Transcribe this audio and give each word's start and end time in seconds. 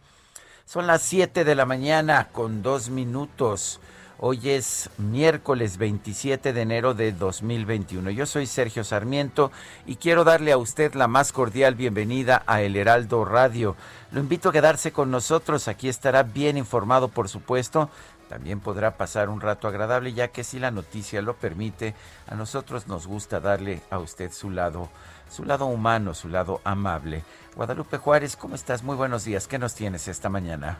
Son 0.64 0.86
las 0.86 1.02
7 1.02 1.44
de 1.44 1.54
la 1.56 1.66
mañana 1.66 2.28
con 2.30 2.62
dos 2.62 2.88
minutos. 2.88 3.80
Hoy 4.20 4.50
es 4.50 4.88
miércoles 4.96 5.76
27 5.76 6.52
de 6.52 6.60
enero 6.62 6.94
de 6.94 7.10
2021. 7.10 8.10
Yo 8.10 8.26
soy 8.26 8.46
Sergio 8.46 8.84
Sarmiento 8.84 9.50
y 9.86 9.96
quiero 9.96 10.22
darle 10.22 10.52
a 10.52 10.56
usted 10.56 10.94
la 10.94 11.08
más 11.08 11.32
cordial 11.32 11.74
bienvenida 11.74 12.44
a 12.46 12.62
El 12.62 12.76
Heraldo 12.76 13.24
Radio. 13.24 13.74
Lo 14.12 14.20
invito 14.20 14.50
a 14.50 14.52
quedarse 14.52 14.92
con 14.92 15.10
nosotros. 15.10 15.66
Aquí 15.66 15.88
estará 15.88 16.22
bien 16.22 16.56
informado, 16.56 17.08
por 17.08 17.28
supuesto. 17.28 17.90
También 18.28 18.60
podrá 18.60 18.96
pasar 18.96 19.28
un 19.28 19.40
rato 19.40 19.66
agradable, 19.66 20.12
ya 20.12 20.28
que 20.28 20.44
si 20.44 20.60
la 20.60 20.70
noticia 20.70 21.20
lo 21.20 21.34
permite, 21.34 21.94
a 22.28 22.36
nosotros 22.36 22.86
nos 22.86 23.08
gusta 23.08 23.40
darle 23.40 23.82
a 23.90 23.98
usted 23.98 24.30
su 24.30 24.48
lado 24.48 24.88
su 25.32 25.44
lado 25.46 25.64
humano, 25.64 26.12
su 26.12 26.28
lado 26.28 26.60
amable. 26.62 27.24
Guadalupe 27.56 27.96
Juárez, 27.96 28.36
¿cómo 28.36 28.54
estás? 28.54 28.82
Muy 28.82 28.96
buenos 28.96 29.24
días. 29.24 29.48
¿Qué 29.48 29.58
nos 29.58 29.74
tienes 29.74 30.06
esta 30.06 30.28
mañana? 30.28 30.78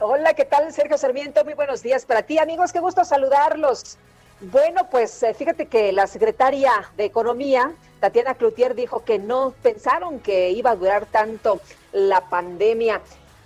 Hola, 0.00 0.34
¿qué 0.34 0.44
tal? 0.44 0.72
Sergio 0.72 0.98
Sarmiento, 0.98 1.44
muy 1.44 1.54
buenos 1.54 1.82
días 1.82 2.04
para 2.04 2.22
ti, 2.22 2.38
amigos. 2.38 2.72
Qué 2.72 2.80
gusto 2.80 3.04
saludarlos. 3.04 3.98
Bueno, 4.40 4.88
pues 4.90 5.22
eh, 5.22 5.34
fíjate 5.34 5.66
que 5.66 5.92
la 5.92 6.08
secretaria 6.08 6.72
de 6.96 7.04
Economía, 7.04 7.70
Tatiana 8.00 8.34
Cloutier, 8.34 8.74
dijo 8.74 9.04
que 9.04 9.20
no 9.20 9.54
pensaron 9.62 10.18
que 10.18 10.50
iba 10.50 10.70
a 10.70 10.76
durar 10.76 11.06
tanto 11.06 11.60
la 11.92 12.28
pandemia. 12.28 13.00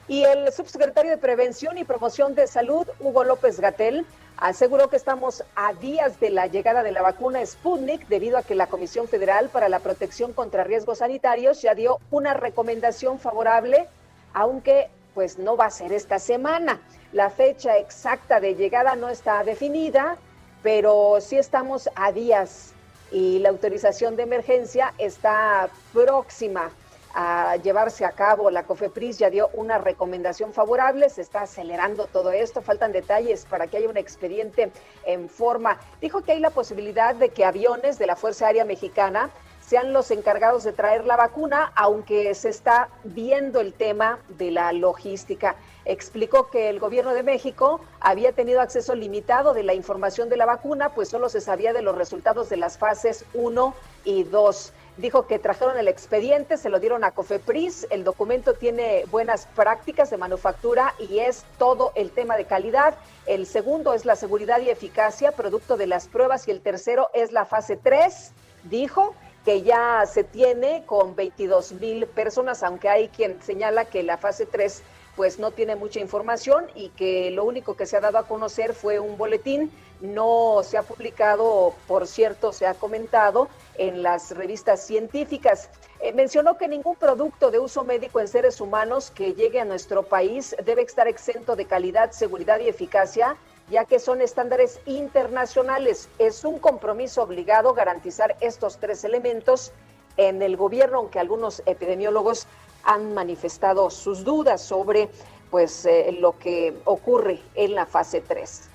Y 0.08 0.22
el 0.22 0.50
subsecretario 0.54 1.10
de 1.10 1.18
Prevención 1.18 1.76
y 1.76 1.84
Promoción 1.84 2.34
de 2.34 2.46
Salud, 2.46 2.86
Hugo 2.98 3.24
López 3.24 3.60
Gatel, 3.60 4.06
aseguró 4.36 4.88
que 4.88 4.96
estamos 4.96 5.44
a 5.54 5.72
días 5.74 6.20
de 6.20 6.30
la 6.30 6.46
llegada 6.46 6.82
de 6.82 6.92
la 6.92 7.02
vacuna 7.02 7.44
Sputnik 7.44 8.06
debido 8.08 8.38
a 8.38 8.42
que 8.42 8.54
la 8.54 8.66
Comisión 8.66 9.08
Federal 9.08 9.48
para 9.48 9.68
la 9.68 9.80
Protección 9.80 10.32
contra 10.32 10.64
Riesgos 10.64 10.98
Sanitarios 10.98 11.62
ya 11.62 11.74
dio 11.74 11.98
una 12.10 12.34
recomendación 12.34 13.18
favorable, 13.18 13.88
aunque 14.34 14.88
pues 15.14 15.38
no 15.38 15.56
va 15.56 15.66
a 15.66 15.70
ser 15.70 15.92
esta 15.92 16.18
semana. 16.18 16.80
La 17.12 17.30
fecha 17.30 17.78
exacta 17.78 18.40
de 18.40 18.54
llegada 18.54 18.94
no 18.96 19.08
está 19.08 19.42
definida, 19.44 20.18
pero 20.62 21.18
sí 21.20 21.38
estamos 21.38 21.88
a 21.94 22.12
días 22.12 22.74
y 23.10 23.38
la 23.38 23.48
autorización 23.48 24.16
de 24.16 24.24
emergencia 24.24 24.92
está 24.98 25.70
próxima 25.92 26.70
a 27.16 27.56
llevarse 27.56 28.04
a 28.04 28.12
cabo. 28.12 28.50
La 28.50 28.64
COFEPRIS 28.64 29.18
ya 29.18 29.30
dio 29.30 29.48
una 29.54 29.78
recomendación 29.78 30.52
favorable, 30.52 31.08
se 31.08 31.22
está 31.22 31.40
acelerando 31.42 32.06
todo 32.06 32.30
esto, 32.30 32.60
faltan 32.60 32.92
detalles 32.92 33.46
para 33.46 33.66
que 33.66 33.78
haya 33.78 33.88
un 33.88 33.96
expediente 33.96 34.70
en 35.06 35.30
forma. 35.30 35.80
Dijo 36.00 36.22
que 36.22 36.32
hay 36.32 36.40
la 36.40 36.50
posibilidad 36.50 37.14
de 37.14 37.30
que 37.30 37.46
aviones 37.46 37.98
de 37.98 38.06
la 38.06 38.16
Fuerza 38.16 38.46
Aérea 38.46 38.66
Mexicana 38.66 39.30
sean 39.66 39.94
los 39.94 40.10
encargados 40.10 40.62
de 40.62 40.72
traer 40.72 41.06
la 41.06 41.16
vacuna, 41.16 41.72
aunque 41.74 42.32
se 42.34 42.50
está 42.50 42.88
viendo 43.02 43.60
el 43.60 43.72
tema 43.72 44.20
de 44.28 44.50
la 44.50 44.72
logística. 44.72 45.56
Explicó 45.86 46.50
que 46.50 46.68
el 46.68 46.78
gobierno 46.78 47.14
de 47.14 47.22
México 47.22 47.80
había 47.98 48.32
tenido 48.32 48.60
acceso 48.60 48.94
limitado 48.94 49.54
de 49.54 49.62
la 49.62 49.74
información 49.74 50.28
de 50.28 50.36
la 50.36 50.46
vacuna, 50.46 50.90
pues 50.90 51.08
solo 51.08 51.28
se 51.30 51.40
sabía 51.40 51.72
de 51.72 51.82
los 51.82 51.96
resultados 51.96 52.48
de 52.48 52.58
las 52.58 52.78
fases 52.78 53.24
1 53.34 53.74
y 54.04 54.22
2 54.24 54.72
dijo 54.96 55.26
que 55.26 55.38
trajeron 55.38 55.78
el 55.78 55.88
expediente, 55.88 56.56
se 56.56 56.68
lo 56.68 56.80
dieron 56.80 57.04
a 57.04 57.10
Cofepris, 57.10 57.86
el 57.90 58.04
documento 58.04 58.54
tiene 58.54 59.04
buenas 59.10 59.46
prácticas 59.54 60.10
de 60.10 60.16
manufactura 60.16 60.94
y 60.98 61.18
es 61.18 61.44
todo 61.58 61.92
el 61.94 62.10
tema 62.10 62.36
de 62.36 62.46
calidad. 62.46 62.94
El 63.26 63.46
segundo 63.46 63.92
es 63.94 64.04
la 64.04 64.16
seguridad 64.16 64.60
y 64.60 64.70
eficacia, 64.70 65.32
producto 65.32 65.76
de 65.76 65.86
las 65.86 66.08
pruebas, 66.08 66.48
y 66.48 66.50
el 66.50 66.60
tercero 66.60 67.10
es 67.12 67.32
la 67.32 67.44
fase 67.44 67.76
3, 67.76 68.32
dijo 68.64 69.14
que 69.44 69.62
ya 69.62 70.04
se 70.06 70.24
tiene 70.24 70.84
con 70.86 71.14
22 71.14 71.72
mil 71.72 72.06
personas, 72.06 72.62
aunque 72.62 72.88
hay 72.88 73.08
quien 73.08 73.40
señala 73.42 73.84
que 73.84 74.02
la 74.02 74.16
fase 74.16 74.44
3 74.44 74.82
pues 75.16 75.38
no 75.38 75.50
tiene 75.50 75.74
mucha 75.74 75.98
información 75.98 76.66
y 76.74 76.90
que 76.90 77.30
lo 77.30 77.44
único 77.44 77.74
que 77.74 77.86
se 77.86 77.96
ha 77.96 78.00
dado 78.00 78.18
a 78.18 78.28
conocer 78.28 78.74
fue 78.74 79.00
un 79.00 79.16
boletín, 79.16 79.72
no 80.00 80.60
se 80.62 80.76
ha 80.76 80.82
publicado, 80.82 81.74
por 81.88 82.06
cierto, 82.06 82.52
se 82.52 82.66
ha 82.66 82.74
comentado 82.74 83.48
en 83.78 84.02
las 84.02 84.30
revistas 84.36 84.86
científicas. 84.86 85.70
Eh, 86.00 86.12
mencionó 86.12 86.58
que 86.58 86.68
ningún 86.68 86.96
producto 86.96 87.50
de 87.50 87.58
uso 87.58 87.82
médico 87.82 88.20
en 88.20 88.28
seres 88.28 88.60
humanos 88.60 89.10
que 89.10 89.32
llegue 89.32 89.58
a 89.58 89.64
nuestro 89.64 90.02
país 90.02 90.54
debe 90.64 90.82
estar 90.82 91.08
exento 91.08 91.56
de 91.56 91.64
calidad, 91.64 92.12
seguridad 92.12 92.60
y 92.60 92.68
eficacia 92.68 93.36
ya 93.70 93.84
que 93.84 93.98
son 93.98 94.20
estándares 94.20 94.80
internacionales. 94.86 96.08
Es 96.18 96.44
un 96.44 96.58
compromiso 96.58 97.22
obligado 97.22 97.74
garantizar 97.74 98.36
estos 98.40 98.78
tres 98.78 99.04
elementos 99.04 99.72
en 100.16 100.40
el 100.42 100.56
gobierno, 100.56 100.98
aunque 100.98 101.18
algunos 101.18 101.62
epidemiólogos 101.66 102.46
han 102.86 103.12
manifestado 103.12 103.90
sus 103.90 104.24
dudas 104.24 104.62
sobre 104.62 105.10
pues 105.50 105.84
eh, 105.84 106.16
lo 106.18 106.38
que 106.38 106.74
ocurre 106.84 107.40
en 107.54 107.74
la 107.74 107.86
fase 107.86 108.20
3. 108.20 108.70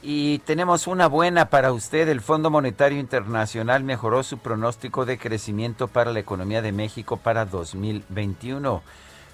Y 0.00 0.38
tenemos 0.40 0.86
una 0.86 1.08
buena 1.08 1.50
para 1.50 1.72
usted. 1.72 2.08
El 2.08 2.20
Fondo 2.20 2.50
Monetario 2.50 3.00
Internacional 3.00 3.82
mejoró 3.82 4.22
su 4.22 4.38
pronóstico 4.38 5.04
de 5.04 5.18
crecimiento 5.18 5.88
para 5.88 6.12
la 6.12 6.20
economía 6.20 6.62
de 6.62 6.70
México 6.70 7.16
para 7.16 7.44
2021. 7.44 8.80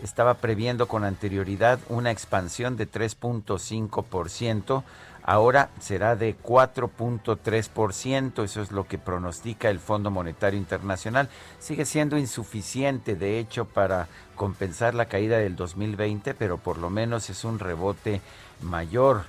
Estaba 0.02 0.34
previendo 0.34 0.88
con 0.88 1.04
anterioridad 1.04 1.78
una 1.88 2.10
expansión 2.10 2.76
de 2.76 2.90
3.5%. 2.90 4.82
Ahora 5.26 5.70
será 5.80 6.16
de 6.16 6.36
4.3%, 6.36 8.44
eso 8.44 8.60
es 8.60 8.72
lo 8.72 8.86
que 8.86 8.98
pronostica 8.98 9.70
el 9.70 9.80
Fondo 9.80 10.10
Monetario 10.10 10.58
Internacional. 10.58 11.30
Sigue 11.58 11.86
siendo 11.86 12.18
insuficiente, 12.18 13.16
de 13.16 13.38
hecho, 13.38 13.64
para 13.64 14.08
compensar 14.36 14.94
la 14.94 15.06
caída 15.06 15.38
del 15.38 15.56
2020, 15.56 16.34
pero 16.34 16.58
por 16.58 16.76
lo 16.76 16.90
menos 16.90 17.30
es 17.30 17.44
un 17.44 17.58
rebote 17.58 18.20
mayor. 18.60 19.22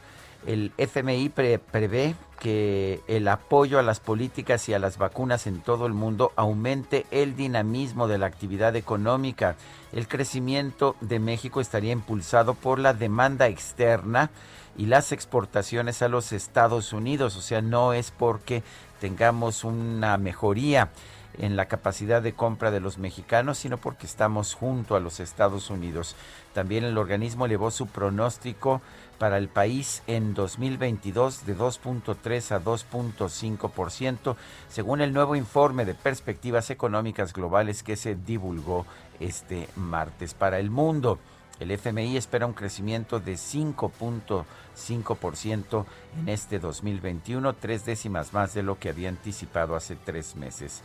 El 0.45 0.73
FMI 0.77 1.29
prevé 1.29 2.15
que 2.39 2.99
el 3.07 3.29
apoyo 3.29 3.79
a 3.79 3.81
las 3.81 4.01
políticas 4.01 4.67
y 4.67 4.73
a 4.73 4.79
las 4.79 4.97
vacunas 4.97 5.47
en 5.47 5.61
todo 5.61 5.85
el 5.85 5.93
mundo 5.93 6.33
aumente 6.35 7.05
el 7.09 7.37
dinamismo 7.37 8.09
de 8.09 8.17
la 8.17 8.25
actividad 8.25 8.75
económica. 8.75 9.55
El 9.93 10.09
crecimiento 10.09 10.97
de 10.99 11.19
México 11.19 11.61
estaría 11.61 11.93
impulsado 11.93 12.53
por 12.53 12.79
la 12.79 12.93
demanda 12.93 13.47
externa 13.47 14.29
y 14.77 14.85
las 14.87 15.11
exportaciones 15.11 16.01
a 16.01 16.07
los 16.07 16.31
Estados 16.31 16.93
Unidos. 16.93 17.35
O 17.35 17.41
sea, 17.41 17.61
no 17.61 17.93
es 17.93 18.11
porque 18.11 18.63
tengamos 18.99 19.63
una 19.63 20.17
mejoría 20.17 20.89
en 21.37 21.55
la 21.55 21.65
capacidad 21.65 22.21
de 22.21 22.33
compra 22.33 22.71
de 22.71 22.79
los 22.79 22.97
mexicanos, 22.97 23.57
sino 23.57 23.77
porque 23.77 24.05
estamos 24.05 24.53
junto 24.53 24.95
a 24.95 24.99
los 24.99 25.19
Estados 25.19 25.69
Unidos. 25.69 26.15
También 26.53 26.83
el 26.83 26.97
organismo 26.97 27.45
elevó 27.45 27.71
su 27.71 27.87
pronóstico 27.87 28.81
para 29.17 29.37
el 29.37 29.47
país 29.47 30.03
en 30.07 30.33
2022 30.33 31.45
de 31.45 31.57
2.3 31.57 32.51
a 32.51 32.63
2.5%, 32.63 34.35
según 34.69 35.01
el 35.01 35.13
nuevo 35.13 35.35
informe 35.35 35.85
de 35.85 35.93
perspectivas 35.93 36.69
económicas 36.69 37.33
globales 37.33 37.83
que 37.83 37.95
se 37.95 38.15
divulgó 38.15 38.85
este 39.19 39.67
martes. 39.75 40.33
Para 40.33 40.59
el 40.59 40.69
mundo, 40.69 41.19
el 41.59 41.71
FMI 41.71 42.15
espera 42.17 42.45
un 42.45 42.53
crecimiento 42.53 43.19
de 43.19 43.33
5.5% 43.33 45.85
en 46.19 46.29
este 46.29 46.59
2021, 46.59 47.53
tres 47.53 47.83
décimas 47.85 48.31
más 48.33 48.53
de 48.53 48.61
lo 48.63 48.77
que 48.77 48.89
había 48.89 49.09
anticipado 49.09 49.75
hace 49.75 49.95
tres 49.95 50.35
meses. 50.35 50.83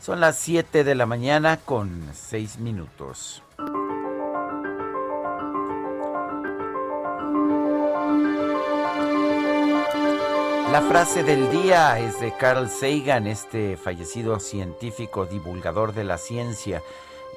Son 0.00 0.20
las 0.20 0.38
7 0.38 0.84
de 0.84 0.94
la 0.94 1.06
mañana 1.06 1.56
con 1.58 2.08
6 2.14 2.58
minutos. 2.58 3.42
La 10.72 10.82
frase 10.82 11.24
del 11.24 11.50
día 11.50 11.98
es 11.98 12.20
de 12.20 12.32
Carl 12.36 12.70
Sagan, 12.70 13.26
este 13.26 13.76
fallecido 13.76 14.38
científico 14.38 15.26
divulgador 15.26 15.92
de 15.92 16.04
la 16.04 16.16
ciencia 16.16 16.80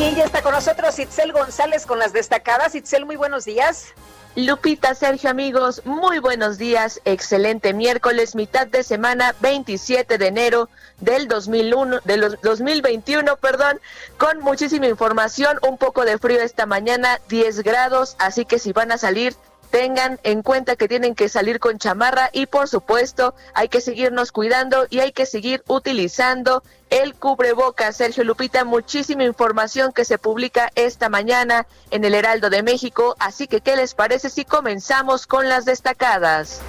Y 0.00 0.14
ya 0.14 0.24
está 0.24 0.40
con 0.40 0.54
nosotros 0.54 0.98
Itzel 0.98 1.30
González 1.30 1.84
con 1.84 1.98
las 1.98 2.14
destacadas. 2.14 2.74
Itzel, 2.74 3.04
muy 3.04 3.16
buenos 3.16 3.44
días. 3.44 3.88
Lupita, 4.34 4.94
Sergio, 4.94 5.28
amigos, 5.28 5.82
muy 5.84 6.20
buenos 6.20 6.56
días. 6.56 7.02
Excelente 7.04 7.74
miércoles, 7.74 8.34
mitad 8.34 8.66
de 8.66 8.82
semana, 8.82 9.34
27 9.40 10.16
de 10.16 10.26
enero 10.26 10.70
del 11.00 11.28
2001, 11.28 12.00
de 12.02 12.16
los 12.16 12.40
2021, 12.40 13.36
perdón, 13.36 13.78
con 14.16 14.40
muchísima 14.40 14.86
información, 14.86 15.58
un 15.68 15.76
poco 15.76 16.06
de 16.06 16.16
frío 16.16 16.40
esta 16.40 16.64
mañana, 16.64 17.20
10 17.28 17.62
grados, 17.62 18.16
así 18.18 18.46
que 18.46 18.58
si 18.58 18.72
van 18.72 18.92
a 18.92 18.98
salir, 18.98 19.36
tengan 19.70 20.18
en 20.24 20.42
cuenta 20.42 20.76
que 20.76 20.88
tienen 20.88 21.14
que 21.14 21.28
salir 21.28 21.60
con 21.60 21.78
chamarra 21.78 22.28
y 22.32 22.46
por 22.46 22.68
supuesto 22.68 23.34
hay 23.54 23.68
que 23.68 23.80
seguirnos 23.80 24.32
cuidando 24.32 24.86
y 24.90 25.00
hay 25.00 25.12
que 25.12 25.26
seguir 25.26 25.62
utilizando 25.68 26.62
el 26.90 27.14
cubreboca. 27.14 27.92
Sergio 27.92 28.24
Lupita, 28.24 28.64
muchísima 28.64 29.24
información 29.24 29.92
que 29.92 30.04
se 30.04 30.18
publica 30.18 30.70
esta 30.74 31.08
mañana 31.08 31.66
en 31.90 32.04
el 32.04 32.14
Heraldo 32.14 32.50
de 32.50 32.62
México, 32.62 33.16
así 33.18 33.46
que 33.46 33.60
¿qué 33.60 33.76
les 33.76 33.94
parece 33.94 34.28
si 34.28 34.44
comenzamos 34.44 35.26
con 35.26 35.48
las 35.48 35.64
destacadas? 35.64 36.60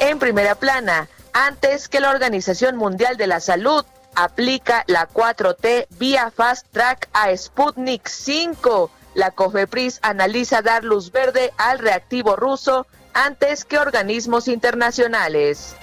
En 0.00 0.18
primera 0.18 0.54
plana, 0.54 1.08
antes 1.32 1.88
que 1.88 2.00
la 2.00 2.10
Organización 2.10 2.76
Mundial 2.76 3.16
de 3.16 3.26
la 3.26 3.40
Salud 3.40 3.84
aplica 4.14 4.84
la 4.86 5.08
4T 5.08 5.86
vía 5.98 6.30
Fast 6.30 6.66
Track 6.72 7.08
a 7.12 7.34
Sputnik 7.36 8.06
5 8.08 8.90
la 9.14 9.30
COFEPRIS 9.30 9.98
analiza 10.02 10.62
dar 10.62 10.84
luz 10.84 11.12
verde 11.12 11.52
al 11.56 11.78
reactivo 11.78 12.36
ruso 12.36 12.86
antes 13.14 13.64
que 13.64 13.78
organismos 13.78 14.48
internacionales. 14.48 15.74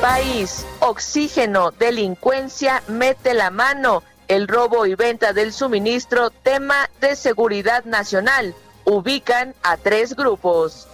País, 0.00 0.64
oxígeno, 0.78 1.72
delincuencia, 1.72 2.82
mete 2.88 3.34
la 3.34 3.50
mano. 3.50 4.02
El 4.28 4.48
robo 4.48 4.86
y 4.86 4.94
venta 4.94 5.32
del 5.32 5.52
suministro, 5.52 6.30
tema 6.30 6.88
de 7.00 7.16
seguridad 7.16 7.84
nacional. 7.84 8.54
Ubican 8.84 9.54
a 9.62 9.76
tres 9.76 10.14
grupos. 10.14 10.86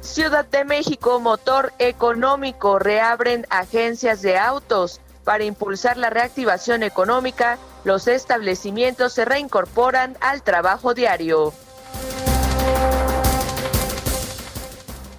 Ciudad 0.00 0.46
de 0.46 0.64
México, 0.64 1.18
motor 1.20 1.72
económico, 1.78 2.78
reabren 2.78 3.46
agencias 3.50 4.22
de 4.22 4.38
autos. 4.38 5.00
Para 5.26 5.42
impulsar 5.42 5.96
la 5.96 6.08
reactivación 6.08 6.84
económica, 6.84 7.58
los 7.82 8.06
establecimientos 8.06 9.12
se 9.12 9.24
reincorporan 9.24 10.16
al 10.20 10.42
trabajo 10.42 10.94
diario. 10.94 11.52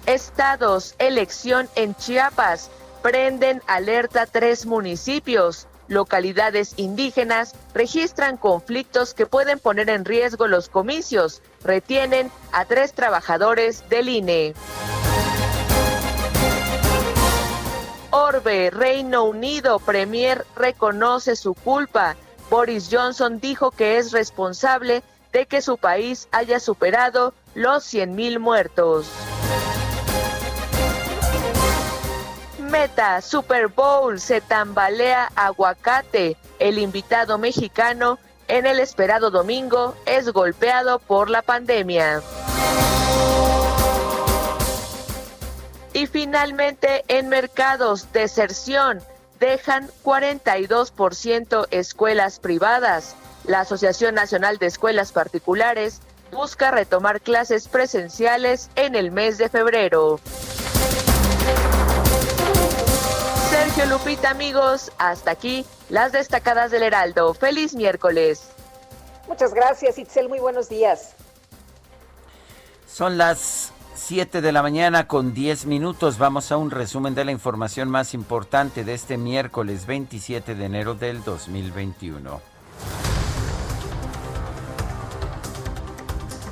Estados, 0.06 0.94
elección 0.98 1.68
en 1.74 1.94
Chiapas. 1.94 2.70
Prenden 3.02 3.60
alerta 3.66 4.24
tres 4.24 4.64
municipios. 4.64 5.66
localidades 5.88 6.72
indígenas 6.76 7.54
registran 7.74 8.38
conflictos 8.38 9.12
que 9.12 9.26
pueden 9.26 9.58
poner 9.58 9.90
en 9.90 10.06
riesgo 10.06 10.46
los 10.46 10.70
comicios. 10.70 11.42
Retienen 11.62 12.30
a 12.52 12.64
tres 12.64 12.94
trabajadores 12.94 13.86
del 13.90 14.08
INE. 14.08 14.54
Orbe, 18.18 18.70
Reino 18.70 19.24
Unido, 19.24 19.78
Premier 19.78 20.44
reconoce 20.56 21.36
su 21.36 21.54
culpa. 21.54 22.16
Boris 22.50 22.88
Johnson 22.90 23.38
dijo 23.38 23.70
que 23.70 23.98
es 23.98 24.10
responsable 24.10 25.04
de 25.32 25.46
que 25.46 25.62
su 25.62 25.78
país 25.78 26.26
haya 26.32 26.58
superado 26.58 27.32
los 27.54 27.84
100.000 27.84 28.40
muertos. 28.40 29.06
Meta 32.58 33.22
Super 33.22 33.68
Bowl 33.68 34.18
se 34.18 34.40
tambalea 34.40 35.30
aguacate. 35.36 36.36
El 36.58 36.78
invitado 36.78 37.38
mexicano 37.38 38.18
en 38.48 38.66
el 38.66 38.80
esperado 38.80 39.30
domingo 39.30 39.94
es 40.06 40.28
golpeado 40.32 40.98
por 40.98 41.30
la 41.30 41.42
pandemia. 41.42 42.20
Y 45.92 46.06
finalmente 46.06 47.04
en 47.08 47.28
mercados, 47.28 48.12
deserción, 48.12 49.00
dejan 49.40 49.88
42% 50.04 51.66
escuelas 51.70 52.40
privadas. 52.40 53.16
La 53.44 53.60
Asociación 53.60 54.14
Nacional 54.14 54.58
de 54.58 54.66
Escuelas 54.66 55.12
Particulares 55.12 56.00
busca 56.30 56.70
retomar 56.70 57.20
clases 57.20 57.68
presenciales 57.68 58.70
en 58.76 58.94
el 58.94 59.10
mes 59.10 59.38
de 59.38 59.48
febrero. 59.48 60.20
Sergio 63.50 63.86
Lupita, 63.86 64.30
amigos, 64.30 64.92
hasta 64.98 65.30
aquí 65.30 65.64
las 65.88 66.12
destacadas 66.12 66.70
del 66.70 66.82
Heraldo. 66.82 67.32
Feliz 67.32 67.74
miércoles. 67.74 68.50
Muchas 69.26 69.54
gracias, 69.54 69.98
Itzel. 69.98 70.28
Muy 70.28 70.38
buenos 70.38 70.68
días. 70.68 71.14
Son 72.86 73.16
las 73.18 73.72
7 73.98 74.40
de 74.40 74.52
la 74.52 74.62
mañana 74.62 75.08
con 75.08 75.34
10 75.34 75.66
minutos. 75.66 76.18
Vamos 76.18 76.52
a 76.52 76.56
un 76.56 76.70
resumen 76.70 77.14
de 77.14 77.24
la 77.24 77.32
información 77.32 77.90
más 77.90 78.14
importante 78.14 78.84
de 78.84 78.94
este 78.94 79.18
miércoles 79.18 79.86
27 79.86 80.54
de 80.54 80.64
enero 80.64 80.94
del 80.94 81.22
2021. 81.24 82.40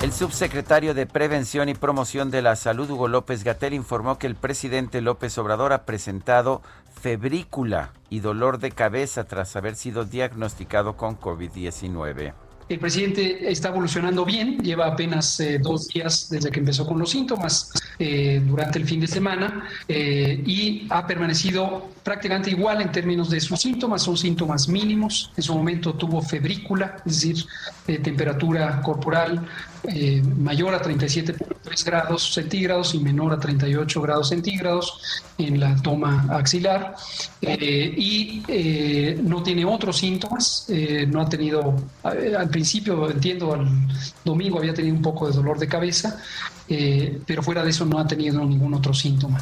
El 0.02 0.12
subsecretario 0.12 0.92
de 0.92 1.06
Prevención 1.06 1.68
y 1.68 1.74
Promoción 1.74 2.30
de 2.30 2.42
la 2.42 2.56
Salud, 2.56 2.90
Hugo 2.90 3.08
López 3.08 3.44
Gatel, 3.44 3.72
informó 3.72 4.18
que 4.18 4.26
el 4.26 4.34
presidente 4.34 5.00
López 5.00 5.38
Obrador 5.38 5.72
ha 5.72 5.86
presentado 5.86 6.62
febrícula 7.00 7.92
y 8.10 8.20
dolor 8.20 8.58
de 8.58 8.72
cabeza 8.72 9.24
tras 9.24 9.56
haber 9.56 9.76
sido 9.76 10.04
diagnosticado 10.04 10.96
con 10.96 11.18
COVID-19. 11.18 12.34
El 12.68 12.80
presidente 12.80 13.49
está 13.49 13.68
evolucionando 13.68 14.25
bien, 14.25 14.58
lleva 14.58 14.87
apenas 14.87 15.38
eh, 15.38 15.61
dos 15.61 15.87
días 15.87 16.28
desde 16.28 16.50
que 16.50 16.58
empezó 16.58 16.85
con 16.85 16.99
los 16.99 17.11
síntomas 17.11 17.70
eh, 18.00 18.42
durante 18.44 18.80
el 18.80 18.87
fin 18.87 19.00
de 19.00 19.06
semana 19.06 19.68
eh, 19.87 20.42
y 20.44 20.85
ha 20.90 21.06
permanecido 21.06 21.88
prácticamente 22.02 22.50
igual 22.50 22.80
en 22.80 22.90
términos 22.90 23.30
de 23.30 23.40
sus 23.40 23.61
síntomas, 23.61 24.02
son 24.02 24.16
síntomas 24.16 24.68
mínimos. 24.68 25.30
En 25.37 25.44
su 25.44 25.54
momento 25.54 25.94
tuvo 25.94 26.20
febrícula, 26.20 26.96
es 27.06 27.20
decir, 27.20 27.46
temperatura 28.02 28.82
corporal 28.82 29.46
mayor 30.38 30.75
a 30.75 30.83
37.3 30.83 31.85
grados 31.85 32.35
centígrados 32.35 32.95
y 32.95 32.99
menor 32.99 33.33
a 33.33 33.38
38 33.38 34.00
grados 34.02 34.28
centígrados 34.28 35.00
en 35.38 35.61
la 35.61 35.76
toma 35.76 36.26
axilar 36.30 36.95
y 37.40 38.42
no 39.23 39.42
tiene 39.42 39.64
otros 39.64 39.99
síntomas, 39.99 40.66
no 41.09 41.21
ha 41.21 41.28
tenido 41.28 41.75
al 42.02 42.49
principio, 42.49 43.11
entiendo, 43.11 43.54
al 43.54 43.68
domingo 44.25 44.59
había 44.59 44.75
tenido 44.75 44.95
un 44.95 45.02
poco 45.02 45.28
de 45.28 45.37
dolor 45.37 45.59
de 45.59 45.68
cabeza, 45.68 46.18
eh, 46.68 47.21
pero 47.26 47.42
fuera 47.42 47.62
de 47.62 47.71
eso 47.71 47.85
no 47.85 47.99
ha 47.99 48.06
tenido 48.06 48.45
ningún 48.45 48.75
otro 48.75 48.92
síntoma. 48.92 49.38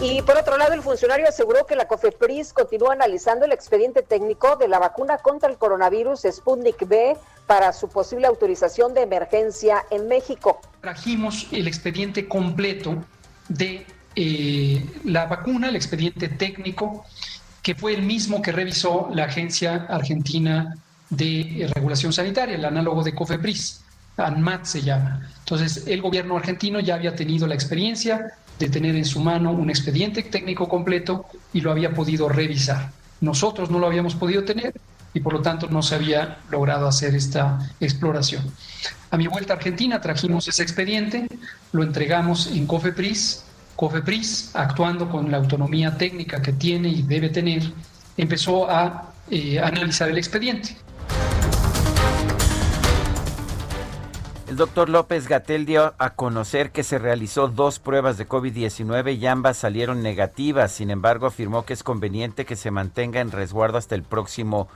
Y 0.00 0.20
por 0.22 0.36
otro 0.36 0.58
lado, 0.58 0.74
el 0.74 0.82
funcionario 0.82 1.26
aseguró 1.26 1.64
que 1.64 1.74
la 1.74 1.88
COFEPRIS 1.88 2.52
continúa 2.52 2.92
analizando 2.92 3.46
el 3.46 3.52
expediente 3.52 4.02
técnico 4.02 4.56
de 4.56 4.68
la 4.68 4.78
vacuna 4.78 5.16
contra 5.18 5.48
el 5.48 5.56
coronavirus 5.56 6.26
Sputnik 6.30 6.86
B 6.86 7.16
para 7.46 7.72
su 7.72 7.88
posible 7.88 8.26
autorización 8.26 8.92
de 8.92 9.02
emergencia 9.02 9.86
en 9.90 10.06
México. 10.06 10.60
Trajimos 10.82 11.46
el 11.50 11.66
expediente 11.66 12.28
completo 12.28 13.02
de 13.48 13.86
eh, 14.14 14.84
la 15.04 15.26
vacuna, 15.26 15.70
el 15.70 15.76
expediente 15.76 16.28
técnico, 16.28 17.04
que 17.62 17.74
fue 17.74 17.94
el 17.94 18.02
mismo 18.02 18.42
que 18.42 18.52
revisó 18.52 19.08
la 19.14 19.24
Agencia 19.24 19.86
Argentina 19.88 20.76
de 21.08 21.70
regulación 21.74 22.12
sanitaria, 22.12 22.56
el 22.56 22.64
análogo 22.64 23.02
de 23.02 23.14
COFEPRIS, 23.14 23.82
ANMAT 24.18 24.64
se 24.64 24.82
llama. 24.82 25.30
Entonces, 25.38 25.86
el 25.86 26.02
gobierno 26.02 26.36
argentino 26.36 26.80
ya 26.80 26.94
había 26.94 27.14
tenido 27.14 27.46
la 27.46 27.54
experiencia 27.54 28.34
de 28.58 28.68
tener 28.68 28.96
en 28.96 29.04
su 29.04 29.20
mano 29.20 29.52
un 29.52 29.70
expediente 29.70 30.22
técnico 30.22 30.68
completo 30.68 31.26
y 31.52 31.60
lo 31.60 31.70
había 31.70 31.92
podido 31.92 32.28
revisar. 32.28 32.90
Nosotros 33.20 33.70
no 33.70 33.78
lo 33.78 33.86
habíamos 33.86 34.14
podido 34.14 34.44
tener 34.44 34.74
y 35.14 35.20
por 35.20 35.32
lo 35.32 35.40
tanto 35.40 35.68
no 35.68 35.82
se 35.82 35.94
había 35.94 36.38
logrado 36.50 36.86
hacer 36.86 37.14
esta 37.14 37.58
exploración. 37.80 38.44
A 39.10 39.16
mi 39.16 39.26
vuelta 39.26 39.54
a 39.54 39.56
Argentina 39.56 40.00
trajimos 40.00 40.48
ese 40.48 40.62
expediente, 40.62 41.26
lo 41.72 41.82
entregamos 41.82 42.48
en 42.48 42.66
COFEPRIS. 42.66 43.44
COFEPRIS, 43.76 44.50
actuando 44.54 45.08
con 45.08 45.30
la 45.30 45.38
autonomía 45.38 45.96
técnica 45.96 46.42
que 46.42 46.52
tiene 46.52 46.88
y 46.88 47.02
debe 47.02 47.28
tener, 47.28 47.62
empezó 48.16 48.70
a 48.70 49.12
eh, 49.30 49.58
analizar 49.58 50.08
el 50.08 50.18
expediente. 50.18 50.76
El 54.56 54.60
doctor 54.60 54.88
López 54.88 55.28
Gatel 55.28 55.66
dio 55.66 55.92
a 55.98 56.14
conocer 56.14 56.70
que 56.70 56.82
se 56.82 56.98
realizó 56.98 57.48
dos 57.48 57.78
pruebas 57.78 58.16
de 58.16 58.26
COVID-19 58.26 59.18
y 59.18 59.26
ambas 59.26 59.58
salieron 59.58 60.02
negativas. 60.02 60.72
Sin 60.72 60.90
embargo, 60.90 61.26
afirmó 61.26 61.66
que 61.66 61.74
es 61.74 61.82
conveniente 61.82 62.46
que 62.46 62.56
se 62.56 62.70
mantenga 62.70 63.20
en 63.20 63.32
resguardo 63.32 63.76
hasta 63.76 63.94
el 63.94 64.02
próximo 64.02 64.68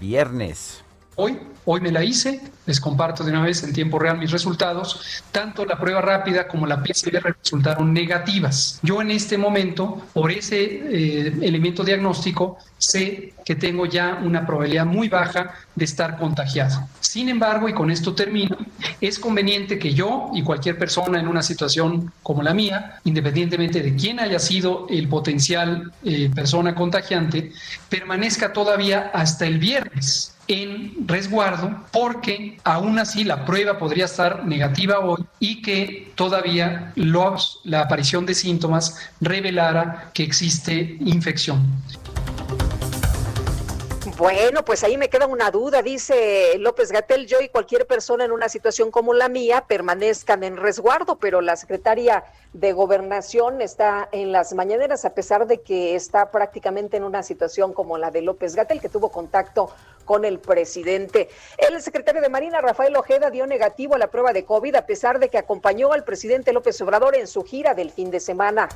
viernes. 0.00 0.85
Hoy, 1.18 1.38
hoy 1.64 1.80
me 1.80 1.90
la 1.90 2.04
hice, 2.04 2.42
les 2.66 2.78
comparto 2.78 3.24
de 3.24 3.30
una 3.30 3.40
vez 3.40 3.62
en 3.62 3.72
tiempo 3.72 3.98
real 3.98 4.18
mis 4.18 4.30
resultados. 4.30 5.22
Tanto 5.32 5.64
la 5.64 5.78
prueba 5.78 6.02
rápida 6.02 6.46
como 6.46 6.66
la 6.66 6.82
PCR 6.82 7.34
resultaron 7.42 7.94
negativas. 7.94 8.78
Yo 8.82 9.00
en 9.00 9.10
este 9.10 9.38
momento, 9.38 10.02
por 10.12 10.30
ese 10.30 10.62
eh, 10.62 11.38
elemento 11.40 11.84
diagnóstico, 11.84 12.58
sé 12.76 13.32
que 13.46 13.54
tengo 13.54 13.86
ya 13.86 14.20
una 14.22 14.46
probabilidad 14.46 14.84
muy 14.84 15.08
baja 15.08 15.54
de 15.74 15.86
estar 15.86 16.18
contagiado. 16.18 16.86
Sin 17.00 17.30
embargo, 17.30 17.66
y 17.66 17.72
con 17.72 17.90
esto 17.90 18.14
termino, 18.14 18.58
es 19.00 19.18
conveniente 19.18 19.78
que 19.78 19.94
yo 19.94 20.30
y 20.34 20.42
cualquier 20.42 20.78
persona 20.78 21.18
en 21.18 21.28
una 21.28 21.42
situación 21.42 22.12
como 22.22 22.42
la 22.42 22.52
mía, 22.52 23.00
independientemente 23.04 23.80
de 23.80 23.96
quién 23.96 24.20
haya 24.20 24.38
sido 24.38 24.86
el 24.90 25.08
potencial 25.08 25.92
eh, 26.04 26.28
persona 26.34 26.74
contagiante, 26.74 27.52
permanezca 27.88 28.52
todavía 28.52 29.10
hasta 29.14 29.46
el 29.46 29.58
viernes 29.58 30.35
en 30.48 31.06
resguardo 31.06 31.84
porque 31.92 32.58
aún 32.64 32.98
así 32.98 33.24
la 33.24 33.44
prueba 33.44 33.78
podría 33.78 34.04
estar 34.04 34.44
negativa 34.44 35.00
hoy 35.00 35.24
y 35.40 35.62
que 35.62 36.12
todavía 36.14 36.92
la 36.94 37.80
aparición 37.80 38.26
de 38.26 38.34
síntomas 38.34 38.98
revelara 39.20 40.10
que 40.14 40.22
existe 40.22 40.96
infección. 41.00 41.64
Bueno, 44.16 44.64
pues 44.64 44.82
ahí 44.82 44.96
me 44.96 45.10
queda 45.10 45.26
una 45.26 45.50
duda, 45.50 45.82
dice 45.82 46.56
López 46.58 46.90
Gatel, 46.90 47.26
yo 47.26 47.42
y 47.42 47.50
cualquier 47.50 47.86
persona 47.86 48.24
en 48.24 48.32
una 48.32 48.48
situación 48.48 48.90
como 48.90 49.12
la 49.12 49.28
mía 49.28 49.64
permanezcan 49.68 50.42
en 50.42 50.56
resguardo, 50.56 51.18
pero 51.18 51.42
la 51.42 51.54
secretaria 51.56 52.24
de 52.54 52.72
Gobernación 52.72 53.60
está 53.60 54.08
en 54.12 54.32
las 54.32 54.54
mañaneras 54.54 55.04
a 55.04 55.12
pesar 55.12 55.46
de 55.46 55.60
que 55.60 55.94
está 55.94 56.30
prácticamente 56.30 56.96
en 56.96 57.04
una 57.04 57.22
situación 57.22 57.74
como 57.74 57.98
la 57.98 58.10
de 58.10 58.22
López 58.22 58.54
Gatel, 58.54 58.80
que 58.80 58.88
tuvo 58.88 59.10
contacto 59.10 59.68
con 60.06 60.24
el 60.24 60.38
presidente. 60.38 61.28
El 61.58 61.82
secretario 61.82 62.22
de 62.22 62.30
Marina, 62.30 62.62
Rafael 62.62 62.96
Ojeda, 62.96 63.30
dio 63.30 63.46
negativo 63.46 63.96
a 63.96 63.98
la 63.98 64.06
prueba 64.06 64.32
de 64.32 64.46
COVID 64.46 64.74
a 64.76 64.86
pesar 64.86 65.18
de 65.18 65.28
que 65.28 65.36
acompañó 65.36 65.92
al 65.92 66.04
presidente 66.04 66.54
López 66.54 66.80
Obrador 66.80 67.14
en 67.14 67.26
su 67.26 67.42
gira 67.42 67.74
del 67.74 67.90
fin 67.90 68.10
de 68.10 68.20
semana. 68.20 68.70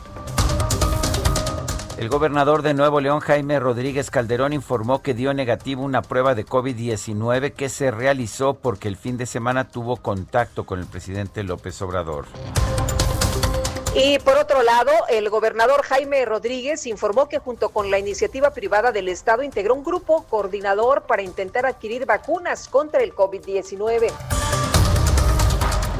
El 2.01 2.09
gobernador 2.09 2.63
de 2.63 2.73
Nuevo 2.73 3.01
León, 3.01 3.21
Jaime 3.21 3.61
Rodríguez 3.61 4.11
Calderón, 4.11 4.55
informó 4.55 5.03
que 5.03 5.13
dio 5.13 5.35
negativo 5.35 5.83
una 5.83 6.01
prueba 6.01 6.35
de 6.35 6.47
COVID-19 6.47 7.53
que 7.53 7.69
se 7.69 7.91
realizó 7.91 8.55
porque 8.55 8.89
el 8.89 8.97
fin 8.97 9.19
de 9.19 9.27
semana 9.27 9.69
tuvo 9.69 9.97
contacto 9.97 10.65
con 10.65 10.81
el 10.81 10.87
presidente 10.87 11.43
López 11.43 11.81
Obrador. 11.83 12.25
Y 13.95 14.21
por 14.21 14.39
otro 14.39 14.63
lado, 14.63 14.93
el 15.09 15.29
gobernador 15.31 15.83
Jaime 15.83 16.25
Rodríguez 16.25 16.87
informó 16.87 17.29
que 17.29 17.41
junto 17.41 17.71
con 17.71 17.91
la 17.91 17.99
iniciativa 17.99 18.51
privada 18.51 18.93
del 18.93 19.09
Estado 19.09 19.43
integró 19.43 19.75
un 19.75 19.83
grupo 19.83 20.25
coordinador 20.31 21.03
para 21.03 21.23
intentar 21.23 21.67
adquirir 21.67 22.07
vacunas 22.07 22.69
contra 22.69 23.03
el 23.03 23.13
COVID-19. 23.13 24.13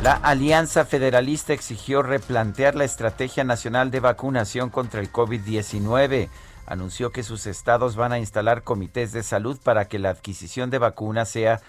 La 0.05 0.13
Alianza 0.15 0.85
Federalista 0.85 1.53
exigió 1.53 2.03
replantear 2.03 2.77
la 2.77 2.85
Estrategia 2.85 3.43
Nacional 3.43 3.91
de 3.91 3.99
Vacunación 3.99 4.71
contra 4.71 5.01
el 5.01 5.13
COVID-19. 5.13 6.29
anunció 6.67 7.11
que 7.11 7.25
sus 7.25 7.47
estados 7.47 7.97
van 7.97 8.13
a 8.13 8.21
instalar 8.21 8.63
comités 8.63 9.11
de 9.11 9.25
salud 9.25 9.59
para 9.61 9.89
que 9.89 9.99
la 9.99 10.11
adquisición 10.11 10.71
de 10.71 10.79
vacunas 10.79 11.29
sea 11.29 11.61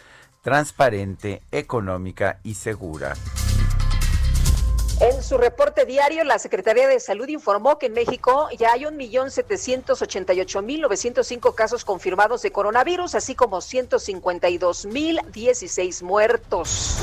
transparente, 0.43 1.41
económica 1.51 2.39
y 2.43 2.53
segura. 2.53 3.15
En 5.01 5.22
su 5.24 5.39
reporte 5.39 5.88
diario, 5.88 6.24
la 6.24 6.38
Secretaría 6.38 6.88
de 6.88 7.00
Salud 7.00 7.27
informó 7.27 7.79
que 7.79 7.88
en 7.88 7.93
México 7.93 8.50
ya 8.55 8.74
hay 8.74 8.81
1.788.905 8.81 11.55
casos 11.55 11.84
confirmados 11.84 12.43
de 12.43 12.51
coronavirus, 12.51 13.15
así 13.15 13.34
como 13.34 13.58
152.016 13.58 16.03
muertos. 16.03 16.98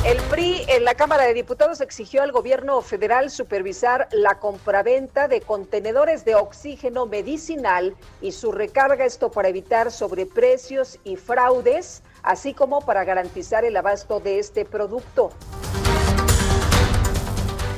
El 0.02 0.16
PRI 0.30 0.64
en 0.68 0.86
la 0.86 0.94
Cámara 0.94 1.24
de 1.24 1.34
Diputados 1.34 1.82
exigió 1.82 2.22
al 2.22 2.32
gobierno 2.32 2.80
federal 2.80 3.28
supervisar 3.28 4.08
la 4.12 4.38
compraventa 4.38 5.28
de 5.28 5.42
contenedores 5.42 6.24
de 6.24 6.36
oxígeno 6.36 7.04
medicinal 7.04 7.94
y 8.22 8.32
su 8.32 8.50
recarga, 8.50 9.04
esto 9.04 9.30
para 9.30 9.48
evitar 9.48 9.92
sobreprecios 9.92 10.98
y 11.04 11.16
fraudes, 11.16 12.02
así 12.22 12.54
como 12.54 12.80
para 12.80 13.04
garantizar 13.04 13.66
el 13.66 13.76
abasto 13.76 14.20
de 14.20 14.38
este 14.38 14.64
producto. 14.64 15.32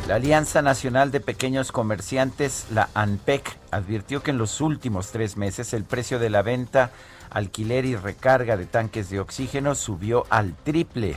La 0.07 0.15
Alianza 0.15 0.63
Nacional 0.63 1.11
de 1.11 1.19
Pequeños 1.19 1.73
Comerciantes, 1.73 2.67
la 2.71 2.89
ANPEC, 2.95 3.59
advirtió 3.73 4.23
que 4.23 4.31
en 4.31 4.39
los 4.39 4.61
últimos 4.61 5.11
tres 5.11 5.37
meses 5.37 5.73
el 5.75 5.83
precio 5.83 6.21
de 6.21 6.31
la 6.31 6.43
venta, 6.43 6.93
alquiler 7.31 7.85
y 7.85 7.97
recarga 7.97 8.57
de 8.57 8.67
tanques 8.67 9.11
de 9.11 9.19
oxígeno 9.19 9.75
subió 9.75 10.25
al 10.31 10.55
triple. 10.55 11.17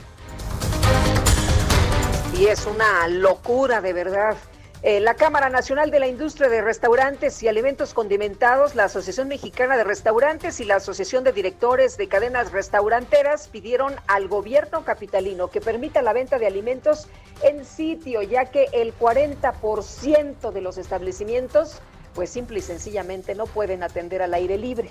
Y 2.38 2.48
es 2.48 2.66
una 2.66 3.08
locura 3.08 3.80
de 3.80 3.94
verdad. 3.94 4.36
Eh, 4.82 5.00
la 5.00 5.14
Cámara 5.14 5.48
Nacional 5.48 5.90
de 5.90 6.00
la 6.00 6.06
Industria 6.06 6.50
de 6.50 6.60
Restaurantes 6.60 7.42
y 7.42 7.48
Alimentos 7.48 7.94
Condimentados, 7.94 8.74
la 8.74 8.84
Asociación 8.84 9.28
Mexicana 9.28 9.74
de 9.78 9.84
Restaurantes 9.84 10.60
y 10.60 10.66
la 10.66 10.76
Asociación 10.76 11.24
de 11.24 11.32
Directores 11.32 11.96
de 11.96 12.08
Cadenas 12.08 12.52
Restauranteras 12.52 13.48
pidieron 13.48 13.94
al 14.06 14.28
gobierno 14.28 14.84
capitalino 14.84 15.48
que 15.48 15.62
permita 15.62 16.02
la 16.02 16.12
venta 16.12 16.38
de 16.38 16.46
alimentos 16.46 17.08
en 17.42 17.64
sitio, 17.64 18.20
ya 18.20 18.44
que 18.44 18.68
el 18.72 18.94
40% 18.98 20.52
de 20.52 20.60
los 20.60 20.76
establecimientos, 20.76 21.80
pues 22.14 22.28
simple 22.28 22.58
y 22.58 22.62
sencillamente 22.62 23.34
no 23.34 23.46
pueden 23.46 23.82
atender 23.82 24.20
al 24.20 24.34
aire 24.34 24.58
libre. 24.58 24.90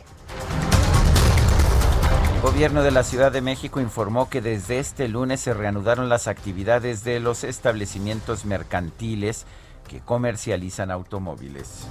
El 2.35 2.41
gobierno 2.41 2.83
de 2.83 2.91
la 2.91 3.03
Ciudad 3.03 3.31
de 3.31 3.41
México 3.41 3.79
informó 3.79 4.29
que 4.29 4.41
desde 4.41 4.77
este 4.77 5.07
lunes 5.07 5.39
se 5.39 5.53
reanudaron 5.53 6.09
las 6.09 6.27
actividades 6.27 7.03
de 7.03 7.19
los 7.19 7.43
establecimientos 7.43 8.45
mercantiles 8.45 9.45
que 9.89 9.99
comercializan 10.01 10.91
automóviles. 10.91 11.87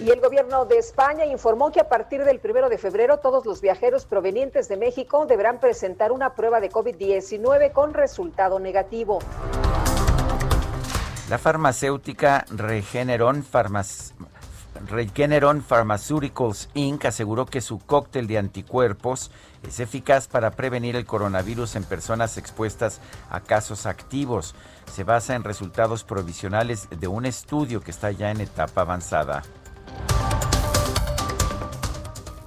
Y 0.00 0.10
el 0.10 0.20
gobierno 0.20 0.64
de 0.66 0.78
España 0.78 1.24
informó 1.24 1.72
que 1.72 1.80
a 1.80 1.88
partir 1.88 2.24
del 2.24 2.40
primero 2.40 2.68
de 2.68 2.78
febrero 2.78 3.18
todos 3.18 3.46
los 3.46 3.60
viajeros 3.60 4.04
provenientes 4.06 4.68
de 4.68 4.76
México 4.76 5.24
deberán 5.26 5.58
presentar 5.58 6.12
una 6.12 6.34
prueba 6.34 6.60
de 6.60 6.70
COVID-19 6.70 7.72
con 7.72 7.94
resultado 7.94 8.58
negativo. 8.58 9.20
La 11.30 11.38
farmacéutica 11.38 12.44
Regeneron 12.50 13.42
Farmac 13.44 13.86
Regeneron 14.86 15.62
Pharmaceuticals 15.62 16.68
Inc. 16.74 17.04
aseguró 17.06 17.46
que 17.46 17.60
su 17.60 17.78
cóctel 17.78 18.26
de 18.26 18.38
anticuerpos 18.38 19.30
es 19.66 19.80
eficaz 19.80 20.28
para 20.28 20.52
prevenir 20.52 20.96
el 20.96 21.04
coronavirus 21.04 21.76
en 21.76 21.84
personas 21.84 22.38
expuestas 22.38 23.00
a 23.30 23.40
casos 23.40 23.86
activos. 23.86 24.54
Se 24.92 25.04
basa 25.04 25.34
en 25.34 25.44
resultados 25.44 26.04
provisionales 26.04 26.88
de 26.90 27.08
un 27.08 27.26
estudio 27.26 27.80
que 27.80 27.90
está 27.90 28.10
ya 28.12 28.30
en 28.30 28.40
etapa 28.40 28.82
avanzada 28.82 29.42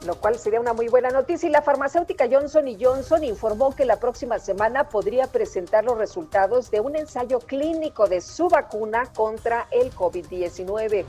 lo 0.06 0.15
cual 0.15 0.38
sería 0.38 0.60
una 0.60 0.74
muy 0.74 0.88
buena 0.88 1.10
noticia. 1.10 1.48
Y 1.48 1.52
la 1.52 1.62
farmacéutica 1.62 2.28
Johnson 2.30 2.65
Johnson 2.80 3.24
informó 3.24 3.76
que 3.76 3.86
la 3.86 4.00
próxima 4.00 4.39
semana 4.39 4.89
podría 4.89 5.28
presentar 5.28 5.84
los 5.84 5.98
resultados 5.98 6.72
de 6.72 6.80
un 6.80 6.96
ensayo 6.96 7.39
clínico 7.39 8.08
de 8.08 8.20
su 8.20 8.48
vacuna 8.48 9.06
contra 9.13 9.67
el 9.72 9.94
COVID-19. 9.94 11.06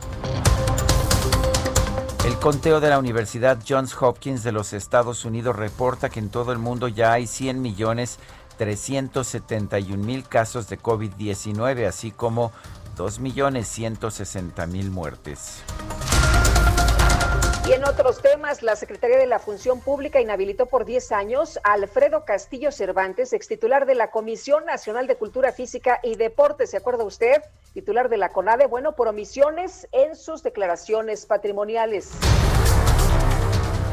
El 2.24 2.38
conteo 2.38 2.78
de 2.78 2.88
la 2.88 3.00
Universidad 3.00 3.58
Johns 3.68 4.00
Hopkins 4.00 4.44
de 4.44 4.52
los 4.52 4.72
Estados 4.72 5.24
Unidos 5.24 5.56
reporta 5.56 6.08
que 6.08 6.20
en 6.20 6.28
todo 6.28 6.52
el 6.52 6.58
mundo 6.60 6.86
ya 6.86 7.12
hay 7.12 7.26
100 7.26 7.60
millones 7.60 8.20
371 8.58 10.04
mil 10.04 10.22
casos 10.28 10.68
de 10.68 10.78
COVID-19, 10.78 11.84
así 11.84 12.12
como 12.12 12.52
2 12.96 13.18
millones 13.18 13.66
160 13.66 14.66
mil 14.68 14.92
muertes. 14.92 15.64
Y 17.64 17.72
en 17.72 17.84
otros 17.84 18.20
temas, 18.20 18.64
la 18.64 18.74
Secretaría 18.74 19.18
de 19.18 19.26
la 19.26 19.38
Función 19.38 19.80
Pública 19.80 20.20
inhabilitó 20.20 20.66
por 20.66 20.84
10 20.84 21.12
años 21.12 21.60
a 21.62 21.74
Alfredo 21.74 22.24
Castillo 22.24 22.72
Cervantes, 22.72 23.32
ex 23.32 23.46
titular 23.46 23.86
de 23.86 23.94
la 23.94 24.10
Comisión 24.10 24.64
Nacional 24.64 25.06
de 25.06 25.14
Cultura 25.14 25.52
Física 25.52 26.00
y 26.02 26.16
Deportes, 26.16 26.70
¿se 26.70 26.78
acuerda 26.78 27.04
usted? 27.04 27.40
Titular 27.72 28.08
de 28.08 28.16
la 28.16 28.30
CONADE, 28.30 28.66
bueno, 28.66 28.96
por 28.96 29.06
omisiones 29.06 29.86
en 29.92 30.16
sus 30.16 30.42
declaraciones 30.42 31.24
patrimoniales. 31.24 32.10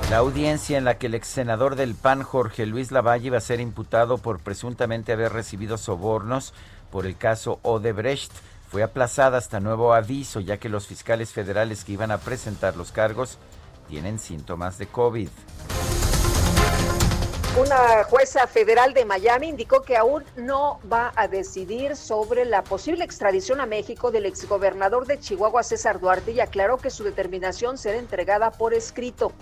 La 0.10 0.18
audiencia 0.18 0.80
en 0.80 0.86
la 0.86 0.98
que 0.98 1.06
el 1.06 1.14
ex 1.14 1.28
senador 1.28 1.76
del 1.76 1.94
PAN, 1.94 2.24
Jorge 2.24 2.66
Luis 2.66 2.92
Lavalle, 2.92 3.28
iba 3.28 3.38
a 3.38 3.42
ser 3.42 3.60
imputado 3.60 4.18
por 4.18 4.40
presuntamente 4.40 5.14
haber 5.14 5.32
recibido 5.32 5.78
sobornos 5.78 6.56
por 6.92 7.06
el 7.06 7.16
caso 7.18 7.60
Odebrecht 7.62 8.32
fue 8.70 8.84
aplazada 8.84 9.40
hasta 9.40 9.60
nuevo 9.60 9.94
aviso, 9.94 10.40
ya 10.40 10.58
que 10.58 10.70
los 10.70 10.86
fiscales 10.86 11.32
federales 11.32 11.84
que 11.84 11.94
iban 11.94 12.12
a 12.12 12.20
presentar 12.20 12.76
los 12.76 12.92
cargos 12.92 13.40
tienen 13.90 14.20
síntomas 14.20 14.78
de 14.78 14.88
COVID. 14.88 15.30
Una 17.60 18.04
jueza 18.04 18.46
federal 18.48 18.94
de 18.94 19.04
Miami 19.04 19.50
indicó 19.50 19.82
que 19.82 19.98
aún 19.98 20.24
no 20.38 20.80
va 20.90 21.12
a 21.16 21.28
decidir 21.28 21.96
sobre 21.96 22.46
la 22.46 22.64
posible 22.64 23.04
extradición 23.04 23.60
a 23.60 23.66
México 23.66 24.12
del 24.12 24.28
exgobernador 24.28 25.08
de 25.08 25.20
Chihuahua, 25.20 25.64
César 25.64 26.00
Duarte, 26.00 26.32
y 26.32 26.40
aclaró 26.40 26.78
que 26.78 26.92
su 26.92 27.04
determinación 27.04 27.78
será 27.78 27.98
entregada 27.98 28.52
por 28.52 28.74
escrito. 28.74 29.34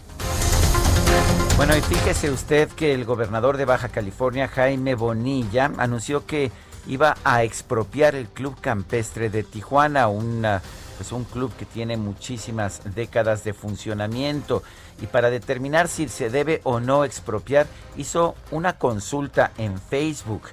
Bueno, 1.58 1.76
y 1.76 1.82
fíjese 1.82 2.32
usted 2.32 2.70
que 2.70 2.94
el 2.94 3.04
gobernador 3.04 3.58
de 3.58 3.66
Baja 3.66 3.90
California, 3.90 4.48
Jaime 4.48 4.96
Bonilla, 4.96 5.72
anunció 5.78 6.26
que 6.26 6.52
iba 6.88 7.18
a 7.26 7.44
expropiar 7.44 8.16
el 8.16 8.28
Club 8.28 8.56
Campestre 8.62 9.30
de 9.30 9.44
Tijuana, 9.44 10.08
una 10.08 10.62
pues 10.98 11.12
un 11.12 11.24
club 11.24 11.52
que 11.58 11.66
tiene 11.66 11.96
muchísimas 11.96 12.82
décadas 12.96 13.44
de 13.44 13.54
funcionamiento. 13.54 14.64
Y 15.02 15.06
para 15.06 15.30
determinar 15.30 15.88
si 15.88 16.10
se 16.10 16.30
debe 16.30 16.62
o 16.64 16.80
no 16.80 17.06
expropiar 17.06 17.68
hizo 17.96 18.36
una 18.52 18.78
consulta 18.78 19.52
en 19.58 19.80
Facebook 19.80 20.44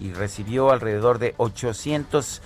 y 0.00 0.12
recibió 0.12 0.70
alrededor 0.70 1.18
de 1.18 1.34
800, 1.38 2.42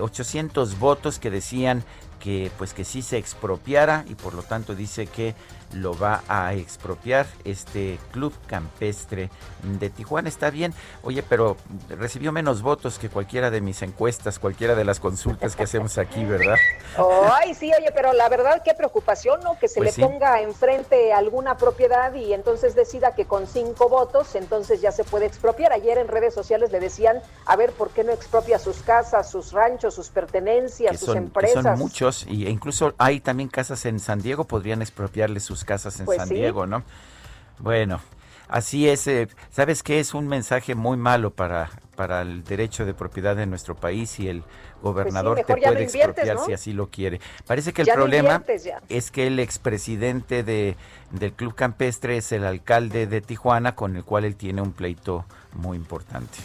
800 0.00 0.72
eh, 0.72 0.76
votos 0.78 1.18
que 1.18 1.30
decían 1.30 1.84
que 2.20 2.52
pues 2.56 2.72
que 2.72 2.84
sí 2.84 3.02
se 3.02 3.18
expropiara 3.18 4.04
y 4.08 4.14
por 4.14 4.34
lo 4.34 4.42
tanto 4.42 4.76
dice 4.76 5.06
que 5.06 5.34
lo 5.72 5.96
va 5.98 6.22
a 6.28 6.54
expropiar 6.54 7.26
este 7.44 7.98
club 8.10 8.32
campestre 8.46 9.30
de 9.62 9.90
Tijuana. 9.90 10.28
Está 10.28 10.50
bien, 10.50 10.74
oye, 11.02 11.22
pero 11.22 11.56
recibió 11.88 12.32
menos 12.32 12.62
votos 12.62 12.98
que 12.98 13.08
cualquiera 13.08 13.50
de 13.50 13.60
mis 13.60 13.82
encuestas, 13.82 14.38
cualquiera 14.38 14.74
de 14.74 14.84
las 14.84 15.00
consultas 15.00 15.56
que 15.56 15.64
hacemos 15.64 15.98
aquí, 15.98 16.24
¿verdad? 16.24 16.56
Ay, 17.32 17.54
sí, 17.54 17.70
oye, 17.78 17.90
pero 17.94 18.12
la 18.12 18.28
verdad, 18.28 18.62
qué 18.64 18.74
preocupación, 18.74 19.40
¿no? 19.42 19.58
Que 19.58 19.68
se 19.68 19.80
pues 19.80 19.96
le 19.96 20.04
ponga 20.04 20.40
enfrente 20.40 21.12
alguna 21.12 21.56
propiedad 21.56 22.14
y 22.14 22.32
entonces 22.32 22.74
decida 22.74 23.14
que 23.14 23.26
con 23.26 23.46
cinco 23.46 23.88
votos, 23.88 24.34
entonces 24.34 24.80
ya 24.80 24.92
se 24.92 25.04
puede 25.04 25.26
expropiar. 25.26 25.72
Ayer 25.72 25.98
en 25.98 26.08
redes 26.08 26.34
sociales 26.34 26.72
le 26.72 26.80
decían, 26.80 27.20
a 27.46 27.56
ver, 27.56 27.72
¿por 27.72 27.90
qué 27.90 28.04
no 28.04 28.12
expropia 28.12 28.58
sus 28.58 28.78
casas, 28.82 29.30
sus 29.30 29.52
ranchos, 29.52 29.94
sus 29.94 30.10
pertenencias, 30.10 30.98
sus 30.98 31.14
empresas? 31.14 31.62
son 31.62 31.78
muchos, 31.78 32.26
y 32.26 32.46
incluso 32.46 32.94
hay 32.98 33.20
también 33.20 33.48
casas 33.48 33.84
en 33.86 34.00
San 34.00 34.20
Diego, 34.20 34.44
podrían 34.44 34.82
expropiarle 34.82 35.40
sus 35.40 35.61
casas 35.64 35.98
en 36.00 36.06
pues 36.06 36.18
San 36.18 36.28
Diego, 36.28 36.66
¿no? 36.66 36.82
Bueno, 37.58 38.00
así 38.48 38.88
es. 38.88 39.06
Eh, 39.06 39.28
¿Sabes 39.50 39.82
qué? 39.82 40.00
Es 40.00 40.14
un 40.14 40.28
mensaje 40.28 40.74
muy 40.74 40.96
malo 40.96 41.30
para, 41.30 41.70
para 41.96 42.22
el 42.22 42.44
derecho 42.44 42.84
de 42.84 42.94
propiedad 42.94 43.36
de 43.36 43.46
nuestro 43.46 43.74
país 43.74 44.18
y 44.18 44.28
el 44.28 44.42
gobernador 44.82 45.34
pues 45.34 45.46
te 45.46 45.56
puede 45.56 45.82
expropiar 45.84 46.38
si 46.44 46.52
así 46.52 46.72
lo 46.72 46.88
quiere. 46.88 47.20
Parece 47.46 47.72
que 47.72 47.82
el 47.82 47.88
problema 47.88 48.42
es 48.88 49.10
que 49.10 49.26
el 49.26 49.38
expresidente 49.38 50.42
de, 50.42 50.76
del 51.10 51.32
Club 51.32 51.54
Campestre 51.54 52.16
es 52.16 52.32
el 52.32 52.44
alcalde 52.44 53.06
de 53.06 53.20
Tijuana, 53.20 53.74
con 53.74 53.96
el 53.96 54.04
cual 54.04 54.24
él 54.24 54.36
tiene 54.36 54.62
un 54.62 54.72
pleito 54.72 55.24
muy 55.54 55.76
importante. 55.76 56.38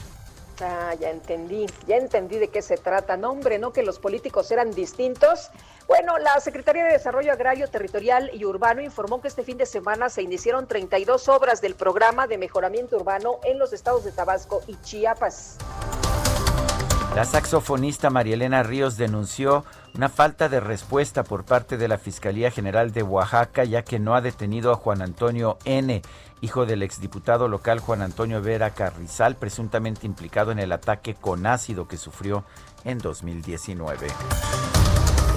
Ah, 0.61 0.95
ya 0.99 1.11
entendí, 1.11 1.67
ya 1.85 1.97
entendí 1.97 2.37
de 2.39 2.47
qué 2.47 2.61
se 2.61 2.77
trata. 2.77 3.15
No, 3.15 3.31
hombre, 3.31 3.59
no 3.59 3.71
que 3.71 3.83
los 3.83 3.99
políticos 3.99 4.49
eran 4.51 4.71
distintos. 4.71 5.51
Bueno, 5.87 6.17
la 6.17 6.39
Secretaría 6.39 6.83
de 6.85 6.93
Desarrollo 6.93 7.31
Agrario, 7.31 7.67
Territorial 7.67 8.31
y 8.33 8.43
Urbano 8.43 8.81
informó 8.81 9.21
que 9.21 9.27
este 9.27 9.43
fin 9.43 9.57
de 9.57 9.65
semana 9.65 10.09
se 10.09 10.23
iniciaron 10.23 10.67
32 10.67 11.29
obras 11.29 11.61
del 11.61 11.75
programa 11.75 12.27
de 12.27 12.37
mejoramiento 12.37 12.95
urbano 12.95 13.39
en 13.43 13.59
los 13.59 13.71
estados 13.71 14.03
de 14.03 14.11
Tabasco 14.11 14.61
y 14.67 14.75
Chiapas. 14.81 15.57
La 17.15 17.25
saxofonista 17.25 18.09
María 18.09 18.35
Elena 18.35 18.61
Ríos 18.61 18.95
denunció 18.97 19.65
una 19.95 20.09
falta 20.09 20.49
de 20.49 20.59
respuesta 20.59 21.23
por 21.23 21.45
parte 21.45 21.77
de 21.77 21.87
la 21.87 21.97
Fiscalía 21.97 22.51
General 22.51 22.91
de 22.91 23.01
Oaxaca, 23.01 23.63
ya 23.63 23.81
que 23.81 23.97
no 23.97 24.13
ha 24.13 24.21
detenido 24.21 24.71
a 24.71 24.75
Juan 24.75 25.01
Antonio 25.01 25.57
N., 25.65 26.01
hijo 26.41 26.65
del 26.65 26.83
exdiputado 26.83 27.47
local 27.47 27.79
Juan 27.79 28.01
Antonio 28.01 28.41
Vera 28.41 28.71
Carrizal, 28.71 29.35
presuntamente 29.35 30.05
implicado 30.05 30.51
en 30.51 30.59
el 30.59 30.71
ataque 30.71 31.15
con 31.15 31.45
ácido 31.45 31.87
que 31.87 31.97
sufrió 31.97 32.43
en 32.83 32.99
2019. 32.99 34.07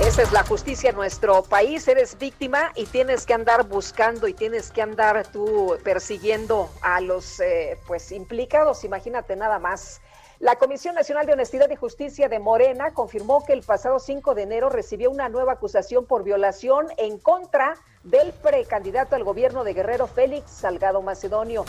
Esa 0.01 0.23
es 0.23 0.33
la 0.33 0.43
justicia 0.45 0.91
en 0.91 0.97
nuestro 0.97 1.43
país. 1.43 1.87
Eres 1.87 2.17
víctima 2.19 2.73
y 2.75 2.87
tienes 2.87 3.27
que 3.27 3.35
andar 3.35 3.69
buscando 3.69 4.29
y 4.29 4.33
tienes 4.33 4.71
que 4.71 4.81
andar 4.81 5.27
tú 5.27 5.77
persiguiendo 5.85 6.71
a 6.81 7.03
los 7.03 7.39
eh, 7.41 7.79
pues 7.87 8.11
implicados. 8.11 8.83
Imagínate 8.85 9.37
nada 9.37 9.59
más. 9.59 10.01
La 10.41 10.57
Comisión 10.57 10.95
Nacional 10.95 11.27
de 11.27 11.35
Honestidad 11.35 11.69
y 11.69 11.77
Justicia 11.77 12.31
de 12.31 12.39
Morena 12.39 12.95
confirmó 12.95 13.45
que 13.45 13.53
el 13.53 13.61
pasado 13.61 13.99
5 13.99 14.35
de 14.35 14.45
enero 14.45 14.71
recibió 14.71 15.11
una 15.11 15.29
nueva 15.29 15.53
acusación 15.53 16.07
por 16.07 16.25
violación 16.25 16.87
en 16.97 17.19
contra 17.19 17.75
del 18.05 18.33
precandidato 18.33 19.17
al 19.17 19.23
gobierno 19.23 19.65
de 19.65 19.75
Guerrero 19.75 20.07
Félix 20.07 20.51
Salgado 20.51 21.03
Macedonio. 21.03 21.67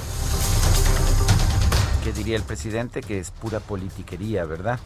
¿Qué 2.02 2.14
diría 2.14 2.38
el 2.38 2.44
presidente? 2.44 3.02
Que 3.02 3.20
es 3.20 3.32
pura 3.32 3.60
politiquería, 3.60 4.46
¿verdad? 4.46 4.80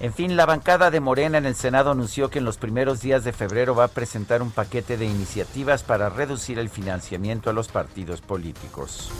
En 0.00 0.14
fin, 0.14 0.34
la 0.34 0.46
bancada 0.46 0.90
de 0.90 1.00
Morena 1.00 1.36
en 1.36 1.44
el 1.44 1.56
Senado 1.56 1.90
anunció 1.90 2.30
que 2.30 2.38
en 2.38 2.46
los 2.46 2.56
primeros 2.56 3.02
días 3.02 3.22
de 3.22 3.34
febrero 3.34 3.74
va 3.74 3.84
a 3.84 3.88
presentar 3.88 4.40
un 4.40 4.50
paquete 4.50 4.96
de 4.96 5.04
iniciativas 5.04 5.82
para 5.82 6.08
reducir 6.08 6.58
el 6.58 6.70
financiamiento 6.70 7.50
a 7.50 7.52
los 7.52 7.68
partidos 7.68 8.22
políticos. 8.22 9.12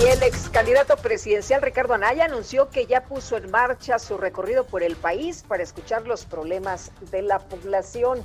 Y 0.00 0.06
el 0.06 0.22
ex 0.24 0.48
candidato 0.48 0.96
presidencial 0.96 1.62
Ricardo 1.62 1.94
Anaya 1.94 2.24
anunció 2.24 2.68
que 2.68 2.86
ya 2.86 3.04
puso 3.04 3.36
en 3.36 3.50
marcha 3.50 4.00
su 4.00 4.18
recorrido 4.18 4.64
por 4.64 4.82
el 4.82 4.96
país 4.96 5.44
para 5.46 5.62
escuchar 5.62 6.06
los 6.06 6.24
problemas 6.24 6.90
de 7.12 7.22
la 7.22 7.38
población. 7.38 8.24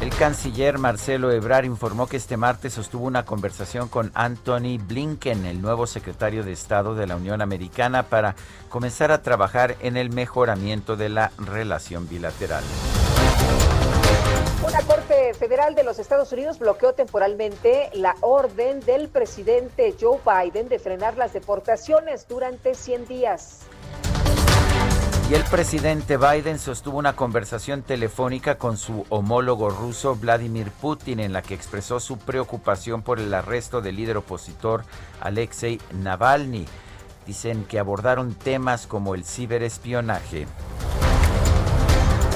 El 0.00 0.10
canciller 0.10 0.78
Marcelo 0.78 1.30
Ebrard 1.30 1.64
informó 1.64 2.08
que 2.08 2.16
este 2.16 2.36
martes 2.36 2.74
sostuvo 2.74 3.06
una 3.06 3.24
conversación 3.24 3.88
con 3.88 4.10
Anthony 4.14 4.78
Blinken, 4.78 5.46
el 5.46 5.62
nuevo 5.62 5.86
secretario 5.86 6.42
de 6.42 6.52
Estado 6.52 6.94
de 6.94 7.06
la 7.06 7.16
Unión 7.16 7.40
Americana, 7.40 8.02
para 8.02 8.34
comenzar 8.68 9.12
a 9.12 9.22
trabajar 9.22 9.76
en 9.80 9.96
el 9.96 10.10
mejoramiento 10.10 10.96
de 10.96 11.08
la 11.08 11.30
relación 11.38 12.08
bilateral. 12.08 12.64
Una 14.66 14.80
Corte 14.80 15.34
Federal 15.34 15.74
de 15.74 15.84
los 15.84 15.98
Estados 15.98 16.32
Unidos 16.32 16.58
bloqueó 16.58 16.94
temporalmente 16.94 17.90
la 17.92 18.16
orden 18.22 18.80
del 18.80 19.10
presidente 19.10 19.94
Joe 20.00 20.18
Biden 20.24 20.70
de 20.70 20.78
frenar 20.78 21.18
las 21.18 21.34
deportaciones 21.34 22.26
durante 22.26 22.74
100 22.74 23.06
días. 23.06 23.60
Y 25.30 25.34
el 25.34 25.44
presidente 25.44 26.16
Biden 26.16 26.58
sostuvo 26.58 26.96
una 26.96 27.14
conversación 27.14 27.82
telefónica 27.82 28.56
con 28.56 28.78
su 28.78 29.04
homólogo 29.10 29.68
ruso 29.68 30.16
Vladimir 30.16 30.70
Putin 30.70 31.20
en 31.20 31.34
la 31.34 31.42
que 31.42 31.52
expresó 31.52 32.00
su 32.00 32.16
preocupación 32.16 33.02
por 33.02 33.20
el 33.20 33.34
arresto 33.34 33.82
del 33.82 33.96
líder 33.96 34.16
opositor 34.16 34.84
Alexei 35.20 35.78
Navalny. 35.92 36.64
Dicen 37.26 37.64
que 37.66 37.78
abordaron 37.78 38.34
temas 38.34 38.86
como 38.86 39.14
el 39.14 39.26
ciberespionaje. 39.26 40.46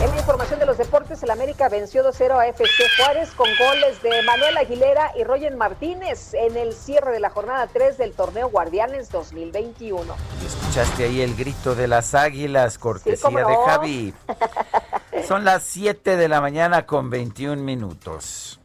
En 0.00 0.10
la 0.10 0.16
información 0.16 0.60
de 0.60 0.66
los 0.66 0.78
deportes, 0.78 1.20
el 1.24 1.30
América 1.30 1.68
venció 1.68 2.04
2-0 2.04 2.38
a 2.38 2.46
FC 2.46 2.84
Juárez 2.96 3.30
con 3.32 3.48
goles 3.58 4.00
de 4.00 4.22
Manuel 4.22 4.56
Aguilera 4.56 5.10
y 5.18 5.24
Roger 5.24 5.56
Martínez 5.56 6.34
en 6.34 6.56
el 6.56 6.72
cierre 6.72 7.10
de 7.10 7.18
la 7.18 7.30
jornada 7.30 7.66
3 7.66 7.98
del 7.98 8.12
torneo 8.12 8.48
Guardianes 8.48 9.10
2021. 9.10 10.14
Y 10.40 10.46
escuchaste 10.46 11.04
ahí 11.04 11.20
el 11.20 11.34
grito 11.34 11.74
de 11.74 11.88
las 11.88 12.14
águilas, 12.14 12.78
cortesía 12.78 13.44
de 13.44 13.56
Javi. 13.66 14.14
Son 15.26 15.44
las 15.44 15.64
7 15.64 16.16
de 16.16 16.28
la 16.28 16.40
mañana 16.40 16.86
con 16.86 17.10
21 17.10 17.60
minutos. 17.60 18.57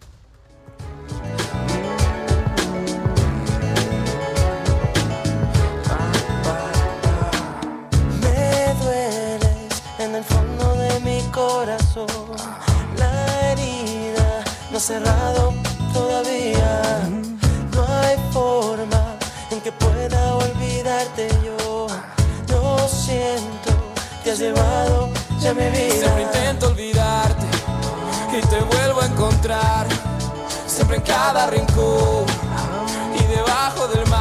Corazón. 11.48 12.08
La 12.98 13.52
herida 13.52 14.44
no 14.72 14.78
ha 14.78 14.80
cerrado 14.80 15.54
todavía. 15.94 16.82
No 17.76 17.82
hay 18.00 18.18
forma 18.32 19.04
en 19.52 19.60
que 19.62 19.72
pueda 19.72 20.36
olvidarte 20.36 21.28
yo. 21.46 21.88
Yo 22.48 22.88
siento, 22.88 23.72
te 24.24 24.32
has 24.32 24.40
llevado 24.40 25.10
ya 25.40 25.54
mi 25.54 25.68
vida. 25.70 26.04
Siempre 26.04 26.24
intento 26.24 26.68
olvidarte 26.68 27.46
y 28.38 28.42
te 28.52 28.60
vuelvo 28.74 29.02
a 29.02 29.06
encontrar. 29.06 29.88
Siempre 30.68 30.98
en 30.98 31.04
cada 31.04 31.48
rincón 31.48 32.26
y 33.20 33.24
debajo 33.36 33.88
del 33.88 34.08
mar. 34.08 34.13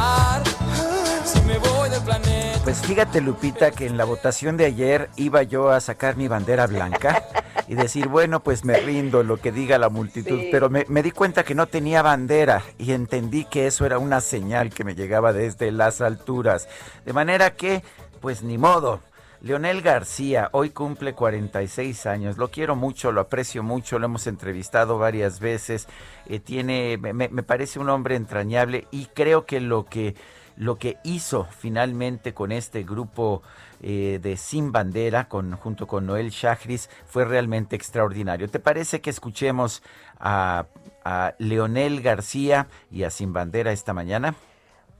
Pues 2.63 2.81
fíjate, 2.81 3.19
Lupita, 3.19 3.71
que 3.71 3.85
en 3.87 3.97
la 3.97 4.05
votación 4.05 4.55
de 4.55 4.65
ayer 4.65 5.09
iba 5.17 5.43
yo 5.43 5.69
a 5.69 5.81
sacar 5.81 6.15
mi 6.15 6.29
bandera 6.29 6.65
blanca 6.65 7.25
y 7.67 7.75
decir, 7.75 8.07
bueno, 8.07 8.41
pues 8.41 8.63
me 8.63 8.77
rindo 8.79 9.21
lo 9.21 9.37
que 9.37 9.51
diga 9.51 9.77
la 9.77 9.89
multitud, 9.89 10.39
Sí. 10.39 10.47
pero 10.49 10.69
me, 10.69 10.85
me 10.87 11.03
di 11.03 11.11
cuenta 11.11 11.43
que 11.43 11.55
no 11.55 11.67
tenía 11.67 12.01
bandera 12.01 12.63
y 12.77 12.93
entendí 12.93 13.43
que 13.45 13.67
eso 13.67 13.85
era 13.85 13.99
una 13.99 14.21
señal 14.21 14.69
que 14.69 14.85
me 14.85 14.95
llegaba 14.95 15.33
desde 15.33 15.71
las 15.73 15.99
alturas. 15.99 16.69
De 17.05 17.11
manera 17.11 17.53
que, 17.55 17.83
pues 18.21 18.43
ni 18.43 18.57
modo. 18.57 19.01
Leonel 19.41 19.81
García 19.81 20.47
hoy 20.53 20.69
cumple 20.69 21.13
46 21.13 22.05
años. 22.05 22.37
Lo 22.37 22.49
quiero 22.49 22.77
mucho, 22.77 23.11
lo 23.11 23.19
aprecio 23.19 23.61
mucho, 23.61 23.99
lo 23.99 24.05
hemos 24.05 24.25
entrevistado 24.25 24.97
varias 24.97 25.41
veces. 25.41 25.87
eh, 26.27 26.39
tiene, 26.39 26.97
me, 26.97 27.11
me- 27.11 27.27
me 27.27 27.43
parece 27.43 27.79
un 27.79 27.89
hombre 27.89 28.15
entrañable 28.15 28.87
y 28.89 29.07
creo 29.07 29.45
que 29.45 29.59
lo 29.59 29.83
que 29.83 30.15
lo 30.55 30.77
que 30.77 30.97
hizo 31.03 31.45
finalmente 31.45 32.33
con 32.33 32.51
este 32.51 32.83
grupo 32.83 33.41
eh, 33.81 34.19
de 34.21 34.37
Sin 34.37 34.71
Bandera, 34.71 35.27
con, 35.27 35.55
junto 35.57 35.87
con 35.87 36.05
Noel 36.05 36.29
Shahris, 36.29 36.89
fue 37.05 37.25
realmente 37.25 37.75
extraordinario. 37.75 38.49
¿Te 38.49 38.59
parece 38.59 39.01
que 39.01 39.09
escuchemos 39.09 39.83
a, 40.19 40.65
a 41.03 41.33
Leonel 41.37 42.01
García 42.01 42.67
y 42.91 43.03
a 43.03 43.09
Sin 43.09 43.33
Bandera 43.33 43.71
esta 43.71 43.93
mañana? 43.93 44.35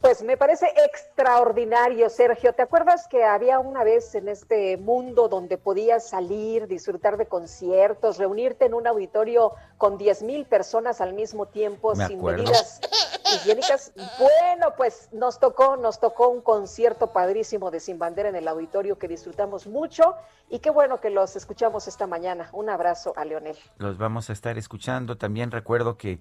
Pues 0.03 0.21
me 0.21 0.35
parece 0.35 0.67
extraordinario, 0.85 2.09
Sergio. 2.09 2.51
¿Te 2.51 2.61
acuerdas 2.61 3.07
que 3.07 3.23
había 3.23 3.59
una 3.59 3.85
vez 3.85 4.15
en 4.15 4.27
este 4.27 4.75
mundo 4.75 5.29
donde 5.29 5.57
podías 5.57 6.09
salir, 6.09 6.67
disfrutar 6.67 7.15
de 7.15 7.25
conciertos, 7.25 8.17
reunirte 8.17 8.65
en 8.65 8.73
un 8.73 8.85
auditorio 8.85 9.53
con 9.77 9.97
10 9.97 10.23
mil 10.23 10.45
personas 10.45 10.99
al 10.99 11.13
mismo 11.13 11.45
tiempo, 11.45 11.95
Me 11.95 12.07
sin 12.07 12.17
acuerdo. 12.17 12.43
medidas 12.43 12.81
higiénicas? 13.25 13.93
Bueno, 13.95 14.73
pues 14.75 15.09
nos 15.11 15.39
tocó, 15.39 15.77
nos 15.77 15.99
tocó 15.99 16.29
un 16.29 16.41
concierto 16.41 17.11
padrísimo 17.13 17.71
de 17.71 17.79
Sin 17.79 17.99
Bandera 17.99 18.29
en 18.29 18.35
el 18.35 18.47
auditorio 18.47 18.97
que 18.97 19.07
disfrutamos 19.07 19.67
mucho 19.67 20.15
y 20.49 20.59
qué 20.59 20.69
bueno 20.69 20.99
que 20.99 21.09
los 21.09 21.35
escuchamos 21.35 21.87
esta 21.87 22.07
mañana. 22.07 22.49
Un 22.53 22.69
abrazo 22.69 23.13
a 23.15 23.25
Leonel. 23.25 23.57
Los 23.77 23.97
vamos 23.97 24.29
a 24.29 24.33
estar 24.33 24.57
escuchando. 24.57 25.17
También 25.17 25.51
recuerdo 25.51 25.97
que 25.97 26.19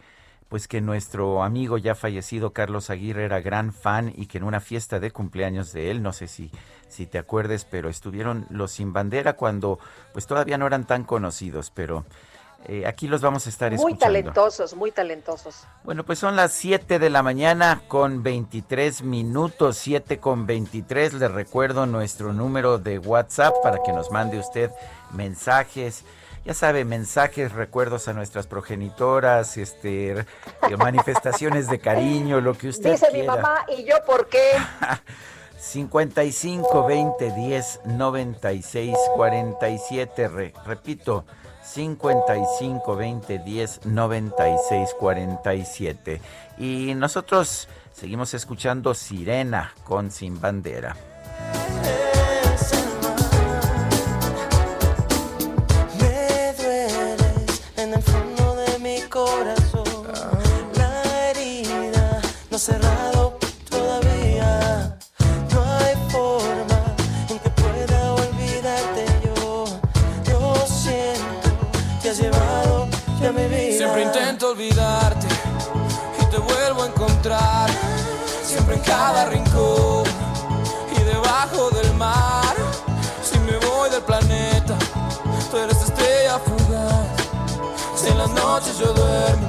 pues 0.53 0.69
que 0.69 0.83
nuestro 0.83 1.43
amigo 1.43 1.79
ya 1.79 1.95
fallecido 1.95 2.53
Carlos 2.53 2.91
Aguirre 2.91 3.25
era 3.25 3.41
gran 3.41 3.73
fan 3.73 4.13
y 4.15 4.27
que 4.27 4.37
en 4.37 4.45
una 4.45 4.61
fiesta 4.61 5.01
de 5.01 5.11
cumpleaños 5.11 5.73
de 5.73 5.91
él, 5.91 6.03
no 6.03 6.13
sé 6.13 6.29
si, 6.29 6.51
si 6.89 7.07
te 7.07 7.17
acuerdes, 7.17 7.65
pero 7.65 7.89
estuvieron 7.89 8.45
los 8.51 8.73
sin 8.73 8.93
bandera 8.93 9.33
cuando 9.33 9.79
pues 10.13 10.27
todavía 10.27 10.59
no 10.59 10.67
eran 10.67 10.87
tan 10.87 11.05
conocidos, 11.05 11.71
pero 11.71 12.05
eh, 12.67 12.87
aquí 12.87 13.09
los 13.09 13.21
vamos 13.21 13.47
a 13.47 13.51
estar 13.51 13.71
Muy 13.71 13.77
escuchando. 13.77 14.05
talentosos, 14.07 14.75
muy 14.75 14.91
talentosos. 14.93 15.65
Bueno, 15.85 16.05
pues 16.05 16.19
son 16.19 16.37
las 16.37 16.53
7 16.53 16.99
de 16.99 17.11
la 17.11 17.23
mañana 17.23 17.83
con 17.89 18.23
23 18.23 19.03
minutos, 19.03 19.77
7 19.79 20.19
con 20.21 20.47
23. 20.47 21.15
Les 21.15 21.31
recuerdo 21.31 21.87
nuestro 21.87 22.33
número 22.33 22.79
de 22.79 22.99
WhatsApp 22.99 23.55
para 23.63 23.83
que 23.83 23.93
nos 23.93 24.11
mande 24.11 24.39
usted 24.39 24.71
mensajes. 25.13 26.05
Ya 26.45 26.55
sabe, 26.55 26.85
mensajes, 26.85 27.53
recuerdos 27.53 28.09
a 28.09 28.13
nuestras 28.15 28.49
progenitoras, 28.49 29.57
este, 29.57 30.11
eh, 30.11 30.25
manifestaciones 30.77 31.69
de 31.69 31.79
cariño, 31.79 32.41
lo 32.41 32.55
que 32.59 32.69
usted 32.69 32.93
Dice 32.93 33.07
mi 33.13 33.21
quiera. 33.21 33.37
mamá, 33.37 33.65
¿y 33.77 33.85
yo 33.85 33.95
por 34.05 34.29
qué? 34.29 34.51
55 35.59 36.85
20 36.87 37.31
10 37.33 37.81
96 37.87 38.97
47. 39.15 40.29
Re- 40.29 40.53
repito, 40.67 41.25
55 41.63 42.97
20 42.97 43.39
10 43.39 43.87
96 43.87 44.97
47. 44.99 46.21
Y 46.59 46.95
nosotros 46.95 47.69
Seguimos 47.93 48.33
escuchando 48.35 48.95
Sirena 48.95 49.75
con 49.85 50.11
Sin 50.11 50.41
Bandera. 50.41 50.97
Siempre 78.45 78.77
en 78.77 78.83
cada 78.83 79.27
rincón 79.27 80.05
y 80.97 81.03
debajo 81.03 81.71
del 81.71 81.95
mar. 81.95 82.55
Si 83.23 83.39
me 83.39 83.57
voy 83.67 83.89
del 83.91 84.03
planeta, 84.03 84.77
tú 85.51 85.57
eres 85.57 85.81
estrella 85.83 86.39
fugaz. 86.39 87.07
Si 87.97 88.09
en 88.09 88.19
las 88.19 88.31
noches 88.31 88.79
yo 88.79 88.93
duermo, 88.93 89.49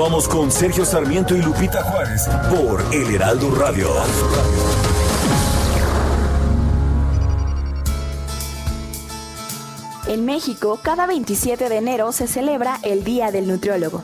Continuamos 0.00 0.28
con 0.28 0.50
Sergio 0.50 0.86
Sarmiento 0.86 1.36
y 1.36 1.42
Lupita 1.42 1.82
Juárez 1.82 2.26
por 2.48 2.82
El 2.90 3.14
Heraldo 3.14 3.54
Radio. 3.54 3.90
En 10.08 10.24
México, 10.24 10.80
cada 10.82 11.06
27 11.06 11.68
de 11.68 11.76
enero 11.76 12.12
se 12.12 12.26
celebra 12.28 12.78
el 12.82 13.04
Día 13.04 13.30
del 13.30 13.46
Nutriólogo. 13.46 14.02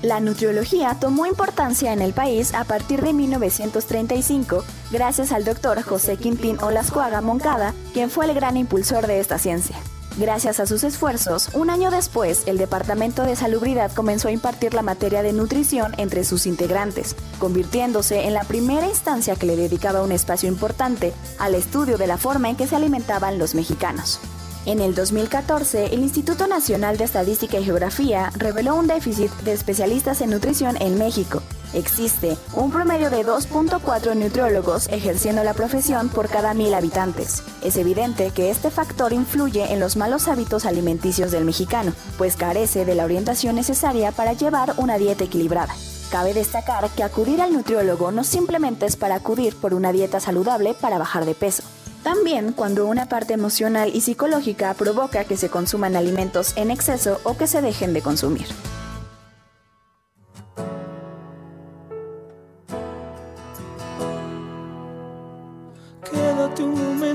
La 0.00 0.18
nutriología 0.20 0.96
tomó 0.98 1.26
importancia 1.26 1.92
en 1.92 2.00
el 2.00 2.14
país 2.14 2.54
a 2.54 2.64
partir 2.64 3.02
de 3.02 3.12
1935, 3.12 4.64
gracias 4.92 5.30
al 5.30 5.44
doctor 5.44 5.82
José 5.82 6.16
Quintín 6.16 6.58
Olascuaga 6.62 7.20
Moncada, 7.20 7.74
quien 7.92 8.08
fue 8.08 8.24
el 8.24 8.34
gran 8.34 8.56
impulsor 8.56 9.06
de 9.06 9.20
esta 9.20 9.36
ciencia. 9.36 9.76
Gracias 10.16 10.60
a 10.60 10.66
sus 10.66 10.84
esfuerzos, 10.84 11.48
un 11.54 11.70
año 11.70 11.90
después, 11.90 12.44
el 12.46 12.56
Departamento 12.56 13.24
de 13.24 13.34
Salubridad 13.34 13.92
comenzó 13.92 14.28
a 14.28 14.30
impartir 14.30 14.72
la 14.72 14.82
materia 14.82 15.24
de 15.24 15.32
nutrición 15.32 15.92
entre 15.98 16.22
sus 16.22 16.46
integrantes, 16.46 17.16
convirtiéndose 17.40 18.24
en 18.24 18.34
la 18.34 18.44
primera 18.44 18.86
instancia 18.86 19.34
que 19.34 19.46
le 19.46 19.56
dedicaba 19.56 20.02
un 20.02 20.12
espacio 20.12 20.48
importante 20.48 21.12
al 21.40 21.56
estudio 21.56 21.98
de 21.98 22.06
la 22.06 22.16
forma 22.16 22.48
en 22.48 22.54
que 22.54 22.68
se 22.68 22.76
alimentaban 22.76 23.40
los 23.40 23.56
mexicanos. 23.56 24.20
En 24.66 24.80
el 24.80 24.94
2014, 24.94 25.92
el 25.92 26.04
Instituto 26.04 26.46
Nacional 26.46 26.96
de 26.96 27.04
Estadística 27.04 27.58
y 27.58 27.64
Geografía 27.64 28.30
reveló 28.36 28.76
un 28.76 28.86
déficit 28.86 29.32
de 29.42 29.52
especialistas 29.52 30.20
en 30.20 30.30
nutrición 30.30 30.80
en 30.80 30.96
México. 30.96 31.42
Existe 31.74 32.36
un 32.52 32.70
promedio 32.70 33.10
de 33.10 33.26
2.4 33.26 34.14
nutriólogos 34.14 34.88
ejerciendo 34.88 35.42
la 35.42 35.54
profesión 35.54 36.08
por 36.08 36.28
cada 36.28 36.54
mil 36.54 36.72
habitantes. 36.72 37.42
Es 37.62 37.76
evidente 37.76 38.30
que 38.30 38.50
este 38.50 38.70
factor 38.70 39.12
influye 39.12 39.72
en 39.72 39.80
los 39.80 39.96
malos 39.96 40.28
hábitos 40.28 40.66
alimenticios 40.66 41.32
del 41.32 41.44
mexicano, 41.44 41.92
pues 42.16 42.36
carece 42.36 42.84
de 42.84 42.94
la 42.94 43.04
orientación 43.04 43.56
necesaria 43.56 44.12
para 44.12 44.34
llevar 44.34 44.74
una 44.76 44.98
dieta 44.98 45.24
equilibrada. 45.24 45.74
Cabe 46.12 46.32
destacar 46.32 46.88
que 46.90 47.02
acudir 47.02 47.40
al 47.40 47.52
nutriólogo 47.52 48.12
no 48.12 48.22
simplemente 48.22 48.86
es 48.86 48.94
para 48.94 49.16
acudir 49.16 49.56
por 49.56 49.74
una 49.74 49.90
dieta 49.90 50.20
saludable 50.20 50.74
para 50.74 50.98
bajar 50.98 51.24
de 51.24 51.34
peso. 51.34 51.64
También 52.04 52.52
cuando 52.52 52.86
una 52.86 53.08
parte 53.08 53.34
emocional 53.34 53.90
y 53.92 54.02
psicológica 54.02 54.72
provoca 54.74 55.24
que 55.24 55.36
se 55.36 55.48
consuman 55.48 55.96
alimentos 55.96 56.52
en 56.56 56.70
exceso 56.70 57.20
o 57.24 57.36
que 57.36 57.48
se 57.48 57.62
dejen 57.62 57.94
de 57.94 58.02
consumir. 58.02 58.46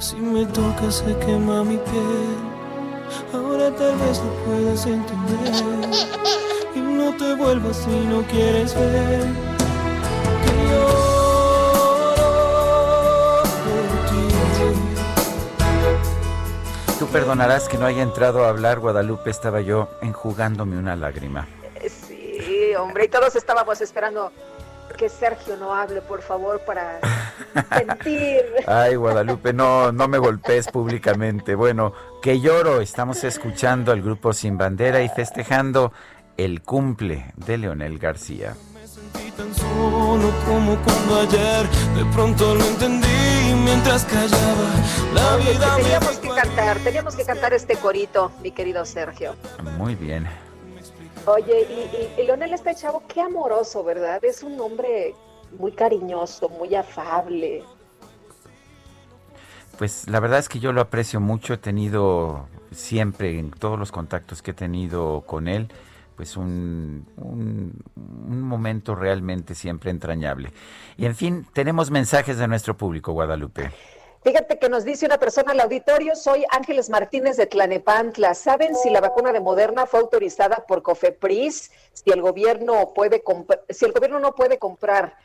Si 0.00 0.16
me 0.16 0.46
tocas 0.46 0.94
se 0.96 1.16
quema 1.18 1.62
mi 1.62 1.76
piel. 1.76 2.36
Ahora 3.34 3.70
tal 3.70 3.96
vez 3.98 4.18
lo 4.18 4.32
puedas 4.46 4.86
entender. 4.86 5.54
Y 6.74 6.80
no 6.80 7.14
te 7.18 7.34
vuelvas 7.34 7.76
si 7.76 7.90
no 7.90 8.22
quieres 8.22 8.74
ver. 8.74 9.26
Que 10.42 10.52
lloro 10.70 12.22
por 13.66 13.84
ti. 14.08 14.24
Tú 16.98 17.06
perdonarás 17.08 17.68
que 17.68 17.76
no 17.76 17.84
haya 17.84 18.02
entrado 18.02 18.46
a 18.46 18.48
hablar, 18.48 18.80
Guadalupe, 18.80 19.28
estaba 19.28 19.60
yo 19.60 19.90
enjugándome 20.00 20.78
una 20.78 20.96
lágrima. 20.96 21.46
Sí, 22.08 22.74
hombre, 22.74 23.04
y 23.04 23.08
todos 23.08 23.36
estábamos 23.36 23.82
esperando 23.82 24.32
que 24.96 25.10
Sergio 25.10 25.58
no 25.58 25.74
hable, 25.74 26.00
por 26.00 26.22
favor, 26.22 26.60
para 26.60 27.00
sentir. 27.76 28.42
Ay, 28.66 28.94
Guadalupe, 28.96 29.52
no, 29.52 29.92
no 29.92 30.08
me 30.08 30.18
golpees 30.18 30.68
públicamente. 30.68 31.54
Bueno, 31.54 31.92
que 32.22 32.40
lloro, 32.40 32.80
estamos 32.80 33.24
escuchando 33.24 33.92
al 33.92 34.02
grupo 34.02 34.32
Sin 34.32 34.58
Bandera 34.58 35.02
y 35.02 35.08
festejando 35.08 35.92
el 36.36 36.62
cumple 36.62 37.32
de 37.36 37.58
Leonel 37.58 37.98
García. 37.98 38.54
sentí 38.84 39.30
tan 39.32 39.54
solo 39.54 40.30
como 40.46 40.76
cuando 40.82 41.20
ayer 41.20 41.68
de 41.96 42.04
pronto 42.12 42.54
lo 42.54 42.64
entendí 42.64 43.54
mientras 43.64 44.04
callaba. 44.04 44.70
La 45.14 45.36
vida 45.36 45.76
me 45.76 45.82
teníamos 45.82 46.18
que 46.18 46.28
cantar, 46.28 46.78
teníamos 46.78 47.16
que 47.16 47.24
cantar 47.24 47.52
este 47.52 47.76
corito, 47.76 48.32
mi 48.42 48.52
querido 48.52 48.84
Sergio. 48.84 49.34
Muy 49.76 49.94
bien. 49.94 50.26
Oye, 51.26 51.66
y, 51.68 52.20
y, 52.20 52.22
y 52.22 52.26
Leonel 52.26 52.54
este 52.54 52.74
chavo, 52.74 53.02
qué 53.06 53.20
amoroso, 53.20 53.84
¿verdad? 53.84 54.24
Es 54.24 54.42
un 54.42 54.58
hombre 54.58 55.14
muy 55.58 55.72
cariñoso, 55.72 56.48
muy 56.48 56.74
afable. 56.74 57.62
Pues 59.78 60.08
la 60.08 60.20
verdad 60.20 60.38
es 60.38 60.48
que 60.48 60.60
yo 60.60 60.72
lo 60.72 60.80
aprecio 60.80 61.20
mucho, 61.20 61.54
he 61.54 61.58
tenido 61.58 62.48
siempre 62.70 63.38
en 63.38 63.50
todos 63.50 63.78
los 63.78 63.92
contactos 63.92 64.42
que 64.42 64.50
he 64.50 64.54
tenido 64.54 65.22
con 65.26 65.48
él, 65.48 65.68
pues 66.16 66.36
un, 66.36 67.06
un, 67.16 67.82
un 67.96 68.42
momento 68.42 68.94
realmente 68.94 69.54
siempre 69.54 69.90
entrañable. 69.90 70.52
Y 70.98 71.06
en 71.06 71.14
fin, 71.14 71.46
tenemos 71.52 71.90
mensajes 71.90 72.36
de 72.36 72.46
nuestro 72.46 72.76
público, 72.76 73.12
Guadalupe. 73.12 73.70
Fíjate 74.22 74.58
que 74.58 74.68
nos 74.68 74.84
dice 74.84 75.06
una 75.06 75.16
persona 75.16 75.52
al 75.52 75.60
auditorio, 75.60 76.14
soy 76.14 76.44
Ángeles 76.50 76.90
Martínez 76.90 77.38
de 77.38 77.46
Tlanepantla. 77.46 78.34
¿Saben 78.34 78.76
si 78.76 78.90
la 78.90 79.00
vacuna 79.00 79.32
de 79.32 79.40
Moderna 79.40 79.86
fue 79.86 80.00
autorizada 80.00 80.66
por 80.68 80.82
Cofepris? 80.82 81.70
Si 81.94 82.10
el 82.10 82.20
gobierno 82.20 82.92
puede 82.92 83.22
si 83.70 83.84
el 83.86 83.92
gobierno 83.92 84.20
no 84.20 84.34
puede 84.34 84.58
comprar 84.58 85.16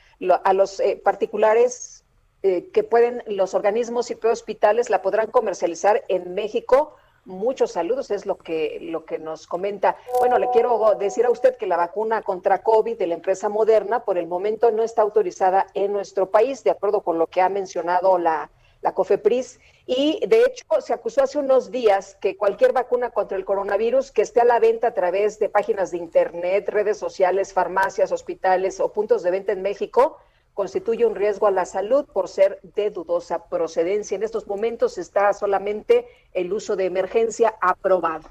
a 0.45 0.53
los 0.53 0.79
eh, 0.79 1.01
particulares 1.03 2.05
eh, 2.41 2.69
que 2.71 2.85
pueden 2.85 3.21
los 3.27 3.53
organismos 3.53 4.09
y 4.11 4.17
hospitales 4.23 4.89
la 4.89 5.01
podrán 5.01 5.29
comercializar 5.29 6.05
en 6.07 6.33
México. 6.33 6.95
Muchos 7.25 7.73
saludos, 7.73 8.11
es 8.11 8.25
lo 8.25 8.37
que, 8.37 8.77
lo 8.79 9.03
que 9.03 9.19
nos 9.19 9.45
comenta. 9.45 9.97
Bueno, 10.19 10.39
le 10.39 10.49
quiero 10.51 10.95
decir 10.97 11.25
a 11.25 11.31
usted 11.31 11.57
que 11.57 11.67
la 11.67 11.75
vacuna 11.75 12.21
contra 12.21 12.63
COVID 12.63 12.97
de 12.97 13.07
la 13.07 13.15
empresa 13.15 13.49
Moderna 13.49 14.05
por 14.05 14.17
el 14.17 14.27
momento 14.27 14.71
no 14.71 14.83
está 14.83 15.01
autorizada 15.01 15.67
en 15.73 15.91
nuestro 15.91 16.31
país, 16.31 16.63
de 16.63 16.69
acuerdo 16.69 17.01
con 17.01 17.17
lo 17.17 17.27
que 17.27 17.41
ha 17.41 17.49
mencionado 17.49 18.17
la, 18.19 18.51
la 18.85 18.93
COFEPRIS, 18.93 19.59
y 19.87 20.19
de 20.27 20.43
hecho 20.43 20.63
se 20.79 20.93
acusó 20.93 21.23
hace 21.23 21.39
unos 21.39 21.71
días 21.71 22.17
que 22.21 22.37
cualquier 22.37 22.71
vacuna 22.71 23.09
contra 23.09 23.35
el 23.35 23.43
coronavirus 23.43 24.11
que 24.11 24.21
esté 24.21 24.41
a 24.41 24.45
la 24.45 24.59
venta 24.59 24.89
a 24.89 24.93
través 24.93 25.39
de 25.39 25.49
páginas 25.49 25.89
de 25.89 25.97
Internet, 25.97 26.69
redes 26.69 26.99
sociales, 26.99 27.51
farmacias, 27.51 28.11
hospitales 28.11 28.79
o 28.79 28.93
puntos 28.93 29.23
de 29.23 29.31
venta 29.31 29.53
en 29.53 29.63
México 29.63 30.19
constituye 30.53 31.03
un 31.03 31.15
riesgo 31.15 31.47
a 31.47 31.51
la 31.51 31.65
salud 31.65 32.05
por 32.05 32.29
ser 32.29 32.59
de 32.75 32.91
dudosa 32.91 33.49
procedencia. 33.49 34.15
En 34.15 34.23
estos 34.23 34.45
momentos 34.45 34.99
está 34.99 35.33
solamente 35.33 36.05
el 36.31 36.53
uso 36.53 36.75
de 36.75 36.85
emergencia 36.85 37.55
aprobado. 37.59 38.29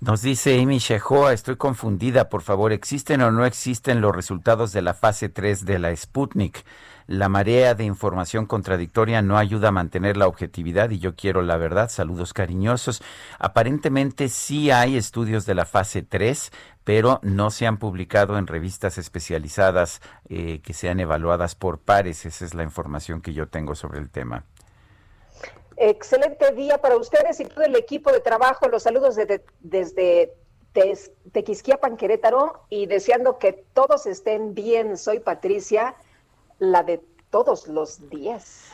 Nos 0.00 0.22
dice 0.22 0.60
Amy 0.60 0.78
Shehoa, 0.78 1.32
estoy 1.32 1.56
confundida, 1.56 2.28
por 2.28 2.42
favor, 2.42 2.72
¿existen 2.72 3.22
o 3.22 3.30
no 3.30 3.46
existen 3.46 4.00
los 4.00 4.14
resultados 4.14 4.72
de 4.72 4.82
la 4.82 4.94
fase 4.94 5.28
3 5.28 5.64
de 5.64 5.78
la 5.78 5.94
Sputnik? 5.96 6.64
La 7.08 7.30
marea 7.30 7.74
de 7.74 7.84
información 7.84 8.44
contradictoria 8.44 9.22
no 9.22 9.38
ayuda 9.38 9.68
a 9.68 9.72
mantener 9.72 10.18
la 10.18 10.28
objetividad 10.28 10.90
y 10.90 10.98
yo 10.98 11.16
quiero 11.16 11.40
la 11.40 11.56
verdad. 11.56 11.88
Saludos 11.88 12.34
cariñosos. 12.34 13.02
Aparentemente 13.38 14.28
sí 14.28 14.70
hay 14.70 14.98
estudios 14.98 15.46
de 15.46 15.54
la 15.54 15.64
fase 15.64 16.02
3, 16.02 16.52
pero 16.84 17.18
no 17.22 17.50
se 17.50 17.66
han 17.66 17.78
publicado 17.78 18.36
en 18.36 18.46
revistas 18.46 18.98
especializadas 18.98 20.02
eh, 20.28 20.60
que 20.60 20.74
sean 20.74 21.00
evaluadas 21.00 21.54
por 21.54 21.78
pares. 21.78 22.26
Esa 22.26 22.44
es 22.44 22.52
la 22.52 22.62
información 22.62 23.22
que 23.22 23.32
yo 23.32 23.48
tengo 23.48 23.74
sobre 23.74 24.00
el 24.00 24.10
tema. 24.10 24.44
Excelente 25.78 26.52
día 26.52 26.76
para 26.76 26.98
ustedes 26.98 27.40
y 27.40 27.46
todo 27.46 27.64
el 27.64 27.74
equipo 27.76 28.12
de 28.12 28.20
trabajo. 28.20 28.68
Los 28.68 28.82
saludos 28.82 29.16
desde 29.60 30.34
Tequisquiapan, 31.32 31.96
Querétaro, 31.96 32.64
y 32.68 32.84
deseando 32.84 33.38
que 33.38 33.54
todos 33.72 34.04
estén 34.04 34.52
bien. 34.52 34.98
Soy 34.98 35.20
Patricia 35.20 35.96
la 36.58 36.82
de 36.82 37.02
todos 37.30 37.68
los 37.68 38.08
días. 38.10 38.72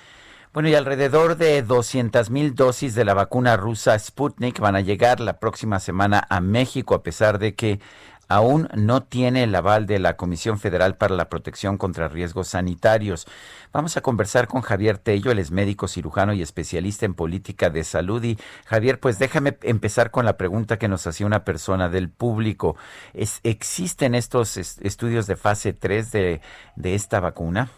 Bueno, 0.53 0.69
y 0.69 0.75
alrededor 0.77 1.37
de 1.37 1.63
200 1.63 2.31
mil 2.31 2.55
dosis 2.55 2.95
de 2.95 3.05
la 3.05 3.13
vacuna 3.13 3.57
rusa 3.57 3.99
Sputnik 3.99 4.61
van 4.61 4.77
a 4.77 4.81
llegar 4.81 5.19
la 5.19 5.41
próxima 5.41 5.81
semana 5.81 6.25
a 6.31 6.41
México, 6.41 6.95
a 6.95 7.03
pesar 7.03 7.41
de 7.41 7.57
que 7.57 7.81
aún 8.29 8.69
no 8.75 9.03
tiene 9.03 9.45
el 9.45 9.55
aval 9.55 9.87
de 9.87 9.99
la 9.99 10.17
Comisión 10.17 10.59
Federal 10.59 10.97
para 10.97 11.15
la 11.15 11.29
Protección 11.29 11.79
contra 11.79 12.09
Riesgos 12.09 12.49
Sanitarios. 12.49 13.27
Vamos 13.73 13.97
a 13.97 14.01
conversar 14.01 14.47
con 14.49 14.63
Javier 14.63 14.99
Tello, 14.99 15.31
él 15.31 15.39
es 15.39 15.51
médico 15.51 15.89
cirujano 15.89 16.33
y 16.33 16.43
especialista 16.43 17.07
en 17.07 17.15
política 17.15 17.71
de 17.71 17.85
salud. 17.85 18.23
Y 18.23 18.39
Javier, 18.67 19.01
pues 19.01 19.19
déjame 19.19 19.59
empezar 19.63 20.11
con 20.11 20.25
la 20.25 20.37
pregunta 20.37 20.79
que 20.79 20.89
nos 20.89 21.07
hacía 21.07 21.27
una 21.27 21.45
persona 21.45 21.89
del 21.89 22.09
público. 22.09 22.77
¿Es, 23.13 23.41
¿Existen 23.43 24.15
estos 24.15 24.57
estudios 24.57 25.27
de 25.27 25.37
fase 25.37 25.73
3 25.73 26.13
de, 26.13 26.41
de 26.77 26.95
esta 26.95 27.21
vacuna? 27.21 27.71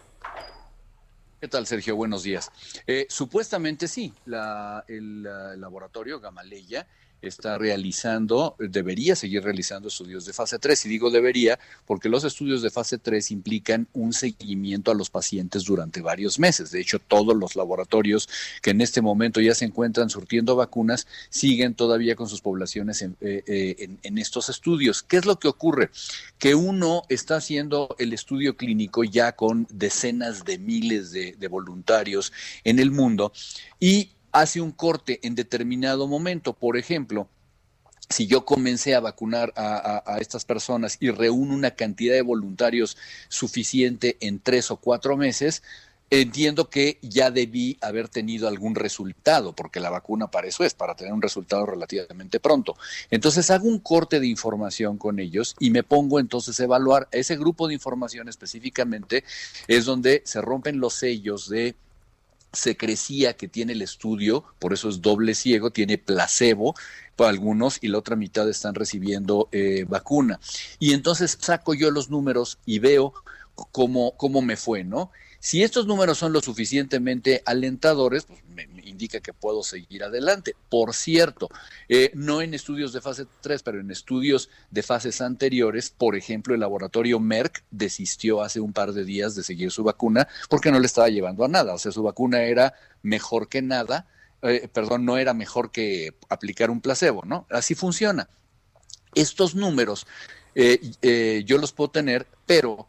¿Qué 1.40 1.48
tal, 1.48 1.66
Sergio? 1.66 1.96
Buenos 1.96 2.22
días. 2.22 2.50
Eh, 2.86 3.06
supuestamente 3.10 3.88
sí, 3.88 4.12
la, 4.24 4.84
el, 4.88 5.22
laboratorio 5.22 6.18
Gamaleya 6.18 6.86
está 7.22 7.58
realizando, 7.58 8.56
debería 8.58 9.16
seguir 9.16 9.42
realizando 9.42 9.88
estudios 9.88 10.26
de 10.26 10.32
fase 10.32 10.58
3. 10.58 10.86
Y 10.86 10.88
digo 10.88 11.10
debería 11.10 11.58
porque 11.86 12.08
los 12.08 12.24
estudios 12.24 12.62
de 12.62 12.70
fase 12.70 12.98
3 12.98 13.30
implican 13.30 13.88
un 13.92 14.12
seguimiento 14.12 14.90
a 14.90 14.94
los 14.94 15.10
pacientes 15.10 15.64
durante 15.64 16.00
varios 16.00 16.38
meses. 16.38 16.70
De 16.70 16.80
hecho, 16.80 16.98
todos 16.98 17.36
los 17.36 17.56
laboratorios 17.56 18.28
que 18.62 18.70
en 18.70 18.80
este 18.80 19.02
momento 19.02 19.40
ya 19.40 19.54
se 19.54 19.64
encuentran 19.64 20.10
surtiendo 20.10 20.56
vacunas 20.56 21.06
siguen 21.30 21.74
todavía 21.74 22.16
con 22.16 22.28
sus 22.28 22.40
poblaciones 22.40 23.02
en, 23.02 23.16
eh, 23.20 23.42
eh, 23.46 23.96
estos 24.16 24.48
estudios. 24.48 25.02
¿Qué 25.02 25.18
es 25.18 25.26
lo 25.26 25.38
que 25.38 25.48
ocurre? 25.48 25.90
Que 26.38 26.54
uno 26.54 27.02
está 27.08 27.36
haciendo 27.36 27.94
el 27.98 28.12
estudio 28.12 28.56
clínico 28.56 29.04
ya 29.04 29.32
con 29.32 29.66
decenas 29.70 30.44
de 30.44 30.58
miles 30.58 31.10
de, 31.12 31.32
de 31.38 31.48
voluntarios 31.48 32.32
en 32.64 32.78
el 32.78 32.90
mundo 32.90 33.32
y 33.78 34.10
hace 34.40 34.60
un 34.60 34.72
corte 34.72 35.20
en 35.22 35.34
determinado 35.34 36.06
momento. 36.06 36.52
Por 36.52 36.76
ejemplo, 36.76 37.28
si 38.08 38.26
yo 38.26 38.44
comencé 38.44 38.94
a 38.94 39.00
vacunar 39.00 39.52
a, 39.56 40.18
estas 40.20 40.44
personas 40.44 40.98
y 41.00 41.10
reúno 41.10 41.54
una 41.54 41.72
cantidad 41.72 42.14
de 42.14 42.22
voluntarios 42.22 42.96
suficiente 43.28 44.16
en 44.20 44.38
tres 44.38 44.70
o 44.70 44.76
cuatro 44.76 45.16
meses, 45.16 45.62
entiendo 46.10 46.70
que 46.70 46.98
ya 47.02 47.30
debí 47.30 47.78
haber 47.80 48.08
tenido 48.08 48.46
algún 48.46 48.74
resultado, 48.74 49.54
porque 49.54 49.80
la 49.80 49.90
vacuna 49.90 50.30
para 50.30 50.46
eso 50.46 50.62
es, 50.62 50.74
para 50.74 50.94
tener 50.94 51.12
un 51.12 51.22
resultado 51.22 51.66
relativamente 51.66 52.38
pronto. 52.38 52.76
Entonces 53.10 53.50
hago 53.50 53.66
un 53.66 53.80
corte 53.80 54.20
de 54.20 54.28
información 54.28 54.98
con 54.98 55.18
ellos 55.18 55.56
y 55.58 55.70
me 55.70 55.82
pongo 55.82 56.20
entonces 56.20 56.60
a 56.60 56.64
evaluar 56.64 57.08
ese 57.10 57.36
grupo 57.36 57.66
de 57.66 57.74
información 57.74 58.28
específicamente, 58.28 59.24
es 59.66 59.86
donde 59.86 60.22
se 60.26 60.40
rompen 60.42 60.78
los 60.78 60.94
sellos 60.94 61.48
de 61.48 61.74
se 62.56 62.76
crecía 62.76 63.34
que 63.34 63.48
tiene 63.48 63.72
el 63.72 63.82
estudio, 63.82 64.44
por 64.58 64.72
eso 64.72 64.88
es 64.88 65.00
doble 65.00 65.34
ciego, 65.34 65.70
tiene 65.70 65.98
placebo 65.98 66.74
para 67.14 67.30
algunos 67.30 67.78
y 67.80 67.88
la 67.88 67.98
otra 67.98 68.16
mitad 68.16 68.48
están 68.48 68.74
recibiendo 68.74 69.48
eh, 69.52 69.84
vacuna. 69.88 70.40
Y 70.78 70.92
entonces 70.92 71.38
saco 71.40 71.74
yo 71.74 71.90
los 71.90 72.10
números 72.10 72.58
y 72.66 72.78
veo 72.78 73.14
cómo, 73.72 74.16
cómo 74.16 74.42
me 74.42 74.56
fue, 74.56 74.84
¿no? 74.84 75.10
Si 75.46 75.62
estos 75.62 75.86
números 75.86 76.18
son 76.18 76.32
lo 76.32 76.40
suficientemente 76.40 77.40
alentadores, 77.46 78.24
pues 78.24 78.42
me, 78.48 78.64
indica 78.82 79.20
que 79.20 79.32
puedo 79.32 79.62
seguir 79.62 80.02
adelante. 80.02 80.56
Por 80.68 80.92
cierto, 80.92 81.48
eh, 81.88 82.10
no 82.14 82.42
en 82.42 82.52
estudios 82.52 82.92
de 82.92 83.00
fase 83.00 83.26
3, 83.42 83.62
pero 83.62 83.78
en 83.78 83.92
estudios 83.92 84.50
de 84.72 84.82
fases 84.82 85.20
anteriores, 85.20 85.90
por 85.90 86.16
ejemplo, 86.16 86.52
el 86.52 86.58
laboratorio 86.58 87.20
Merck 87.20 87.62
desistió 87.70 88.42
hace 88.42 88.58
un 88.58 88.72
par 88.72 88.92
de 88.92 89.04
días 89.04 89.36
de 89.36 89.44
seguir 89.44 89.70
su 89.70 89.84
vacuna 89.84 90.26
porque 90.48 90.72
no 90.72 90.80
le 90.80 90.86
estaba 90.86 91.10
llevando 91.10 91.44
a 91.44 91.48
nada. 91.48 91.74
O 91.74 91.78
sea, 91.78 91.92
su 91.92 92.02
vacuna 92.02 92.42
era 92.42 92.74
mejor 93.02 93.48
que 93.48 93.62
nada, 93.62 94.08
eh, 94.42 94.68
perdón, 94.72 95.04
no 95.04 95.16
era 95.16 95.32
mejor 95.32 95.70
que 95.70 96.16
aplicar 96.28 96.72
un 96.72 96.80
placebo, 96.80 97.22
¿no? 97.24 97.46
Así 97.50 97.76
funciona. 97.76 98.28
Estos 99.14 99.54
números 99.54 100.08
eh, 100.56 101.44
yo 101.46 101.58
los 101.58 101.70
puedo 101.70 101.90
tener, 101.92 102.26
pero 102.46 102.88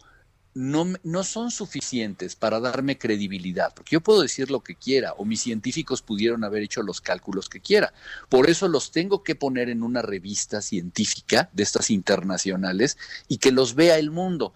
no, 0.58 0.88
no 1.04 1.24
son 1.24 1.52
suficientes 1.52 2.36
para 2.36 2.60
darme 2.60 2.98
credibilidad, 2.98 3.72
porque 3.76 3.94
yo 3.94 4.02
puedo 4.02 4.24
decir 4.24 4.50
lo 4.50 4.62
que 4.62 4.74
quiera 4.76 5.14
o 5.14 5.24
mis 5.24 5.42
científicos 5.42 6.02
pudieron 6.02 6.44
haber 6.44 6.64
hecho 6.64 6.82
los 6.82 7.00
cálculos 7.00 7.48
que 7.48 7.62
quiera. 7.62 7.94
Por 8.28 8.50
eso 8.50 8.68
los 8.68 8.90
tengo 8.90 9.24
que 9.24 9.36
poner 9.36 9.70
en 9.70 9.84
una 9.84 10.02
revista 10.02 10.62
científica 10.62 11.52
de 11.54 11.62
estas 11.62 11.92
internacionales 11.92 12.98
y 13.28 13.38
que 13.38 13.52
los 13.52 13.76
vea 13.76 14.00
el 14.00 14.10
mundo. 14.10 14.54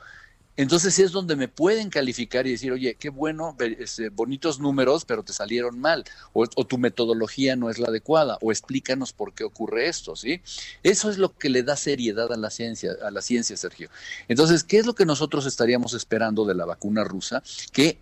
Entonces 0.57 0.99
es 0.99 1.11
donde 1.11 1.35
me 1.35 1.47
pueden 1.47 1.89
calificar 1.89 2.45
y 2.45 2.51
decir, 2.51 2.71
oye, 2.71 2.95
qué 2.95 3.09
bueno, 3.09 3.55
este, 3.59 4.09
bonitos 4.09 4.59
números, 4.59 5.05
pero 5.05 5.23
te 5.23 5.33
salieron 5.33 5.79
mal, 5.79 6.03
o, 6.33 6.45
tu 6.47 6.77
metodología 6.77 7.55
no 7.55 7.69
es 7.69 7.79
la 7.79 7.87
adecuada, 7.87 8.37
o 8.41 8.51
explícanos 8.51 9.13
por 9.13 9.33
qué 9.33 9.43
ocurre 9.43 9.87
esto, 9.87 10.15
¿sí? 10.15 10.41
Eso 10.83 11.09
es 11.09 11.17
lo 11.17 11.33
que 11.35 11.49
le 11.49 11.63
da 11.63 11.75
seriedad 11.75 12.31
a 12.31 12.37
la 12.37 12.49
ciencia, 12.49 12.91
a 13.03 13.11
la 13.11 13.21
ciencia, 13.21 13.55
Sergio. 13.57 13.89
Entonces, 14.27 14.63
¿qué 14.63 14.77
es 14.77 14.85
lo 14.85 14.93
que 14.93 15.05
nosotros 15.05 15.45
estaríamos 15.45 15.93
esperando 15.93 16.45
de 16.45 16.55
la 16.55 16.65
vacuna 16.65 17.03
rusa? 17.03 17.41
Que 17.71 17.97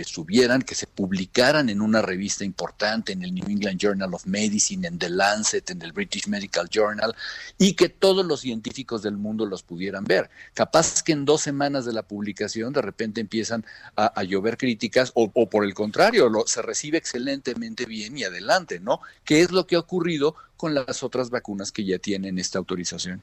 estuvieran, 0.00 0.62
que 0.62 0.74
se 0.74 0.86
publicaran 0.86 1.68
en 1.68 1.80
una 1.80 2.02
revista 2.02 2.44
importante, 2.44 3.12
en 3.12 3.22
el 3.22 3.34
New 3.34 3.48
England 3.48 3.78
Journal 3.78 4.14
of 4.14 4.26
Medicine, 4.26 4.86
en 4.86 4.98
The 4.98 5.10
Lancet, 5.10 5.70
en 5.70 5.82
el 5.82 5.92
British 5.92 6.26
Medical 6.26 6.68
Journal, 6.68 7.14
y 7.58 7.74
que 7.74 7.88
todos 7.88 8.24
los 8.24 8.40
científicos 8.40 9.02
del 9.02 9.16
mundo 9.16 9.46
los 9.46 9.62
pudieran 9.62 10.04
ver. 10.04 10.30
Capaz 10.54 11.02
que 11.02 11.12
en 11.12 11.24
dos 11.24 11.42
semanas 11.42 11.84
de 11.84 11.92
la 11.92 12.02
publicación 12.02 12.72
de 12.72 12.82
repente 12.82 13.20
empiezan 13.20 13.64
a, 13.96 14.22
llover 14.24 14.56
críticas 14.56 15.12
o, 15.14 15.30
o, 15.34 15.48
por 15.48 15.64
el 15.64 15.74
contrario, 15.74 16.30
se 16.46 16.62
recibe 16.62 16.98
excelentemente 16.98 17.86
bien 17.86 18.18
y 18.18 18.24
adelante, 18.24 18.80
¿no? 18.80 19.00
¿Qué 19.24 19.40
es 19.40 19.50
lo 19.50 19.66
que 19.66 19.76
ha 19.76 19.80
ocurrido 19.80 20.34
con 20.56 20.74
las 20.74 21.02
otras 21.02 21.30
vacunas 21.30 21.72
que 21.72 21.84
ya 21.84 21.98
tienen 21.98 22.38
esta 22.38 22.58
autorización? 22.58 23.22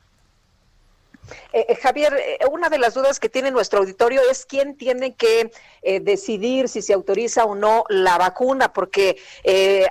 Eh, 1.53 1.65
eh, 1.69 1.75
Javier, 1.75 2.13
eh, 2.13 2.39
una 2.51 2.69
de 2.69 2.77
las 2.77 2.93
dudas 2.93 3.19
que 3.19 3.29
tiene 3.29 3.51
nuestro 3.51 3.79
auditorio 3.79 4.21
es 4.29 4.45
quién 4.45 4.75
tiene 4.75 5.15
que 5.15 5.51
decidir 6.01 6.67
si 6.67 6.81
se 6.81 6.93
autoriza 6.93 7.45
o 7.45 7.53
no 7.53 7.83
la 7.89 8.17
vacuna, 8.17 8.73
porque 8.73 9.17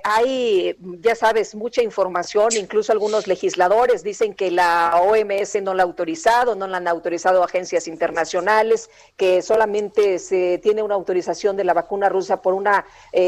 hay, 0.03 0.77
ya 0.81 1.15
sabes, 1.15 1.55
mucha 1.55 1.85
información, 1.85 2.49
incluso 2.59 2.91
algunos 2.91 3.29
legisladores 3.29 4.03
dicen 4.03 4.35
que 4.35 4.51
la 4.51 5.01
OMS 5.01 5.63
no 5.63 5.73
la 5.73 5.85
ha 5.85 5.87
autorizado, 5.87 6.57
no 6.57 6.67
la 6.67 6.79
han 6.79 6.89
autorizado 6.89 7.45
agencias 7.45 7.87
internacionales, 7.87 8.91
que 9.17 9.41
solamente 9.41 10.19
se 10.19 10.59
tiene 10.65 10.83
una 10.83 10.97
autorización 10.97 11.57
de 11.57 11.63
la 11.63 11.75
vacuna 11.75 12.09
rusa 12.09 12.43
por 12.43 12.55
una 12.55 12.85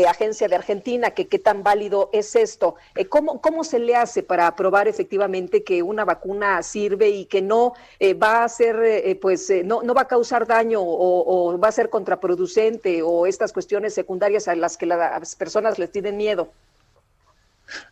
agencia 0.09 0.49
de 0.49 0.57
Argentina, 0.57 1.13
que 1.13 1.29
qué 1.29 1.39
tan 1.39 1.63
válido 1.63 2.11
es 2.13 2.35
esto. 2.35 2.75
¿cómo, 3.09 3.41
¿Cómo 3.41 3.63
se 3.63 3.79
le 3.79 3.95
hace 3.95 4.25
para 4.25 4.57
probar 4.57 4.89
efectivamente 4.89 5.63
que 5.63 5.85
una 5.85 6.05
vacuna 6.05 6.65
sirve 6.65 7.11
y 7.11 7.27
que 7.27 7.43
no 7.43 7.75
eh, 7.99 8.15
va 8.15 8.45
a 8.45 8.49
ser, 8.49 8.77
eh, 8.83 9.19
pues, 9.21 9.49
eh, 9.51 9.63
no, 9.65 9.83
no 9.83 9.95
va 9.95 10.03
a 10.03 10.09
causar 10.09 10.47
daño 10.47 10.81
o, 10.81 11.53
o, 11.53 11.59
va 11.59 11.69
a 11.69 11.73
ser 11.73 11.89
contraproducente 11.89 13.03
o 13.03 13.27
estas 13.27 13.53
cuestiones 13.53 13.95
secundarias 13.95 14.49
a 14.49 14.55
las 14.55 14.77
que 14.77 14.87
las 14.87 15.35
personas 15.37 15.79
les 15.79 15.91
tienen 15.91 16.17
miedo? 16.17 16.49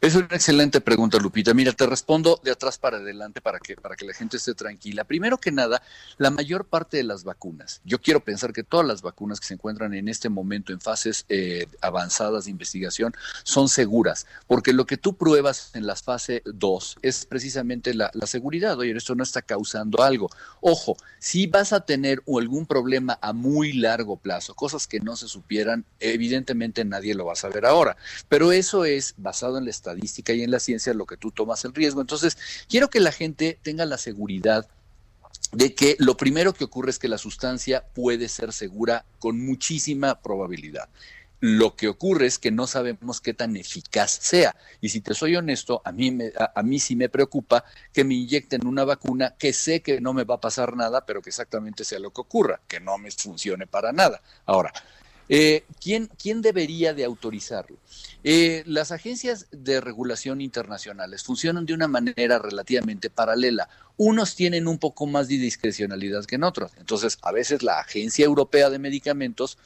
Es 0.01 0.15
una 0.15 0.27
excelente 0.31 0.81
pregunta, 0.81 1.19
Lupita. 1.19 1.55
Mira, 1.55 1.73
te 1.73 1.87
respondo 1.87 2.41
de 2.43 2.51
atrás 2.51 2.79
para 2.79 2.99
adelante 2.99 3.41
para 3.41 3.59
que, 3.59 3.77
para 3.77 3.97
que 3.97 4.05
la 4.05 4.13
gente 4.13 4.37
esté 4.37 4.55
tranquila. 4.55 5.05
Primero 5.05 5.39
que 5.39 5.51
nada, 5.51 5.83
la 6.19 6.31
mayor 6.31 6.67
parte 6.67 6.97
de 6.97 7.05
las 7.05 7.25
vacunas, 7.25 7.81
yo 7.85 8.01
quiero 8.01 8.21
pensar 8.21 8.53
que 8.53 8.63
todas 8.63 8.87
las 8.87 9.03
vacunas 9.03 9.41
que 9.41 9.47
se 9.47 9.55
encuentran 9.55 9.95
en 9.95 10.09
este 10.09 10.29
momento 10.29 10.73
en 10.73 10.81
fases 10.81 11.25
eh, 11.29 11.67
avanzadas 11.81 12.45
de 12.45 12.51
investigación 12.51 13.15
son 13.43 13.69
seguras, 13.69 14.27
porque 14.47 14.73
lo 14.73 14.87
que 14.87 14.97
tú 14.97 15.17
pruebas 15.17 15.71
en 15.75 15.87
la 15.87 15.97
fase 15.97 16.43
2 16.45 16.99
es 17.03 17.27
precisamente 17.27 17.95
la, 17.95 18.11
la 18.15 18.27
seguridad. 18.27 18.79
Oye, 18.79 18.97
esto 18.97 19.15
no 19.15 19.23
está 19.23 19.43
causando 19.43 20.03
algo. 20.03 20.31
Ojo, 20.61 20.97
si 21.19 21.47
vas 21.47 21.73
a 21.73 21.81
tener 21.81 22.23
algún 22.27 22.67
problema 22.67 23.19
a 23.23 23.33
muy 23.33 23.73
largo 23.73 24.17
plazo, 24.17 24.55
cosas 24.55 24.87
que 24.87 25.01
no 25.01 25.17
se 25.17 25.29
supieran, 25.29 25.85
evidentemente 26.01 26.85
nadie 26.85 27.15
lo 27.15 27.25
va 27.25 27.33
a 27.33 27.37
saber 27.37 27.67
ahora, 27.67 27.97
pero 28.29 28.53
eso 28.53 28.85
es 28.85 29.15
basado 29.17 29.59
en 29.59 29.64
la 29.65 29.71
estadística 29.71 30.33
y 30.33 30.43
en 30.43 30.51
la 30.51 30.61
ciencia 30.61 30.95
lo 30.95 31.07
que 31.07 31.17
tú 31.17 31.31
tomas 31.31 31.65
el 31.65 31.75
riesgo. 31.75 32.01
Entonces, 32.01 32.39
quiero 32.69 32.89
que 32.89 33.01
la 33.01 33.13
gente 33.13 33.59
tenga 33.63 33.85
la 33.87 33.99
seguridad 33.99 34.69
de 35.53 35.75
que 35.75 35.97
lo 35.99 36.17
primero 36.17 36.53
que 36.53 36.65
ocurre 36.65 36.91
es 36.91 36.99
que 36.99 37.09
la 37.09 37.19
sustancia 37.19 37.85
puede 37.95 38.29
ser 38.29 38.53
segura 38.53 39.05
con 39.19 39.41
muchísima 39.45 40.21
probabilidad. 40.21 40.89
Lo 41.41 41.77
que 41.77 41.89
ocurre 41.89 42.27
es 42.27 42.39
que 42.39 42.51
no 42.51 42.67
sabemos 42.67 43.21
qué 43.21 43.35
tan 43.35 43.55
eficaz 43.57 44.11
sea. 44.11 44.57
Y 44.81 44.89
si 44.89 45.03
te 45.03 45.13
soy 45.13 45.37
honesto, 45.37 45.83
a 45.85 45.93
mí, 45.93 46.17
a, 46.55 46.63
mí 46.63 46.79
sí 46.79 46.97
me 46.97 47.11
preocupa 47.11 47.65
que 47.93 48.03
me 48.03 48.15
inyecten 48.15 48.67
una 48.67 48.85
vacuna 48.85 49.35
que 49.39 49.53
sé 49.53 49.83
que 49.83 50.01
no 50.01 50.15
me 50.15 50.25
va 50.25 50.37
a 50.37 50.41
pasar 50.41 50.75
nada, 50.75 51.05
pero 51.05 51.21
que 51.21 51.29
exactamente 51.29 51.85
sea 51.85 51.99
lo 51.99 52.13
que 52.13 52.23
ocurra, 52.23 52.61
que 52.67 52.81
no 52.81 52.97
me 52.97 53.11
funcione 53.11 53.67
para 53.67 53.93
nada. 53.93 54.23
Ahora, 54.47 54.73
eh, 55.29 55.65
¿quién, 55.81 56.11
¿Quién 56.19 56.43
debería 56.43 56.95
de 56.95 57.05
autorizarlo? 57.05 57.77
Eh, 58.27 58.63
las 58.65 58.91
agencias 58.91 59.49
de 59.53 59.83
regulación 59.83 60.41
internacionales 60.41 61.23
funcionan 61.23 61.67
de 61.67 61.75
una 61.75 61.89
manera 61.89 62.39
relativamente 62.39 63.11
paralela. 63.11 63.69
Unos 63.99 64.35
tienen 64.35 64.67
un 64.67 64.79
poco 64.79 65.07
más 65.07 65.29
de 65.29 65.37
discrecionalidad 65.37 66.25
que 66.25 66.37
en 66.37 66.45
otros. 66.45 66.73
Entonces, 66.79 67.19
a 67.21 67.33
veces 67.33 67.63
la 67.63 67.81
Agencia 67.81 68.25
Europea 68.25 68.71
de 68.71 68.79
Medicamentos 68.79 69.59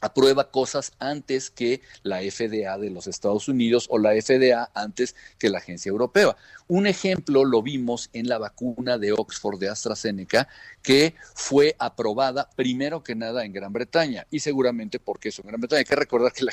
aprueba 0.00 0.50
cosas 0.50 0.92
antes 0.98 1.50
que 1.50 1.80
la 2.02 2.20
FDA 2.20 2.78
de 2.78 2.90
los 2.90 3.06
Estados 3.06 3.48
Unidos 3.48 3.86
o 3.90 3.98
la 3.98 4.10
FDA 4.10 4.70
antes 4.74 5.14
que 5.38 5.50
la 5.50 5.58
agencia 5.58 5.90
europea. 5.90 6.36
Un 6.68 6.86
ejemplo 6.86 7.44
lo 7.44 7.62
vimos 7.62 8.10
en 8.12 8.28
la 8.28 8.38
vacuna 8.38 8.96
de 8.96 9.12
Oxford 9.12 9.58
de 9.58 9.68
AstraZeneca, 9.68 10.46
que 10.82 11.14
fue 11.34 11.74
aprobada 11.78 12.48
primero 12.54 13.02
que 13.02 13.16
nada 13.16 13.44
en 13.44 13.52
Gran 13.52 13.72
Bretaña 13.72 14.26
y 14.30 14.40
seguramente 14.40 15.00
porque 15.00 15.30
eso 15.30 15.42
en 15.42 15.48
Gran 15.48 15.60
Bretaña. 15.60 15.80
Hay 15.80 15.84
que 15.84 15.96
recordar 15.96 16.32
que 16.32 16.44
la, 16.44 16.52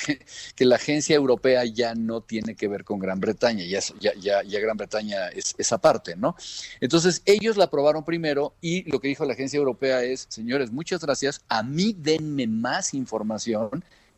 que 0.56 0.66
la 0.66 0.78
agencia 0.78 1.16
europea 1.16 1.64
ya 1.66 1.94
no 1.94 2.22
tiene 2.22 2.56
que 2.56 2.68
ver 2.68 2.84
con 2.84 3.00
Gran 3.00 3.20
Bretaña, 3.20 3.64
ya, 3.66 3.80
ya, 4.00 4.12
ya, 4.20 4.42
ya 4.44 4.60
Gran 4.60 4.76
Bretaña 4.76 5.28
es 5.30 5.54
esa 5.58 5.78
parte, 5.78 6.16
¿no? 6.16 6.36
Entonces 6.82 7.22
ellos 7.26 7.56
la 7.56 7.66
aprobaron 7.66 8.04
primero 8.04 8.56
y 8.60 8.90
lo 8.90 9.00
que 9.00 9.10
dijo 9.10 9.24
la 9.26 9.34
agencia 9.34 9.58
europea 9.58 10.04
es, 10.04 10.26
señores, 10.30 10.72
muchas 10.72 11.02
gracias, 11.02 11.42
a 11.48 11.62
mí 11.62 11.96
denme 11.96 12.48
más 12.48 12.96
información 12.96 13.37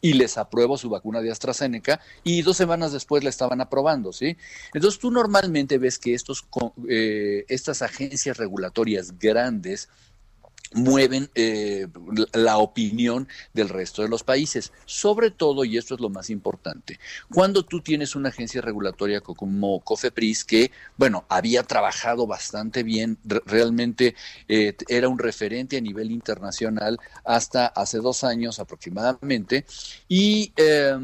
y 0.02 0.14
les 0.14 0.38
apruebo 0.38 0.78
su 0.78 0.90
vacuna 0.90 1.22
de 1.22 1.32
AstraZeneca 1.32 2.00
y 2.24 2.42
dos 2.42 2.58
semanas 2.58 2.94
después 2.94 3.24
la 3.24 3.30
estaban 3.30 3.62
aprobando, 3.62 4.14
¿sí? 4.14 4.38
Entonces 4.74 5.00
tú 5.00 5.12
normalmente 5.12 5.78
ves 5.78 6.00
que 6.00 6.14
estos, 6.14 6.48
eh, 6.88 7.46
estas 7.50 7.82
agencias 7.82 8.38
regulatorias 8.38 9.18
grandes 9.20 9.90
mueven 10.74 11.30
eh, 11.36 11.88
la 12.34 12.58
opinión 12.58 13.28
del 13.54 13.70
resto 13.70 14.02
de 14.02 14.10
los 14.10 14.24
países. 14.24 14.72
Sobre 14.86 15.32
todo, 15.32 15.66
y 15.66 15.78
esto 15.78 15.96
es 15.96 16.02
lo 16.02 16.10
más 16.10 16.30
importante, 16.30 17.00
cuando 17.32 17.64
tú 17.64 17.82
tienes 17.82 18.16
una 18.16 18.30
agencia 18.30 18.62
regulatoria 18.62 19.22
como 19.22 19.80
COFEPRIS 19.82 20.44
que, 20.46 20.72
bueno, 20.98 21.26
había 21.30 21.64
trabajado 21.64 22.28
bastante 22.28 22.84
bien, 22.84 23.18
realmente 23.46 24.16
eh, 24.48 24.76
era 24.88 25.10
un 25.10 25.20
referente 25.20 25.78
a 25.78 25.82
nivel 25.82 26.12
internacional 26.12 27.00
hasta 27.24 27.68
hace 27.68 28.00
dos 28.00 28.24
años 28.24 28.60
aproximadamente, 28.60 29.66
y 30.08 30.54
eh, 30.58 30.96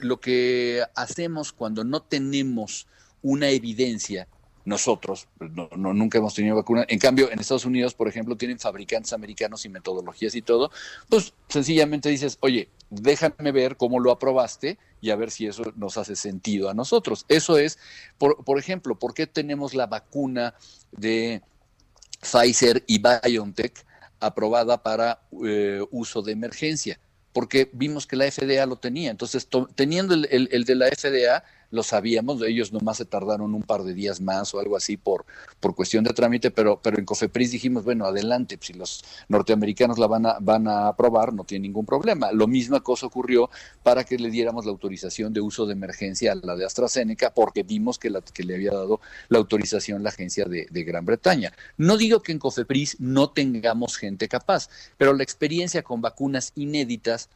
lo 0.00 0.20
que 0.20 0.82
hacemos 0.94 1.52
cuando 1.52 1.84
no 1.84 2.02
tenemos 2.02 2.86
una 3.22 3.48
evidencia 3.48 4.28
nosotros 4.68 5.26
pues, 5.38 5.50
no, 5.52 5.68
no, 5.76 5.94
nunca 5.94 6.18
hemos 6.18 6.34
tenido 6.34 6.54
vacuna. 6.54 6.84
En 6.88 6.98
cambio, 6.98 7.30
en 7.30 7.40
Estados 7.40 7.64
Unidos, 7.64 7.94
por 7.94 8.06
ejemplo, 8.06 8.36
tienen 8.36 8.58
fabricantes 8.58 9.12
americanos 9.12 9.64
y 9.64 9.68
metodologías 9.68 10.34
y 10.34 10.42
todo. 10.42 10.70
Pues 11.08 11.32
sencillamente 11.48 12.08
dices, 12.08 12.38
oye, 12.40 12.68
déjame 12.90 13.52
ver 13.52 13.76
cómo 13.76 13.98
lo 13.98 14.12
aprobaste 14.12 14.78
y 15.00 15.10
a 15.10 15.16
ver 15.16 15.30
si 15.30 15.46
eso 15.46 15.62
nos 15.76 15.96
hace 15.96 16.16
sentido 16.16 16.68
a 16.68 16.74
nosotros. 16.74 17.24
Eso 17.28 17.58
es, 17.58 17.78
por, 18.18 18.44
por 18.44 18.58
ejemplo, 18.58 18.98
¿por 18.98 19.14
qué 19.14 19.26
tenemos 19.26 19.74
la 19.74 19.86
vacuna 19.86 20.54
de 20.92 21.42
Pfizer 22.20 22.84
y 22.86 23.00
BioNTech 23.00 23.84
aprobada 24.20 24.82
para 24.82 25.22
eh, 25.44 25.82
uso 25.90 26.22
de 26.22 26.32
emergencia? 26.32 27.00
Porque 27.32 27.70
vimos 27.72 28.06
que 28.06 28.16
la 28.16 28.30
FDA 28.30 28.66
lo 28.66 28.76
tenía. 28.76 29.10
Entonces, 29.10 29.48
teniendo 29.74 30.14
el, 30.14 30.28
el, 30.30 30.48
el 30.50 30.64
de 30.64 30.74
la 30.74 30.88
FDA, 30.88 31.44
lo 31.70 31.82
sabíamos, 31.82 32.42
ellos 32.42 32.72
nomás 32.72 32.96
se 32.96 33.04
tardaron 33.04 33.54
un 33.54 33.62
par 33.62 33.82
de 33.82 33.94
días 33.94 34.20
más 34.20 34.54
o 34.54 34.60
algo 34.60 34.76
así 34.76 34.96
por, 34.96 35.26
por 35.60 35.74
cuestión 35.74 36.04
de 36.04 36.12
trámite, 36.12 36.50
pero, 36.50 36.80
pero 36.82 36.98
en 36.98 37.04
COFEPRIS 37.04 37.52
dijimos, 37.52 37.84
bueno, 37.84 38.06
adelante, 38.06 38.58
si 38.60 38.72
los 38.72 39.04
norteamericanos 39.28 39.98
la 39.98 40.06
van 40.06 40.26
a, 40.26 40.38
van 40.40 40.66
a 40.68 40.88
aprobar, 40.88 41.32
no 41.32 41.44
tiene 41.44 41.64
ningún 41.64 41.84
problema. 41.84 42.32
Lo 42.32 42.46
misma 42.46 42.80
cosa 42.80 43.06
ocurrió 43.06 43.50
para 43.82 44.04
que 44.04 44.18
le 44.18 44.30
diéramos 44.30 44.64
la 44.64 44.72
autorización 44.72 45.32
de 45.32 45.40
uso 45.40 45.66
de 45.66 45.72
emergencia 45.72 46.32
a 46.32 46.34
la 46.36 46.56
de 46.56 46.64
AstraZeneca, 46.64 47.34
porque 47.34 47.62
vimos 47.62 47.98
que, 47.98 48.10
la, 48.10 48.20
que 48.22 48.44
le 48.44 48.54
había 48.54 48.72
dado 48.72 49.00
la 49.28 49.38
autorización 49.38 50.02
la 50.02 50.10
agencia 50.10 50.46
de 50.46 50.84
Gran 50.84 51.04
Bretaña. 51.04 51.52
No 51.76 51.96
digo 51.96 52.22
que 52.22 52.32
en 52.32 52.38
COFEPRIS 52.38 53.00
no 53.00 53.30
tengamos 53.30 53.96
gente 53.96 54.28
capaz, 54.28 54.68
pero 54.96 55.12
la 55.12 55.22
experiencia 55.22 55.82
con 55.82 56.00
vacunas 56.00 56.52
inéditas 56.54 57.28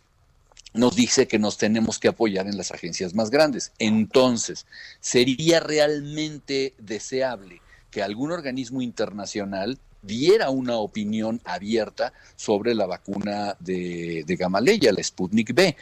nos 0.75 0.97
dice 0.97 1.29
que 1.29 1.39
nos 1.39 1.59
tenemos 1.59 1.99
que 1.99 2.09
apoyar 2.09 2.47
en 2.47 2.57
las 2.57 2.71
agencias 2.71 3.15
más 3.15 3.31
grandes. 3.31 3.73
Entonces, 3.79 4.67
¿sería 5.01 5.61
realmente 5.61 6.75
deseable 6.79 7.61
que 7.91 8.03
algún 8.03 8.33
organismo 8.33 8.81
internacional 8.83 9.79
diera 10.03 10.51
una 10.51 10.77
opinión 10.77 11.41
abierta 11.45 12.13
sobre 12.37 12.75
la 12.75 12.87
vacuna 12.87 13.57
de, 13.61 14.25
de 14.27 14.37
Gamaleya, 14.37 14.93
la 14.93 15.03
Sputnik 15.03 15.55
B? 15.55 15.77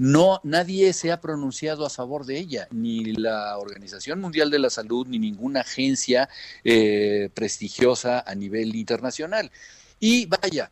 No, 0.00 0.40
nadie 0.44 0.94
se 0.94 1.12
ha 1.12 1.20
pronunciado 1.20 1.84
a 1.84 1.90
favor 1.90 2.24
de 2.24 2.38
ella, 2.38 2.66
ni 2.70 3.04
la 3.12 3.58
Organización 3.58 4.18
Mundial 4.18 4.50
de 4.50 4.58
la 4.58 4.70
Salud, 4.70 5.06
ni 5.06 5.18
ninguna 5.18 5.60
agencia 5.60 6.30
eh, 6.64 7.28
prestigiosa 7.34 8.24
a 8.26 8.34
nivel 8.34 8.74
internacional. 8.76 9.50
Y 10.00 10.24
vaya, 10.24 10.70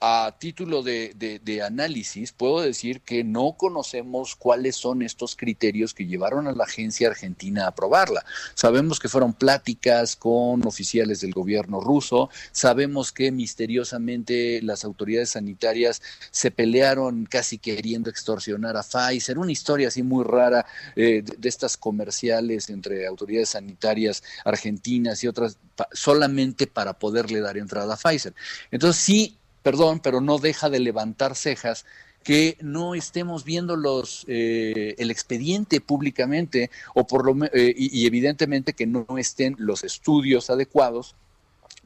a 0.00 0.34
título 0.38 0.82
de, 0.82 1.62
análisis, 1.64 2.32
puedo 2.32 2.60
decir 2.60 3.02
que 3.02 3.22
no 3.22 3.52
conocemos 3.58 4.34
cuáles 4.34 4.76
son 4.76 5.02
estos 5.02 5.36
criterios 5.36 5.92
que 5.92 6.06
llevaron 6.06 6.46
a 6.46 6.52
la 6.52 6.64
agencia 6.64 7.08
argentina 7.08 7.64
a 7.64 7.68
aprobarla. 7.68 8.24
Sabemos 8.54 8.98
que 8.98 9.10
fueron 9.10 9.34
pláticas 9.34 10.16
con 10.16 10.66
oficiales 10.66 11.20
del 11.20 11.32
gobierno 11.32 11.80
ruso, 11.80 12.30
sabemos 12.50 13.12
que 13.12 13.30
misteriosamente 13.30 14.62
las 14.62 14.84
autoridades 14.84 15.30
sanitarias 15.30 16.00
se 16.30 16.50
pelearon 16.50 17.26
casi 17.26 17.58
queriendo 17.58 18.08
extorsionar 18.08 18.76
a 18.78 18.82
Pfizer, 18.82 19.38
una 19.38 19.52
historia 19.52 19.88
así 19.88 20.02
muy 20.02 20.24
rara 20.24 20.64
eh, 20.96 21.22
de, 21.22 21.48
estas 21.48 21.76
comerciales 21.76 22.70
entre 22.70 23.06
autoridades 23.06 23.50
sanitarias 23.50 24.22
argentinas 24.44 25.22
y 25.24 25.28
otras, 25.28 25.58
solamente 25.92 26.66
para 26.66 26.94
poderle 26.94 27.40
dar 27.40 27.58
entrada 27.58 27.94
a 27.94 27.96
Pfizer. 27.96 28.34
Entonces 28.70 29.02
sí 29.02 29.36
perdón, 29.62 30.00
pero 30.00 30.20
no 30.20 30.38
deja 30.38 30.70
de 30.70 30.80
levantar 30.80 31.36
cejas 31.36 31.84
que 32.22 32.58
no 32.60 32.94
estemos 32.94 33.44
viendo 33.44 33.76
los 33.76 34.24
eh, 34.28 34.94
el 34.98 35.10
expediente 35.10 35.80
públicamente 35.80 36.70
o 36.94 37.06
por 37.06 37.24
lo 37.24 37.46
eh, 37.46 37.74
y, 37.76 38.06
evidentemente 38.06 38.74
que 38.74 38.86
no 38.86 39.06
estén 39.16 39.56
los 39.58 39.84
estudios 39.84 40.50
adecuados 40.50 41.14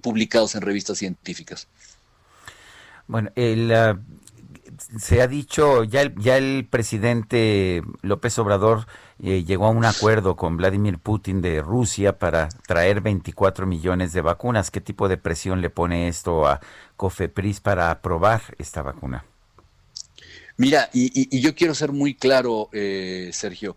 publicados 0.03 0.55
en 0.57 0.62
revistas 0.62 0.99
científicas. 0.99 1.68
Bueno, 3.07 3.31
el, 3.37 3.72
ah, 3.72 4.01
se 4.99 5.22
ha 5.22 5.29
dicho, 5.29 5.85
ya 5.85 6.03
el, 6.03 6.14
ya 6.16 6.37
el 6.37 6.66
presidente 6.68 7.83
López 8.03 8.39
Obrador 8.39 8.87
eh, 9.22 9.45
llegó 9.45 9.66
a 9.66 9.70
un 9.70 9.85
acuerdo 9.85 10.37
con 10.37 10.57
Vladimir 10.57 10.99
Putin 10.99 11.41
de 11.41 11.62
Rusia 11.62 12.18
para 12.18 12.49
traer 12.66 13.01
24 13.01 13.66
millones 13.66 14.12
de 14.12 14.20
vacunas. 14.20 14.70
¿Qué 14.70 14.81
tipo 14.81 15.09
de 15.09 15.16
presión 15.16 15.61
le 15.61 15.70
pone 15.70 16.09
esto 16.09 16.47
a 16.47 16.61
COFEPRIS 16.97 17.61
para 17.61 17.91
aprobar 17.91 18.43
esta 18.59 18.83
vacuna? 18.83 19.25
Mira, 20.57 20.89
y, 20.93 21.41
yo 21.41 21.55
quiero 21.55 21.75
ser 21.75 21.93
muy 21.93 22.14
claro, 22.14 22.68
eh, 22.72 23.31
Sergio. 23.33 23.77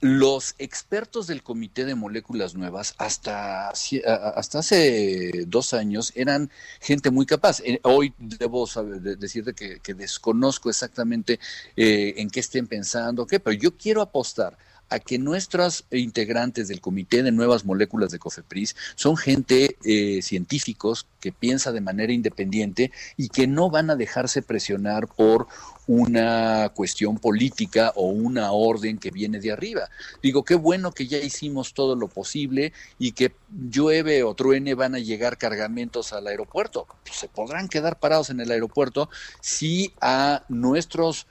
Los 0.00 0.54
expertos 0.58 1.26
del 1.26 1.42
Comité 1.42 1.86
de 1.86 1.94
Moléculas 1.94 2.54
Nuevas 2.54 2.94
hasta, 2.98 3.70
hasta 3.70 4.58
hace 4.58 5.44
dos 5.46 5.72
años 5.72 6.12
eran 6.14 6.50
gente 6.80 7.10
muy 7.10 7.24
capaz. 7.24 7.60
Eh, 7.60 7.80
hoy 7.82 8.12
debo 8.18 8.68
decirte 9.00 9.54
que, 9.54 9.94
desconozco 9.94 10.68
exactamente 10.68 11.40
eh, 11.76 12.14
en 12.18 12.28
qué 12.28 12.40
estén 12.40 12.66
pensando, 12.66 13.26
qué, 13.26 13.40
pero 13.40 13.56
yo 13.58 13.76
quiero 13.78 14.02
apostar 14.02 14.58
a 14.88 14.98
que 14.98 15.18
nuestros 15.18 15.84
integrantes 15.90 16.68
del 16.68 16.80
Comité 16.80 17.22
de 17.22 17.32
Nuevas 17.32 17.64
Moléculas 17.64 18.10
de 18.10 18.18
COFEPRIS 18.18 18.76
son 18.94 19.16
gente 19.16 19.76
eh, 19.84 20.22
científicos 20.22 21.06
que 21.20 21.32
piensa 21.32 21.72
de 21.72 21.80
manera 21.80 22.12
independiente 22.12 22.92
y 23.16 23.28
que 23.28 23.46
no 23.46 23.70
van 23.70 23.90
a 23.90 23.96
dejarse 23.96 24.42
presionar 24.42 25.08
por 25.08 25.48
una 25.86 26.70
cuestión 26.74 27.18
política 27.18 27.92
o 27.94 28.08
una 28.08 28.52
orden 28.52 28.98
que 28.98 29.10
viene 29.10 29.40
de 29.40 29.52
arriba. 29.52 29.88
Digo, 30.22 30.44
qué 30.44 30.54
bueno 30.54 30.92
que 30.92 31.06
ya 31.06 31.18
hicimos 31.18 31.74
todo 31.74 31.94
lo 31.94 32.08
posible 32.08 32.72
y 32.98 33.12
que 33.12 33.32
llueve 33.70 34.22
o 34.22 34.34
truene 34.34 34.74
van 34.74 34.94
a 34.94 34.98
llegar 34.98 35.38
cargamentos 35.38 36.12
al 36.12 36.26
aeropuerto. 36.26 36.86
Se 37.10 37.28
podrán 37.28 37.68
quedar 37.68 37.98
parados 37.98 38.30
en 38.30 38.40
el 38.40 38.50
aeropuerto 38.50 39.08
si 39.40 39.92
a 40.00 40.44
nuestros 40.48 41.26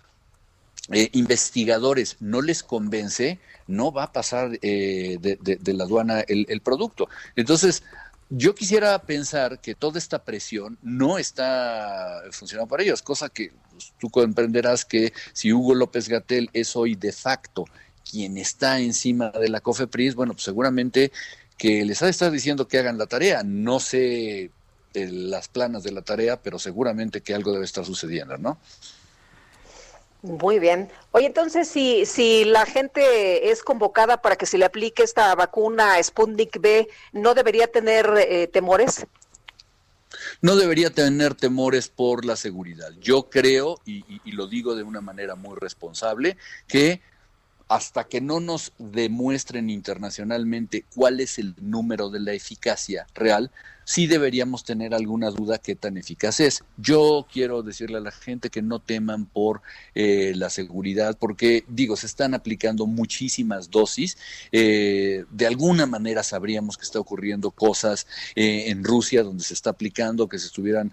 eh, 0.92 1.10
investigadores 1.14 2.18
no 2.20 2.42
les 2.42 2.64
convence, 2.64 3.40
no 3.68 3.92
va 3.92 4.04
a 4.04 4.14
pasar 4.14 4.58
eh, 4.62 5.18
de, 5.20 5.74
la 5.74 5.84
aduana 5.86 6.22
el, 6.22 6.46
el, 6.50 6.62
producto. 6.62 7.10
Entonces, 7.36 7.84
yo 8.30 8.56
quisiera 8.56 9.00
pensar 9.00 9.60
que 9.60 9.76
toda 9.76 9.98
esta 9.98 10.24
presión 10.24 10.78
no 10.82 11.18
está 11.18 12.22
funcionando 12.32 12.70
para 12.70 12.84
ellos, 12.84 13.02
cosa 13.02 13.30
que 13.30 13.52
pues, 13.72 13.94
tú 14.00 14.10
comprenderás 14.10 14.86
que 14.86 15.14
si 15.34 15.54
Hugo 15.54 15.76
López 15.76 16.08
Gatel 16.08 16.50
es 16.54 16.76
hoy 16.76 16.96
de 16.96 17.12
facto 17.12 17.66
quien 18.10 18.38
está 18.38 18.80
encima 18.80 19.32
de 19.32 19.50
la 19.50 19.62
COFEPRIS, 19.62 20.16
bueno, 20.16 20.34
pues 20.34 20.44
seguramente 20.44 21.12
que 21.58 21.86
les 21.86 22.02
ha 22.02 22.06
de 22.06 22.12
estar 22.12 22.32
diciendo 22.32 22.68
que 22.68 22.78
hagan 22.78 22.98
la 22.98 23.08
tarea. 23.08 23.44
No 23.44 23.80
sé 23.80 24.52
eh, 24.94 25.10
las 25.12 25.48
planas 25.48 25.84
de 25.84 25.92
la 25.92 26.02
tarea, 26.02 26.42
pero 26.42 26.60
seguramente 26.60 27.22
que 27.22 27.34
algo 27.34 27.52
debe 27.52 27.66
estar 27.66 27.86
sucediendo, 27.86 28.38
¿no? 28.38 28.58
Muy 30.26 30.58
bien. 30.58 30.90
Oye, 31.12 31.28
entonces, 31.28 31.68
si, 31.68 32.06
si 32.08 32.46
la 32.46 32.66
gente 32.66 33.52
es 33.52 33.62
convocada 33.62 34.22
para 34.24 34.36
que 34.36 34.48
se 34.48 34.58
le 34.58 34.66
aplique 34.66 35.04
esta 35.04 35.34
vacuna 35.36 36.02
Sputnik 36.02 36.60
B, 36.60 36.88
¿no 37.12 37.36
debería 37.36 37.68
tener 37.68 38.12
eh, 38.18 38.48
temores? 38.48 39.06
No 40.42 40.56
debería 40.56 40.90
tener 40.90 41.36
temores 41.36 41.90
por 41.90 42.26
la 42.26 42.36
seguridad. 42.36 42.92
Yo 43.00 43.30
creo, 43.30 43.80
y, 43.86 44.04
y 44.24 44.32
lo 44.32 44.48
digo 44.48 44.76
de 44.76 44.82
una 44.82 45.02
manera 45.02 45.36
muy 45.36 45.58
responsable, 45.58 46.38
que 46.68 47.02
hasta 47.68 48.06
que 48.06 48.20
no 48.20 48.40
nos 48.40 48.74
demuestren 48.80 49.70
internacionalmente 49.70 50.86
cuál 50.96 51.20
es 51.20 51.38
el 51.38 51.54
número 51.62 52.10
de 52.10 52.20
la 52.20 52.34
eficacia 52.34 53.06
real, 53.14 53.52
sí 53.86 54.08
deberíamos 54.08 54.64
tener 54.64 54.94
alguna 54.94 55.30
duda 55.30 55.60
qué 55.60 55.76
tan 55.76 55.96
eficaz 55.96 56.40
es. 56.40 56.64
Yo 56.76 57.26
quiero 57.32 57.62
decirle 57.64 57.98
a 57.98 58.02
la 58.02 58.12
gente 58.12 58.50
que 58.50 58.62
no 58.62 58.80
teman 58.80 59.26
por 59.28 59.62
eh, 59.94 60.34
la 60.36 60.50
seguridad, 60.50 61.18
porque 61.18 61.64
digo, 61.68 61.96
se 61.96 62.08
están 62.08 62.34
aplicando 62.34 62.88
muchísimas 62.88 63.70
dosis. 63.70 64.18
Eh, 64.52 65.24
de 65.32 65.46
alguna 65.48 65.86
manera 65.86 66.24
sabríamos 66.24 66.78
que 66.78 66.84
está 66.84 67.00
ocurriendo 67.00 67.52
cosas 67.52 68.08
eh, 68.36 68.66
en 68.68 68.84
Rusia 68.84 69.24
donde 69.24 69.44
se 69.44 69.54
está 69.54 69.70
aplicando, 69.70 70.28
que 70.28 70.40
se 70.40 70.48
estuvieran 70.48 70.92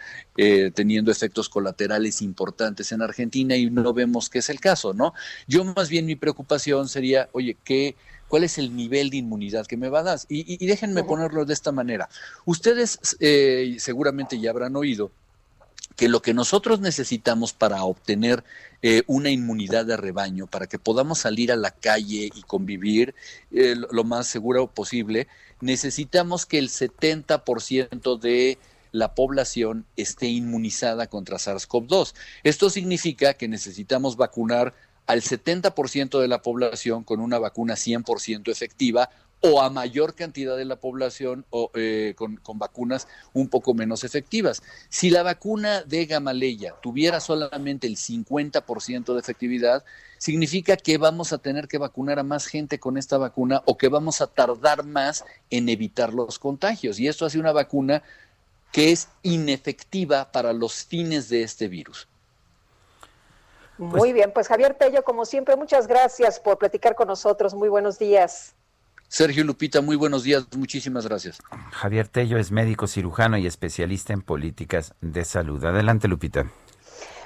teniendo 0.74 1.10
efectos 1.10 1.48
colaterales 1.48 2.20
importantes 2.20 2.92
en 2.92 3.00
Argentina 3.02 3.56
y 3.56 3.70
no 3.70 3.92
vemos 3.92 4.28
que 4.28 4.40
es 4.40 4.50
el 4.50 4.60
caso, 4.60 4.92
¿no? 4.92 5.14
Yo 5.46 5.64
más 5.64 5.88
bien 5.88 6.04
mi 6.06 6.16
preocupación 6.16 6.88
sería, 6.88 7.28
oye, 7.32 7.56
¿qué 7.64 7.96
cuál 8.32 8.44
es 8.44 8.56
el 8.56 8.74
nivel 8.74 9.10
de 9.10 9.18
inmunidad 9.18 9.66
que 9.66 9.76
me 9.76 9.90
va 9.90 10.00
a 10.00 10.04
dar. 10.04 10.18
Y, 10.26 10.64
déjenme 10.64 11.04
ponerlo 11.04 11.44
de 11.44 11.52
esta 11.52 11.70
manera. 11.70 12.08
Ustedes 12.46 12.98
eh, 13.20 13.76
seguramente 13.78 14.40
ya 14.40 14.48
habrán 14.48 14.74
oído 14.74 15.10
que 15.96 16.08
lo 16.08 16.22
que 16.22 16.32
nosotros 16.32 16.80
necesitamos 16.80 17.52
para 17.52 17.84
obtener 17.84 18.42
eh, 18.80 19.02
una 19.06 19.28
inmunidad 19.28 19.84
de 19.84 19.98
rebaño, 19.98 20.46
para 20.46 20.66
que 20.66 20.78
podamos 20.78 21.18
salir 21.18 21.52
a 21.52 21.56
la 21.56 21.72
calle 21.72 22.30
y 22.34 22.40
convivir 22.44 23.14
eh, 23.50 23.74
lo 23.90 24.02
más 24.02 24.28
seguro 24.28 24.66
posible, 24.66 25.28
necesitamos 25.60 26.46
que 26.46 26.56
el 26.56 26.70
70% 26.70 28.18
de 28.18 28.56
la 28.92 29.14
población 29.14 29.84
esté 29.98 30.28
inmunizada 30.28 31.06
contra 31.06 31.36
SARS-CoV-2. 31.36 32.14
Esto 32.44 32.70
significa 32.70 33.34
que 33.34 33.46
necesitamos 33.46 34.16
vacunar 34.16 34.72
al 35.06 35.22
70% 35.22 36.20
de 36.20 36.28
la 36.28 36.42
población 36.42 37.04
con 37.04 37.20
una 37.20 37.38
vacuna 37.38 37.74
100% 37.74 38.50
efectiva 38.50 39.10
o 39.42 39.60
a 39.60 39.70
mayor 39.70 40.14
cantidad 40.14 40.56
de 40.56 40.64
la 40.64 40.76
población 40.76 41.44
eh, 41.74 42.14
con, 42.16 42.38
vacunas 42.54 43.08
un 43.32 43.48
poco 43.48 43.74
menos 43.74 44.04
efectivas. 44.04 44.62
Si 44.88 45.10
la 45.10 45.24
vacuna 45.24 45.82
de 45.82 46.06
Gamaleya 46.06 46.76
tuviera 46.80 47.18
solamente 47.18 47.88
el 47.88 47.96
50% 47.96 49.12
de 49.12 49.18
efectividad, 49.18 49.84
significa 50.18 50.76
que 50.76 50.96
vamos 50.96 51.32
a 51.32 51.38
tener 51.38 51.66
que 51.66 51.78
vacunar 51.78 52.20
a 52.20 52.22
más 52.22 52.46
gente 52.46 52.78
con 52.78 52.96
esta 52.96 53.18
vacuna 53.18 53.62
o 53.66 53.76
que 53.76 53.88
vamos 53.88 54.20
a 54.20 54.28
tardar 54.28 54.84
más 54.84 55.24
en 55.50 55.68
evitar 55.68 56.14
los 56.14 56.38
contagios. 56.38 57.00
Y 57.00 57.08
esto 57.08 57.26
hace 57.26 57.40
una 57.40 57.52
vacuna 57.52 58.04
que 58.70 58.92
es 58.92 59.08
inefectiva 59.22 60.30
para 60.30 60.52
los 60.52 60.84
fines 60.84 61.28
de 61.28 61.42
este 61.42 61.66
virus. 61.66 62.06
Muy 63.78 63.98
pues 63.98 64.12
bien, 64.12 64.32
pues 64.32 64.48
Javier 64.48 64.74
Tello, 64.74 65.02
como 65.02 65.24
siempre, 65.24 65.56
muchas 65.56 65.86
gracias 65.86 66.38
por 66.40 66.58
platicar 66.58 66.94
con 66.94 67.08
nosotros. 67.08 67.54
Muy 67.54 67.68
buenos 67.68 67.98
días. 67.98 68.54
Sergio 69.08 69.44
Lupita, 69.44 69.82
muy 69.82 69.96
buenos 69.96 70.22
días, 70.22 70.46
muchísimas 70.56 71.06
gracias. 71.06 71.38
Javier 71.70 72.08
Tello 72.08 72.38
es 72.38 72.50
médico 72.50 72.86
cirujano 72.86 73.36
y 73.36 73.46
especialista 73.46 74.14
en 74.14 74.22
políticas 74.22 74.94
de 75.02 75.24
salud. 75.26 75.62
Adelante, 75.64 76.08
Lupita. 76.08 76.46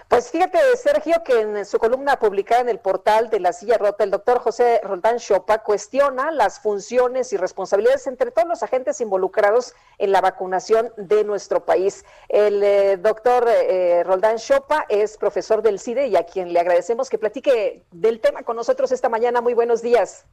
Pues 0.08 0.30
fíjate, 0.30 0.58
Sergio, 0.76 1.16
que 1.24 1.40
en 1.40 1.64
su 1.64 1.78
columna 1.78 2.16
publicada 2.16 2.60
en 2.60 2.68
el 2.68 2.78
portal 2.78 3.28
de 3.28 3.40
La 3.40 3.52
Silla 3.52 3.76
Rota, 3.76 4.04
el 4.04 4.12
doctor 4.12 4.38
José 4.38 4.80
Roldán 4.84 5.18
Chopa 5.18 5.64
cuestiona 5.64 6.30
las 6.30 6.60
funciones 6.60 7.32
y 7.32 7.36
responsabilidades 7.36 8.06
entre 8.06 8.30
todos 8.30 8.46
los 8.46 8.62
agentes 8.62 9.00
involucrados 9.00 9.74
en 9.98 10.12
la 10.12 10.20
vacunación 10.20 10.92
de 10.96 11.24
nuestro 11.24 11.64
país. 11.64 12.04
El 12.28 12.62
eh, 12.62 12.96
doctor 12.98 13.48
eh, 13.48 14.04
Roldán 14.04 14.36
Chopa 14.36 14.86
es 14.88 15.18
profesor 15.18 15.60
del 15.60 15.80
CIDE 15.80 16.06
y 16.06 16.14
a 16.14 16.22
quien 16.22 16.52
le 16.52 16.60
agradecemos 16.60 17.10
que 17.10 17.18
platique 17.18 17.82
del 17.90 18.20
tema 18.20 18.44
con 18.44 18.54
nosotros 18.54 18.92
esta 18.92 19.08
mañana. 19.08 19.40
Muy 19.40 19.54
buenos 19.54 19.82
días. 19.82 20.24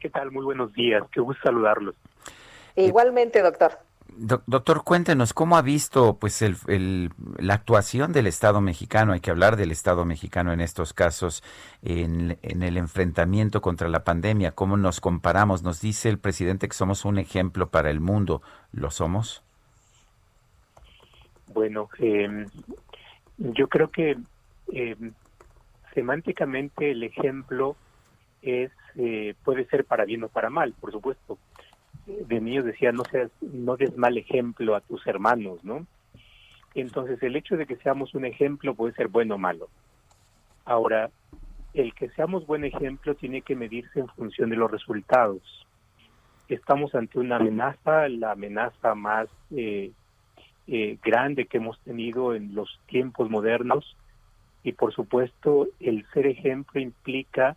¿Qué 0.00 0.08
tal? 0.08 0.30
Muy 0.32 0.46
buenos 0.46 0.72
días. 0.72 1.02
Qué 1.12 1.20
gusto 1.20 1.42
saludarlos. 1.42 1.94
igualmente, 2.74 3.42
doctor 3.42 3.87
doctor, 4.18 4.82
cuéntenos 4.84 5.32
cómo 5.32 5.56
ha 5.56 5.62
visto 5.62 6.18
pues 6.18 6.42
el, 6.42 7.10
la 7.38 7.54
actuación 7.54 8.12
del 8.12 8.26
Estado 8.26 8.60
mexicano, 8.60 9.12
hay 9.12 9.20
que 9.20 9.30
hablar 9.30 9.56
del 9.56 9.70
Estado 9.70 10.04
mexicano 10.04 10.52
en 10.52 10.60
estos 10.60 10.92
casos, 10.92 11.42
en, 11.82 12.38
el 12.42 12.76
enfrentamiento 12.76 13.60
contra 13.60 13.88
la 13.88 14.04
pandemia, 14.04 14.52
cómo 14.52 14.76
nos 14.76 15.00
comparamos. 15.00 15.62
Nos 15.62 15.80
dice 15.80 16.08
el 16.08 16.18
presidente 16.18 16.68
que 16.68 16.74
somos 16.74 17.04
un 17.04 17.18
ejemplo 17.18 17.68
para 17.68 17.90
el 17.90 18.00
mundo, 18.00 18.42
¿lo 18.72 18.90
somos? 18.90 19.42
Bueno, 21.46 21.88
em, 21.98 22.46
yo 23.38 23.68
creo 23.68 23.90
que 23.90 24.16
em, 24.72 25.12
semánticamente 25.94 26.90
el 26.90 27.04
ejemplo 27.04 27.76
es 28.42 28.70
eh, 28.96 29.34
puede 29.44 29.64
ser 29.66 29.84
para 29.84 30.04
bien 30.04 30.24
o 30.24 30.28
para 30.28 30.50
mal, 30.50 30.74
por 30.80 30.90
supuesto 30.90 31.38
de 32.26 32.40
niños 32.40 32.64
decía 32.64 32.92
no 32.92 33.04
seas 33.04 33.30
no 33.40 33.76
des 33.76 33.96
mal 33.96 34.16
ejemplo 34.16 34.74
a 34.74 34.80
tus 34.80 35.06
hermanos 35.06 35.62
no 35.62 35.86
entonces 36.74 37.22
el 37.22 37.36
hecho 37.36 37.56
de 37.56 37.66
que 37.66 37.76
seamos 37.76 38.14
un 38.14 38.24
ejemplo 38.24 38.74
puede 38.74 38.94
ser 38.94 39.08
bueno 39.08 39.36
o 39.36 39.38
malo. 39.38 39.68
Ahora 40.64 41.10
el 41.74 41.94
que 41.94 42.08
seamos 42.10 42.46
buen 42.46 42.64
ejemplo 42.64 43.14
tiene 43.14 43.42
que 43.42 43.56
medirse 43.56 44.00
en 44.00 44.08
función 44.08 44.50
de 44.50 44.56
los 44.56 44.70
resultados. 44.70 45.42
Estamos 46.48 46.94
ante 46.94 47.18
una 47.18 47.36
amenaza 47.36 48.08
la 48.08 48.32
amenaza 48.32 48.94
más 48.94 49.28
eh, 49.50 49.92
eh, 50.66 50.98
grande 51.02 51.46
que 51.46 51.58
hemos 51.58 51.78
tenido 51.80 52.34
en 52.34 52.54
los 52.54 52.78
tiempos 52.86 53.30
modernos. 53.30 53.96
Y 54.62 54.72
por 54.72 54.92
supuesto 54.92 55.68
el 55.80 56.06
ser 56.12 56.26
ejemplo 56.26 56.80
implica 56.80 57.56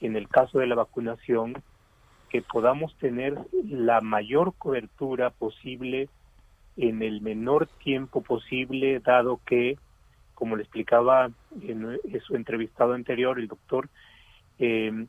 en 0.00 0.16
el 0.16 0.28
caso 0.28 0.58
de 0.58 0.66
la 0.66 0.74
vacunación 0.74 1.62
que 2.28 2.42
podamos 2.42 2.94
tener 2.98 3.36
la 3.64 4.00
mayor 4.00 4.54
cobertura 4.56 5.30
posible 5.30 6.08
en 6.76 7.02
el 7.02 7.20
menor 7.20 7.66
tiempo 7.82 8.22
posible, 8.22 9.00
dado 9.00 9.40
que, 9.44 9.76
como 10.34 10.56
le 10.56 10.62
explicaba 10.62 11.30
en, 11.62 11.98
su 12.24 12.36
entrevistado 12.36 12.92
anterior, 12.92 13.38
el 13.38 13.48
doctor, 13.48 13.88
eh, 14.58 15.06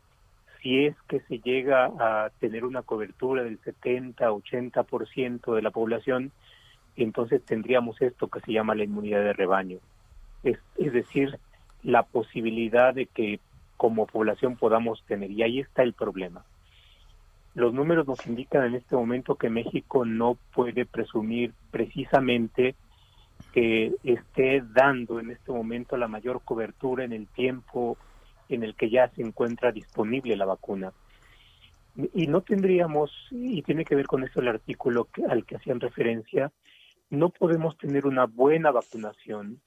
si 0.62 0.86
es 0.86 0.96
que 1.08 1.20
se 1.22 1.40
llega 1.40 1.86
a 1.86 2.32
tener 2.40 2.66
una 2.66 2.82
cobertura 2.82 3.44
del 3.44 3.62
70-80% 3.62 5.56
de 5.56 5.62
la 5.62 5.72
población, 5.72 6.32
entonces 6.96 7.44
tendríamos 7.46 8.02
esto 8.02 8.28
que 8.28 8.42
se 8.42 8.52
llama 8.52 8.76
la 8.76 8.84
inmunidad 8.84 9.24
de 9.24 9.34
rebaño. 9.34 9.78
Es, 10.44 10.58
es 10.78 10.92
decir, 10.92 11.40
la 11.84 12.04
posibilidad 12.04 12.94
de 12.94 13.06
que 13.06 13.40
como 13.78 14.08
población 14.08 14.58
podamos 14.58 15.04
tener. 15.06 15.32
Y 15.32 15.44
ahí 15.44 15.60
está 15.60 15.84
el 15.84 15.94
problema. 15.94 16.44
Los 17.56 17.74
números 17.74 18.08
nos 18.08 18.26
indican 18.28 18.66
en 18.66 18.76
este 18.76 18.95
momento 18.95 19.36
que 19.36 19.50
México 19.50 20.06
no 20.06 20.38
puede 20.54 20.86
presumir 20.86 21.54
precisamente 21.72 22.76
que 23.54 23.95
esté 24.04 24.62
dando 24.62 25.20
en 25.20 25.32
este 25.32 25.52
momento 25.52 25.97
la 25.97 26.08
mayor 26.08 26.41
cobertura 26.43 27.04
en 27.04 27.14
el 27.14 27.28
tiempo 27.28 27.97
en 28.50 28.64
el 28.64 28.76
que 28.76 28.89
ya 28.89 29.10
se 29.10 29.22
encuentra 29.22 29.72
disponible 29.72 30.36
la 30.36 30.45
vacuna. 30.45 30.93
Y 32.14 32.28
no 32.28 32.41
tendríamos, 32.41 33.12
y 33.32 33.62
tiene 33.64 33.84
que 33.84 33.95
ver 33.95 34.06
con 34.06 34.24
eso 34.24 34.39
el 34.39 34.47
artículo 34.47 35.08
al 35.28 35.45
que 35.45 35.56
hacían 35.56 35.80
referencia, 35.80 36.52
no 37.10 37.30
podemos 37.30 37.78
tener 37.78 38.06
una 38.06 38.26
buena 38.26 38.72
vacunación, 38.72 39.60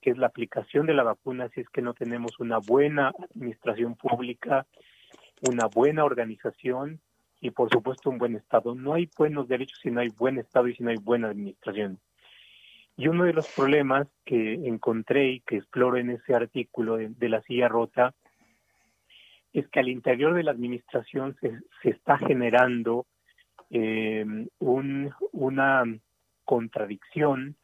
que 0.00 0.10
es 0.10 0.18
la 0.18 0.26
aplicación 0.26 0.86
de 0.86 0.94
la 0.94 1.02
vacuna, 1.02 1.48
si 1.48 1.60
es 1.60 1.68
que 1.70 1.82
no 1.82 1.94
tenemos 1.94 2.38
una 2.38 2.58
buena 2.58 3.12
administración 3.30 3.96
pública, 3.96 4.66
una 5.48 5.66
buena 5.66 6.04
organización 6.04 7.00
y 7.46 7.50
por 7.50 7.70
supuesto 7.70 8.10
un 8.10 8.18
buen 8.18 8.34
Estado. 8.34 8.74
No 8.74 8.94
hay 8.94 9.08
buenos 9.16 9.46
derechos 9.46 9.78
si 9.80 9.90
no 9.90 10.00
hay 10.00 10.08
buen 10.08 10.38
Estado 10.38 10.66
y 10.66 10.74
si 10.74 10.82
no 10.82 10.90
hay 10.90 10.96
buena 10.96 11.28
administración. 11.28 12.00
Y 12.96 13.08
uno 13.08 13.24
de 13.24 13.32
los 13.32 13.46
problemas 13.54 14.08
que 14.24 14.54
encontré 14.54 15.28
y 15.28 15.40
que 15.40 15.58
exploro 15.58 15.96
en 15.96 16.10
ese 16.10 16.34
artículo 16.34 16.96
de, 16.96 17.28
la 17.28 17.42
silla 17.42 17.68
rota 17.68 18.14
es 19.52 19.68
que 19.68 19.80
al 19.80 19.88
interior 19.88 20.34
de 20.34 20.42
la 20.42 20.50
administración 20.50 21.36
se, 21.40 21.60
se 21.82 21.90
está 21.90 22.18
generando 22.18 23.06
eh, 23.70 24.24
un, 24.58 25.12
una 25.32 25.84
contradicción 26.44 27.56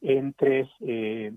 entre 0.00 0.68
eh, 0.80 1.32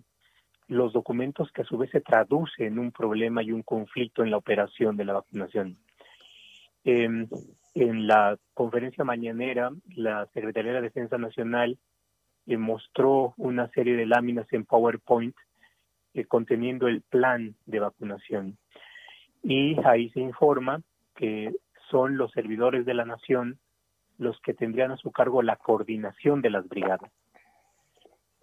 los 0.67 0.93
documentos 0.93 1.51
que 1.51 1.61
a 1.61 1.65
su 1.65 1.77
vez 1.77 1.91
se 1.91 2.01
traducen 2.01 2.67
en 2.67 2.79
un 2.79 2.91
problema 2.91 3.43
y 3.43 3.51
un 3.51 3.61
conflicto 3.61 4.23
en 4.23 4.31
la 4.31 4.37
operación 4.37 4.97
de 4.97 5.05
la 5.05 5.13
vacunación. 5.13 5.77
Em, 6.85 7.27
en 7.73 8.07
la 8.07 8.37
conferencia 8.53 9.03
mañanera, 9.03 9.71
la 9.95 10.27
Secretaría 10.33 10.73
de 10.73 10.81
Defensa 10.81 11.17
Nacional 11.17 11.77
eh, 12.45 12.57
mostró 12.57 13.33
una 13.37 13.69
serie 13.69 13.95
de 13.95 14.05
láminas 14.05 14.47
en 14.51 14.65
PowerPoint 14.65 15.35
eh, 16.13 16.25
conteniendo 16.25 16.87
el 16.87 17.01
plan 17.01 17.55
de 17.65 17.79
vacunación. 17.79 18.57
Y 19.41 19.77
ahí 19.85 20.09
se 20.11 20.19
informa 20.19 20.81
que 21.15 21.53
son 21.89 22.17
los 22.17 22.31
servidores 22.31 22.85
de 22.85 22.93
la 22.93 23.05
nación 23.05 23.59
los 24.17 24.39
que 24.41 24.53
tendrían 24.53 24.91
a 24.91 24.97
su 24.97 25.11
cargo 25.11 25.41
la 25.41 25.55
coordinación 25.55 26.41
de 26.41 26.51
las 26.51 26.67
brigadas. 26.67 27.11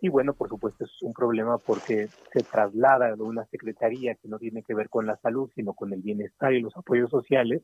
Y 0.01 0.09
bueno, 0.09 0.33
por 0.35 0.49
supuesto 0.49 0.85
es 0.85 1.03
un 1.03 1.13
problema 1.13 1.59
porque 1.59 2.09
se 2.33 2.43
traslada 2.43 3.15
de 3.15 3.23
una 3.23 3.45
secretaría 3.47 4.15
que 4.15 4.29
no 4.29 4.39
tiene 4.39 4.63
que 4.63 4.75
ver 4.75 4.89
con 4.89 5.07
la 5.07 5.17
salud, 5.19 5.51
sino 5.55 5.75
con 5.75 5.93
el 5.93 6.01
bienestar 6.01 6.55
y 6.55 6.63
los 6.63 6.77
apoyos 6.77 7.11
sociales, 7.11 7.63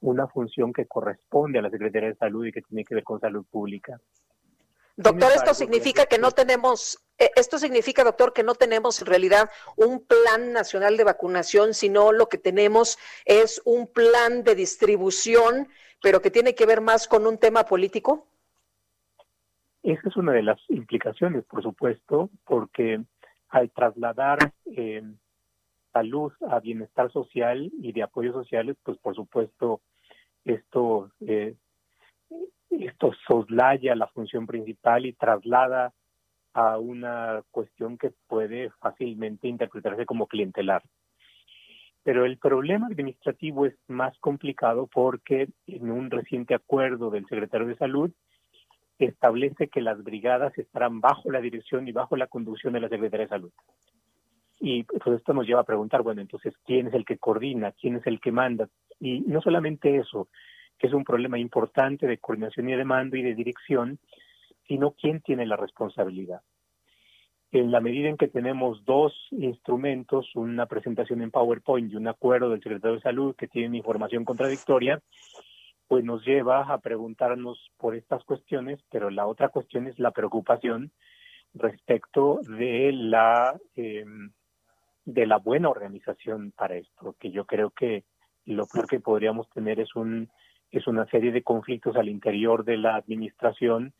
una 0.00 0.26
función 0.28 0.72
que 0.72 0.86
corresponde 0.86 1.58
a 1.58 1.62
la 1.62 1.70
Secretaría 1.70 2.10
de 2.10 2.16
Salud 2.16 2.46
y 2.46 2.52
que 2.52 2.62
tiene 2.62 2.84
que 2.84 2.94
ver 2.94 3.04
con 3.04 3.20
salud 3.20 3.44
pública. 3.50 4.00
Doctor, 4.96 5.30
esto 5.32 5.54
significa 5.54 6.06
que 6.06 6.18
no 6.18 6.32
tenemos, 6.32 6.98
eh, 7.18 7.30
esto 7.36 7.58
significa, 7.58 8.02
doctor, 8.02 8.32
que 8.32 8.42
no 8.42 8.56
tenemos 8.56 9.00
en 9.00 9.06
realidad 9.06 9.48
un 9.76 10.04
plan 10.04 10.52
nacional 10.52 10.96
de 10.96 11.04
vacunación, 11.04 11.72
sino 11.72 12.10
lo 12.10 12.28
que 12.28 12.36
tenemos 12.36 12.98
es 13.24 13.62
un 13.64 13.86
plan 13.86 14.42
de 14.42 14.56
distribución, 14.56 15.68
pero 16.02 16.20
que 16.20 16.32
tiene 16.32 16.56
que 16.56 16.66
ver 16.66 16.80
más 16.80 17.06
con 17.06 17.28
un 17.28 17.38
tema 17.38 17.64
político. 17.64 18.26
Esa 19.84 20.08
es 20.08 20.16
una 20.16 20.32
de 20.32 20.42
las 20.42 20.58
implicaciones, 20.68 21.44
por 21.44 21.62
supuesto, 21.62 22.30
porque 22.44 23.00
al 23.50 23.70
trasladar 23.70 24.52
eh, 24.66 25.02
salud 25.98 26.32
a 26.48 26.60
bienestar 26.60 27.10
social 27.10 27.70
y 27.80 27.92
de 27.92 28.02
apoyos 28.02 28.34
sociales, 28.34 28.76
pues 28.84 28.98
por 28.98 29.14
supuesto 29.16 29.80
esto 30.44 31.10
eh, 31.20 31.56
esto 32.70 33.12
soslaya 33.26 33.96
la 33.96 34.06
función 34.08 34.46
principal 34.46 35.06
y 35.06 35.12
traslada 35.12 35.92
a 36.54 36.78
una 36.78 37.42
cuestión 37.50 37.98
que 37.98 38.12
puede 38.28 38.70
fácilmente 38.80 39.48
interpretarse 39.48 40.06
como 40.06 40.26
clientelar. 40.26 40.82
Pero 42.04 42.24
el 42.24 42.38
problema 42.38 42.86
administrativo 42.86 43.66
es 43.66 43.74
más 43.88 44.16
complicado 44.18 44.86
porque 44.86 45.48
en 45.66 45.90
un 45.90 46.10
reciente 46.10 46.54
acuerdo 46.54 47.10
del 47.10 47.26
secretario 47.26 47.66
de 47.66 47.76
Salud 47.76 48.10
establece 48.98 49.68
que 49.68 49.80
las 49.80 50.02
brigadas 50.02 50.56
estarán 50.58 51.00
bajo 51.00 51.30
la 51.30 51.40
dirección 51.40 51.88
y 51.88 51.92
bajo 51.92 52.16
la 52.16 52.26
conducción 52.26 52.72
de 52.72 52.80
la 52.80 52.88
Secretaría 52.88 53.26
de 53.26 53.30
Salud. 53.30 53.52
Y 54.60 54.82
pues 54.82 55.18
esto 55.18 55.32
nos 55.32 55.46
lleva 55.46 55.60
a 55.60 55.64
preguntar, 55.64 56.02
bueno, 56.02 56.20
entonces, 56.20 56.54
¿quién 56.64 56.88
es 56.88 56.94
el 56.94 57.04
que 57.04 57.18
coordina? 57.18 57.72
¿Quién 57.72 57.96
es 57.96 58.06
el 58.06 58.20
que 58.20 58.32
manda? 58.32 58.68
Y 58.98 59.20
no 59.20 59.40
solamente 59.40 59.96
eso, 59.96 60.28
que 60.78 60.88
es 60.88 60.92
un 60.92 61.04
problema 61.04 61.38
importante 61.38 62.06
de 62.06 62.18
coordinación 62.18 62.68
y 62.68 62.74
de 62.74 62.84
mando 62.84 63.16
y 63.16 63.22
de 63.22 63.34
dirección, 63.34 63.98
sino 64.66 64.92
quién 64.92 65.20
tiene 65.20 65.46
la 65.46 65.56
responsabilidad. 65.56 66.42
En 67.50 67.70
la 67.70 67.80
medida 67.80 68.08
en 68.08 68.18
que 68.18 68.28
tenemos 68.28 68.84
dos 68.84 69.14
instrumentos, 69.30 70.34
una 70.34 70.66
presentación 70.66 71.22
en 71.22 71.30
PowerPoint 71.30 71.90
y 71.90 71.96
un 71.96 72.08
acuerdo 72.08 72.50
del 72.50 72.62
secretario 72.62 72.96
de 72.96 73.02
Salud 73.02 73.34
que 73.36 73.48
tienen 73.48 73.74
información 73.74 74.24
contradictoria, 74.24 75.00
pues 75.86 76.04
nos 76.04 76.22
lleva 76.26 76.62
a 76.70 76.78
preguntarnos 76.78 77.70
por 77.78 77.94
estas 77.94 78.22
cuestiones, 78.24 78.78
pero 78.90 79.08
la 79.08 79.26
otra 79.26 79.48
cuestión 79.48 79.86
es 79.86 79.98
la 79.98 80.10
preocupación 80.10 80.92
respecto 81.54 82.40
de 82.42 82.92
la 82.92 83.58
em, 83.74 84.30
de 85.08 85.26
la 85.26 85.38
buena 85.38 85.70
organización 85.70 86.52
para 86.54 86.76
esto, 86.76 87.16
que 87.18 87.30
yo 87.30 87.46
creo 87.46 87.70
que 87.70 88.04
lo 88.44 88.66
peor 88.66 88.86
que 88.86 89.00
podríamos 89.00 89.48
tener 89.50 89.80
es 89.80 89.96
un 89.96 90.28
es 90.70 90.86
una 90.86 91.06
serie 91.06 91.32
de 91.32 91.42
conflictos 91.42 91.96
al 91.96 92.10
interior 92.10 92.62
de 92.62 92.76
la 92.76 92.96
administración 92.96 93.94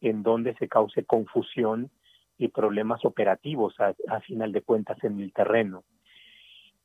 en 0.00 0.24
donde 0.24 0.54
se 0.56 0.66
cause 0.66 1.04
confusión 1.04 1.92
y 2.38 2.48
problemas 2.48 3.04
operativos 3.04 3.76
a, 3.78 4.20
final 4.22 4.50
de 4.50 4.62
cuentas 4.62 4.98
en 5.04 5.20
el 5.20 5.32
terreno. 5.32 5.84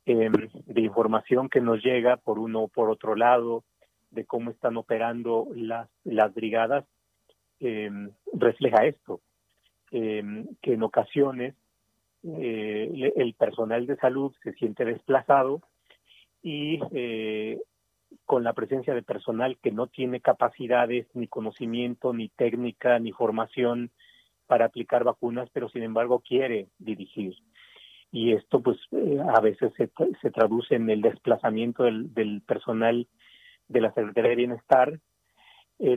Em, 0.06 0.32
de 0.66 0.80
información 0.80 1.48
que 1.48 1.60
nos 1.60 1.82
llega 1.82 2.16
por 2.16 2.38
uno 2.38 2.62
o 2.62 2.68
por 2.68 2.90
otro 2.90 3.16
lado, 3.16 3.64
de 4.12 4.24
cómo 4.24 4.52
están 4.52 4.76
operando 4.76 5.48
las, 5.56 5.88
las 6.04 6.32
brigadas, 6.32 6.84
em, 7.58 8.12
refleja 8.32 8.86
esto, 8.86 9.20
em, 9.90 10.46
que 10.62 10.74
en 10.74 10.84
ocasiones 10.84 11.56
eh, 12.26 13.12
el 13.16 13.34
personal 13.34 13.86
de 13.86 13.96
salud 13.96 14.32
se 14.42 14.54
siente 14.54 14.86
desplazado 14.86 15.60
y 16.42 16.80
eh, 16.92 17.60
con 18.24 18.44
la 18.44 18.54
presencia 18.54 18.94
de 18.94 19.02
personal 19.02 19.58
que 19.62 19.72
no 19.72 19.88
tiene 19.88 20.20
capacidades, 20.20 21.06
ni 21.12 21.26
conocimiento, 21.26 22.14
ni 22.14 22.30
técnica, 22.30 22.98
ni 22.98 23.12
formación 23.12 23.90
para 24.46 24.66
aplicar 24.66 25.04
vacunas, 25.04 25.50
pero 25.52 25.68
sin 25.68 25.82
embargo 25.82 26.20
quiere 26.20 26.68
dirigir. 26.78 27.34
Y 28.10 28.32
esto 28.32 28.62
pues 28.62 28.78
eh, 28.92 29.18
a 29.34 29.40
veces 29.40 29.72
se, 29.76 29.90
se, 30.22 30.30
traduce 30.30 30.76
en 30.76 30.88
el 30.88 31.02
desplazamiento 31.02 31.82
del, 31.82 32.14
del, 32.14 32.40
personal 32.40 33.06
de 33.68 33.80
la 33.82 33.92
Secretaría 33.92 34.30
de 34.30 34.36
Bienestar, 34.36 34.98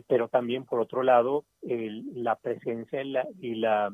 pero 0.08 0.28
también 0.28 0.66
por 0.66 0.82
otro 0.82 1.04
lado 1.04 1.46
la 1.62 2.36
presencia 2.36 3.04
y, 3.04 3.12
la, 3.12 3.28
y, 3.40 3.56
la, 3.56 3.94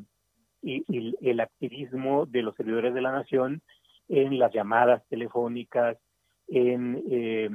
y, 0.64 0.84
y 0.88 1.30
el 1.30 1.40
activismo 1.42 2.26
de 2.26 2.42
los 2.42 2.56
servidores 2.56 2.94
de 2.94 3.02
la 3.02 3.12
nación 3.12 3.62
en 4.08 4.40
las 4.40 4.54
llamadas 4.54 5.06
telefónicas, 5.08 5.98
en 6.48 7.04
eh, 7.10 7.50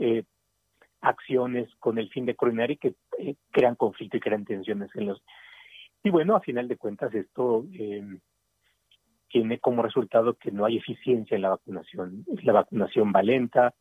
eh, 0.00 0.24
acciones 1.00 1.68
con 1.78 1.98
el 1.98 2.08
fin 2.10 2.26
de 2.26 2.34
coordinar 2.34 2.70
y 2.70 2.76
que 2.76 2.94
eh, 3.18 3.34
crean 3.50 3.74
conflicto 3.74 4.16
y 4.16 4.20
crean 4.20 4.44
tensiones 4.44 4.90
en 4.94 5.06
los... 5.06 5.22
Y 6.02 6.10
bueno, 6.10 6.36
a 6.36 6.40
final 6.40 6.68
de 6.68 6.76
cuentas 6.76 7.14
esto 7.14 7.66
eh, 7.72 8.02
tiene 9.28 9.58
como 9.58 9.82
resultado 9.82 10.34
que 10.34 10.50
no 10.50 10.64
hay 10.64 10.76
eficiencia 10.76 11.34
en 11.34 11.42
la 11.42 11.50
vacunación. 11.50 12.24
La 12.42 12.52
vacunación 12.52 13.12
va 13.14 13.22
lenta, 13.22 13.74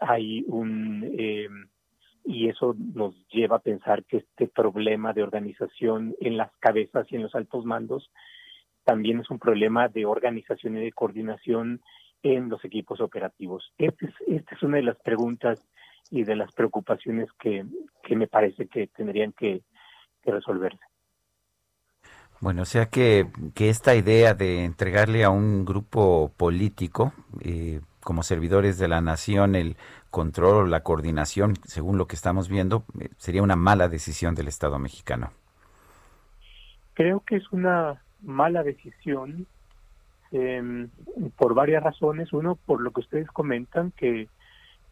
hay 0.00 0.44
un... 0.46 1.69
y 2.24 2.48
eso 2.48 2.74
nos 2.94 3.14
lleva 3.28 3.56
a 3.56 3.60
pensar 3.60 4.04
que 4.04 4.18
este 4.18 4.46
problema 4.46 5.12
de 5.12 5.22
organización 5.22 6.14
en 6.20 6.36
las 6.36 6.50
cabezas 6.58 7.06
y 7.10 7.16
en 7.16 7.22
los 7.22 7.34
altos 7.34 7.64
mandos 7.64 8.10
también 8.84 9.20
es 9.20 9.30
un 9.30 9.38
problema 9.38 9.88
de 9.88 10.06
organización 10.06 10.76
y 10.76 10.80
de 10.80 10.92
coordinación 10.92 11.80
en 12.22 12.48
los 12.48 12.64
equipos 12.64 13.00
operativos. 13.00 13.72
Esta 13.78 14.06
es, 14.06 14.14
esta 14.26 14.54
es 14.54 14.62
una 14.62 14.76
de 14.76 14.82
las 14.82 14.98
preguntas 14.98 15.66
y 16.10 16.24
de 16.24 16.36
las 16.36 16.52
preocupaciones 16.52 17.28
que, 17.38 17.64
que 18.02 18.16
me 18.16 18.26
parece 18.26 18.66
que 18.66 18.88
tendrían 18.88 19.32
que 19.32 19.62
que 20.22 20.32
resolverse. 20.32 20.80
Bueno, 22.40 22.62
o 22.62 22.64
sea 22.64 22.86
que, 22.86 23.26
que 23.54 23.68
esta 23.68 23.94
idea 23.94 24.34
de 24.34 24.64
entregarle 24.64 25.24
a 25.24 25.30
un 25.30 25.64
grupo 25.64 26.32
político, 26.36 27.12
eh, 27.42 27.80
como 28.02 28.22
servidores 28.22 28.78
de 28.78 28.88
la 28.88 29.00
nación, 29.00 29.54
el 29.54 29.76
control 30.10 30.56
o 30.56 30.66
la 30.66 30.80
coordinación, 30.80 31.54
según 31.64 31.98
lo 31.98 32.06
que 32.06 32.16
estamos 32.16 32.48
viendo, 32.48 32.84
eh, 33.00 33.08
sería 33.16 33.42
una 33.42 33.56
mala 33.56 33.88
decisión 33.88 34.34
del 34.34 34.48
Estado 34.48 34.78
mexicano. 34.78 35.30
Creo 36.94 37.20
que 37.20 37.36
es 37.36 37.50
una 37.52 38.02
mala 38.22 38.62
decisión 38.62 39.46
eh, 40.32 40.88
por 41.36 41.54
varias 41.54 41.82
razones. 41.82 42.32
Uno, 42.32 42.56
por 42.56 42.80
lo 42.80 42.90
que 42.90 43.00
ustedes 43.00 43.28
comentan, 43.28 43.92
que 43.92 44.28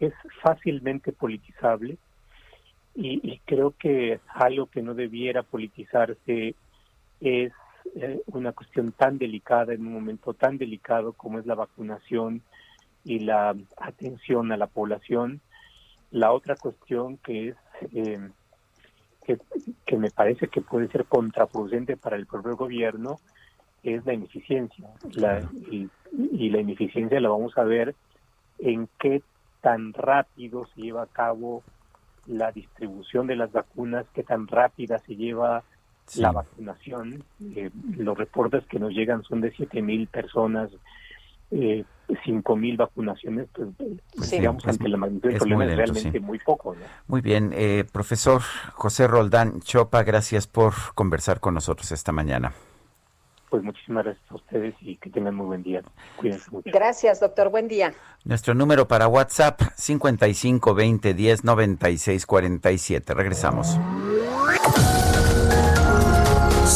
es 0.00 0.14
fácilmente 0.42 1.12
politizable 1.12 1.98
y, 3.00 3.40
creo 3.44 3.74
que 3.78 4.18
algo 4.34 4.66
que 4.66 4.82
no 4.82 4.94
debiera 4.94 5.44
politizarse 5.44 6.56
es 7.20 7.52
eh, 7.94 8.20
una 8.26 8.52
cuestión 8.52 8.90
tan 8.90 9.18
delicada 9.18 9.72
en 9.72 9.86
un 9.86 9.92
momento 9.92 10.34
tan 10.34 10.58
delicado 10.58 11.12
como 11.12 11.38
es 11.38 11.46
la 11.46 11.54
vacunación 11.54 12.42
y 13.04 13.20
la 13.20 13.54
atención 13.76 14.52
a 14.52 14.56
la 14.56 14.66
población. 14.66 15.40
La 16.10 16.32
otra 16.32 16.56
cuestión 16.56 17.18
que 17.18 17.48
es 17.48 17.56
eh, 17.92 18.30
que, 19.24 19.38
que, 19.84 19.96
me 19.96 20.10
parece 20.10 20.48
que 20.48 20.62
puede 20.62 20.88
ser 20.88 21.04
contraproducente 21.04 21.96
para 21.96 22.16
el 22.16 22.26
propio 22.26 22.56
gobierno 22.56 23.18
es 23.82 24.04
la 24.06 24.14
ineficiencia. 24.14 24.88
La, 25.12 25.40
y, 25.70 25.88
y 26.12 26.50
la 26.50 26.60
ineficiencia 26.60 27.20
la 27.20 27.28
vamos 27.28 27.56
a 27.58 27.64
ver 27.64 27.94
en 28.58 28.88
qué 28.98 29.22
tan 29.60 29.92
rápido 29.92 30.66
se 30.74 30.82
lleva 30.82 31.02
a 31.02 31.06
cabo 31.06 31.62
la 32.26 32.52
distribución 32.52 33.26
de 33.26 33.36
las 33.36 33.50
vacunas, 33.52 34.06
qué 34.14 34.22
tan 34.22 34.46
rápida 34.46 34.98
se 35.00 35.16
lleva 35.16 35.64
sí. 36.06 36.20
la 36.20 36.32
vacunación. 36.32 37.24
Eh, 37.54 37.70
los 37.96 38.16
reportes 38.16 38.64
que 38.66 38.78
nos 38.78 38.92
llegan 38.92 39.22
son 39.22 39.40
de 39.40 39.50
siete 39.52 39.82
mil 39.82 40.06
personas, 40.08 40.70
eh, 41.50 41.84
cinco 42.24 42.56
mil 42.56 42.76
vacunaciones, 42.76 43.48
pues, 43.52 43.68
pues 43.76 44.28
sí, 44.28 44.38
digamos, 44.38 44.64
es, 44.64 44.70
ante 44.70 44.88
la 44.88 44.96
magnitud 44.96 45.28
del 45.28 45.38
problema 45.38 45.64
es 45.66 45.76
realmente 45.76 46.12
sí. 46.12 46.20
muy 46.20 46.38
poco. 46.38 46.74
¿no? 46.74 46.80
Muy 47.06 47.20
bien, 47.20 47.52
eh, 47.54 47.84
profesor 47.90 48.42
José 48.72 49.06
Roldán 49.06 49.60
Chopa, 49.60 50.02
gracias 50.02 50.46
por 50.46 50.72
conversar 50.94 51.40
con 51.40 51.54
nosotros 51.54 51.92
esta 51.92 52.12
mañana. 52.12 52.52
Pues 53.50 53.62
muchísimas 53.62 54.04
gracias 54.04 54.30
a 54.30 54.34
ustedes 54.34 54.74
y 54.80 54.96
que 54.96 55.08
tengan 55.08 55.34
muy 55.34 55.46
buen 55.46 55.62
día. 55.62 55.82
Cuídense 56.16 56.50
mucho. 56.50 56.70
Gracias, 56.70 57.20
doctor. 57.20 57.48
Buen 57.48 57.66
día. 57.66 57.94
Nuestro 58.24 58.54
número 58.54 58.86
para 58.86 59.08
WhatsApp 59.08 59.62
55 59.74 60.74
20 60.74 61.14
10 61.14 61.44
96 61.44 62.26
47. 62.26 63.14
Regresamos. 63.14 63.78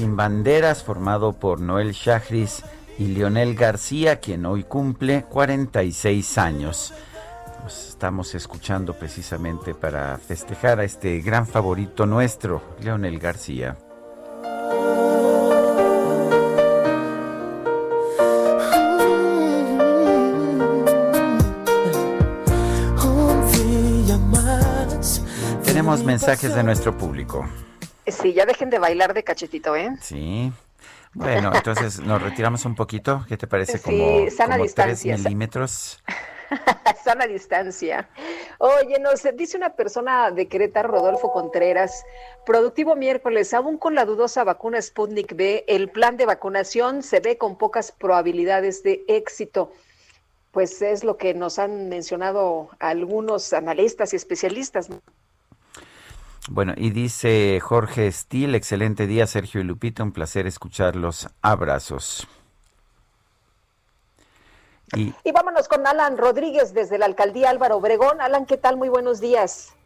Sin 0.00 0.16
Banderas 0.16 0.82
formado 0.82 1.34
por 1.34 1.60
Noel 1.60 1.92
Shahris 1.92 2.62
y 2.98 3.08
Lionel 3.08 3.54
García, 3.54 4.18
quien 4.18 4.46
hoy 4.46 4.64
cumple 4.64 5.24
46 5.24 6.38
años. 6.38 6.94
Nos 7.62 7.88
estamos 7.88 8.34
escuchando 8.34 8.94
precisamente 8.94 9.74
para 9.74 10.16
festejar 10.16 10.80
a 10.80 10.84
este 10.84 11.20
gran 11.20 11.46
favorito 11.46 12.06
nuestro, 12.06 12.62
Leonel 12.80 13.18
García. 13.18 13.76
Más. 24.30 25.22
Tenemos 25.62 26.02
mensajes 26.04 26.54
de 26.54 26.62
nuestro 26.62 26.96
público. 26.96 27.46
Sí, 28.22 28.32
ya 28.32 28.46
dejen 28.46 28.70
de 28.70 28.78
bailar 28.78 29.14
de 29.14 29.24
cachetito, 29.24 29.76
¿eh? 29.76 29.90
Sí. 30.00 30.52
Bueno, 31.12 31.52
entonces 31.54 32.00
nos 32.04 32.22
retiramos 32.22 32.64
un 32.64 32.74
poquito. 32.74 33.24
¿Qué 33.28 33.36
te 33.36 33.46
parece? 33.46 33.78
Sí, 33.78 33.84
Como, 33.84 34.30
sana 34.30 34.54
como 34.54 34.64
distancia. 34.64 35.14
3 35.14 35.24
milímetros. 35.24 36.02
Sana 37.04 37.26
distancia. 37.26 38.08
Oye, 38.58 38.98
nos 38.98 39.22
dice 39.36 39.56
una 39.56 39.74
persona 39.74 40.30
de 40.30 40.48
Querétaro, 40.48 40.88
Rodolfo 40.88 41.32
Contreras, 41.32 42.04
productivo 42.44 42.96
miércoles, 42.96 43.54
aún 43.54 43.78
con 43.78 43.94
la 43.94 44.04
dudosa 44.04 44.44
vacuna 44.44 44.82
Sputnik 44.82 45.34
B, 45.36 45.64
el 45.68 45.90
plan 45.90 46.16
de 46.16 46.26
vacunación 46.26 47.02
se 47.02 47.20
ve 47.20 47.38
con 47.38 47.56
pocas 47.56 47.92
probabilidades 47.92 48.82
de 48.82 49.04
éxito. 49.08 49.72
Pues 50.50 50.82
es 50.82 51.04
lo 51.04 51.16
que 51.16 51.34
nos 51.34 51.60
han 51.60 51.88
mencionado 51.88 52.70
algunos 52.80 53.52
analistas 53.52 54.12
y 54.12 54.16
especialistas. 54.16 54.88
Bueno, 56.48 56.72
y 56.76 56.90
dice 56.90 57.60
Jorge 57.60 58.10
Stil, 58.10 58.54
excelente 58.54 59.06
día, 59.06 59.26
Sergio 59.26 59.60
y 59.60 59.64
Lupita, 59.64 60.02
un 60.02 60.12
placer 60.12 60.46
escucharlos. 60.46 61.28
Abrazos. 61.42 62.26
Y 64.96 65.14
Y 65.22 65.32
vámonos 65.32 65.68
con 65.68 65.86
Alan 65.86 66.16
Rodríguez 66.16 66.74
desde 66.74 66.98
la 66.98 67.06
alcaldía 67.06 67.50
Álvaro 67.50 67.76
Obregón. 67.76 68.20
Alan, 68.20 68.46
¿qué 68.46 68.56
tal? 68.56 68.76
Muy 68.76 68.88
buenos 68.88 69.20
días. 69.20 69.76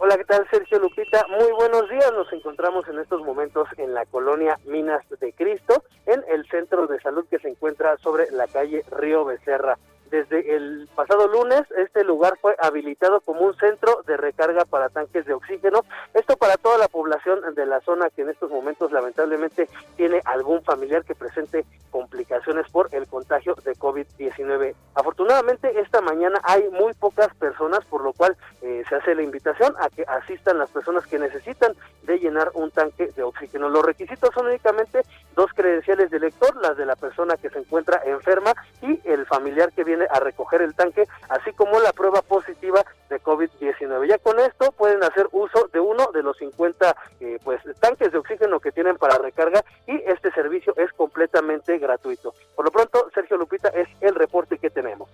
Hola, 0.00 0.16
¿qué 0.16 0.24
tal 0.24 0.46
Sergio 0.48 0.78
Lupita? 0.78 1.26
Muy 1.28 1.50
buenos 1.52 1.88
días. 1.90 2.12
Nos 2.12 2.32
encontramos 2.32 2.86
en 2.88 3.00
estos 3.00 3.20
momentos 3.22 3.68
en 3.76 3.94
la 3.94 4.06
colonia 4.06 4.58
Minas 4.64 5.02
de 5.20 5.32
Cristo, 5.32 5.82
en 6.06 6.24
el 6.28 6.48
centro 6.48 6.86
de 6.86 7.00
salud 7.00 7.26
que 7.28 7.40
se 7.40 7.48
encuentra 7.48 7.96
sobre 7.98 8.30
la 8.30 8.46
calle 8.46 8.84
Río 8.92 9.24
Becerra. 9.24 9.76
Desde 10.10 10.56
el 10.56 10.88
pasado 10.94 11.28
lunes, 11.28 11.62
este 11.76 12.02
lugar 12.02 12.38
fue 12.40 12.56
habilitado 12.60 13.20
como 13.20 13.42
un 13.42 13.54
centro 13.56 14.02
de 14.06 14.16
recarga 14.16 14.64
para 14.64 14.88
tanques 14.88 15.26
de 15.26 15.34
oxígeno. 15.34 15.84
Esto 16.14 16.36
para 16.36 16.56
toda 16.56 16.78
la 16.78 16.88
población 16.88 17.40
de 17.54 17.66
la 17.66 17.80
zona 17.80 18.08
que 18.10 18.22
en 18.22 18.30
estos 18.30 18.50
momentos 18.50 18.90
lamentablemente 18.90 19.68
tiene 19.96 20.22
algún 20.24 20.62
familiar 20.62 21.04
que 21.04 21.14
presente 21.14 21.66
complicaciones 21.90 22.68
por 22.70 22.88
el 22.92 23.06
contagio 23.06 23.54
de 23.64 23.72
COVID-19. 23.72 24.74
Afortunadamente, 24.94 25.80
esta 25.80 26.00
mañana 26.00 26.40
hay 26.42 26.68
muy 26.70 26.94
pocas 26.94 27.34
personas, 27.34 27.84
por 27.86 28.02
lo 28.02 28.12
cual 28.12 28.36
eh, 28.62 28.82
se 28.88 28.94
hace 28.94 29.14
la 29.14 29.22
invitación 29.22 29.74
a 29.78 29.88
que 29.90 30.04
asistan 30.04 30.58
las 30.58 30.70
personas 30.70 31.06
que 31.06 31.18
necesitan 31.18 31.74
de 32.02 32.18
llenar 32.18 32.50
un 32.54 32.70
tanque 32.70 33.08
de 33.08 33.22
oxígeno. 33.22 33.68
Los 33.68 33.84
requisitos 33.84 34.30
son 34.34 34.46
únicamente 34.46 35.02
dos 35.34 35.52
credenciales 35.54 36.10
de 36.10 36.20
lector, 36.20 36.56
las 36.56 36.76
de 36.76 36.86
la 36.86 36.96
persona 36.96 37.36
que 37.36 37.50
se 37.50 37.58
encuentra 37.58 38.02
enferma 38.04 38.54
y 38.82 39.00
el 39.04 39.26
familiar 39.26 39.72
que 39.72 39.84
viene 39.84 39.97
a 40.10 40.20
recoger 40.20 40.62
el 40.62 40.74
tanque, 40.74 41.06
así 41.28 41.52
como 41.52 41.80
la 41.80 41.92
prueba 41.92 42.22
positiva 42.22 42.84
de 43.08 43.20
COVID-19. 43.20 44.08
Ya 44.08 44.18
con 44.18 44.38
esto 44.40 44.72
pueden 44.72 45.02
hacer 45.02 45.28
uso 45.32 45.68
de 45.72 45.80
uno 45.80 46.10
de 46.12 46.22
los 46.22 46.36
50 46.38 46.96
eh, 47.20 47.38
pues 47.42 47.60
tanques 47.80 48.12
de 48.12 48.18
oxígeno 48.18 48.60
que 48.60 48.72
tienen 48.72 48.96
para 48.96 49.18
recarga 49.18 49.64
y 49.86 50.02
este 50.06 50.30
servicio 50.32 50.74
es 50.76 50.92
completamente 50.92 51.78
gratuito. 51.78 52.34
Por 52.54 52.64
lo 52.64 52.70
pronto, 52.70 53.10
Sergio 53.14 53.36
Lupita 53.36 53.68
es 53.68 53.88
el 54.00 54.14
reporte 54.14 54.58
que 54.58 54.70
tenemos. 54.70 55.08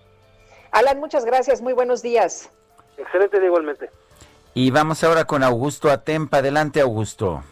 Alan, 0.71 0.99
muchas 0.99 1.25
gracias, 1.25 1.61
muy 1.61 1.73
buenos 1.73 2.01
días. 2.01 2.49
Excelente, 2.97 3.43
igualmente. 3.43 3.89
Y 4.53 4.71
vamos 4.71 5.03
ahora 5.03 5.25
con 5.25 5.43
Augusto 5.43 5.89
Atempa. 5.89 6.37
Adelante, 6.37 6.79
Augusto. 6.79 7.43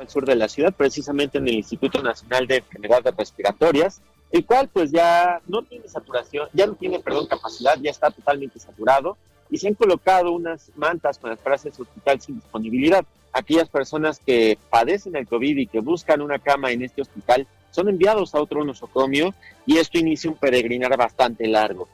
Al 0.00 0.08
sur 0.08 0.24
de 0.24 0.36
la 0.36 0.48
ciudad, 0.48 0.72
precisamente 0.74 1.38
en 1.38 1.48
el 1.48 1.54
Instituto 1.54 2.02
Nacional 2.02 2.46
de 2.46 2.56
Enfermedades 2.56 3.14
Respiratorias, 3.16 4.00
el 4.30 4.44
cual 4.44 4.68
pues 4.68 4.90
ya 4.90 5.40
no 5.46 5.62
tiene 5.62 5.88
saturación, 5.88 6.48
ya 6.52 6.66
no 6.66 6.74
tiene, 6.74 7.00
perdón, 7.00 7.26
capacidad, 7.26 7.78
ya 7.80 7.90
está 7.90 8.10
totalmente 8.10 8.58
saturado 8.58 9.16
y 9.50 9.58
se 9.58 9.68
han 9.68 9.74
colocado 9.74 10.32
unas 10.32 10.70
mantas 10.76 11.18
con 11.18 11.30
las 11.30 11.40
frases 11.40 11.78
hospital 11.78 12.20
sin 12.20 12.36
disponibilidad. 12.36 13.04
Aquellas 13.32 13.68
personas 13.68 14.20
que 14.24 14.58
padecen 14.70 15.16
el 15.16 15.26
COVID 15.26 15.56
y 15.56 15.66
que 15.66 15.80
buscan 15.80 16.20
una 16.20 16.38
cama 16.38 16.70
en 16.70 16.82
este 16.82 17.02
hospital 17.02 17.46
son 17.70 17.88
enviados 17.88 18.34
a 18.34 18.40
otro 18.40 18.64
nosocomio 18.64 19.34
y 19.66 19.76
esto 19.76 19.98
inicia 19.98 20.30
un 20.30 20.36
peregrinar 20.36 20.96
bastante 20.96 21.46
largo. 21.46 21.88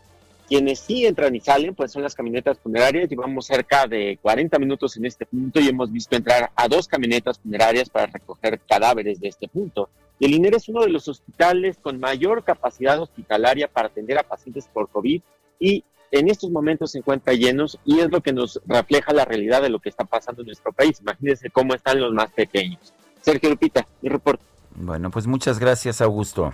Quienes 0.47 0.80
sí 0.80 1.07
entran 1.07 1.34
y 1.34 1.40
salen, 1.40 1.74
pues 1.74 1.92
son 1.92 2.03
las 2.03 2.14
camionetas 2.14 2.59
funerarias. 2.59 3.09
Llevamos 3.09 3.47
cerca 3.47 3.86
de 3.86 4.18
40 4.20 4.59
minutos 4.59 4.97
en 4.97 5.07
este 5.07 5.24
punto 5.24 5.59
y 5.61 5.68
hemos 5.68 5.90
visto 5.90 6.16
entrar 6.16 6.51
a 6.55 6.68
dos 6.68 6.86
camionetas 6.86 7.38
funerarias 7.38 7.88
para 7.88 8.07
recoger 8.07 8.61
cadáveres 8.68 9.20
de 9.20 9.28
este 9.28 9.49
punto. 9.49 9.88
Y 10.18 10.26
el 10.26 10.34
INER 10.34 10.55
es 10.55 10.68
uno 10.68 10.82
de 10.82 10.90
los 10.90 11.09
hospitales 11.09 11.78
con 11.80 11.99
mayor 11.99 12.45
capacidad 12.45 13.01
hospitalaria 13.01 13.68
para 13.68 13.88
atender 13.88 14.18
a 14.18 14.22
pacientes 14.22 14.68
por 14.72 14.88
COVID 14.90 15.22
y 15.59 15.84
en 16.11 16.28
estos 16.28 16.51
momentos 16.51 16.92
se 16.92 16.99
encuentra 16.99 17.32
llenos 17.32 17.78
y 17.84 17.99
es 17.99 18.11
lo 18.11 18.20
que 18.20 18.32
nos 18.32 18.61
refleja 18.66 19.12
la 19.12 19.24
realidad 19.24 19.62
de 19.62 19.70
lo 19.70 19.80
que 19.80 19.88
está 19.88 20.05
pasando 20.05 20.42
en 20.42 20.47
nuestro 20.47 20.72
país. 20.72 21.01
Imagínense 21.01 21.51
cómo 21.51 21.74
están 21.74 22.01
los 22.01 22.12
más 22.12 22.30
pequeños. 22.30 22.92
Sergio 23.20 23.51
Lupita, 23.51 23.86
mi 24.03 24.11
reporte. 24.11 24.45
Bueno, 24.76 25.11
pues 25.11 25.26
muchas 25.26 25.59
gracias, 25.59 26.01
Augusto. 26.01 26.53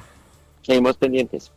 Seguimos 0.62 0.96
pendientes. 0.96 1.52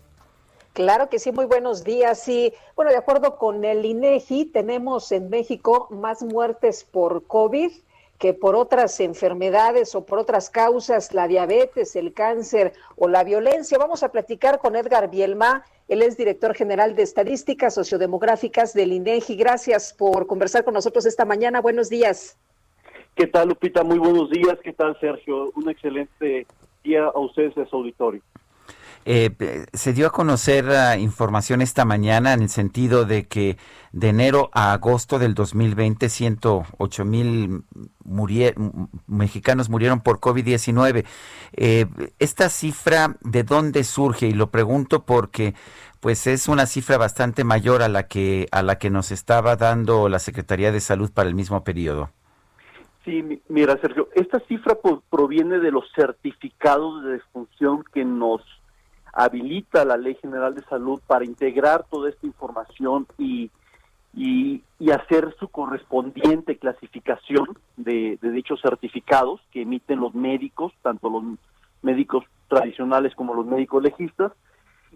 Claro 0.73 1.07
que 1.07 1.19
sí, 1.19 1.31
muy 1.31 1.45
buenos 1.45 1.83
días. 1.83 2.27
Y 2.27 2.51
bueno, 2.75 2.91
de 2.91 2.97
acuerdo 2.97 3.37
con 3.37 3.63
el 3.63 3.85
INEGI, 3.85 4.45
tenemos 4.45 5.11
en 5.11 5.29
México 5.29 5.87
más 5.91 6.23
muertes 6.23 6.83
por 6.83 7.25
COVID 7.27 7.71
que 8.17 8.33
por 8.33 8.55
otras 8.55 8.99
enfermedades 8.99 9.95
o 9.95 10.05
por 10.05 10.17
otras 10.17 10.49
causas, 10.49 11.13
la 11.13 11.27
diabetes, 11.27 11.95
el 11.95 12.13
cáncer 12.13 12.73
o 12.95 13.07
la 13.07 13.23
violencia. 13.23 13.77
Vamos 13.77 14.01
a 14.01 14.11
platicar 14.11 14.59
con 14.59 14.75
Edgar 14.75 15.09
Bielma, 15.09 15.65
él 15.89 16.01
es 16.01 16.17
director 16.17 16.55
general 16.55 16.95
de 16.95 17.03
Estadísticas 17.03 17.73
Sociodemográficas 17.73 18.73
del 18.73 18.93
INEGI. 18.93 19.35
Gracias 19.35 19.93
por 19.93 20.25
conversar 20.25 20.63
con 20.63 20.73
nosotros 20.73 21.05
esta 21.05 21.25
mañana. 21.25 21.61
Buenos 21.61 21.89
días. 21.89 22.37
¿Qué 23.15 23.27
tal, 23.27 23.49
Lupita? 23.49 23.83
Muy 23.83 23.99
buenos 23.99 24.29
días. 24.29 24.57
¿Qué 24.63 24.73
tal, 24.73 24.97
Sergio? 24.99 25.51
Un 25.55 25.69
excelente 25.69 26.47
día 26.83 27.05
a 27.05 27.19
ustedes 27.19 27.53
de 27.55 27.65
su 27.67 27.75
auditorio. 27.75 28.21
Eh, 29.05 29.65
se 29.73 29.93
dio 29.93 30.07
a 30.07 30.11
conocer 30.11 30.65
uh, 30.65 30.99
información 30.99 31.61
esta 31.61 31.83
mañana 31.85 32.33
en 32.33 32.43
el 32.43 32.49
sentido 32.49 33.05
de 33.05 33.27
que 33.27 33.57
de 33.91 34.09
enero 34.09 34.49
a 34.53 34.73
agosto 34.73 35.19
del 35.19 35.33
2020 35.33 36.09
108 36.09 37.05
mil 37.05 37.63
mexicanos 39.07 39.69
murieron 39.69 40.01
por 40.01 40.19
COVID-19. 40.19 41.05
Eh, 41.53 41.85
esta 42.19 42.49
cifra, 42.49 43.17
¿de 43.21 43.43
dónde 43.43 43.83
surge? 43.83 44.27
Y 44.27 44.33
lo 44.33 44.51
pregunto 44.51 45.03
porque 45.05 45.53
pues 45.99 46.27
es 46.27 46.47
una 46.47 46.65
cifra 46.65 46.97
bastante 46.97 47.43
mayor 47.43 47.81
a 47.81 47.87
la 47.87 48.07
que 48.07 48.47
a 48.51 48.61
la 48.61 48.77
que 48.77 48.89
nos 48.89 49.11
estaba 49.11 49.55
dando 49.55 50.09
la 50.09 50.19
Secretaría 50.19 50.71
de 50.71 50.79
Salud 50.79 51.11
para 51.11 51.29
el 51.29 51.35
mismo 51.35 51.63
periodo. 51.63 52.09
Sí, 53.05 53.41
mira, 53.49 53.77
Sergio, 53.81 54.07
esta 54.15 54.39
cifra 54.47 54.77
proviene 55.09 55.59
de 55.59 55.71
los 55.71 55.85
certificados 55.93 57.03
de 57.03 57.11
defunción 57.13 57.83
que 57.93 58.05
nos 58.05 58.41
habilita 59.13 59.85
la 59.85 59.95
Ley 59.95 60.15
General 60.15 60.53
de 60.55 60.63
Salud 60.63 60.99
para 61.05 61.23
integrar 61.23 61.85
toda 61.89 62.09
esta 62.09 62.25
información 62.25 63.07
y, 63.17 63.51
y, 64.15 64.61
hacer 64.91 65.35
su 65.39 65.47
correspondiente 65.47 66.57
clasificación 66.57 67.57
de, 67.77 68.19
dichos 68.21 68.59
certificados 68.61 69.41
que 69.51 69.61
emiten 69.61 69.99
los 69.99 70.13
médicos, 70.13 70.73
tanto 70.81 71.09
los 71.09 71.23
médicos 71.81 72.25
tradicionales 72.47 73.15
como 73.15 73.33
los 73.33 73.45
médicos 73.45 73.81
legistas, 73.81 74.31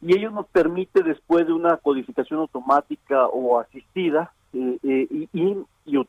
y 0.01 0.15
ello 0.15 0.29
nos 0.29 0.45
permite 0.47 1.01
después 1.03 1.47
de 1.47 1.53
una 1.53 1.77
codificación 1.77 2.39
automática 2.41 3.25
o 3.27 3.59
asistida 3.59 4.33
eh, 4.53 4.77
eh, 4.83 5.07
y, 5.09 5.29
y, 5.33 5.65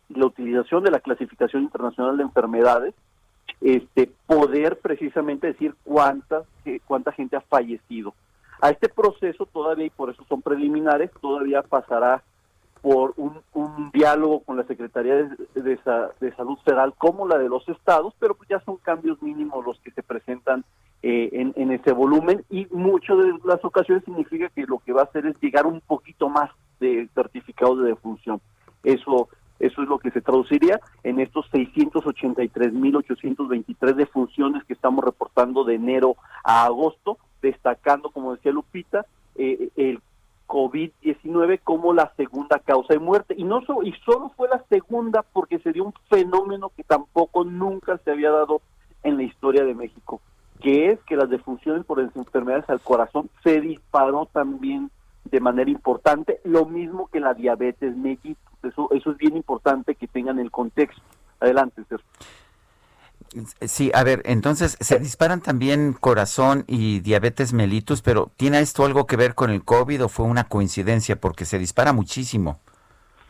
la 0.09 0.27
utilización 0.27 0.83
de 0.83 0.91
la 0.91 1.01
clasificación 1.01 1.63
internacional 1.63 2.17
de 2.17 2.25
enfermedades, 2.25 2.95
este, 3.61 4.11
poder 4.27 4.79
precisamente 4.79 5.49
decir 5.49 5.75
cuánta, 5.85 6.43
cuánta 6.87 7.13
gente 7.13 7.37
ha 7.37 7.41
fallecido. 7.41 8.15
A 8.61 8.71
este 8.71 8.89
proceso 8.89 9.47
todavía, 9.47 9.87
y 9.87 9.91
por 9.91 10.11
eso 10.11 10.25
son 10.29 10.43
preliminares, 10.43 11.11
todavía 11.21 11.63
pasará 11.63 12.23
por 12.83 13.15
un, 13.17 13.41
diálogo 13.93 14.41
con 14.41 14.57
la 14.57 14.65
Secretaría 14.65 15.15
de, 15.55 15.79
Salud 16.37 16.59
Federal 16.65 16.95
como 16.97 17.27
la 17.27 17.39
de 17.39 17.49
los 17.49 17.69
estados, 17.69 18.15
pero 18.19 18.35
pues 18.35 18.49
ya 18.49 18.61
son 18.61 18.77
cambios 18.77 19.21
mínimos 19.23 19.65
los 19.65 19.79
que 19.81 19.91
se 19.91 20.03
presentan 20.03 20.65
eh, 21.03 21.31
en, 21.33 21.53
en 21.57 21.73
ese 21.73 21.93
volumen 21.93 22.45
y 22.51 22.67
muchas 22.71 23.19
de 23.19 23.35
las 23.45 23.65
ocasiones 23.65 24.05
significa 24.05 24.49
que 24.51 24.67
lo 24.67 24.79
que 24.79 24.93
va 24.93 25.03
a 25.03 25.05
hacer 25.05 25.27
es 25.27 25.41
llegar 25.41 25.67
un 25.67 25.81
poquito 25.81 26.29
más 26.29 26.51
de 26.81 27.09
certificados 27.15 27.81
de 27.81 27.89
defunción. 27.89 28.41
Eso 28.85 29.29
se 30.11 30.21
traduciría 30.21 30.81
en 31.03 31.21
estos 31.21 31.47
683.823 31.53 33.95
defunciones 33.95 34.65
que 34.65 34.73
estamos 34.73 35.05
reportando 35.05 35.65
de 35.65 35.75
enero 35.75 36.17
a 36.45 36.65
agosto, 36.65 37.19
destacando, 37.43 38.11
como 38.11 38.35
decía 38.35 38.53
Lupita, 38.53 39.05
eh, 39.37 39.69
el 39.77 40.01
COVID-19 40.49 41.61
como 41.63 41.93
la 41.93 42.13
segunda 42.17 42.59
causa 42.59 42.95
de 42.95 43.01
muerte. 43.01 43.35
Y, 43.37 43.45
no 43.45 43.61
y 43.85 43.93
solo 44.05 44.33
fue 44.37 44.49
la 44.49 44.65
segunda 44.69 45.23
porque 45.23 45.61
se 45.61 45.73
dio 45.73 45.85
un 45.85 45.95
fenómeno 46.09 46.73
que 46.75 46.83
tampoco 46.83 47.45
nunca 47.45 47.99
se 47.99 48.11
había 48.11 48.31
dado 48.31 48.63
en 49.05 49.17
la 49.17 49.23
historia 49.23 49.65
de 49.65 49.75
México, 49.75 50.21
que 50.61 50.91
es 50.91 50.99
que 51.05 51.17
las 51.17 51.31
defunciones 51.31 51.85
por 51.85 52.01
enfermedades 52.01 52.69
al 52.69 52.81
corazón 52.81 53.31
se 53.45 53.61
disparó 53.61 54.27
también 54.27 54.91
de 55.25 55.41
manera 55.41 55.71
importante, 55.71 56.41
lo 56.45 56.65
mismo 56.65 57.09
que 57.09 57.21
la 57.21 57.35
diabetes 57.35 57.97
mellitus. 57.97 58.37
Eso, 58.69 58.89
eso 58.93 59.11
es 59.11 59.16
bien 59.19 59.37
importante 59.37 59.95
que 59.95 60.07
tengan 60.07 60.39
el 60.39 60.51
contexto. 60.51 61.03
Adelante, 61.41 61.83
Sergio. 61.89 62.07
Sí, 63.61 63.91
a 63.95 64.05
ver, 64.05 64.23
entonces 64.25 64.79
se 64.81 64.99
disparan 64.99 65.43
también 65.43 65.93
corazón 65.93 66.64
y 66.66 67.01
diabetes 67.01 67.53
mellitus, 67.53 68.01
pero 68.01 68.31
¿tiene 68.37 68.61
esto 68.61 68.87
algo 68.87 69.07
que 69.07 69.16
ver 69.16 69.35
con 69.35 69.51
el 69.51 69.64
COVID 69.64 70.05
o 70.05 70.09
fue 70.09 70.25
una 70.25 70.45
coincidencia? 70.45 71.16
Porque 71.21 71.45
se 71.45 71.59
dispara 71.59 71.93
muchísimo. 71.93 72.59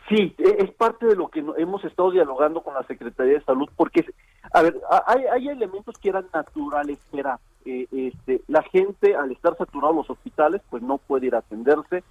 Sí, 0.08 0.34
e, 0.38 0.64
es 0.64 0.70
parte 0.72 1.06
de 1.06 1.16
lo 1.16 1.28
que 1.28 1.44
hemos 1.56 1.84
estado 1.84 2.12
dialogando 2.12 2.62
con 2.62 2.74
la 2.74 2.84
Secretaría 2.84 3.34
de 3.34 3.44
Salud, 3.44 3.68
porque, 3.76 4.06
a 4.52 4.62
ver, 4.62 4.76
hay, 5.06 5.24
hay 5.32 5.48
elementos 5.48 5.98
que 5.98 6.10
eran 6.10 6.26
naturales, 6.32 6.98
que 7.10 7.18
era, 7.18 7.40
eh, 7.64 7.86
este, 7.90 8.42
la 8.46 8.62
gente 8.62 9.16
al 9.16 9.32
estar 9.32 9.56
saturados 9.56 9.96
los 9.96 10.10
hospitales, 10.10 10.62
pues 10.70 10.82
no 10.82 10.98
puede 10.98 11.26
ir 11.26 11.34
a 11.34 11.38
atenderse, 11.38 12.04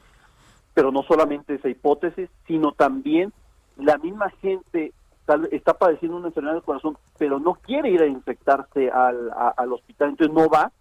pero 0.77 0.91
no 0.91 1.01
solamente 1.01 1.55
esa 1.55 1.69
hipótesis, 1.69 2.29
sino 2.45 2.71
también 2.71 3.33
la 3.77 3.97
misma 3.97 4.29
gente 4.43 4.93
tal, 5.25 5.49
está 5.51 5.73
padeciendo 5.73 6.17
una 6.17 6.27
enfermedad 6.27 6.53
del 6.53 6.61
corazón, 6.61 6.99
pero 7.17 7.39
no 7.39 7.55
quiere 7.55 7.89
ir 7.89 8.03
a 8.03 8.05
infectarse 8.05 8.91
al, 8.91 9.31
al 9.57 9.73
hospital, 9.73 10.09
entonces 10.09 10.35
no 10.35 10.47
va 10.47 10.71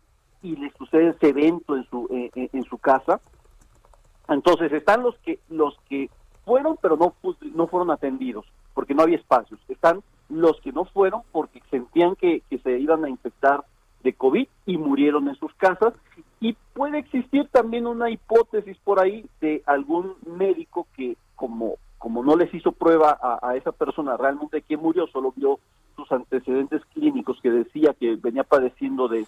y 0.42 0.55
le 0.57 0.70
sucede 0.72 1.09
ese 1.09 1.30
evento 1.30 1.76
en 1.76 1.84
su 1.88 2.07
en, 2.11 2.62
su 2.64 2.76
casa. 2.76 3.22
Entonces 4.28 4.70
están 4.70 5.03
los 5.03 5.16
que 5.20 5.38
los 5.49 5.78
que 5.88 6.11
fueron, 6.44 6.76
pero 6.82 6.99
no 6.99 7.14
no 7.55 7.66
fueron 7.66 7.90
atendidos 7.90 8.44
porque 8.74 8.94
no 8.94 9.03
había 9.03 9.16
espacios. 9.16 9.59
Están 9.66 10.03
los 10.28 10.61
que 10.61 10.72
no 10.72 10.84
fueron 10.84 11.22
porque 11.32 11.62
sentían 11.70 12.16
que, 12.16 12.42
que 12.51 12.59
se 12.59 12.78
iban 12.78 13.03
a 13.07 13.09
infectar 13.09 13.64
de 14.03 14.12
COVID 14.12 14.47
y 14.66 14.76
murieron 14.76 15.26
en 15.28 15.36
sus 15.36 15.55
casas. 15.55 15.94
Y 16.41 16.55
puede 16.74 16.99
existir 16.99 17.49
también 17.49 17.87
una 17.87 18.11
hipótesis 18.11 18.76
por 18.84 19.01
ahí 19.01 19.24
de 19.41 19.62
algún 19.66 20.14
médico 20.26 20.87
que 20.97 21.16
como, 21.34 21.76
como 21.99 22.22
no 22.22 22.37
les 22.37 22.53
hizo 22.53 22.72
prueba 22.72 23.18
a, 23.20 23.57
esa 23.57 23.72
persona 23.72 24.16
realmente 24.16 24.62
que 24.62 24.76
murió, 24.76 25.07
solo 25.07 25.32
vio 25.34 25.59
sus 25.95 26.11
antecedentes 26.12 26.82
clínicos 26.93 27.41
que 27.41 27.51
decía 27.51 27.95
que 27.99 28.16
venía 28.16 28.45
padeciendo 28.45 29.09
de, 29.09 29.26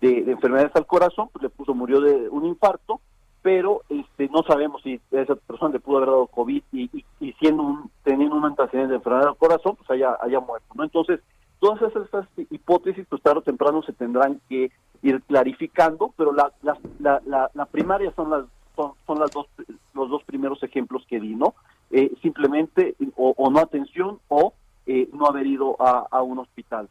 de, 0.00 0.30
enfermedades 0.30 0.74
al 0.74 0.86
corazón, 0.86 1.28
pues 1.32 1.42
le 1.42 1.50
puso, 1.50 1.72
murió 1.72 2.00
de 2.00 2.28
un 2.28 2.46
infarto, 2.46 3.00
pero 3.42 3.82
este 3.88 4.28
no 4.28 4.42
sabemos 4.42 4.82
si 4.82 5.00
esa 5.12 5.36
persona 5.36 5.74
le 5.74 5.80
pudo 5.80 5.98
haber 5.98 6.10
dado 6.10 6.26
COVID 6.26 6.62
y, 6.72 7.04
y, 7.20 7.32
siendo 7.34 7.62
un, 7.62 7.90
teniendo 8.02 8.34
un 8.34 8.44
antecedente 8.44 8.90
de 8.90 8.96
enfermedad 8.96 9.28
al 9.28 9.36
corazón, 9.36 9.76
pues 9.76 9.88
haya, 9.90 10.16
haya 10.20 10.40
muerto, 10.40 10.66
¿no? 10.74 10.84
Entonces, 10.84 11.20
Todas 11.60 11.82
esas 11.82 12.26
hipótesis, 12.50 13.06
pues 13.08 13.22
tarde 13.22 13.40
o 13.40 13.42
temprano 13.42 13.82
se 13.82 13.92
tendrán 13.92 14.40
que 14.48 14.72
ir 15.02 15.22
clarificando, 15.22 16.12
pero 16.16 16.32
la, 16.32 16.52
la, 16.98 17.20
la, 17.54 17.66
primaria 17.66 18.12
son 18.16 18.30
las, 18.30 18.44
son, 18.74 19.18
las 19.18 19.30
dos, 19.30 19.46
los 19.94 20.08
dos 20.08 20.24
primeros 20.24 20.62
ejemplos 20.62 21.04
que 21.06 21.20
di, 21.20 21.34
¿no? 21.34 21.54
Eh, 21.90 22.12
simplemente 22.22 22.94
o, 23.16 23.50
no 23.50 23.58
atención 23.58 24.20
o 24.28 24.54
eh, 24.86 25.08
no 25.12 25.26
haber 25.26 25.46
ido 25.46 25.76
a, 25.80 26.22
un 26.22 26.38
hospital. 26.38 26.88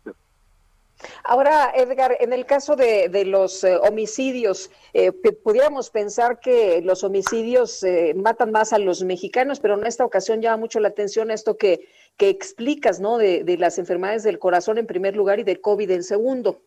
Ahora, 1.24 1.72
Edgar, 1.76 2.18
en 2.20 2.34
el 2.34 2.46
caso 2.46 2.76
de, 2.76 3.24
los 3.26 3.64
eh, 3.64 3.78
homicidios, 3.78 4.72
eh, 4.94 5.12
pudiéramos 5.44 5.90
pensar 5.90 6.40
que 6.40 6.82
los 6.82 7.04
homicidios 7.04 7.86
matan 8.16 8.52
más 8.52 8.74
a 8.74 8.80
los 8.80 9.04
mexicanos, 9.04 9.60
pero 9.60 9.76
en 9.76 9.86
esta 9.86 10.06
ocasión 10.06 10.42
llama 10.42 10.58
mucho 10.58 10.80
la 10.80 10.90
atención 10.90 11.32
esto 11.32 11.58
que, 11.58 11.88
que 12.18 12.30
explicas, 12.30 13.00
¿no? 13.00 13.18
De, 13.18 13.44
de 13.44 13.58
las 13.58 13.80
enfermedades 13.80 14.24
del 14.24 14.40
corazón 14.40 14.78
en 14.78 14.88
primer 14.88 15.16
lugar 15.16 15.40
y 15.40 15.44
de 15.44 15.62
COVID 15.62 15.90
en 15.92 16.04
segundo. 16.04 16.60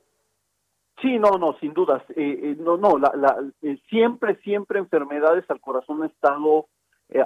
Sí, 1.01 1.19
no, 1.19 1.33
no, 1.39 1.59
sin 1.59 1.75
dudas. 1.75 2.03
no, 2.17 2.77
no, 2.77 2.99
la, 2.99 3.13
la, 3.17 3.37
siempre, 3.91 4.37
siempre 4.37 4.79
enfermedades 4.79 5.45
al 5.51 5.61
corazón 5.61 6.03
han 6.03 6.11
estado 6.11 6.69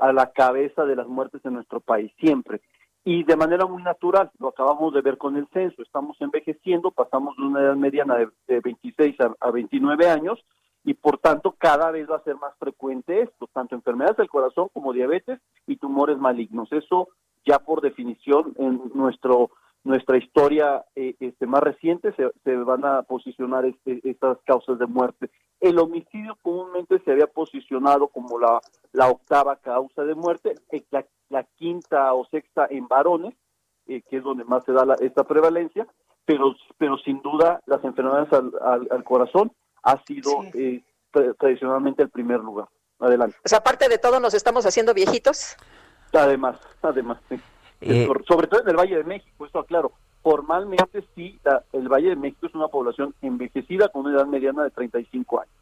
a 0.00 0.12
la 0.12 0.32
cabeza 0.32 0.84
de 0.84 0.96
las 0.96 1.06
muertes 1.06 1.44
en 1.44 1.54
nuestro 1.54 1.80
país, 1.80 2.10
siempre 2.18 2.60
y 3.06 3.22
de 3.22 3.36
manera 3.36 3.66
muy 3.66 3.84
natural, 3.84 4.32
lo 4.40 4.48
acabamos 4.48 4.92
de 4.92 5.00
ver 5.00 5.16
con 5.16 5.36
el 5.36 5.46
censo, 5.52 5.80
estamos 5.80 6.20
envejeciendo, 6.20 6.90
pasamos 6.90 7.36
de 7.36 7.44
una 7.44 7.60
edad 7.60 7.76
mediana 7.76 8.16
de, 8.48 8.60
26 8.60 9.16
a, 9.38 9.50
29 9.52 10.08
años 10.08 10.44
y 10.82 10.94
por 10.94 11.18
tanto 11.18 11.54
cada 11.56 11.92
vez 11.92 12.10
va 12.10 12.16
a 12.16 12.24
ser 12.24 12.34
más 12.34 12.52
frecuente 12.58 13.22
esto, 13.22 13.48
tanto 13.52 13.76
enfermedades 13.76 14.16
del 14.16 14.28
corazón 14.28 14.70
como 14.72 14.92
diabetes 14.92 15.38
y 15.68 15.76
tumores 15.76 16.18
malignos. 16.18 16.72
Eso 16.72 17.06
ya 17.44 17.60
por 17.60 17.80
definición 17.80 18.54
en 18.58 18.90
nuestro 18.92 19.50
nuestra 19.84 20.18
historia 20.18 20.84
eh, 20.96 21.14
este, 21.20 21.46
más 21.46 21.62
reciente 21.62 22.12
se, 22.16 22.56
van 22.56 22.84
a 22.84 23.02
posicionar 23.02 23.66
este, 23.66 24.00
estas 24.02 24.38
causas 24.44 24.80
de 24.80 24.86
muerte. 24.86 25.30
El 25.60 25.78
homicidio 25.78 26.36
comúnmente 26.42 26.98
se 27.04 27.12
había 27.12 27.28
posicionado 27.28 28.08
como 28.08 28.40
la, 28.40 28.60
la 28.92 29.08
octava 29.08 29.54
causa 29.54 30.02
de 30.02 30.16
muerte, 30.16 30.56
eh, 30.72 30.82
la, 31.28 31.44
quinta 31.56 32.12
o 32.14 32.26
sexta 32.26 32.66
en 32.70 32.88
varones, 32.88 33.34
eh, 33.86 34.02
que 34.08 34.18
es 34.18 34.22
donde 34.22 34.44
más 34.44 34.64
se 34.64 34.72
da 34.72 34.96
esta 35.00 35.24
prevalencia, 35.24 35.86
pero, 36.24 36.54
pero 36.78 36.98
sin 36.98 37.22
duda 37.22 37.60
las 37.66 37.82
enfermedades 37.84 38.32
al, 38.32 39.04
corazón 39.04 39.52
ha 39.82 40.02
sido 40.04 40.42
tradicionalmente 41.38 42.02
el 42.02 42.10
primer 42.10 42.40
lugar. 42.40 42.68
Adelante. 42.98 43.36
Pues 43.42 43.52
aparte 43.52 43.88
de 43.88 43.98
todo, 43.98 44.20
nos 44.20 44.34
estamos 44.34 44.64
haciendo 44.66 44.94
viejitos. 44.94 45.56
Además, 46.12 46.58
además, 46.82 47.18
sí. 47.28 47.38
Eh, 47.80 48.08
sobre 48.26 48.46
todo 48.46 48.62
en 48.62 48.68
el 48.68 48.76
Valle 48.76 48.96
de 48.96 49.04
México, 49.04 49.44
esto 49.44 49.58
aclaro. 49.58 49.92
Formalmente 50.22 51.04
sí, 51.14 51.38
el 51.72 51.88
Valle 51.88 52.10
de 52.10 52.16
México 52.16 52.46
es 52.46 52.54
una 52.54 52.68
población 52.68 53.14
envejecida 53.20 53.88
con 53.88 54.06
una 54.06 54.16
edad 54.16 54.26
mediana 54.26 54.64
de 54.64 54.70
35 54.70 55.40
años. 55.40 55.54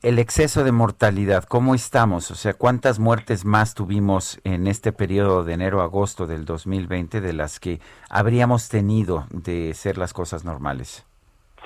El 0.00 0.20
exceso 0.20 0.62
de 0.62 0.70
mortalidad, 0.70 1.42
¿cómo 1.42 1.74
estamos? 1.74 2.30
O 2.30 2.36
sea, 2.36 2.54
¿cuántas 2.54 3.00
muertes 3.00 3.44
más 3.44 3.74
tuvimos 3.74 4.40
en 4.44 4.68
este 4.68 4.92
periodo 4.92 5.42
de 5.42 5.54
enero 5.54 5.80
a 5.80 5.84
agosto 5.84 6.28
del 6.28 6.44
2020 6.44 7.20
de 7.20 7.32
las 7.32 7.58
que 7.58 7.80
habríamos 8.08 8.68
tenido 8.68 9.26
de 9.30 9.74
ser 9.74 9.98
las 9.98 10.12
cosas 10.12 10.44
normales? 10.44 11.04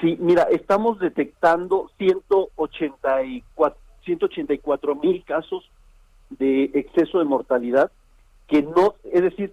Sí, 0.00 0.16
mira, 0.18 0.44
estamos 0.44 0.98
detectando 0.98 1.90
184 1.98 3.78
184 4.06 4.94
mil 4.94 5.22
casos 5.24 5.70
de 6.30 6.70
exceso 6.72 7.18
de 7.18 7.26
mortalidad 7.26 7.92
que 8.48 8.62
no, 8.62 8.94
es 9.12 9.22
decir, 9.22 9.52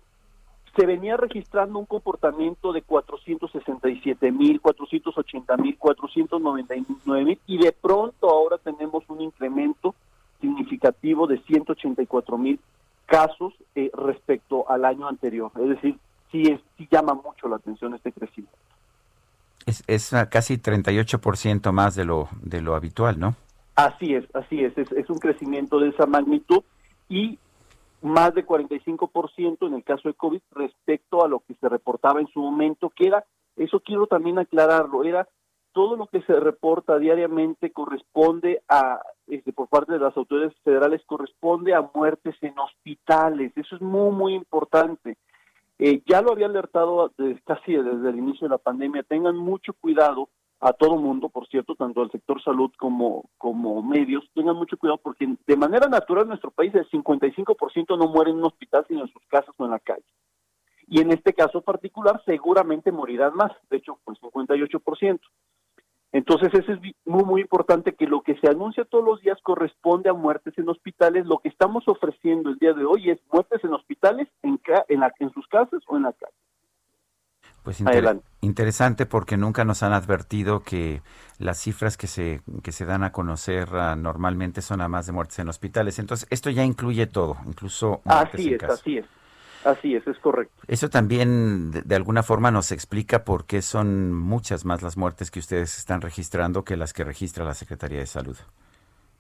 se 0.76 0.86
venía 0.86 1.18
registrando 1.18 1.80
un 1.80 1.86
comportamiento 1.86 2.72
de 2.74 2.82
467 2.82 4.32
mil, 4.32 4.62
480 4.62 5.58
mil, 5.58 5.78
499 5.78 7.26
mil 7.26 7.40
y 7.48 7.58
de 7.58 7.72
pronto 7.72 8.30
ahora 8.30 8.58
tenemos 8.58 9.04
un 9.10 9.22
incremento 9.22 9.96
significativo 10.40 11.28
de 11.28 11.40
184 11.40 12.38
mil 12.38 12.60
casos 13.06 13.54
eh, 13.76 13.92
respecto 13.94 14.70
al 14.70 14.86
año 14.86 15.08
anterior. 15.08 15.52
Es 15.56 15.70
decir, 15.70 15.98
sí, 16.32 16.44
es, 16.44 16.62
sí 16.78 16.88
llama 16.92 17.14
mucho 17.14 17.48
la 17.48 17.58
atención 17.58 17.94
este 17.96 18.12
crecimiento. 18.12 18.58
Es, 19.66 19.84
es 19.88 20.12
casi 20.30 20.58
38% 20.58 21.72
más 21.72 21.96
de 21.96 22.06
lo, 22.06 22.30
de 22.42 22.62
lo 22.62 22.76
habitual, 22.76 23.20
¿no? 23.20 23.36
Así 23.76 24.14
es, 24.14 24.26
así 24.34 24.64
es, 24.64 24.78
es, 24.78 24.92
es 24.92 25.10
un 25.10 25.20
crecimiento 25.20 25.80
de 25.80 25.90
esa 25.90 26.06
magnitud 26.06 26.64
y 27.08 27.40
más 28.02 28.34
de 28.34 28.46
45% 28.46 29.68
en 29.68 29.74
el 29.74 29.84
caso 29.84 30.08
de 30.08 30.14
COVID 30.14 30.42
respecto 30.52 31.24
a 31.24 31.28
lo 31.28 31.40
que 31.42 31.56
se 31.56 31.70
reportaba 31.70 32.22
en 32.22 32.28
su 32.28 32.40
momento, 32.40 32.90
que 32.90 33.08
era, 33.08 33.26
eso 33.56 33.80
quiero 33.82 34.08
también 34.08 34.40
aclararlo, 34.40 35.04
era 35.04 35.28
todo 35.72 35.96
lo 35.96 36.08
que 36.08 36.22
se 36.24 36.34
reporta 36.40 36.98
diariamente 36.98 37.72
corresponde 37.72 38.62
a, 38.68 39.02
este, 39.28 39.54
por 39.54 39.68
parte 39.68 39.94
de 39.94 40.00
las 40.00 40.16
autoridades 40.18 40.56
federales, 40.64 41.02
corresponde 41.06 41.74
a 41.74 41.90
muertes 41.94 42.36
en 42.42 42.58
hospitales. 42.58 43.52
Eso 43.56 43.76
es 43.76 43.82
muy, 43.82 44.12
muy 44.12 44.34
importante. 44.34 45.18
Eh, 45.78 46.02
ya 46.06 46.22
lo 46.22 46.32
había 46.32 46.48
alertado 46.48 47.14
casi 47.46 47.74
desde 47.74 48.10
el 48.10 48.18
inicio 48.18 48.48
de 48.48 48.56
la 48.56 48.58
pandemia. 48.58 49.04
Tengan 49.04 49.38
mucho 49.38 49.74
cuidado 49.74 50.30
a 50.62 50.74
todo 50.74 50.98
mundo, 50.98 51.30
por 51.30 51.48
cierto, 51.48 51.76
tanto 51.76 52.02
al 52.02 52.12
sector 52.12 52.42
salud 52.44 52.72
como, 52.78 53.30
como 53.38 53.82
medios, 53.82 54.30
tengan 54.34 54.58
mucho 54.58 54.78
cuidado 54.78 55.00
porque 55.02 55.28
de 55.48 55.56
manera 55.56 55.88
natural 55.88 56.24
en 56.24 56.30
nuestro 56.30 56.52
país 56.52 56.74
el 56.76 56.90
55% 56.90 57.98
no 57.98 58.10
muere 58.10 58.32
en 58.32 58.38
un 58.38 58.46
hospital 58.46 58.86
sino 58.88 59.02
en 59.02 59.08
sus 59.08 59.26
casas 59.28 59.56
o 59.58 59.66
en 59.66 59.72
la 59.72 59.80
calle. 59.80 60.06
Y 60.88 61.02
en 61.02 61.12
este 61.12 61.34
caso 61.34 61.62
particular 61.62 62.22
seguramente 62.26 62.92
morirán 62.92 63.36
más, 63.36 63.52
de 63.70 63.78
hecho, 63.78 64.00
por 64.04 64.18
58%. 64.18 65.20
Entonces, 66.12 66.50
eso 66.54 66.74
es 66.74 66.80
muy, 67.06 67.24
muy 67.24 67.42
importante 67.42 67.94
que 67.94 68.08
lo 68.08 68.22
que 68.22 68.36
se 68.40 68.50
anuncia 68.50 68.84
todos 68.84 69.06
los 69.06 69.22
días 69.22 69.38
corresponde 69.44 70.10
a 70.10 70.14
muertes 70.14 70.58
en 70.58 70.68
hospitales. 70.68 71.28
Lo 71.28 71.38
que 71.38 71.50
estamos 71.50 71.88
ofreciendo 71.88 72.50
el 72.50 72.58
día 72.58 72.74
de 72.74 72.84
hoy 72.84 73.12
es 73.12 73.20
muertes 73.32 73.64
en 73.64 73.74
hospitales, 73.74 74.28
en, 74.42 74.60
en, 74.88 75.04
en 75.20 75.30
sus 75.30 75.48
casas 75.48 75.84
o 75.88 75.98
en 75.98 76.04
la 76.04 76.14
calle. 76.14 76.34
Pues 77.64 77.82
interesante 78.42 79.06
porque 79.06 79.38
nunca 79.38 79.66
nos 79.66 79.84
han 79.84 79.94
advertido 79.94 80.62
que 80.62 81.02
las 81.40 81.58
cifras 81.60 81.98
que 81.98 82.08
se, 82.08 82.42
que 82.64 82.72
se 82.72 82.86
dan 82.86 83.04
a 83.04 83.12
conocer 83.12 83.70
uh, 83.74 83.96
normalmente 83.96 84.62
son 84.62 84.82
a 84.82 84.88
más 84.88 85.08
de 85.08 85.14
muertes 85.14 85.40
en 85.40 85.50
hospitales. 85.50 86.00
Entonces, 86.00 86.28
esto 86.30 86.50
ya 86.50 86.64
incluye 86.64 87.08
todo, 87.08 87.38
incluso 87.46 88.02
Así 88.06 88.54
es, 88.54 88.64
así 88.64 88.98
es. 88.98 89.06
Así 89.66 89.94
es, 89.94 90.08
es 90.08 90.18
correcto. 90.20 90.54
Eso 90.68 90.90
también 90.90 91.72
de, 91.72 91.96
alguna 91.96 92.24
forma 92.24 92.50
nos 92.50 92.72
explica 92.72 93.26
por 93.26 93.46
qué 93.46 93.62
son 93.62 94.14
muchas 94.14 94.64
más 94.64 94.82
las 94.82 94.96
muertes 94.96 95.32
que 95.32 95.40
ustedes 95.40 95.78
están 95.78 96.00
registrando 96.00 96.64
que 96.64 96.78
las 96.78 96.94
que 96.94 97.04
registra 97.04 97.44
la 97.44 97.54
Secretaría 97.54 98.00
de 98.00 98.06
Salud. 98.06 98.38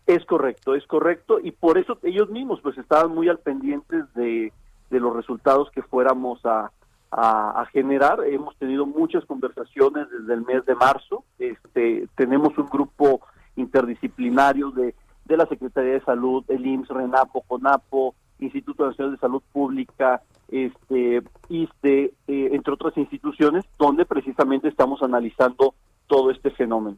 Es 0.07 0.25
correcto, 0.25 0.75
es 0.75 0.87
correcto, 0.87 1.39
y 1.43 1.51
por 1.51 1.77
eso 1.77 1.99
ellos 2.03 2.29
mismos 2.29 2.61
pues 2.63 2.77
estaban 2.77 3.11
muy 3.11 3.27
al 3.27 3.39
pendientes 3.39 4.05
de, 4.15 4.53
de 4.89 4.99
los 4.99 5.13
resultados 5.13 5.69
que 5.71 5.81
fuéramos 5.83 6.43
a, 6.45 6.71
a, 7.11 7.65
generar. 7.71 8.23
Hemos 8.25 8.55
tenido 8.57 8.85
muchas 8.85 9.25
conversaciones 9.25 10.07
desde 10.09 10.33
el 10.33 10.45
mes 10.45 10.65
de 10.65 10.75
marzo. 10.75 11.23
Este, 11.37 12.07
tenemos 12.15 12.57
un 12.57 12.67
grupo 12.67 13.21
interdisciplinario 13.55 14.71
de, 14.71 14.95
de 15.25 15.37
la 15.37 15.45
Secretaría 15.47 15.93
de 15.93 16.01
Salud, 16.01 16.43
el 16.47 16.65
IMSS, 16.65 16.89
RENAPO, 16.89 17.41
CONAPO, 17.41 18.15
Instituto 18.39 18.87
Nacional 18.87 19.13
de 19.13 19.19
Salud 19.19 19.41
Pública, 19.51 20.21
este, 20.47 21.21
ISTE, 21.49 22.05
eh, 22.27 22.49
entre 22.51 22.73
otras 22.73 22.97
instituciones, 22.97 23.65
donde 23.77 24.05
precisamente 24.05 24.67
estamos 24.67 25.01
analizando 25.01 25.75
todo 26.07 26.31
este 26.31 26.49
fenómeno. 26.51 26.97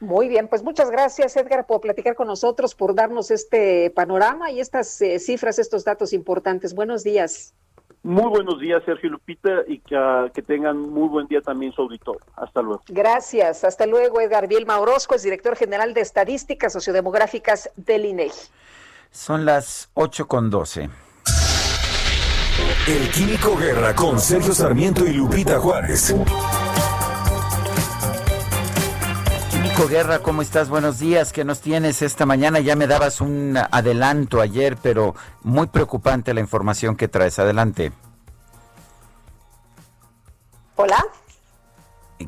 Muy 0.00 0.28
bien, 0.28 0.48
pues 0.48 0.62
muchas 0.62 0.90
gracias 0.90 1.36
Edgar 1.36 1.66
por 1.66 1.82
platicar 1.82 2.14
con 2.14 2.26
nosotros, 2.26 2.74
por 2.74 2.94
darnos 2.94 3.30
este 3.30 3.90
panorama 3.90 4.50
y 4.50 4.60
estas 4.60 5.00
eh, 5.02 5.18
cifras, 5.18 5.58
estos 5.58 5.84
datos 5.84 6.14
importantes. 6.14 6.74
Buenos 6.74 7.04
días. 7.04 7.54
Muy 8.02 8.30
buenos 8.30 8.58
días, 8.58 8.82
Sergio 8.86 9.10
Lupita, 9.10 9.50
y 9.68 9.78
que, 9.80 10.42
tengan 10.42 10.78
muy 10.78 11.08
buen 11.08 11.26
día 11.26 11.42
también 11.42 11.72
su 11.72 11.82
auditorio. 11.82 12.22
Hasta 12.34 12.62
luego. 12.62 12.82
Gracias. 12.88 13.62
Hasta 13.64 13.86
luego, 13.86 14.20
Edgar 14.20 14.48
Bielma 14.48 14.78
Orozco, 14.78 15.14
es 15.14 15.22
director 15.22 15.54
general 15.54 15.92
de 15.92 16.00
Estadísticas 16.00 16.72
Sociodemográficas 16.72 17.70
del 17.76 18.06
INEGI. 18.06 18.48
Son 19.10 19.44
las 19.44 19.90
8 19.94 20.26
con 20.26 20.48
12. 20.50 20.88
El 22.88 23.10
Químico 23.10 23.56
Guerra 23.56 23.94
con 23.94 24.18
Sergio 24.18 24.54
Sarmiento 24.54 25.04
y 25.06 25.12
Lupita 25.12 25.58
Juárez. 25.58 26.14
Guerra, 29.88 30.18
¿cómo 30.20 30.42
estás? 30.42 30.68
Buenos 30.68 30.98
días. 30.98 31.32
¿Qué 31.32 31.44
nos 31.44 31.60
tienes 31.60 32.02
esta 32.02 32.26
mañana? 32.26 32.60
Ya 32.60 32.76
me 32.76 32.86
dabas 32.86 33.20
un 33.20 33.56
adelanto 33.56 34.40
ayer, 34.40 34.76
pero 34.80 35.14
muy 35.42 35.68
preocupante 35.68 36.34
la 36.34 36.40
información 36.40 36.96
que 36.96 37.08
traes. 37.08 37.38
Adelante. 37.38 37.92
Hola. 40.76 41.04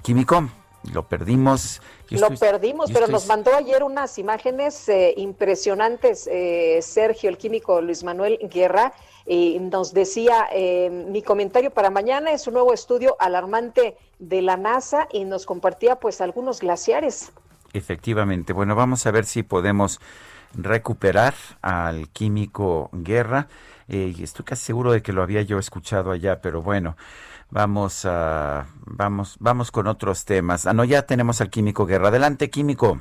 Químico, 0.03 0.48
lo 0.92 1.07
perdimos. 1.07 1.80
lo 2.11 2.30
perdimos, 2.30 2.90
pero 2.90 3.07
nos 3.07 3.26
mandó 3.26 3.55
ayer 3.55 3.82
unas 3.82 4.18
imágenes 4.18 4.88
eh, 4.88 5.14
impresionantes, 5.16 6.26
eh, 6.26 6.80
Sergio, 6.80 7.28
el 7.28 7.38
químico 7.38 7.80
Luis 7.80 8.03
Manuel 8.03 8.38
Guerra, 8.50 8.92
y 9.26 9.59
nos 9.61 9.92
decía, 9.92 10.48
eh, 10.53 10.90
mi 10.90 11.22
comentario 11.22 11.70
para 11.70 11.90
mañana 11.90 12.32
es 12.32 12.46
un 12.46 12.55
nuevo 12.55 12.72
estudio 12.72 13.16
alarmante 13.20 13.96
de 14.22 14.40
la 14.40 14.56
NASA 14.56 15.08
y 15.12 15.24
nos 15.24 15.46
compartía 15.46 15.96
pues 15.96 16.20
algunos 16.20 16.60
glaciares. 16.60 17.32
Efectivamente. 17.72 18.52
Bueno, 18.52 18.76
vamos 18.76 19.04
a 19.06 19.10
ver 19.10 19.24
si 19.24 19.42
podemos 19.42 20.00
recuperar 20.54 21.34
al 21.60 22.08
químico 22.10 22.88
Guerra. 22.92 23.48
Eh, 23.88 24.14
estoy 24.20 24.44
casi 24.44 24.64
seguro 24.64 24.92
de 24.92 25.02
que 25.02 25.12
lo 25.12 25.22
había 25.22 25.42
yo 25.42 25.58
escuchado 25.58 26.12
allá, 26.12 26.40
pero 26.40 26.62
bueno, 26.62 26.96
vamos 27.50 28.04
a 28.04 28.66
vamos 28.86 29.36
vamos 29.40 29.72
con 29.72 29.88
otros 29.88 30.24
temas. 30.24 30.66
Ah, 30.66 30.72
no, 30.72 30.84
ya 30.84 31.02
tenemos 31.02 31.40
al 31.40 31.50
químico 31.50 31.84
Guerra. 31.84 32.08
Adelante, 32.08 32.48
químico. 32.48 33.00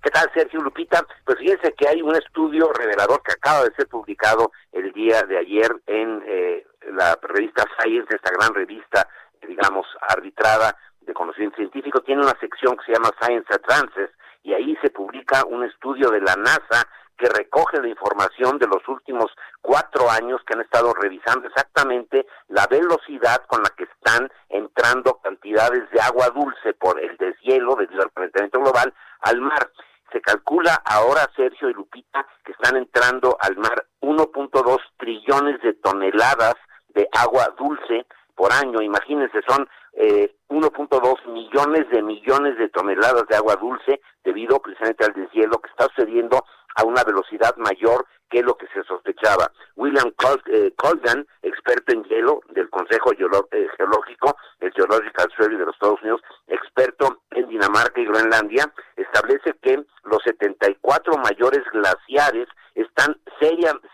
¿Qué 0.00 0.10
tal, 0.10 0.30
Sergio 0.32 0.60
Lupita? 0.60 1.04
Pues 1.24 1.38
fíjense 1.38 1.74
que 1.74 1.88
hay 1.88 2.00
un 2.00 2.14
estudio 2.14 2.72
revelador 2.72 3.20
que 3.24 3.32
acaba 3.32 3.64
de 3.64 3.74
ser 3.74 3.88
publicado 3.88 4.52
el 4.70 4.92
día 4.92 5.22
de 5.22 5.38
ayer 5.38 5.74
en 5.86 6.22
eh, 6.24 6.64
la 6.92 7.18
revista 7.20 7.64
Science, 7.76 8.14
esta 8.14 8.30
gran 8.30 8.54
revista, 8.54 9.08
digamos, 9.46 9.86
arbitrada 10.08 10.76
de 11.00 11.14
conocimiento 11.14 11.56
científico. 11.56 12.00
Tiene 12.02 12.22
una 12.22 12.38
sección 12.40 12.76
que 12.76 12.86
se 12.86 12.92
llama 12.92 13.10
Science 13.20 13.52
Advances 13.52 14.10
y 14.42 14.54
ahí 14.54 14.76
se 14.82 14.90
publica 14.90 15.44
un 15.46 15.64
estudio 15.64 16.10
de 16.10 16.20
la 16.20 16.34
NASA 16.36 16.86
que 17.18 17.28
recoge 17.28 17.80
la 17.80 17.88
información 17.88 18.58
de 18.58 18.68
los 18.68 18.86
últimos 18.86 19.26
cuatro 19.60 20.08
años 20.08 20.40
que 20.46 20.54
han 20.54 20.60
estado 20.60 20.94
revisando 20.94 21.48
exactamente 21.48 22.26
la 22.46 22.66
velocidad 22.68 23.44
con 23.46 23.62
la 23.62 23.70
que 23.70 23.84
están 23.84 24.30
entrando 24.48 25.18
cantidades 25.20 25.90
de 25.90 26.00
agua 26.00 26.30
dulce 26.30 26.74
por 26.74 27.00
el 27.00 27.16
deshielo 27.16 27.74
debido 27.74 28.02
al 28.02 28.12
calentamiento 28.12 28.60
global 28.60 28.94
al 29.22 29.40
mar. 29.40 29.70
Se 30.12 30.20
calcula 30.20 30.80
ahora, 30.84 31.28
Sergio 31.36 31.68
y 31.68 31.74
Lupita, 31.74 32.26
que 32.44 32.52
están 32.52 32.76
entrando 32.76 33.36
al 33.40 33.56
mar 33.56 33.84
1.2 34.00 34.78
trillones 34.96 35.60
de 35.60 35.74
toneladas 35.74 36.54
de 36.90 37.08
agua 37.12 37.52
dulce 37.58 38.06
por 38.38 38.52
año. 38.52 38.80
Imagínense, 38.80 39.40
son 39.46 39.68
eh, 39.94 40.32
1.2 40.48 41.26
millones 41.26 41.90
de 41.90 42.02
millones 42.02 42.56
de 42.56 42.68
toneladas 42.68 43.26
de 43.28 43.36
agua 43.36 43.56
dulce 43.56 44.00
debido 44.24 44.60
precisamente 44.60 45.04
al 45.04 45.12
deshielo 45.12 45.58
que 45.58 45.68
está 45.68 45.86
sucediendo 45.88 46.44
a 46.76 46.84
una 46.84 47.02
velocidad 47.04 47.56
mayor 47.56 48.06
que 48.30 48.42
lo 48.42 48.56
que 48.56 48.66
se 48.68 48.82
sospechaba. 48.84 49.50
William 49.76 50.12
eh, 50.46 50.72
Colgan, 50.76 51.26
experto 51.42 51.92
en 51.92 52.04
hielo 52.04 52.40
del 52.50 52.68
Consejo 52.68 53.12
eh, 53.12 53.68
Geológico, 53.76 54.36
el 54.60 54.72
Geological 54.72 55.32
Survey 55.36 55.56
de 55.56 55.64
los 55.64 55.74
Estados 55.74 56.00
Unidos, 56.02 56.20
experto 56.46 57.22
en 57.30 57.48
Dinamarca 57.48 58.00
y 58.00 58.06
Groenlandia, 58.06 58.72
establece 58.96 59.54
que 59.62 59.82
los 60.04 60.22
74 60.24 61.16
mayores 61.18 61.62
glaciares 61.72 62.48
están 62.74 63.16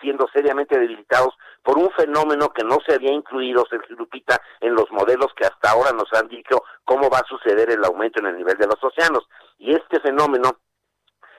siendo 0.00 0.26
seriamente 0.32 0.78
debilitados 0.78 1.34
por 1.62 1.78
un 1.78 1.90
fenómeno 1.92 2.50
que 2.50 2.64
no 2.64 2.78
se 2.86 2.94
había 2.94 3.12
incluido, 3.12 3.64
en 4.60 4.74
los 4.74 4.90
modelos 4.90 5.32
que 5.36 5.46
hasta 5.46 5.70
ahora 5.70 5.92
nos 5.92 6.12
han 6.12 6.28
dicho 6.28 6.62
cómo 6.84 7.08
va 7.10 7.18
a 7.18 7.28
suceder 7.28 7.70
el 7.70 7.84
aumento 7.84 8.20
en 8.20 8.26
el 8.26 8.36
nivel 8.36 8.56
de 8.56 8.66
los 8.66 8.82
océanos. 8.82 9.26
Y 9.58 9.74
este 9.74 10.00
fenómeno 10.00 10.58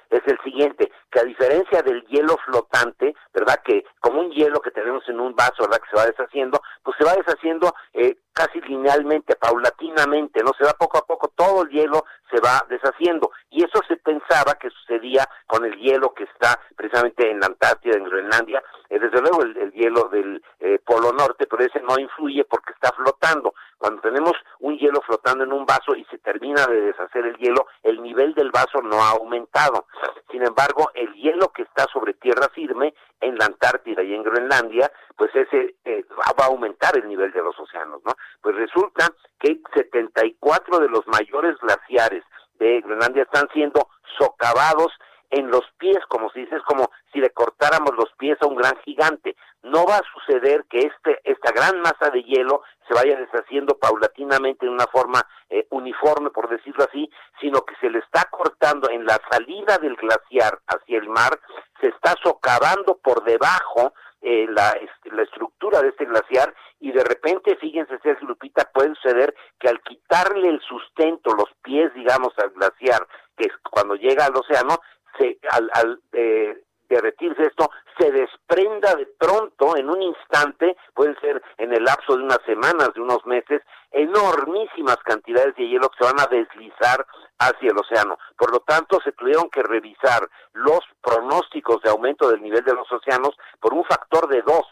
es 0.10 0.22
el 0.26 0.39
siguiente, 0.43 0.91
que 1.12 1.20
a 1.20 1.24
diferencia 1.24 1.82
del 1.82 2.06
hielo 2.08 2.38
flotante, 2.45 3.16
¿verdad? 3.34 3.62
Que 3.64 3.86
como 3.99 4.22
un 4.22 4.32
hielo 4.32 4.62
que 4.62 4.72
tenemos 4.72 5.08
en 5.10 5.20
un 5.20 5.36
vaso, 5.36 5.62
¿verdad? 5.62 5.80
Que 5.80 5.89
se 5.89 5.95
va 5.95 6.06
deshaciendo, 6.06 6.62
pues 6.84 6.97
se 6.97 7.06
va 7.06 7.14
deshaciendo 7.16 7.74
eh, 7.93 8.18
casi 8.34 8.62
linealmente, 8.62 9.36
paulatinamente, 9.36 10.43
¿no? 10.43 10.51
Se 10.58 10.66
va 10.66 10.74
poco 10.74 10.97
a 10.97 11.06
poco, 11.06 11.32
todo 11.36 11.64
el 11.64 11.70
hielo 11.70 12.06
se 12.30 12.40
va 12.40 12.66
deshaciendo. 12.70 13.32
Y 13.50 13.64
eso 13.64 13.82
se 13.88 13.98
pensaba 13.98 14.56
que 14.56 14.70
sucedía 14.70 15.28
con 15.48 15.66
el 15.66 15.76
hielo 15.78 16.14
que 16.14 16.24
está 16.24 16.60
precisamente 16.76 17.30
en 17.30 17.40
la 17.40 17.48
Antártida, 17.48 17.98
en 17.98 18.04
Groenlandia, 18.04 18.64
eh, 18.90 19.00
desde 19.00 19.22
luego 19.22 19.44
el, 19.44 19.72
hielo 19.72 20.10
del 20.10 20.44
eh, 20.60 20.80
Polo 20.86 21.12
Norte, 21.12 21.48
pero 21.48 21.64
ese 21.64 21.80
no 21.82 21.98
influye 22.00 22.44
porque 22.46 22.74
está 22.74 22.92
flotando. 22.92 23.54
Cuando 23.78 24.02
tenemos 24.02 24.34
un 24.60 24.78
hielo 24.78 25.02
flotando 25.02 25.44
en 25.44 25.54
un 25.54 25.66
vaso 25.66 25.96
y 25.96 26.06
se 26.06 26.18
termina 26.20 26.66
de 26.66 26.82
deshacer 26.82 27.26
el 27.26 27.38
hielo, 27.38 27.68
el 27.84 28.02
nivel 28.02 28.34
del 28.34 28.52
vaso 28.52 28.82
no 28.82 29.02
ha 29.02 29.12
aumentado. 29.12 29.86
Sin 30.32 30.44
embargo, 30.44 30.92
el 30.94 31.14
hielo 31.14 31.50
que 31.50 31.64
está 31.64 31.86
sobre 31.92 32.14
tierra 32.14 32.50
firme 32.54 32.94
en 33.22 33.36
la 33.38 33.45
Antártida 33.45 34.03
y 34.03 34.13
en 34.13 34.24
Groenlandia, 34.24 34.91
pues 35.16 35.34
ese 35.36 35.76
eh, 35.86 36.05
va 36.11 36.45
a 36.45 36.47
aumentar 36.47 36.97
el 36.97 37.07
nivel 37.07 37.32
de 37.32 37.41
los 37.41 37.57
océanos, 37.59 38.01
¿no? 38.05 38.13
Pues 38.41 38.55
resulta 38.55 39.07
que 39.39 39.59
74 39.74 40.80
de 40.80 40.89
los 40.89 41.07
mayores 41.07 41.57
glaciares 41.59 42.24
de 42.59 42.82
Groenlandia 42.82 43.24
están 43.24 43.47
siendo 43.53 43.88
socavados 44.18 44.91
en 45.32 45.49
los 45.49 45.63
pies, 45.78 45.99
como 46.07 46.30
se 46.30 46.41
dice, 46.41 46.55
es 46.55 46.63
como 46.63 46.89
si 47.11 47.20
le 47.20 47.30
cortáramos 47.32 47.95
los 47.97 48.11
pies 48.18 48.38
a 48.41 48.47
un 48.47 48.55
gran 48.55 48.78
gigante. 48.86 49.36
No 49.66 49.84
va 49.84 49.97
a 49.97 50.03
suceder 50.13 50.63
que 50.70 50.80
este, 50.80 51.20
esta 51.24 51.51
gran 51.51 51.82
masa 51.82 52.11
de 52.11 52.22
hielo 52.22 52.61
se 52.88 52.93
vaya 52.93 53.18
deshaciendo 53.18 53.78
paulatinamente 53.80 54.66
en 54.66 54.74
una 54.74 54.86
forma 54.86 55.26
eh, 55.49 55.66
uniforme, 55.72 56.30
por 56.30 56.49
decirlo 56.49 56.86
así, 56.88 57.09
sino 57.41 57.61
que 57.61 57.76
se 57.82 57.89
le 57.89 57.97
está 57.97 58.26
cortando 58.30 58.89
en 58.91 59.05
la 59.05 59.20
salida 59.32 59.80
del 59.80 59.95
glaciar 59.95 60.59
hacia 60.68 60.99
el 60.99 61.09
mar, 61.09 61.39
se 61.82 61.88
está 61.88 62.13
socavando 62.24 62.97
por 62.97 63.24
debajo 63.24 63.93
eh, 64.22 64.45
la, 64.49 64.78
la, 65.11 65.24
estructura 65.24 65.82
de 65.82 65.89
este 65.89 66.05
glaciar 66.05 66.53
y 66.80 66.91
de 66.91 67.03
repente, 67.03 67.55
fíjense, 67.57 67.99
Sergio 68.03 68.28
Lupita, 68.28 68.70
puede 68.72 68.93
suceder 68.95 69.34
que 69.59 69.68
al 69.68 69.82
quitarle 69.82 70.49
el 70.49 70.61
sustento, 70.61 71.34
los 71.36 71.49
pies, 71.63 71.93
digamos, 71.95 72.34
al 72.38 72.51
glaciar, 72.51 73.07
que 73.36 73.47
es 73.47 73.53
cuando 73.70 73.95
llega 73.95 74.26
al 74.26 74.36
océano, 74.36 74.78
se, 75.18 75.39
al, 75.51 75.70
al 75.74 75.99
eh, 76.13 76.64
derretirse 76.96 77.43
esto, 77.43 77.70
se 77.98 78.12
desprenda 78.12 78.96
de 78.96 79.06
pronto, 79.18 79.78
en 79.78 79.89
un 79.89 80.02
instante, 80.02 80.76
pueden 80.93 81.20
ser 81.20 81.41
en 81.58 81.74
el 81.74 81.84
lapso 81.84 82.16
de 82.16 82.24
unas 82.24 82.39
semanas, 82.46 82.93
de 82.93 83.02
unos 83.02 83.26
meses, 83.26 83.62
enormísimas 83.91 84.98
cantidades 85.04 85.56
de 85.56 85.68
hielo 85.68 85.89
que 85.89 86.04
se 86.04 86.14
van 86.14 86.20
a 86.20 86.28
deslizar 86.28 87.06
hacia 87.39 87.70
el 87.70 87.78
océano. 87.78 88.18
Por 88.38 88.52
lo 88.52 88.60
tanto, 88.60 89.00
se 89.04 89.12
tuvieron 89.14 89.50
que 89.50 89.64
revisar 89.64 90.28
los 90.54 90.82
pronósticos 91.02 91.82
de 91.82 91.89
aumento 91.89 92.30
del 92.30 92.41
nivel 92.41 92.64
de 92.64 92.74
los 92.74 92.91
océanos 92.91 93.36
por 93.60 93.74
un 93.74 93.84
factor 93.86 94.28
de 94.28 94.41
dos, 94.41 94.66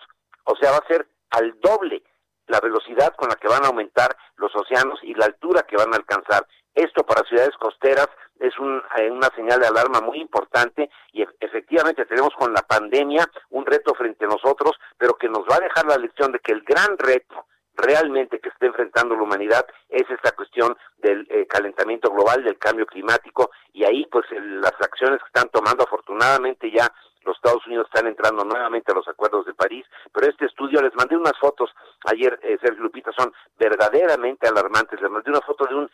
o 0.45 0.55
sea, 0.55 0.71
va 0.71 0.77
a 0.77 0.87
ser 0.87 1.07
al 1.31 1.59
doble 1.59 2.03
la 2.47 2.59
velocidad 2.59 3.15
con 3.15 3.29
la 3.29 3.35
que 3.35 3.47
van 3.47 3.63
a 3.63 3.67
aumentar 3.67 4.15
los 4.35 4.53
océanos 4.55 4.99
y 5.03 5.13
la 5.13 5.25
altura 5.25 5.63
que 5.63 5.77
van 5.77 5.93
a 5.93 5.97
alcanzar. 5.97 6.45
Esto 6.75 7.03
para 7.03 7.27
ciudades 7.27 7.55
costeras 7.57 8.07
es 8.39 8.53
eh, 8.55 9.11
una 9.11 9.29
señal 9.35 9.59
de 9.59 9.67
alarma 9.67 10.01
muy 10.01 10.19
importante 10.19 10.89
y 11.11 11.23
efectivamente 11.39 12.05
tenemos 12.05 12.33
con 12.35 12.53
la 12.53 12.61
pandemia 12.61 13.29
un 13.51 13.65
reto 13.65 13.93
frente 13.93 14.25
a 14.25 14.29
nosotros, 14.29 14.73
pero 14.97 15.15
que 15.15 15.29
nos 15.29 15.41
va 15.41 15.57
a 15.57 15.63
dejar 15.63 15.85
la 15.85 15.97
lección 15.97 16.31
de 16.31 16.39
que 16.39 16.51
el 16.51 16.63
gran 16.63 16.97
reto 16.97 17.45
realmente 17.75 18.39
que 18.39 18.49
está 18.49 18.65
enfrentando 18.65 19.15
la 19.15 19.23
humanidad 19.23 19.65
es 19.89 20.03
esta 20.09 20.31
cuestión 20.31 20.75
del 20.97 21.27
eh, 21.29 21.47
calentamiento 21.47 22.11
global, 22.11 22.43
del 22.43 22.57
cambio 22.57 22.85
climático 22.85 23.51
y 23.71 23.83
ahí 23.83 24.05
pues 24.11 24.25
las 24.31 24.73
acciones 24.79 25.19
que 25.19 25.27
están 25.27 25.49
tomando 25.49 25.83
afortunadamente 25.83 26.71
ya 26.71 26.91
los 27.25 27.35
Estados 27.37 27.65
Unidos 27.67 27.87
están 27.87 28.07
entrando 28.07 28.43
nuevamente 28.43 28.91
a 28.91 28.95
los 28.95 29.07
acuerdos 29.07 29.45
de 29.45 29.53
París, 29.53 29.85
pero 30.11 30.27
este 30.27 30.45
estudio, 30.45 30.81
les 30.81 30.93
mandé 30.95 31.15
unas 31.15 31.37
fotos 31.39 31.69
ayer, 32.05 32.37
eh, 32.43 32.57
Sergio 32.61 32.83
Lupita, 32.83 33.11
son 33.17 33.33
verdaderamente 33.57 34.47
alarmantes, 34.47 35.01
les 35.01 35.09
mandé 35.09 35.29
una 35.31 35.41
foto 35.41 35.65
de 35.65 35.75
un 35.75 35.89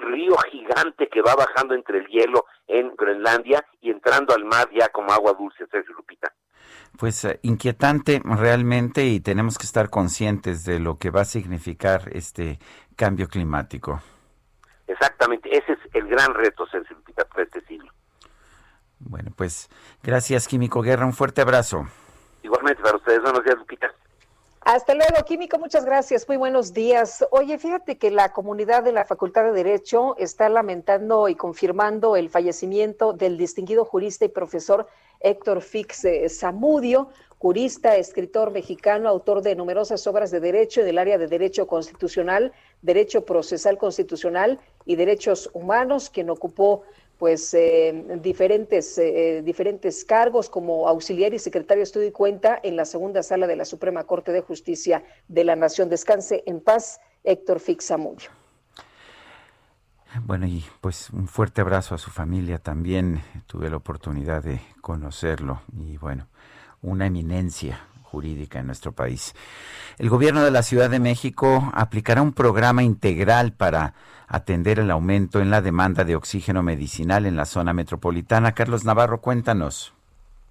río 0.00 0.36
gigante 0.50 1.08
que 1.08 1.22
va 1.22 1.34
bajando 1.34 1.74
entre 1.74 1.98
el 1.98 2.06
hielo 2.08 2.46
en 2.66 2.94
Groenlandia 2.96 3.64
y 3.80 3.90
entrando 3.90 4.34
al 4.34 4.44
mar 4.44 4.68
ya 4.72 4.88
como 4.88 5.12
agua 5.12 5.34
dulce, 5.38 5.66
Sergio 5.70 5.94
Lupita. 5.94 6.32
Pues 6.98 7.24
eh, 7.24 7.38
inquietante 7.42 8.20
realmente 8.24 9.04
y 9.06 9.20
tenemos 9.20 9.58
que 9.58 9.64
estar 9.64 9.90
conscientes 9.90 10.64
de 10.64 10.80
lo 10.80 10.98
que 10.98 11.10
va 11.10 11.22
a 11.22 11.24
significar 11.24 12.02
este 12.12 12.58
cambio 12.96 13.28
climático. 13.28 14.02
Exactamente, 14.86 15.48
ese 15.56 15.72
es 15.72 15.78
el 15.94 16.08
gran 16.08 16.34
reto, 16.34 16.66
Sergio 16.66 16.96
Lupita, 16.96 17.24
para 17.24 17.44
este 17.44 17.60
siglo. 17.62 17.90
Bueno, 18.98 19.30
pues 19.34 19.70
gracias, 20.02 20.46
Químico 20.46 20.82
Guerra, 20.82 21.06
un 21.06 21.12
fuerte 21.12 21.40
abrazo. 21.40 21.86
Igualmente 22.42 22.82
para 22.82 22.96
ustedes, 22.96 23.22
buenos 23.22 23.44
días, 23.44 23.56
Lupita. 23.56 23.90
Hasta 24.72 24.94
luego, 24.94 25.24
Químico, 25.26 25.58
muchas 25.58 25.84
gracias. 25.84 26.28
Muy 26.28 26.36
buenos 26.36 26.72
días. 26.72 27.26
Oye, 27.32 27.58
fíjate 27.58 27.98
que 27.98 28.12
la 28.12 28.32
comunidad 28.32 28.84
de 28.84 28.92
la 28.92 29.04
Facultad 29.04 29.42
de 29.42 29.50
Derecho 29.50 30.16
está 30.16 30.48
lamentando 30.48 31.28
y 31.28 31.34
confirmando 31.34 32.14
el 32.14 32.30
fallecimiento 32.30 33.12
del 33.12 33.36
distinguido 33.36 33.84
jurista 33.84 34.26
y 34.26 34.28
profesor 34.28 34.86
Héctor 35.18 35.62
Fix 35.62 36.04
eh, 36.04 36.28
Zamudio, 36.28 37.08
jurista, 37.38 37.96
escritor 37.96 38.52
mexicano, 38.52 39.08
autor 39.08 39.42
de 39.42 39.56
numerosas 39.56 40.06
obras 40.06 40.30
de 40.30 40.38
derecho 40.38 40.84
del 40.84 40.98
área 40.98 41.18
de 41.18 41.26
derecho 41.26 41.66
constitucional, 41.66 42.52
derecho 42.80 43.24
procesal 43.24 43.76
constitucional 43.76 44.60
y 44.86 44.94
derechos 44.94 45.50
humanos, 45.52 46.10
quien 46.10 46.30
ocupó 46.30 46.84
pues 47.20 47.52
eh, 47.52 48.18
diferentes, 48.22 48.96
eh, 48.96 49.42
diferentes 49.44 50.06
cargos 50.06 50.48
como 50.48 50.88
auxiliar 50.88 51.34
y 51.34 51.38
secretario 51.38 51.80
de 51.80 51.84
estudio 51.84 52.08
y 52.08 52.12
cuenta 52.12 52.58
en 52.62 52.76
la 52.76 52.86
segunda 52.86 53.22
sala 53.22 53.46
de 53.46 53.56
la 53.56 53.66
Suprema 53.66 54.04
Corte 54.04 54.32
de 54.32 54.40
Justicia 54.40 55.04
de 55.28 55.44
la 55.44 55.54
Nación. 55.54 55.90
Descanse 55.90 56.42
en 56.46 56.62
paz, 56.62 56.98
Héctor 57.22 57.60
Fixamudio. 57.60 58.30
Bueno, 60.22 60.46
y 60.46 60.64
pues 60.80 61.10
un 61.10 61.28
fuerte 61.28 61.60
abrazo 61.60 61.94
a 61.94 61.98
su 61.98 62.10
familia 62.10 62.56
también. 62.56 63.20
Tuve 63.46 63.68
la 63.68 63.76
oportunidad 63.76 64.42
de 64.42 64.62
conocerlo 64.80 65.60
y 65.76 65.98
bueno, 65.98 66.26
una 66.80 67.06
eminencia 67.06 67.86
jurídica 68.10 68.58
en 68.58 68.66
nuestro 68.66 68.92
país. 68.92 69.34
El 69.98 70.08
gobierno 70.08 70.42
de 70.42 70.50
la 70.50 70.62
Ciudad 70.62 70.90
de 70.90 70.98
México 70.98 71.70
aplicará 71.74 72.22
un 72.22 72.32
programa 72.32 72.82
integral 72.82 73.52
para 73.52 73.94
atender 74.26 74.78
el 74.78 74.90
aumento 74.90 75.40
en 75.40 75.50
la 75.50 75.62
demanda 75.62 76.04
de 76.04 76.16
oxígeno 76.16 76.62
medicinal 76.62 77.26
en 77.26 77.36
la 77.36 77.46
zona 77.46 77.72
metropolitana. 77.72 78.52
Carlos 78.52 78.84
Navarro, 78.84 79.20
cuéntanos. 79.20 79.92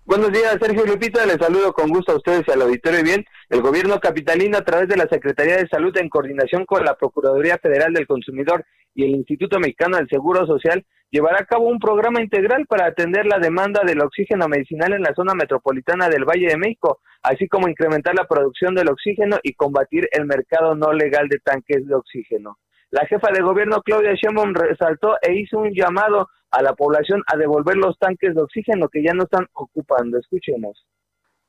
Buenos 0.10 0.32
días, 0.32 0.58
Sergio 0.60 0.88
Lupita. 0.88 1.24
Les 1.28 1.38
saludo 1.38 1.72
con 1.72 1.88
gusto 1.88 2.14
a 2.14 2.16
ustedes 2.16 2.42
y 2.48 2.52
al 2.52 2.64
auditorio. 2.64 3.04
Bien, 3.04 3.24
el 3.48 3.62
gobierno 3.62 4.00
capitalino, 4.00 4.58
a 4.58 4.64
través 4.64 4.88
de 4.88 4.98
la 4.98 5.08
Secretaría 5.08 5.58
de 5.58 5.68
Salud, 5.68 5.96
en 5.98 6.10
coordinación 6.10 6.66
con 6.66 6.84
la 6.84 6.96
Procuraduría 6.96 7.60
Federal 7.60 7.94
del 7.94 8.08
Consumidor 8.08 8.66
y 8.96 9.04
el 9.04 9.12
Instituto 9.12 9.60
Mexicano 9.60 9.98
del 9.98 10.10
Seguro 10.10 10.48
Social, 10.48 10.84
llevará 11.12 11.42
a 11.42 11.46
cabo 11.46 11.68
un 11.68 11.78
programa 11.78 12.24
integral 12.24 12.66
para 12.66 12.88
atender 12.88 13.28
la 13.28 13.38
demanda 13.38 13.84
del 13.86 14.02
oxígeno 14.02 14.48
medicinal 14.48 14.94
en 14.94 15.04
la 15.04 15.14
zona 15.14 15.36
metropolitana 15.36 16.10
del 16.10 16.26
Valle 16.26 16.48
de 16.48 16.58
México, 16.58 17.02
así 17.22 17.48
como 17.48 17.68
incrementar 17.68 18.16
la 18.16 18.26
producción 18.26 18.74
del 18.74 18.90
oxígeno 18.90 19.38
y 19.44 19.54
combatir 19.54 20.10
el 20.12 20.26
mercado 20.26 20.74
no 20.74 20.92
legal 20.92 21.30
de 21.30 21.38
tanques 21.38 21.86
de 21.86 21.94
oxígeno. 21.94 22.58
La 22.90 23.06
jefa 23.06 23.28
de 23.32 23.44
gobierno 23.44 23.84
Claudia 23.84 24.16
Sheinbaum 24.16 24.56
resaltó 24.56 25.18
e 25.22 25.36
hizo 25.36 25.60
un 25.60 25.72
llamado 25.72 26.30
a 26.52 26.62
la 26.62 26.74
población 26.74 27.24
a 27.28 27.38
devolver 27.38 27.78
los 27.78 27.98
tanques 27.98 28.36
de 28.36 28.42
oxígeno 28.42 28.90
que 28.90 29.04
ya 29.04 29.14
no 29.14 29.24
están 29.24 29.48
ocupando. 29.54 30.18
Escuchemos. 30.18 30.86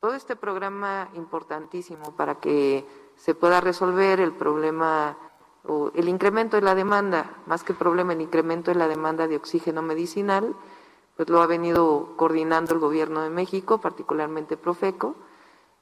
Todo 0.01 0.15
este 0.15 0.37
programa 0.37 1.11
importantísimo 1.15 2.17
para 2.17 2.37
que 2.37 2.85
se 3.17 3.35
pueda 3.35 3.61
resolver 3.61 4.21
el 4.21 4.33
problema 4.33 5.17
o 5.65 5.93
el 5.95 6.09
incremento 6.09 6.57
de 6.57 6.63
la 6.63 6.75
demanda, 6.75 7.37
más 7.47 7.65
que 7.65 7.75
problema, 7.75 8.15
el 8.15 8.23
incremento 8.23 8.71
de 8.71 8.79
la 8.79 8.89
demanda 8.89 9.29
de 9.29 9.37
oxígeno 9.37 9.83
medicinal, 9.83 10.55
pues 11.17 11.29
lo 11.29 11.43
ha 11.43 11.47
venido 11.47 12.15
coordinando 12.17 12.73
el 12.73 12.81
gobierno 12.81 13.23
de 13.23 13.29
México, 13.29 13.79
particularmente 13.79 14.57
Profeco, 14.57 15.17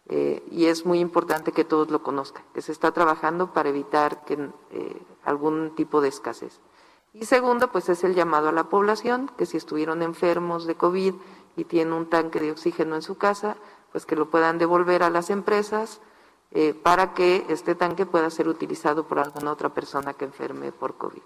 eh, 0.09 0.43
y 0.51 0.67
es 0.67 0.85
muy 0.85 0.99
importante 0.99 1.53
que 1.53 1.65
todos 1.65 1.91
lo 1.91 2.03
conozcan, 2.03 2.43
que 2.55 2.63
se 2.63 2.73
está 2.73 2.91
trabajando 2.91 3.53
para 3.53 3.69
evitar 3.69 4.25
que, 4.25 4.51
eh, 4.73 5.03
algún 5.25 5.75
tipo 5.77 6.01
de 6.01 6.09
escasez. 6.09 6.61
Y 7.21 7.25
segundo, 7.25 7.73
pues 7.73 7.89
es 7.89 8.05
el 8.05 8.15
llamado 8.15 8.49
a 8.49 8.53
la 8.53 8.65
población, 8.65 9.29
que 9.37 9.45
si 9.45 9.57
estuvieron 9.57 10.03
enfermos 10.03 10.69
de 10.69 10.77
COVID 10.77 11.15
y 11.57 11.65
tienen 11.65 11.93
un 11.93 12.09
tanque 12.09 12.39
de 12.39 12.53
oxígeno 12.53 12.95
en 12.95 13.03
su 13.03 13.19
casa, 13.19 13.57
pues 13.91 14.07
que 14.07 14.15
lo 14.15 14.31
puedan 14.31 14.59
devolver 14.59 15.03
a 15.03 15.11
las 15.11 15.29
empresas 15.31 16.01
eh, 16.55 16.75
para 16.81 17.15
que 17.15 17.45
este 17.49 17.75
tanque 17.75 18.07
pueda 18.07 18.31
ser 18.31 18.47
utilizado 18.47 19.09
por 19.09 19.19
alguna 19.19 19.51
otra 19.51 19.71
persona 19.71 20.15
que 20.15 20.27
enferme 20.27 20.71
por 20.71 20.97
COVID. 20.97 21.23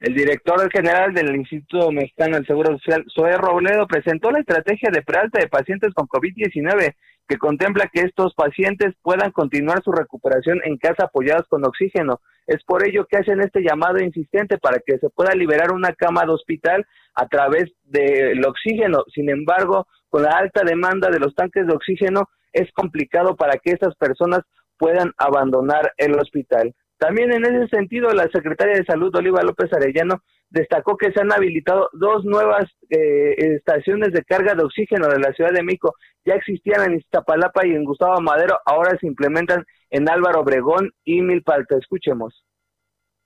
El 0.00 0.14
director 0.14 0.70
general 0.70 1.12
del 1.12 1.36
Instituto 1.36 1.90
Mexicano 1.90 2.36
del 2.36 2.46
Seguro 2.46 2.78
Social, 2.78 3.04
Zoe 3.14 3.36
Robledo, 3.36 3.86
presentó 3.86 4.30
la 4.30 4.40
estrategia 4.40 4.90
de 4.90 5.02
prealta 5.02 5.40
de 5.40 5.48
pacientes 5.48 5.92
con 5.92 6.06
COVID-19 6.06 6.94
que 7.28 7.38
contempla 7.38 7.90
que 7.92 8.02
estos 8.02 8.34
pacientes 8.34 8.94
puedan 9.02 9.32
continuar 9.32 9.82
su 9.82 9.92
recuperación 9.92 10.60
en 10.64 10.76
casa 10.76 11.04
apoyados 11.04 11.46
con 11.48 11.64
oxígeno. 11.64 12.20
Es 12.46 12.62
por 12.64 12.86
ello 12.86 13.06
que 13.06 13.18
hacen 13.18 13.40
este 13.40 13.62
llamado 13.62 13.98
insistente 13.98 14.58
para 14.58 14.78
que 14.84 14.98
se 14.98 15.10
pueda 15.10 15.34
liberar 15.34 15.72
una 15.72 15.92
cama 15.92 16.22
de 16.24 16.32
hospital 16.32 16.86
a 17.14 17.26
través 17.26 17.72
del 17.84 18.44
oxígeno. 18.44 19.04
Sin 19.12 19.28
embargo, 19.28 19.86
con 20.08 20.22
la 20.22 20.30
alta 20.30 20.62
demanda 20.64 21.10
de 21.10 21.18
los 21.18 21.34
tanques 21.34 21.66
de 21.66 21.74
oxígeno, 21.74 22.28
es 22.52 22.70
complicado 22.72 23.36
para 23.36 23.58
que 23.58 23.70
estas 23.70 23.94
personas 23.96 24.40
puedan 24.78 25.12
abandonar 25.18 25.92
el 25.96 26.18
hospital. 26.18 26.74
También 26.98 27.32
en 27.32 27.44
ese 27.44 27.68
sentido, 27.68 28.10
la 28.10 28.28
secretaria 28.28 28.76
de 28.76 28.84
Salud, 28.84 29.14
Oliva 29.14 29.42
López 29.42 29.72
Arellano, 29.72 30.22
destacó 30.48 30.96
que 30.96 31.12
se 31.12 31.20
han 31.20 31.32
habilitado 31.32 31.90
dos 31.92 32.24
nuevas 32.24 32.64
eh, 32.88 33.34
estaciones 33.56 34.12
de 34.12 34.24
carga 34.24 34.54
de 34.54 34.64
oxígeno 34.64 35.08
de 35.08 35.18
la 35.18 35.32
Ciudad 35.32 35.52
de 35.52 35.62
México. 35.62 35.94
Ya 36.24 36.34
existían 36.34 36.84
en 36.84 36.98
Iztapalapa 36.98 37.66
y 37.66 37.72
en 37.72 37.84
Gustavo 37.84 38.20
Madero, 38.20 38.58
ahora 38.64 38.96
se 38.98 39.06
implementan 39.06 39.64
en 39.90 40.08
Álvaro 40.08 40.40
Obregón 40.40 40.92
y 41.04 41.20
Milpalta. 41.20 41.76
Escuchemos. 41.76 42.44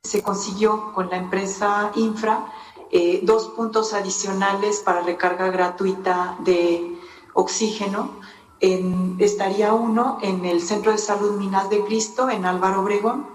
Se 0.03 0.23
consiguió 0.23 0.93
con 0.95 1.11
la 1.11 1.19
empresa 1.19 1.93
Infra 1.95 2.47
eh, 2.93 3.21
dos 3.23 3.49
puntos 3.51 3.95
adicionales 3.95 4.81
para 4.81 5.03
recarga 5.03 5.51
gratuita 5.51 6.37
de 6.41 6.97
oxígeno. 7.35 8.19
En, 8.61 9.17
estaría 9.21 9.73
uno 9.73 10.19
en 10.23 10.45
el 10.45 10.61
Centro 10.61 10.91
de 10.93 10.99
Salud 10.99 11.39
Minas 11.39 11.71
de 11.71 11.85
Cristo, 11.85 12.29
en 12.29 12.45
Álvaro 12.45 12.83
Obregón, 12.83 13.27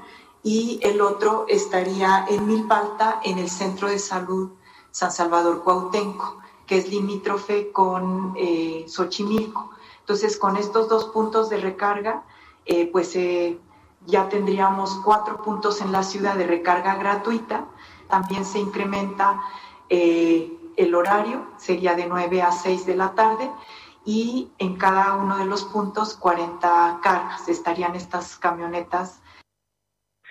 y 0.45 0.79
el 0.83 1.01
otro 1.01 1.45
estaría 1.49 2.23
en 2.29 2.45
Milpalta, 2.45 3.19
en 3.23 3.39
el 3.39 3.49
Centro 3.49 3.89
de 3.89 3.97
Salud 3.97 4.51
San 4.91 5.11
Salvador 5.11 5.63
Cuautenco, 5.63 6.37
que 6.67 6.77
es 6.77 6.87
limítrofe 6.87 7.71
con 7.71 8.35
eh, 8.37 8.85
Xochimilco. 8.87 9.71
Entonces, 10.01 10.37
con 10.37 10.55
estos 10.55 10.87
dos 10.87 11.05
puntos 11.05 11.49
de 11.49 11.57
recarga, 11.57 12.23
eh, 12.67 12.87
pues 12.91 13.15
eh, 13.15 13.59
ya 14.05 14.29
tendríamos 14.29 14.91
cuatro 15.03 15.41
puntos 15.41 15.81
en 15.81 15.91
la 15.91 16.03
ciudad 16.03 16.35
de 16.35 16.45
recarga 16.45 16.93
gratuita. 16.95 17.65
También 18.07 18.45
se 18.45 18.59
incrementa 18.59 19.41
eh, 19.89 20.55
el 20.77 20.93
horario, 20.93 21.47
sería 21.57 21.95
de 21.95 22.05
9 22.05 22.43
a 22.43 22.51
6 22.51 22.85
de 22.85 22.95
la 22.95 23.15
tarde, 23.15 23.49
y 24.05 24.51
en 24.59 24.75
cada 24.77 25.15
uno 25.15 25.37
de 25.37 25.45
los 25.45 25.63
puntos 25.63 26.13
40 26.13 26.99
cargas. 27.01 27.49
Estarían 27.49 27.95
estas 27.95 28.37
camionetas 28.37 29.21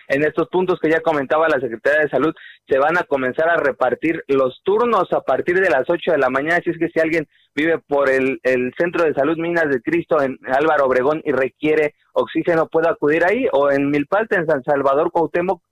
en 0.09 0.25
estos 0.25 0.49
puntos 0.49 0.79
que 0.81 0.91
ya 0.91 1.01
comentaba 1.01 1.49
la 1.49 1.61
Secretaría 1.61 2.03
de 2.03 2.11
Salud, 2.11 2.35
se 2.69 2.79
van 2.79 2.99
a 2.99 3.05
comenzar 3.05 3.49
a 3.49 3.57
repartir 3.57 4.25
los 4.29 4.61
turnos 4.65 5.13
a 5.13 5.21
partir 5.21 5.61
de 5.61 5.71
las 5.71 5.89
8 5.89 6.13
de 6.13 6.19
la 6.19 6.31
mañana, 6.31 6.57
así 6.57 6.71
es 6.71 6.79
que 6.79 6.89
si 6.89 7.01
alguien 7.01 7.27
vive 7.55 7.79
por 7.79 8.11
el, 8.11 8.41
Centro 8.79 9.05
de 9.05 9.15
Salud 9.15 9.37
Minas 9.39 9.69
de 9.69 9.81
Cristo 9.81 10.21
en 10.21 10.39
Álvaro 10.47 10.87
Obregón 10.87 11.23
y 11.25 11.33
requiere 11.33 11.95
oxígeno, 12.13 12.69
puede 12.69 12.89
acudir 12.89 13.25
ahí, 13.25 13.47
o 13.53 13.71
en 13.71 13.91
Milpalta, 13.91 14.37
en 14.37 14.47
San 14.47 14.63
Salvador, 14.65 15.11
Cuauhtémoc, 15.13 15.63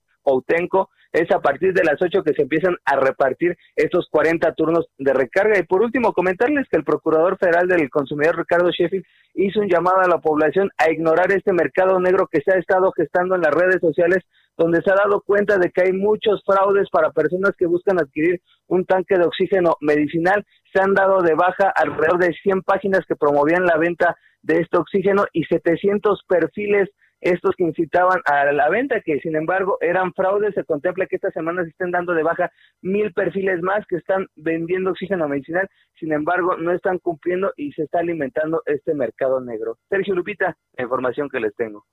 es 1.13 1.31
a 1.31 1.39
partir 1.39 1.73
de 1.73 1.83
las 1.83 2.01
8 2.01 2.23
que 2.23 2.33
se 2.33 2.41
empiezan 2.41 2.75
a 2.85 2.95
repartir 2.95 3.55
estos 3.75 4.07
40 4.09 4.53
turnos 4.55 4.87
de 4.97 5.13
recarga. 5.13 5.59
Y 5.59 5.63
por 5.63 5.83
último, 5.83 6.11
comentarles 6.11 6.67
que 6.69 6.77
el 6.77 6.83
Procurador 6.83 7.37
Federal 7.37 7.67
del 7.67 7.89
Consumidor, 7.91 8.37
Ricardo 8.37 8.71
Sheffield, 8.71 9.05
hizo 9.35 9.61
un 9.61 9.69
llamado 9.69 9.99
a 10.01 10.07
la 10.07 10.17
población 10.17 10.71
a 10.77 10.91
ignorar 10.91 11.31
este 11.31 11.53
mercado 11.53 11.99
negro 11.99 12.27
que 12.31 12.41
se 12.41 12.51
ha 12.51 12.59
estado 12.59 12.91
gestando 12.91 13.35
en 13.35 13.41
las 13.41 13.53
redes 13.53 13.79
sociales, 13.79 14.23
donde 14.57 14.81
se 14.81 14.91
ha 14.91 14.95
dado 14.95 15.21
cuenta 15.21 15.57
de 15.57 15.69
que 15.69 15.83
hay 15.83 15.93
muchos 15.93 16.43
fraudes 16.45 16.89
para 16.91 17.11
personas 17.11 17.51
que 17.57 17.67
buscan 17.67 17.99
adquirir 17.99 18.41
un 18.67 18.85
tanque 18.85 19.15
de 19.15 19.25
oxígeno 19.25 19.75
medicinal. 19.81 20.43
Se 20.73 20.81
han 20.81 20.95
dado 20.95 21.21
de 21.21 21.35
baja 21.35 21.71
alrededor 21.75 22.19
de 22.19 22.33
100 22.41 22.63
páginas 22.63 23.01
que 23.07 23.15
promovían 23.15 23.65
la 23.65 23.77
venta 23.77 24.17
de 24.41 24.61
este 24.61 24.77
oxígeno 24.77 25.25
y 25.31 25.43
700 25.45 26.23
perfiles 26.27 26.89
estos 27.23 27.55
que 27.55 27.63
incitaban 27.63 28.21
a 28.25 28.51
la 28.51 28.69
venta, 28.69 29.01
que 29.01 29.19
sin 29.19 29.35
embargo 29.35 29.77
eran 29.81 30.13
fraudes. 30.13 30.53
Se 30.53 30.63
contempla 30.63 31.07
que 31.07 31.15
esta 31.15 31.31
semana 31.31 31.63
se 31.63 31.69
estén 31.69 31.91
dando 31.91 32.13
de 32.13 32.23
baja 32.23 32.51
mil 32.81 33.13
perfiles 33.13 33.61
más 33.61 33.85
que 33.87 33.95
están 33.95 34.27
vendiendo 34.35 34.91
oxígeno 34.91 35.27
medicinal, 35.27 35.69
sin 35.99 36.11
embargo 36.11 36.57
no 36.57 36.71
están 36.71 36.99
cumpliendo 36.99 37.53
y 37.55 37.71
se 37.71 37.83
está 37.83 37.99
alimentando 37.99 38.61
este 38.65 38.93
mercado 38.93 39.39
negro. 39.39 39.77
Sergio 39.89 40.15
Lupita, 40.15 40.57
la 40.77 40.83
información 40.83 41.29
que 41.29 41.39
les 41.39 41.55
tengo. 41.55 41.85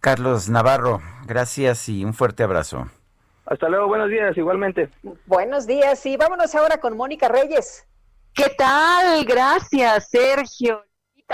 Carlos 0.00 0.48
Navarro, 0.48 1.00
gracias 1.26 1.88
y 1.88 2.04
un 2.04 2.14
fuerte 2.14 2.42
abrazo. 2.42 2.86
Hasta 3.46 3.68
luego, 3.70 3.88
buenos 3.88 4.10
días, 4.10 4.36
igualmente. 4.36 4.90
Buenos 5.26 5.66
días 5.66 6.04
y 6.04 6.16
vámonos 6.18 6.54
ahora 6.54 6.78
con 6.78 6.96
Mónica 6.96 7.28
Reyes. 7.28 7.86
¿Qué 8.34 8.50
tal? 8.56 9.24
Gracias, 9.24 10.10
Sergio 10.10 10.84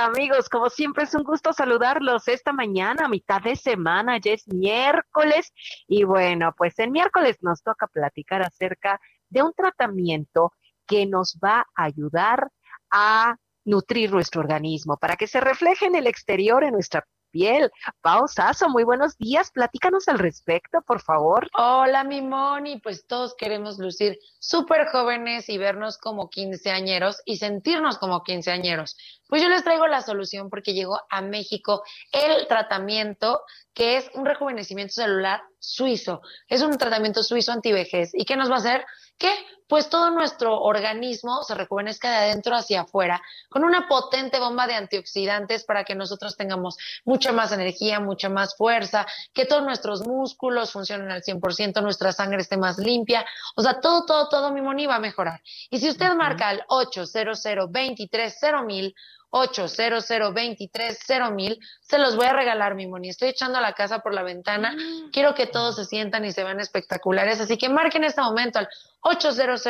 amigos, 0.03 0.49
como 0.49 0.71
siempre 0.71 1.05
es 1.05 1.15
un 1.15 1.23
gusto 1.23 1.53
saludarlos 1.53 2.29
esta 2.29 2.53
mañana, 2.53 3.09
mitad 3.09 3.41
de 3.41 3.57
semana, 3.57 4.19
ya 4.19 4.33
es 4.33 4.47
miércoles 4.49 5.53
y 5.87 6.05
bueno, 6.05 6.55
pues 6.57 6.79
el 6.79 6.91
miércoles 6.91 7.39
nos 7.41 7.63
toca 7.63 7.87
platicar 7.87 8.43
acerca 8.43 9.01
de 9.29 9.43
un 9.43 9.53
tratamiento 9.53 10.53
que 10.87 11.07
nos 11.07 11.39
va 11.43 11.67
a 11.75 11.85
ayudar 11.85 12.51
a 12.91 13.37
nutrir 13.65 14.13
nuestro 14.13 14.41
organismo 14.41 14.97
para 14.97 15.17
que 15.17 15.27
se 15.27 15.41
refleje 15.41 15.87
en 15.87 15.95
el 15.95 16.07
exterior, 16.07 16.65
en 16.65 16.73
nuestra 16.73 17.07
piel. 17.35 17.73
Pausazo, 18.01 18.69
muy 18.69 18.85
buenos 18.85 19.19
días. 19.19 19.51
Platícanos 19.51 20.07
al 20.07 20.21
respecto, 20.21 20.83
por 20.83 21.03
favor. 21.03 21.51
Hola, 21.59 22.05
mi 22.05 22.23
Moni. 22.23 22.79
Pues 22.79 23.09
todos 23.09 23.35
queremos 23.35 23.79
lucir 23.79 24.21
súper 24.39 24.87
jóvenes 24.87 25.49
y 25.49 25.59
vernos 25.59 25.99
como 25.99 26.31
quinceañeros 26.31 27.23
y 27.25 27.39
sentirnos 27.39 27.99
como 27.99 28.23
quinceañeros. 28.23 28.97
Pues 29.29 29.43
yo 29.43 29.49
les 29.49 29.65
traigo 29.65 29.89
la 29.89 30.03
solución 30.03 30.49
porque 30.49 30.75
llegó 30.75 31.01
a 31.11 31.23
México 31.23 31.83
el 32.13 32.47
tratamiento 32.47 33.41
que 33.75 33.97
es 33.97 34.09
un 34.15 34.25
rejuvenecimiento 34.25 34.93
celular 34.93 35.43
suizo. 35.59 36.23
Es 36.47 36.63
un 36.63 36.79
tratamiento 36.79 37.25
suizo 37.25 37.51
antivejez. 37.51 38.11
¿Y 38.15 38.25
qué 38.25 38.37
nos 38.37 38.49
va 38.49 38.55
a 38.55 38.59
hacer? 38.59 38.85
Que 39.19 39.33
pues 39.69 39.89
todo 39.89 40.11
nuestro 40.11 40.61
organismo 40.61 41.43
se 41.43 41.55
rejuvenezca 41.55 42.11
de 42.11 42.17
adentro 42.17 42.55
hacia 42.55 42.83
afuera 42.83 43.23
con 43.49 43.65
una 43.65 43.89
potente 43.89 44.39
bomba 44.39 44.67
de 44.67 44.75
antioxidantes 44.75 45.65
para 45.65 45.85
que 45.85 45.95
nosotros 45.95 46.37
tengamos 46.37 46.77
mucha 47.05 47.33
más 47.33 47.53
energía, 47.53 48.01
mucha 48.01 48.29
más 48.29 48.57
fuerza, 48.57 49.07
que 49.33 49.47
todos 49.47 49.63
nuestros 49.63 50.07
músculos 50.07 50.73
funcionen 50.73 51.11
al 51.11 51.23
100%, 51.23 51.83
nuestra 51.83 52.13
sangre 52.13 52.43
esté 52.43 52.57
más 52.57 52.79
limpia. 52.79 53.25
O 53.57 53.63
sea, 53.63 53.81
todo, 53.81 54.05
todo, 54.05 54.29
todo 54.29 54.53
mi 54.53 54.61
moni 54.61 54.87
va 54.87 54.97
a 54.97 55.01
mejorar. 55.01 55.43
Y 55.71 55.79
si 55.79 55.89
usted 55.89 56.13
marca 56.15 56.49
al 56.49 56.65
800 56.69 57.43
230 57.43 58.63
mil 58.63 58.95
800 59.37 61.33
mil 61.33 61.59
se 61.81 61.99
los 61.99 62.15
voy 62.15 62.27
a 62.27 62.33
regalar, 62.33 62.77
mi 62.77 62.87
moni. 62.87 63.09
Estoy 63.09 63.31
echando 63.31 63.61
la 63.61 63.73
casa 63.73 63.99
por 63.99 64.15
la 64.15 64.23
ventana. 64.23 64.73
Mm. 64.73 65.11
Quiero 65.11 65.35
que 65.35 65.49
todos 65.49 65.75
se 65.75 65.85
sientan 65.85 66.25
y 66.25 66.31
se 66.31 66.45
vean 66.45 66.61
espectaculares. 66.61 67.41
Así 67.41 67.59
que 67.59 67.69
marquen 67.69 68.05
en 68.05 68.11
este 68.11 68.21
momento 68.21 68.61
al 68.61 68.69
800 69.01 69.61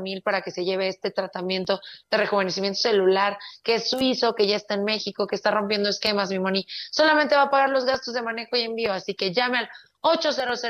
mil 0.00 0.20
para 0.22 0.42
que 0.42 0.50
se 0.50 0.66
lleve 0.66 0.88
este 0.88 1.10
tratamiento 1.10 1.80
de 2.10 2.16
rejuvenecimiento 2.18 2.78
celular, 2.78 3.38
que 3.64 3.76
es 3.76 3.88
suizo, 3.88 4.34
que 4.34 4.46
ya 4.46 4.56
está 4.56 4.74
en 4.74 4.84
México, 4.84 5.26
que 5.26 5.36
está 5.36 5.50
rompiendo 5.50 5.88
esquemas, 5.88 6.28
mi 6.28 6.38
moni. 6.38 6.66
Solamente 6.90 7.36
va 7.36 7.42
a 7.44 7.50
pagar 7.50 7.70
los 7.70 7.86
gastos 7.86 8.12
de 8.12 8.20
manejo 8.20 8.54
y 8.56 8.62
envío. 8.62 8.92
Así 8.92 9.14
que 9.14 9.32
llame 9.32 9.60
al 9.60 9.70
800 10.02 10.62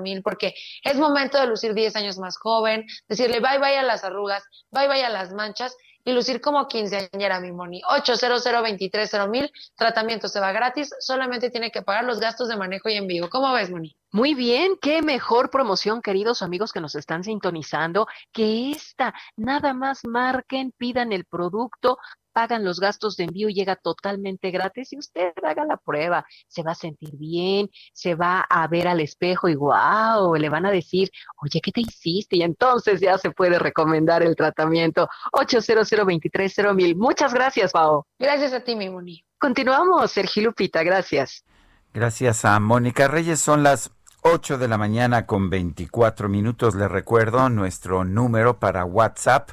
mil 0.00 0.22
porque 0.22 0.54
es 0.82 0.96
momento 0.96 1.38
de 1.38 1.46
lucir 1.46 1.74
10 1.74 1.96
años 1.96 2.18
más 2.18 2.38
joven, 2.38 2.86
decirle 3.08 3.40
bye 3.40 3.58
bye 3.58 3.76
a 3.76 3.82
las 3.82 4.04
arrugas, 4.04 4.42
bye 4.70 4.88
bye 4.88 5.04
a 5.04 5.10
las 5.10 5.32
manchas 5.32 5.76
y 6.04 6.12
lucir 6.12 6.40
como 6.40 6.66
quinceañera, 6.68 7.40
mi 7.40 7.52
Moni. 7.52 7.82
800 7.88 8.42
mil 9.28 9.50
tratamiento 9.76 10.28
se 10.28 10.40
va 10.40 10.52
gratis, 10.52 10.94
solamente 11.00 11.50
tiene 11.50 11.70
que 11.70 11.82
pagar 11.82 12.04
los 12.04 12.20
gastos 12.20 12.48
de 12.48 12.56
manejo 12.56 12.88
y 12.88 12.94
envío. 12.94 13.28
¿Cómo 13.30 13.52
ves, 13.52 13.70
Moni? 13.70 13.96
Muy 14.12 14.34
bien, 14.34 14.72
qué 14.80 15.02
mejor 15.02 15.50
promoción, 15.50 16.02
queridos 16.02 16.42
amigos 16.42 16.72
que 16.72 16.80
nos 16.80 16.94
están 16.94 17.22
sintonizando, 17.22 18.06
que 18.32 18.72
esta. 18.72 19.14
Nada 19.36 19.72
más 19.72 20.00
marquen, 20.04 20.72
pidan 20.76 21.12
el 21.12 21.24
producto, 21.24 21.98
pagan 22.40 22.64
los 22.64 22.80
gastos 22.80 23.18
de 23.18 23.24
envío 23.24 23.50
y 23.50 23.54
llega 23.54 23.76
totalmente 23.76 24.50
gratis 24.50 24.94
y 24.94 24.98
usted 24.98 25.32
haga 25.42 25.66
la 25.66 25.76
prueba. 25.76 26.24
Se 26.48 26.62
va 26.62 26.72
a 26.72 26.74
sentir 26.74 27.10
bien, 27.18 27.68
se 27.92 28.14
va 28.14 28.40
a 28.48 28.66
ver 28.66 28.88
al 28.88 29.00
espejo 29.00 29.50
y 29.50 29.56
wow, 29.56 30.34
le 30.36 30.48
van 30.48 30.64
a 30.64 30.70
decir, 30.70 31.10
oye, 31.42 31.60
¿qué 31.60 31.70
te 31.70 31.82
hiciste? 31.82 32.36
Y 32.36 32.42
entonces 32.42 32.98
ya 32.98 33.18
se 33.18 33.30
puede 33.30 33.58
recomendar 33.58 34.22
el 34.22 34.36
tratamiento. 34.36 35.06
800 35.32 35.86
mil. 36.74 36.96
Muchas 36.96 37.34
gracias, 37.34 37.72
Pao. 37.72 38.06
Gracias 38.18 38.54
a 38.54 38.60
ti, 38.60 38.74
mi 38.74 38.88
Moni. 38.88 39.22
Continuamos, 39.38 40.10
Sergio 40.10 40.44
Lupita, 40.44 40.82
gracias. 40.82 41.44
Gracias 41.92 42.46
a 42.46 42.58
Mónica 42.58 43.06
Reyes. 43.06 43.38
Son 43.38 43.62
las 43.62 43.90
8 44.22 44.56
de 44.56 44.66
la 44.66 44.78
mañana 44.78 45.26
con 45.26 45.50
24 45.50 46.30
minutos. 46.30 46.74
Le 46.74 46.88
recuerdo 46.88 47.50
nuestro 47.50 48.06
número 48.06 48.58
para 48.58 48.86
WhatsApp. 48.86 49.50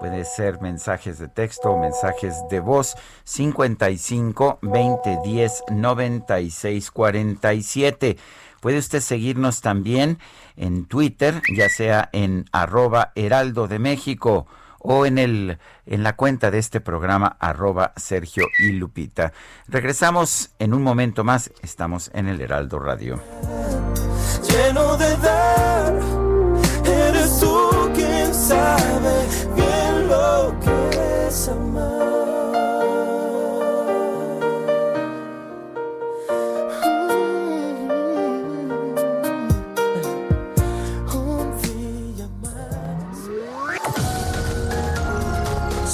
Puede 0.00 0.24
ser 0.24 0.62
mensajes 0.62 1.18
de 1.18 1.28
texto 1.28 1.72
o 1.72 1.78
mensajes 1.78 2.34
de 2.48 2.60
voz 2.60 2.96
55 3.24 4.60
20 4.62 5.18
10 5.22 5.64
96 5.70 6.90
47. 6.90 8.16
Puede 8.60 8.78
usted 8.78 9.00
seguirnos 9.00 9.60
también 9.60 10.18
en 10.56 10.86
Twitter, 10.86 11.42
ya 11.54 11.68
sea 11.68 12.08
en 12.12 12.46
arroba 12.50 13.12
heraldo 13.14 13.68
de 13.68 13.78
México 13.78 14.46
o 14.78 15.04
en 15.04 15.18
el 15.18 15.58
en 15.84 16.02
la 16.02 16.16
cuenta 16.16 16.50
de 16.50 16.58
este 16.58 16.80
programa 16.80 17.36
arroba 17.38 17.92
Sergio 17.96 18.46
y 18.58 18.72
Lupita. 18.72 19.34
Regresamos 19.68 20.50
en 20.58 20.72
un 20.72 20.82
momento 20.82 21.24
más. 21.24 21.52
Estamos 21.62 22.10
en 22.14 22.28
el 22.28 22.40
Heraldo 22.40 22.78
Radio. 22.78 23.20
lleno 24.48 24.96
de 24.96 25.16
dar. 25.18 25.94
Eres 26.84 27.38
tú 27.38 27.90
quien 27.94 28.34
sabe 28.34 29.26
bien 29.54 29.89
lo 30.10 30.54
que 30.60 31.26
es 31.28 31.48
amar. 31.48 32.29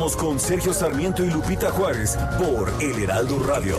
Con 0.00 0.40
Sergio 0.40 0.72
Sarmiento 0.72 1.22
y 1.22 1.30
Lupita 1.30 1.70
Juárez 1.70 2.16
por 2.38 2.72
El 2.82 3.02
Heraldo 3.02 3.38
Radio. 3.40 3.76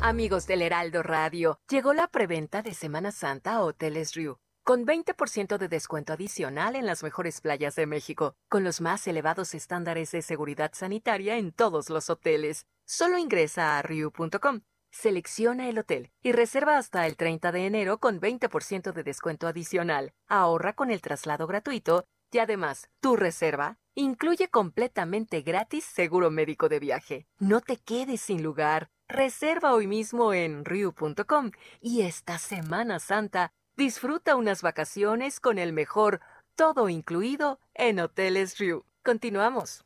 Amigos 0.00 0.46
del 0.46 0.62
Heraldo 0.62 1.02
Radio, 1.02 1.58
llegó 1.68 1.92
la 1.94 2.06
preventa 2.06 2.62
de 2.62 2.72
Semana 2.72 3.10
Santa 3.10 3.54
a 3.54 3.62
Hoteles 3.62 4.14
Riu, 4.14 4.38
con 4.62 4.86
20% 4.86 5.58
de 5.58 5.68
descuento 5.68 6.12
adicional 6.12 6.76
en 6.76 6.86
las 6.86 7.02
mejores 7.02 7.40
playas 7.40 7.74
de 7.74 7.86
México, 7.86 8.36
con 8.48 8.62
los 8.62 8.80
más 8.80 9.04
elevados 9.08 9.52
estándares 9.54 10.12
de 10.12 10.22
seguridad 10.22 10.70
sanitaria 10.74 11.36
en 11.36 11.50
todos 11.50 11.90
los 11.90 12.10
hoteles. 12.10 12.66
Solo 12.86 13.18
ingresa 13.18 13.76
a 13.76 13.82
riu.com, 13.82 14.60
selecciona 14.90 15.68
el 15.68 15.78
hotel 15.78 16.10
y 16.22 16.32
reserva 16.32 16.78
hasta 16.78 17.06
el 17.06 17.16
30 17.16 17.52
de 17.52 17.66
enero 17.66 17.98
con 17.98 18.20
20% 18.20 18.92
de 18.92 19.02
descuento 19.02 19.46
adicional. 19.46 20.12
Ahorra 20.26 20.72
con 20.72 20.90
el 20.90 21.00
traslado 21.00 21.46
gratuito 21.46 22.04
y 22.30 22.38
además, 22.38 22.90
tu 23.00 23.16
reserva 23.16 23.78
incluye 23.94 24.48
completamente 24.48 25.40
gratis 25.42 25.84
seguro 25.84 26.30
médico 26.30 26.68
de 26.68 26.78
viaje. 26.78 27.26
No 27.38 27.60
te 27.60 27.76
quedes 27.76 28.20
sin 28.20 28.42
lugar. 28.42 28.90
Reserva 29.08 29.72
hoy 29.72 29.86
mismo 29.86 30.34
en 30.34 30.64
riu.com 30.64 31.52
y 31.80 32.02
esta 32.02 32.38
Semana 32.38 32.98
Santa 32.98 33.52
disfruta 33.76 34.36
unas 34.36 34.62
vacaciones 34.62 35.40
con 35.40 35.58
el 35.58 35.72
mejor 35.72 36.20
todo 36.54 36.88
incluido 36.88 37.60
en 37.74 38.00
Hoteles 38.00 38.58
Riu. 38.58 38.84
Continuamos. 39.02 39.84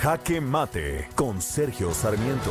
Jaque 0.00 0.40
Mate 0.40 1.08
con 1.14 1.42
Sergio 1.42 1.92
Sarmiento. 1.92 2.50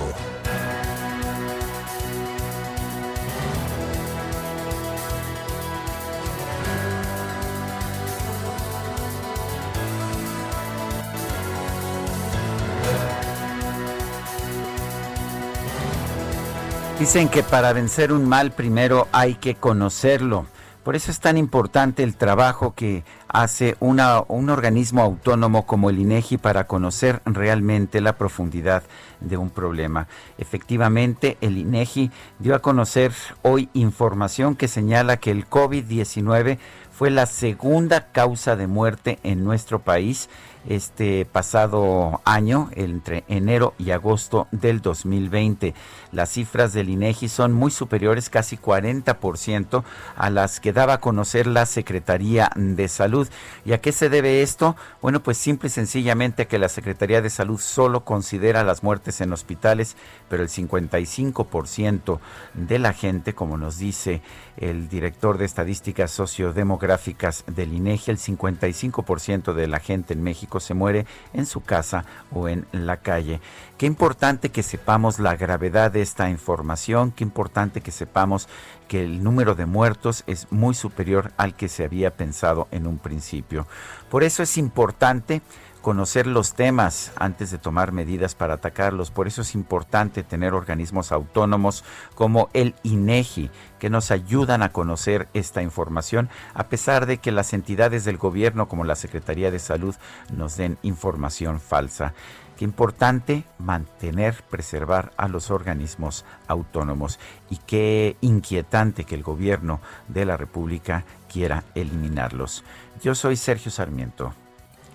Dicen 17.01 17.29
que 17.29 17.41
para 17.41 17.73
vencer 17.73 18.13
un 18.13 18.29
mal 18.29 18.51
primero 18.51 19.07
hay 19.11 19.33
que 19.33 19.55
conocerlo. 19.55 20.45
Por 20.83 20.95
eso 20.95 21.09
es 21.09 21.19
tan 21.19 21.35
importante 21.35 22.03
el 22.03 22.15
trabajo 22.15 22.75
que 22.75 23.03
hace 23.27 23.75
una, 23.79 24.23
un 24.27 24.51
organismo 24.51 25.01
autónomo 25.01 25.65
como 25.65 25.89
el 25.89 25.97
INEGI 25.97 26.37
para 26.37 26.67
conocer 26.67 27.23
realmente 27.25 28.01
la 28.01 28.17
profundidad 28.17 28.83
de 29.19 29.35
un 29.35 29.49
problema. 29.49 30.07
Efectivamente, 30.37 31.39
el 31.41 31.57
INEGI 31.57 32.11
dio 32.37 32.53
a 32.53 32.59
conocer 32.59 33.13
hoy 33.41 33.67
información 33.73 34.55
que 34.55 34.67
señala 34.67 35.17
que 35.17 35.31
el 35.31 35.49
COVID-19 35.49 36.59
fue 36.91 37.09
la 37.09 37.25
segunda 37.25 38.11
causa 38.11 38.55
de 38.55 38.67
muerte 38.67 39.17
en 39.23 39.43
nuestro 39.43 39.79
país 39.79 40.29
este 40.67 41.25
pasado 41.25 42.21
año, 42.25 42.69
entre 42.75 43.23
enero 43.27 43.73
y 43.77 43.91
agosto 43.91 44.47
del 44.51 44.81
2020. 44.81 45.73
Las 46.11 46.29
cifras 46.29 46.73
del 46.73 46.89
INEGI 46.89 47.29
son 47.29 47.53
muy 47.53 47.71
superiores, 47.71 48.29
casi 48.29 48.57
40%, 48.57 49.83
a 50.15 50.29
las 50.29 50.59
que 50.59 50.73
daba 50.73 50.93
a 50.93 50.99
conocer 50.99 51.47
la 51.47 51.65
Secretaría 51.65 52.51
de 52.55 52.87
Salud. 52.87 53.27
¿Y 53.65 53.73
a 53.73 53.81
qué 53.81 53.91
se 53.91 54.09
debe 54.09 54.41
esto? 54.41 54.75
Bueno, 55.01 55.23
pues 55.23 55.37
simple 55.37 55.67
y 55.67 55.71
sencillamente 55.71 56.43
a 56.43 56.47
que 56.47 56.59
la 56.59 56.69
Secretaría 56.69 57.21
de 57.21 57.29
Salud 57.29 57.59
solo 57.59 58.03
considera 58.03 58.63
las 58.63 58.83
muertes 58.83 59.21
en 59.21 59.33
hospitales, 59.33 59.95
pero 60.29 60.43
el 60.43 60.49
55% 60.49 62.19
de 62.53 62.79
la 62.79 62.93
gente, 62.93 63.33
como 63.33 63.57
nos 63.57 63.77
dice 63.77 64.21
el 64.57 64.89
director 64.89 65.37
de 65.37 65.45
estadísticas 65.45 66.11
sociodemográficas 66.11 67.43
del 67.47 67.73
INEGI, 67.73 68.11
el 68.11 68.17
55% 68.17 69.53
de 69.53 69.67
la 69.67 69.79
gente 69.79 70.13
en 70.13 70.23
México 70.23 70.50
se 70.59 70.73
muere 70.73 71.05
en 71.33 71.45
su 71.45 71.61
casa 71.61 72.05
o 72.31 72.47
en 72.47 72.65
la 72.71 72.97
calle. 72.97 73.39
Qué 73.77 73.85
importante 73.85 74.49
que 74.49 74.63
sepamos 74.63 75.19
la 75.19 75.35
gravedad 75.35 75.91
de 75.91 76.01
esta 76.01 76.29
información, 76.29 77.11
qué 77.11 77.23
importante 77.23 77.81
que 77.81 77.91
sepamos 77.91 78.47
que 78.87 79.03
el 79.03 79.23
número 79.23 79.55
de 79.55 79.65
muertos 79.65 80.23
es 80.27 80.51
muy 80.51 80.73
superior 80.73 81.31
al 81.37 81.55
que 81.55 81.69
se 81.69 81.85
había 81.85 82.15
pensado 82.15 82.67
en 82.71 82.87
un 82.87 82.97
principio. 82.97 83.65
Por 84.09 84.23
eso 84.23 84.43
es 84.43 84.57
importante 84.57 85.41
conocer 85.81 86.27
los 86.27 86.53
temas 86.53 87.11
antes 87.15 87.51
de 87.51 87.57
tomar 87.57 87.91
medidas 87.91 88.35
para 88.35 88.55
atacarlos. 88.55 89.11
Por 89.11 89.27
eso 89.27 89.41
es 89.41 89.55
importante 89.55 90.23
tener 90.23 90.53
organismos 90.53 91.11
autónomos 91.11 91.83
como 92.15 92.49
el 92.53 92.75
INEGI 92.83 93.49
que 93.79 93.89
nos 93.89 94.11
ayudan 94.11 94.61
a 94.61 94.71
conocer 94.71 95.27
esta 95.33 95.61
información 95.61 96.29
a 96.53 96.67
pesar 96.67 97.07
de 97.07 97.17
que 97.17 97.31
las 97.31 97.53
entidades 97.53 98.05
del 98.05 98.17
gobierno 98.17 98.67
como 98.67 98.83
la 98.83 98.95
Secretaría 98.95 99.51
de 99.51 99.59
Salud 99.59 99.95
nos 100.31 100.55
den 100.55 100.77
información 100.83 101.59
falsa. 101.59 102.13
Qué 102.57 102.65
importante 102.65 103.43
mantener, 103.57 104.43
preservar 104.49 105.11
a 105.17 105.27
los 105.27 105.49
organismos 105.49 106.25
autónomos 106.47 107.19
y 107.49 107.57
qué 107.57 108.17
inquietante 108.21 109.03
que 109.03 109.15
el 109.15 109.23
gobierno 109.23 109.81
de 110.07 110.25
la 110.25 110.37
República 110.37 111.03
quiera 111.27 111.63
eliminarlos. 111.73 112.63
Yo 113.01 113.15
soy 113.15 113.35
Sergio 113.35 113.71
Sarmiento 113.71 114.35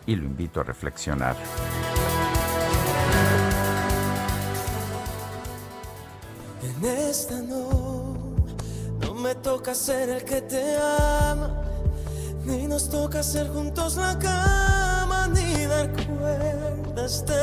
y 0.07 0.15
lo 0.15 0.25
invito 0.25 0.61
a 0.61 0.65
reflexionar. 0.65 1.37
En 6.63 6.85
esta 6.85 7.41
no, 7.41 8.15
no 9.01 9.15
me 9.15 9.35
toca 9.37 9.75
ser 9.75 10.09
el 10.11 10.25
que 10.25 10.43
te 10.43 10.77
ama, 10.77 11.63
ni 12.45 12.67
nos 12.67 12.89
toca 12.89 13.21
hacer 13.21 13.49
juntos 13.49 13.97
la 13.97 14.19
cama, 14.19 15.29
ni 15.29 15.67
dar 15.67 15.91
cuerda 15.93 17.03
a 17.03 17.07
este. 17.07 17.37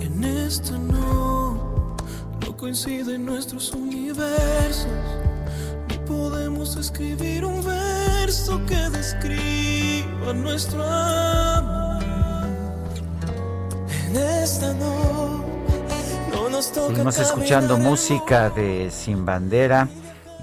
En 0.00 0.22
esta 0.22 0.78
no, 0.78 1.96
no 2.40 2.56
coinciden 2.56 3.26
nuestros 3.26 3.72
universos, 3.72 4.86
ni 4.86 5.23
podemos 6.06 6.76
escribir 6.76 7.44
un 7.44 7.64
verso 7.64 8.64
que 8.66 8.76
describa 8.90 10.32
nuestro 10.34 10.82
amor. 10.84 12.02
En 14.08 14.16
esta 14.16 14.72
no, 14.74 15.44
no 16.32 16.48
nos 16.50 16.72
toca 16.72 16.88
Seguimos 16.88 17.18
escuchando 17.18 17.78
música 17.78 18.50
de 18.50 18.90
Sin 18.90 19.24
Bandera 19.24 19.88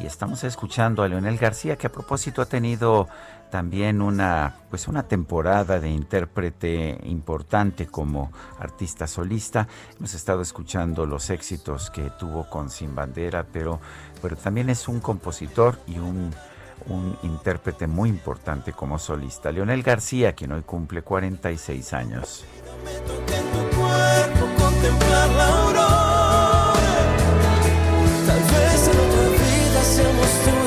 y 0.02 0.06
estamos 0.06 0.44
escuchando 0.44 1.04
a 1.04 1.08
Leonel 1.08 1.38
García 1.38 1.78
que 1.78 1.88
a 1.88 1.92
propósito 1.92 2.42
ha 2.42 2.46
tenido 2.46 3.08
también 3.52 4.02
una 4.02 4.56
pues 4.70 4.88
una 4.88 5.04
temporada 5.04 5.80
de 5.80 5.90
intérprete 5.90 6.98
importante 7.04 7.86
como 7.88 8.32
artista 8.58 9.06
solista. 9.06 9.68
Hemos 9.98 10.14
estado 10.14 10.42
escuchando 10.42 11.06
los 11.06 11.30
éxitos 11.30 11.92
que 11.92 12.10
tuvo 12.18 12.50
con 12.50 12.70
Sin 12.70 12.96
Bandera, 12.96 13.46
pero 13.52 13.80
pero 14.22 14.36
también 14.36 14.70
es 14.70 14.88
un 14.88 15.00
compositor 15.00 15.80
y 15.88 15.98
un 15.98 16.32
un 16.88 17.18
intérprete 17.24 17.88
muy 17.88 18.10
importante 18.10 18.74
como 18.74 18.98
solista. 18.98 19.52
Leonel 19.52 19.84
García, 19.84 20.34
quien 20.34 20.52
hoy 20.52 20.62
cumple 20.64 21.02
46 21.02 21.94
años. 21.94 22.46
Tal 28.28 28.40
vez 28.40 28.88
en 28.88 29.00
otra 29.00 29.30
vida 29.30 29.84
seamos 29.84 30.28
tú 30.46 30.61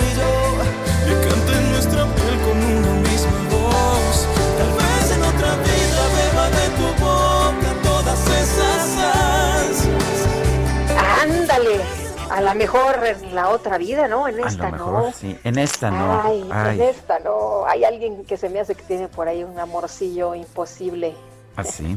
a 12.35 12.41
lo 12.41 12.55
mejor 12.55 13.05
en 13.07 13.35
la 13.35 13.49
otra 13.49 13.79
vida, 13.79 14.09
¿no? 14.09 14.27
En 14.29 14.43
A 14.43 14.49
esta 14.49 14.67
lo 14.67 14.73
mejor 14.73 14.93
no. 15.05 15.13
sí, 15.13 15.39
en 15.45 15.59
esta 15.59 15.91
no. 15.91 16.23
Ay, 16.23 16.49
Ay, 16.53 16.81
en 16.81 16.89
esta 16.89 17.19
no. 17.21 17.65
Hay 17.67 17.85
alguien 17.85 18.25
que 18.25 18.37
se 18.37 18.49
me 18.49 18.61
hace 18.61 18.75
que 18.75 18.83
tiene 18.83 19.09
por 19.09 19.29
ahí 19.29 19.45
un 19.45 19.59
amorcillo 19.59 20.35
imposible 20.35 21.15
así. 21.57 21.97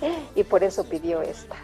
y 0.34 0.44
por 0.44 0.64
eso 0.64 0.84
pidió 0.84 1.22
esta. 1.22 1.56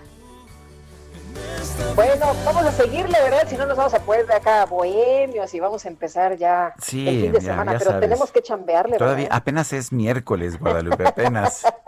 Bueno, 1.97 2.27
vamos 2.45 2.65
a 2.65 2.73
seguirle, 2.73 3.19
¿verdad? 3.21 3.47
Si 3.49 3.57
no 3.57 3.67
nos 3.67 3.77
vamos 3.77 3.95
a 3.95 3.99
poner 4.01 4.27
de 4.27 4.35
acá 4.35 4.65
bohemios 4.67 5.53
y 5.55 5.59
vamos 5.61 5.85
a 5.85 5.89
empezar 5.89 6.37
ya 6.37 6.75
Sí, 6.81 7.09
el 7.09 7.21
fin 7.23 7.33
de 7.33 7.41
ya- 7.41 7.47
semana, 7.53 7.73
ya 7.73 7.79
pero 7.79 7.91
sabes. 7.93 8.09
tenemos 8.09 8.31
que 8.31 8.43
chambearle, 8.43 8.99
Todavía 8.99 9.25
¿verdad? 9.25 9.39
apenas 9.39 9.73
es 9.73 9.91
miércoles, 9.93 10.59
Guadalupe, 10.61 11.07
apenas. 11.09 11.63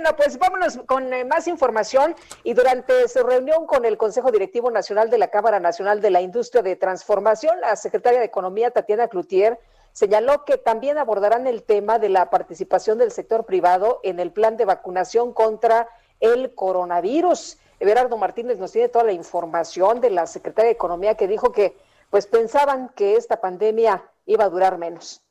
Bueno, 0.00 0.16
pues 0.16 0.38
vámonos 0.38 0.78
con 0.86 1.12
eh, 1.12 1.26
más 1.26 1.46
información. 1.46 2.14
Y 2.42 2.54
durante 2.54 3.06
su 3.06 3.22
reunión 3.22 3.66
con 3.66 3.84
el 3.84 3.98
Consejo 3.98 4.32
Directivo 4.32 4.70
Nacional 4.70 5.10
de 5.10 5.18
la 5.18 5.28
Cámara 5.28 5.60
Nacional 5.60 6.00
de 6.00 6.08
la 6.08 6.22
Industria 6.22 6.62
de 6.62 6.74
Transformación, 6.74 7.60
la 7.60 7.76
secretaria 7.76 8.18
de 8.18 8.24
Economía, 8.24 8.70
Tatiana 8.70 9.08
Cloutier, 9.08 9.58
señaló 9.92 10.46
que 10.46 10.56
también 10.56 10.96
abordarán 10.96 11.46
el 11.46 11.64
tema 11.64 11.98
de 11.98 12.08
la 12.08 12.30
participación 12.30 12.96
del 12.96 13.10
sector 13.10 13.44
privado 13.44 14.00
en 14.02 14.20
el 14.20 14.32
plan 14.32 14.56
de 14.56 14.64
vacunación 14.64 15.34
contra 15.34 15.86
el 16.18 16.54
coronavirus. 16.54 17.58
Everardo 17.78 18.16
Martínez 18.16 18.58
nos 18.58 18.72
tiene 18.72 18.88
toda 18.88 19.04
la 19.04 19.12
información 19.12 20.00
de 20.00 20.08
la 20.08 20.26
secretaria 20.26 20.70
de 20.70 20.76
Economía 20.76 21.14
que 21.14 21.28
dijo 21.28 21.52
que 21.52 21.76
pues 22.08 22.26
pensaban 22.26 22.88
que 22.96 23.16
esta 23.16 23.42
pandemia 23.42 24.02
iba 24.24 24.44
a 24.44 24.48
durar 24.48 24.78
menos. 24.78 25.22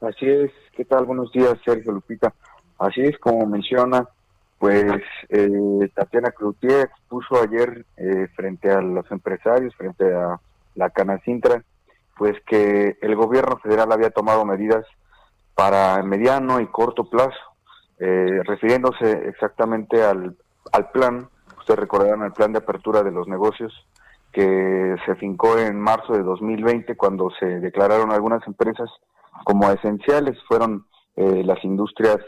Así 0.00 0.30
es, 0.30 0.52
¿qué 0.76 0.84
tal? 0.84 1.06
Buenos 1.06 1.32
días, 1.32 1.58
Sergio 1.64 1.90
Lupita. 1.90 2.32
Así 2.84 3.00
es, 3.00 3.18
como 3.18 3.46
menciona, 3.46 4.06
pues 4.58 5.00
eh, 5.30 5.90
Tatiana 5.94 6.32
Cloutier 6.32 6.80
expuso 6.82 7.40
ayer 7.42 7.86
eh, 7.96 8.28
frente 8.36 8.70
a 8.70 8.82
los 8.82 9.10
empresarios, 9.10 9.74
frente 9.74 10.12
a 10.14 10.38
la 10.74 10.90
Canacintra, 10.90 11.64
pues 12.18 12.36
que 12.46 12.98
el 13.00 13.16
gobierno 13.16 13.56
federal 13.56 13.90
había 13.90 14.10
tomado 14.10 14.44
medidas 14.44 14.84
para 15.54 16.02
mediano 16.02 16.60
y 16.60 16.66
corto 16.66 17.08
plazo, 17.08 17.38
eh, 18.00 18.42
refiriéndose 18.44 19.28
exactamente 19.28 20.02
al, 20.02 20.36
al 20.70 20.90
plan, 20.90 21.28
ustedes 21.58 21.80
recordarán 21.80 22.22
el 22.22 22.32
plan 22.32 22.52
de 22.52 22.58
apertura 22.58 23.02
de 23.02 23.12
los 23.12 23.26
negocios 23.28 23.72
que 24.30 24.96
se 25.06 25.14
fincó 25.14 25.56
en 25.56 25.80
marzo 25.80 26.12
de 26.12 26.22
2020 26.22 26.96
cuando 26.96 27.30
se 27.38 27.46
declararon 27.46 28.12
algunas 28.12 28.46
empresas 28.46 28.90
como 29.44 29.70
esenciales, 29.70 30.36
fueron 30.46 30.84
eh, 31.16 31.42
las 31.44 31.64
industrias 31.64 32.18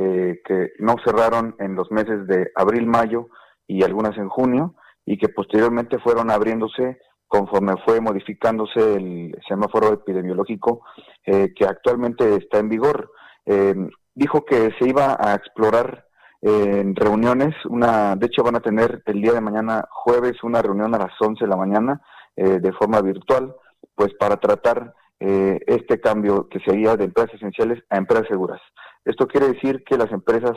eh, 0.00 0.40
que 0.44 0.72
no 0.78 0.94
cerraron 1.04 1.56
en 1.58 1.74
los 1.74 1.90
meses 1.90 2.26
de 2.28 2.52
abril, 2.54 2.86
mayo 2.86 3.28
y 3.66 3.82
algunas 3.82 4.16
en 4.16 4.28
junio 4.28 4.76
y 5.04 5.18
que 5.18 5.28
posteriormente 5.28 5.98
fueron 5.98 6.30
abriéndose 6.30 6.98
conforme 7.26 7.74
fue 7.84 8.00
modificándose 8.00 8.94
el 8.94 9.36
semáforo 9.46 9.92
epidemiológico 9.92 10.82
eh, 11.24 11.52
que 11.54 11.64
actualmente 11.64 12.36
está 12.36 12.58
en 12.58 12.68
vigor. 12.68 13.10
Eh, 13.44 13.74
dijo 14.14 14.44
que 14.44 14.70
se 14.78 14.88
iba 14.88 15.16
a 15.18 15.34
explorar 15.34 16.06
eh, 16.42 16.80
en 16.80 16.94
reuniones, 16.94 17.54
una, 17.66 18.16
de 18.16 18.26
hecho 18.26 18.42
van 18.42 18.56
a 18.56 18.60
tener 18.60 19.02
el 19.06 19.20
día 19.20 19.32
de 19.32 19.40
mañana 19.40 19.84
jueves 19.90 20.42
una 20.42 20.62
reunión 20.62 20.94
a 20.94 20.98
las 20.98 21.12
11 21.20 21.44
de 21.44 21.50
la 21.50 21.56
mañana 21.56 22.00
de 22.36 22.72
forma 22.74 23.00
virtual, 23.00 23.52
pues 23.96 24.14
para 24.14 24.36
tratar 24.36 24.94
este 25.18 26.00
cambio 26.00 26.48
que 26.48 26.60
sería 26.60 26.94
de 26.94 27.06
empresas 27.06 27.34
esenciales 27.34 27.82
a 27.90 27.96
empresas 27.96 28.28
seguras. 28.28 28.60
Esto 29.08 29.26
quiere 29.26 29.48
decir 29.48 29.82
que 29.84 29.96
las 29.96 30.12
empresas, 30.12 30.56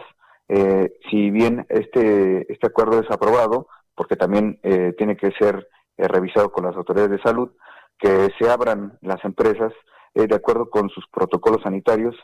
eh, 0.49 0.91
si 1.09 1.31
bien 1.31 1.65
este, 1.69 2.51
este 2.51 2.67
acuerdo 2.67 2.99
es 2.99 3.09
aprobado, 3.09 3.67
porque 3.95 4.15
también 4.15 4.59
eh, 4.63 4.93
tiene 4.97 5.15
que 5.15 5.31
ser 5.39 5.67
eh, 5.97 6.07
revisado 6.07 6.51
con 6.51 6.65
las 6.65 6.75
autoridades 6.75 7.11
de 7.11 7.21
salud, 7.21 7.51
que 7.99 8.29
se 8.39 8.49
abran 8.49 8.97
las 9.01 9.23
empresas 9.23 9.71
eh, 10.15 10.25
de 10.25 10.35
acuerdo 10.35 10.69
con 10.69 10.89
sus 10.89 11.05
protocolos 11.11 11.61
sanitarios, 11.61 12.15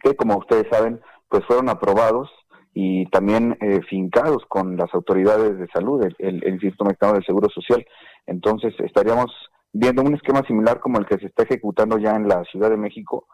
que 0.00 0.14
como 0.14 0.36
ustedes 0.36 0.66
saben, 0.70 1.00
pues 1.28 1.44
fueron 1.46 1.70
aprobados 1.70 2.30
y 2.74 3.06
también 3.06 3.58
fincados 3.88 4.44
con 4.46 4.76
las 4.76 4.92
autoridades 4.94 5.58
de 5.58 5.66
salud, 5.68 6.06
el, 6.18 6.46
Instituto 6.46 6.84
Mexicano 6.84 7.14
del 7.14 7.24
Seguro 7.24 7.48
Social. 7.48 7.84
Entonces 8.26 8.72
estaríamos 8.78 9.32
viendo 9.72 10.02
un 10.02 10.14
esquema 10.14 10.42
similar 10.46 10.78
como 10.78 10.98
el 10.98 11.06
que 11.06 11.16
se 11.16 11.26
está 11.26 11.42
ejecutando 11.42 11.98
ya 11.98 12.14
en 12.14 12.28
la 12.28 12.44
Ciudad 12.44 12.70
de 12.70 12.76
México, 12.76 13.26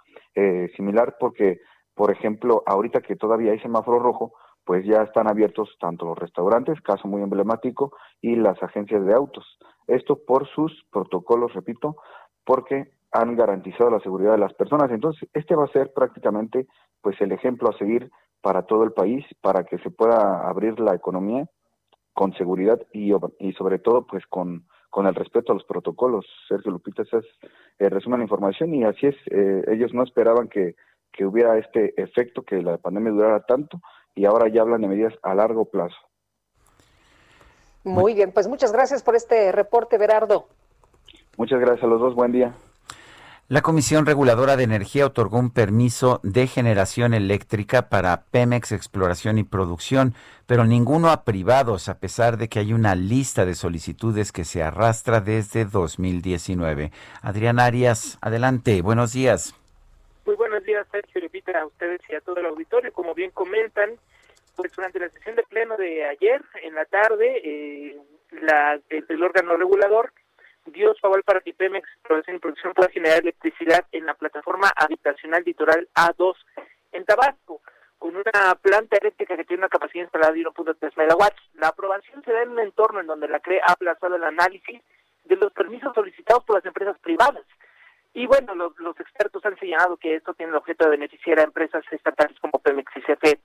similar 0.76 1.16
porque, 1.20 1.60
por 1.94 2.10
ejemplo, 2.10 2.62
ahorita 2.66 3.00
que 3.00 3.16
todavía 3.16 3.52
hay 3.52 3.60
semáforo 3.60 3.98
rojo, 3.98 4.32
pues 4.64 4.84
ya 4.86 5.02
están 5.02 5.28
abiertos 5.28 5.76
tanto 5.78 6.06
los 6.06 6.18
restaurantes, 6.18 6.80
caso 6.80 7.06
muy 7.06 7.22
emblemático, 7.22 7.92
y 8.20 8.36
las 8.36 8.62
agencias 8.62 9.04
de 9.04 9.14
autos. 9.14 9.58
Esto 9.86 10.18
por 10.26 10.48
sus 10.48 10.72
protocolos, 10.90 11.52
repito, 11.52 11.96
porque 12.44 12.90
han 13.12 13.36
garantizado 13.36 13.90
la 13.90 14.00
seguridad 14.00 14.32
de 14.32 14.38
las 14.38 14.54
personas. 14.54 14.90
Entonces, 14.90 15.28
este 15.34 15.54
va 15.54 15.64
a 15.64 15.72
ser 15.72 15.92
prácticamente 15.92 16.66
pues 17.00 17.20
el 17.20 17.32
ejemplo 17.32 17.68
a 17.68 17.78
seguir 17.78 18.10
para 18.40 18.62
todo 18.62 18.82
el 18.84 18.92
país, 18.92 19.24
para 19.40 19.64
que 19.64 19.78
se 19.78 19.90
pueda 19.90 20.48
abrir 20.48 20.80
la 20.80 20.94
economía 20.94 21.46
con 22.12 22.32
seguridad 22.34 22.80
y, 22.92 23.12
y 23.38 23.52
sobre 23.52 23.78
todo 23.78 24.06
pues 24.06 24.26
con, 24.26 24.66
con 24.90 25.06
el 25.06 25.14
respeto 25.14 25.52
a 25.52 25.54
los 25.54 25.64
protocolos. 25.64 26.26
Sergio 26.48 26.72
Lupita, 26.72 27.02
esa 27.02 27.18
es 27.18 27.26
eh, 27.78 27.88
resumen 27.88 28.20
la 28.20 28.24
información 28.24 28.74
y 28.74 28.84
así 28.84 29.06
es, 29.06 29.16
eh, 29.30 29.64
ellos 29.68 29.92
no 29.92 30.02
esperaban 30.02 30.48
que, 30.48 30.74
que 31.14 31.24
hubiera 31.24 31.56
este 31.58 32.00
efecto, 32.00 32.42
que 32.42 32.60
la 32.60 32.76
pandemia 32.76 33.12
durara 33.12 33.40
tanto 33.46 33.80
y 34.14 34.24
ahora 34.26 34.48
ya 34.48 34.62
hablan 34.62 34.80
de 34.80 34.88
medidas 34.88 35.14
a 35.22 35.34
largo 35.34 35.64
plazo. 35.66 35.96
Muy 37.84 38.14
bien, 38.14 38.32
pues 38.32 38.48
muchas 38.48 38.72
gracias 38.72 39.02
por 39.02 39.14
este 39.14 39.52
reporte, 39.52 39.98
Berardo. 39.98 40.48
Muchas 41.36 41.60
gracias 41.60 41.84
a 41.84 41.86
los 41.86 42.00
dos, 42.00 42.14
buen 42.14 42.32
día. 42.32 42.54
La 43.46 43.60
Comisión 43.60 44.06
Reguladora 44.06 44.56
de 44.56 44.64
Energía 44.64 45.04
otorgó 45.04 45.38
un 45.38 45.50
permiso 45.50 46.18
de 46.22 46.46
generación 46.46 47.12
eléctrica 47.12 47.90
para 47.90 48.24
Pemex 48.30 48.72
Exploración 48.72 49.36
y 49.36 49.44
Producción, 49.44 50.14
pero 50.46 50.64
ninguno 50.64 51.10
a 51.10 51.24
privados, 51.24 51.90
a 51.90 51.98
pesar 51.98 52.38
de 52.38 52.48
que 52.48 52.58
hay 52.58 52.72
una 52.72 52.94
lista 52.94 53.44
de 53.44 53.54
solicitudes 53.54 54.32
que 54.32 54.46
se 54.46 54.62
arrastra 54.62 55.20
desde 55.20 55.66
2019. 55.66 56.90
Adrián 57.20 57.60
Arias, 57.60 58.16
adelante, 58.22 58.80
buenos 58.80 59.12
días. 59.12 59.54
Muy 60.26 60.36
buenos 60.36 60.64
días, 60.64 60.86
Sergio 60.90 61.20
Lupita, 61.20 61.60
a 61.60 61.66
ustedes 61.66 62.00
y 62.08 62.14
a 62.14 62.20
todo 62.22 62.38
el 62.38 62.46
auditorio. 62.46 62.90
Como 62.94 63.14
bien 63.14 63.30
comentan, 63.30 63.98
pues 64.56 64.72
durante 64.72 64.98
la 64.98 65.10
sesión 65.10 65.36
de 65.36 65.42
pleno 65.42 65.76
de 65.76 66.06
ayer, 66.06 66.42
en 66.62 66.74
la 66.74 66.86
tarde, 66.86 67.42
eh, 67.44 67.98
la, 68.30 68.80
el 68.88 69.22
órgano 69.22 69.54
regulador 69.58 70.12
dio 70.64 70.94
su 70.94 71.06
aval 71.06 71.22
para 71.24 71.40
que 71.40 71.52
Pemex 71.52 71.86
Producción 72.02 72.36
y 72.36 72.38
Producción 72.38 72.72
pueda 72.72 72.88
generar 72.88 73.18
electricidad 73.18 73.84
en 73.92 74.06
la 74.06 74.14
plataforma 74.14 74.72
habitacional 74.74 75.42
litoral 75.44 75.88
A2 75.94 76.34
en 76.92 77.04
Tabasco, 77.04 77.60
con 77.98 78.16
una 78.16 78.54
planta 78.62 78.96
eléctrica 78.96 79.36
que 79.36 79.44
tiene 79.44 79.60
una 79.60 79.68
capacidad 79.68 80.04
instalada 80.04 80.32
de 80.32 80.40
1.3 80.40 80.92
megawatts. 80.96 81.42
La 81.56 81.68
aprobación 81.68 82.24
se 82.24 82.32
da 82.32 82.42
en 82.44 82.50
un 82.50 82.60
entorno 82.60 83.00
en 83.00 83.06
donde 83.06 83.28
la 83.28 83.40
CRE 83.40 83.60
ha 83.60 83.72
aplazado 83.72 84.16
el 84.16 84.24
análisis 84.24 84.80
de 85.24 85.36
los 85.36 85.52
permisos 85.52 85.92
solicitados 85.94 86.44
por 86.44 86.56
las 86.56 86.64
empresas 86.64 86.98
privadas. 87.00 87.44
Y 88.14 88.26
bueno, 88.26 88.54
los, 88.54 89.00
expertos 89.00 89.44
han 89.44 89.58
señalado 89.58 89.96
que 89.96 90.14
esto 90.14 90.34
tiene 90.34 90.50
el 90.50 90.56
objeto 90.56 90.84
de 90.84 90.92
beneficiar 90.92 91.40
a 91.40 91.42
empresas 91.42 91.84
estatales 91.90 92.38
como 92.40 92.60
Pemex 92.60 92.90
y 92.96 93.00
CFE. 93.00 93.40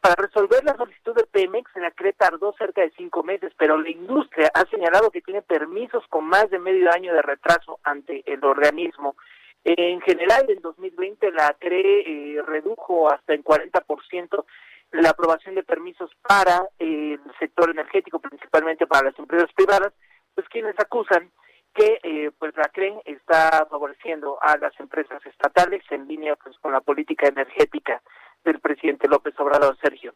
Para 0.00 0.14
resolver 0.14 0.64
la 0.64 0.76
solicitud 0.76 1.14
de 1.14 1.24
Pemex, 1.24 1.70
la 1.76 1.90
CRE 1.90 2.14
tardó 2.14 2.54
cerca 2.56 2.80
de 2.80 2.92
cinco 2.96 3.22
meses, 3.22 3.52
pero 3.58 3.76
la 3.76 3.90
industria 3.90 4.50
ha 4.54 4.64
señalado 4.70 5.10
que 5.10 5.20
tiene 5.20 5.42
permisos 5.42 6.06
con 6.08 6.24
más 6.24 6.48
de 6.50 6.58
medio 6.58 6.90
año 6.90 7.12
de 7.12 7.20
retraso 7.20 7.80
ante 7.82 8.22
el 8.24 8.42
organismo. 8.44 9.16
En 9.64 10.00
general, 10.00 10.46
en 10.48 10.62
2020 10.62 11.30
la 11.32 11.54
CRE 11.58 12.00
eh, 12.00 12.42
redujo 12.46 13.12
hasta 13.12 13.34
en 13.34 13.44
40% 13.44 14.44
la 14.92 15.10
aprobación 15.10 15.54
de 15.54 15.64
permisos 15.64 16.10
para 16.26 16.66
el 16.78 17.20
sector 17.38 17.68
energético, 17.70 18.20
principalmente 18.20 18.86
para 18.86 19.10
las 19.10 19.18
empresas 19.18 19.52
privadas, 19.52 19.92
pues 20.34 20.48
quienes 20.48 20.78
acusan 20.78 21.30
que 21.78 22.00
eh, 22.02 22.32
pues 22.36 22.56
la 22.56 22.68
CRE 22.72 23.00
está 23.04 23.66
favoreciendo 23.70 24.38
a 24.42 24.56
las 24.56 24.78
empresas 24.80 25.24
estatales 25.24 25.82
en 25.90 26.08
línea 26.08 26.34
pues, 26.42 26.58
con 26.58 26.72
la 26.72 26.80
política 26.80 27.28
energética 27.28 28.02
del 28.44 28.58
presidente 28.58 29.06
López 29.06 29.38
Obrador, 29.38 29.76
Sergio. 29.80 30.12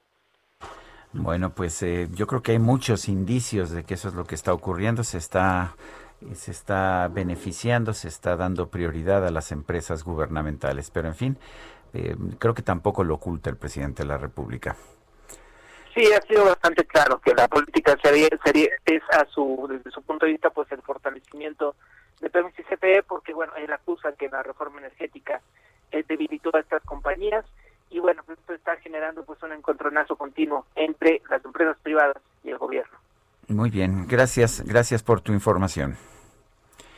Bueno, 1.12 1.50
pues 1.50 1.82
eh, 1.82 2.08
yo 2.12 2.26
creo 2.26 2.42
que 2.42 2.52
hay 2.52 2.58
muchos 2.58 3.08
indicios 3.08 3.70
de 3.70 3.84
que 3.84 3.94
eso 3.94 4.08
es 4.08 4.14
lo 4.14 4.24
que 4.24 4.34
está 4.34 4.52
ocurriendo. 4.52 5.04
Se 5.04 5.18
está, 5.18 5.76
se 6.34 6.50
está 6.50 7.08
beneficiando, 7.08 7.92
se 7.92 8.08
está 8.08 8.36
dando 8.36 8.68
prioridad 8.68 9.24
a 9.24 9.30
las 9.30 9.52
empresas 9.52 10.02
gubernamentales. 10.02 10.90
Pero 10.90 11.08
en 11.08 11.14
fin, 11.14 11.38
eh, 11.92 12.16
creo 12.38 12.54
que 12.54 12.62
tampoco 12.62 13.04
lo 13.04 13.14
oculta 13.14 13.50
el 13.50 13.56
presidente 13.56 14.02
de 14.02 14.08
la 14.08 14.18
República. 14.18 14.74
Sí, 15.94 16.10
ha 16.12 16.22
sido 16.22 16.44
bastante 16.46 16.84
claro 16.84 17.20
que 17.20 17.34
la 17.34 17.48
política 17.48 17.96
sería, 18.02 18.28
sería 18.44 18.68
es 18.86 19.02
a 19.10 19.26
su 19.26 19.66
desde 19.68 19.90
su 19.90 20.02
punto 20.02 20.26
de 20.26 20.32
vista 20.32 20.50
pues 20.50 20.70
el 20.72 20.80
fortalecimiento 20.82 21.74
de 22.20 22.30
Pemex 22.30 22.58
y 22.58 22.62
CPE 22.62 23.02
porque 23.02 23.34
bueno 23.34 23.52
él 23.56 23.70
acusa 23.72 24.12
que 24.12 24.28
la 24.28 24.42
reforma 24.42 24.78
energética 24.78 25.40
eh, 25.90 26.04
debilitó 26.08 26.54
a 26.56 26.60
estas 26.60 26.82
compañías 26.84 27.44
y 27.92 28.00
bueno, 28.00 28.22
pues 28.24 28.38
esto 28.38 28.54
está 28.54 28.76
generando 28.78 29.22
pues 29.24 29.42
un 29.42 29.52
encontronazo 29.52 30.16
continuo 30.16 30.66
entre 30.74 31.20
las 31.28 31.44
empresas 31.44 31.76
privadas 31.82 32.16
y 32.42 32.48
el 32.48 32.58
gobierno. 32.58 32.98
Muy 33.48 33.70
bien, 33.70 34.06
gracias, 34.08 34.62
gracias 34.64 35.02
por 35.02 35.20
tu 35.20 35.32
información. 35.32 35.96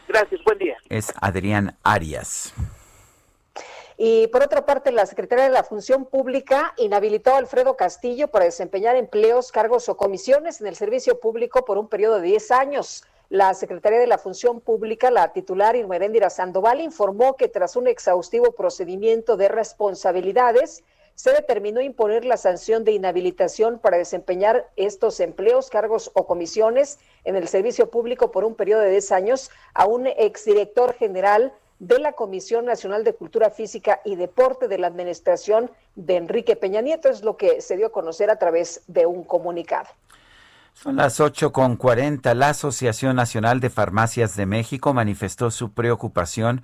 Gracias, 0.07 0.41
buen 0.45 0.59
día. 0.59 0.77
Es 0.89 1.13
Adrián 1.21 1.77
Arias. 1.83 2.55
Y 4.07 4.27
por 4.27 4.43
otra 4.43 4.67
parte, 4.67 4.93
la 4.93 5.07
Secretaría 5.07 5.45
de 5.45 5.51
la 5.51 5.65
Función 5.65 6.05
Pública 6.05 6.75
inhabilitó 6.77 7.31
a 7.31 7.39
Alfredo 7.39 7.75
Castillo 7.75 8.29
para 8.29 8.45
desempeñar 8.45 8.97
empleos, 8.97 9.51
cargos 9.51 9.89
o 9.89 9.97
comisiones 9.97 10.61
en 10.61 10.67
el 10.67 10.77
servicio 10.77 11.21
público 11.21 11.65
por 11.65 11.79
un 11.79 11.89
periodo 11.89 12.17
de 12.17 12.27
10 12.29 12.51
años. 12.51 13.05
La 13.31 13.55
Secretaría 13.55 13.99
de 13.99 14.07
la 14.07 14.19
Función 14.19 14.61
Pública, 14.61 15.11
la 15.11 15.33
titular 15.33 15.75
Irmeréndira 15.75 16.29
Sandoval, 16.29 16.83
informó 16.83 17.39
que 17.39 17.49
tras 17.49 17.77
un 17.77 17.87
exhaustivo 17.87 18.53
procedimiento 18.53 19.39
de 19.39 19.49
responsabilidades, 19.49 20.85
se 21.15 21.31
determinó 21.31 21.81
imponer 21.81 22.27
la 22.27 22.37
sanción 22.37 22.85
de 22.85 22.93
inhabilitación 22.93 23.79
para 23.79 23.97
desempeñar 23.97 24.69
estos 24.77 25.19
empleos, 25.19 25.71
cargos 25.71 26.11
o 26.13 26.27
comisiones 26.27 26.99
en 27.25 27.37
el 27.37 27.49
servicio 27.49 27.89
público 27.89 28.31
por 28.31 28.45
un 28.45 28.55
periodo 28.55 28.83
de 28.83 28.91
10 28.91 29.13
años 29.13 29.51
a 29.73 29.87
un 29.87 30.07
exdirector 30.07 30.93
general 30.93 31.55
de 31.79 31.99
la 31.99 32.13
Comisión 32.13 32.65
Nacional 32.65 33.05
de 33.05 33.15
Cultura 33.15 33.51
Física 33.51 34.01
y 34.05 34.17
Deporte 34.17 34.69
de 34.69 34.79
la 34.79 34.87
Administración 34.87 35.71
de 35.97 36.17
Enrique 36.17 36.57
Peña 36.57 36.81
Nieto. 36.81 37.09
Es 37.09 37.23
lo 37.23 37.37
que 37.37 37.61
se 37.61 37.77
dio 37.77 37.87
a 37.87 37.93
conocer 37.93 38.31
a 38.31 38.39
través 38.39 38.83
de 38.87 39.07
un 39.07 39.25
comunicado. 39.25 39.89
Son 40.75 40.97
las 40.97 41.21
ocho 41.21 41.53
con 41.53 41.77
cuarenta. 41.77 42.35
La 42.35 42.49
Asociación 42.49 43.17
Nacional 43.17 43.61
de 43.61 43.71
Farmacias 43.71 44.37
de 44.37 44.47
México 44.47 44.93
manifestó 44.93 45.51
su 45.51 45.73
preocupación 45.73 46.63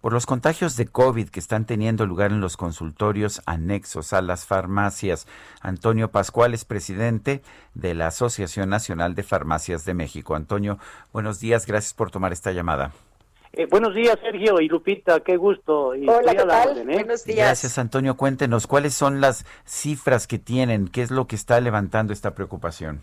por 0.00 0.12
los 0.12 0.26
contagios 0.26 0.76
de 0.76 0.86
COVID 0.86 1.28
que 1.28 1.40
están 1.40 1.64
teniendo 1.64 2.06
lugar 2.06 2.30
en 2.30 2.40
los 2.40 2.56
consultorios 2.56 3.42
anexos 3.46 4.12
a 4.12 4.22
las 4.22 4.44
farmacias. 4.44 5.26
Antonio 5.60 6.10
Pascual 6.10 6.54
es 6.54 6.64
presidente 6.64 7.42
de 7.74 7.94
la 7.94 8.08
Asociación 8.08 8.68
Nacional 8.68 9.14
de 9.14 9.24
Farmacias 9.24 9.84
de 9.84 9.94
México. 9.94 10.34
Antonio, 10.34 10.78
buenos 11.12 11.40
días, 11.40 11.66
gracias 11.66 11.94
por 11.94 12.10
tomar 12.10 12.32
esta 12.32 12.52
llamada. 12.52 12.92
Eh, 13.52 13.66
buenos 13.66 13.94
días, 13.94 14.18
Sergio 14.20 14.60
y 14.60 14.68
Lupita, 14.68 15.20
qué 15.20 15.36
gusto. 15.36 15.94
Y 15.94 16.08
Hola, 16.08 16.34
¿qué 16.34 16.44
tal? 16.44 16.84
Buenos 16.84 17.24
días. 17.24 17.38
Gracias, 17.38 17.78
Antonio. 17.78 18.16
Cuéntenos, 18.16 18.66
¿cuáles 18.66 18.94
son 18.94 19.20
las 19.20 19.46
cifras 19.64 20.26
que 20.26 20.38
tienen? 20.38 20.88
¿Qué 20.88 21.02
es 21.02 21.10
lo 21.10 21.26
que 21.26 21.36
está 21.36 21.60
levantando 21.60 22.12
esta 22.12 22.34
preocupación? 22.34 23.00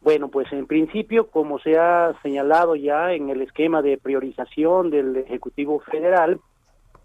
Bueno, 0.00 0.28
pues 0.28 0.52
en 0.52 0.66
principio, 0.66 1.28
como 1.28 1.58
se 1.58 1.78
ha 1.78 2.14
señalado 2.22 2.76
ya 2.76 3.12
en 3.12 3.30
el 3.30 3.42
esquema 3.42 3.82
de 3.82 3.98
priorización 3.98 4.90
del 4.90 5.16
Ejecutivo 5.16 5.80
Federal, 5.80 6.40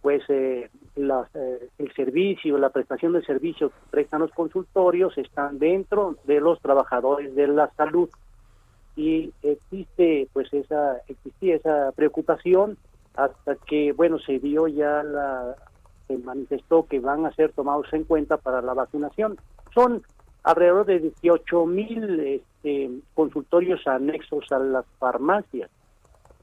pues 0.01 0.21
eh, 0.29 0.69
eh, 0.95 1.69
el 1.77 1.93
servicio, 1.93 2.57
la 2.57 2.69
prestación 2.69 3.13
de 3.13 3.23
servicios 3.23 3.71
que 3.71 3.89
prestan 3.91 4.21
los 4.21 4.31
consultorios 4.31 5.17
están 5.17 5.59
dentro 5.59 6.17
de 6.25 6.39
los 6.39 6.59
trabajadores 6.61 7.33
de 7.35 7.47
la 7.47 7.71
salud 7.75 8.09
y 8.95 9.33
existe 9.41 10.27
pues 10.33 10.53
esa 10.53 10.97
existía 11.07 11.55
esa 11.55 11.91
preocupación 11.93 12.77
hasta 13.15 13.55
que 13.55 13.91
bueno 13.93 14.19
se 14.19 14.39
dio 14.39 14.67
ya 14.67 15.03
la 15.03 15.55
se 16.07 16.17
manifestó 16.17 16.85
que 16.87 16.99
van 16.99 17.25
a 17.25 17.33
ser 17.33 17.51
tomados 17.53 17.87
en 17.93 18.03
cuenta 18.03 18.37
para 18.37 18.61
la 18.61 18.73
vacunación 18.73 19.37
son 19.73 20.03
alrededor 20.43 20.85
de 20.85 20.99
18 20.99 21.65
mil 21.65 22.19
este, 22.19 22.89
consultorios 23.13 23.87
anexos 23.87 24.51
a 24.51 24.59
las 24.59 24.85
farmacias 24.99 25.69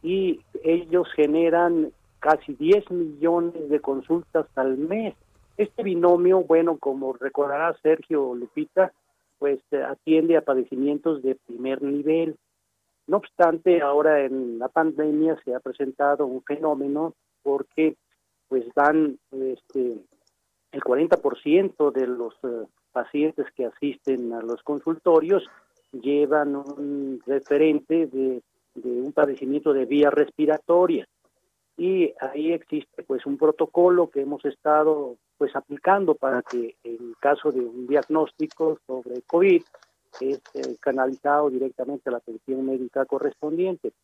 y 0.03 0.41
ellos 0.65 1.09
generan 1.15 1.93
casi 2.21 2.55
10 2.55 2.91
millones 2.91 3.69
de 3.69 3.81
consultas 3.81 4.47
al 4.57 4.79
mes. 4.79 5.15
Este 5.57 5.83
binomio, 5.83 6.43
bueno, 6.43 6.79
como 6.79 7.13
recordará 7.13 7.77
Sergio 7.83 8.35
Lupita, 8.35 8.93
pues 9.41 9.59
atiende 9.73 10.37
a 10.37 10.43
padecimientos 10.43 11.23
de 11.23 11.35
primer 11.35 11.83
nivel. 11.83 12.37
No 13.07 13.17
obstante, 13.17 13.81
ahora 13.81 14.21
en 14.21 14.59
la 14.59 14.69
pandemia 14.69 15.41
se 15.45 15.55
ha 15.55 15.61
presentado 15.61 16.27
un 16.27 16.43
fenómeno 16.43 17.15
porque 17.43 17.97
pues 18.49 18.67
dan 18.77 19.19
este 19.33 19.97
el 20.73 20.81
40% 20.83 21.91
de 21.91 22.07
los 22.07 22.35
eh, 22.45 22.67
pacientes 22.93 23.47
que 23.57 23.65
asisten 23.65 24.33
a 24.35 24.43
los 24.43 24.63
consultorios 24.63 25.43
llevan 25.93 26.55
un 26.55 27.21
referente 27.27 28.07
de, 28.07 28.43
un 28.75 29.13
padecimiento 29.13 29.73
de 29.73 29.87
vía 29.87 30.11
respiratoria 30.11 31.09
y 31.77 32.13
ahí 32.21 32.53
existe 32.53 33.03
pues 33.05 33.25
un 33.27 33.39
protocolo 33.39 34.11
que 34.11 34.21
hemos 34.21 34.45
estado 34.45 35.17
pues 35.41 35.57
aplicando 35.57 36.15
para 36.17 36.43
que 36.43 36.77
en 36.85 37.15
caso 37.19 37.51
de 37.51 37.61
un 37.61 37.87
diagnóstico 37.87 38.79
sobre 38.87 39.23
COVID 39.23 39.63
es 40.21 40.43
eh, 40.53 40.77
canalizado 40.81 41.49
directamente 41.49 42.11
a 42.11 42.13
la 42.13 42.19
atención 42.19 42.67
médica 42.67 43.07
correspondiente. 43.07 43.95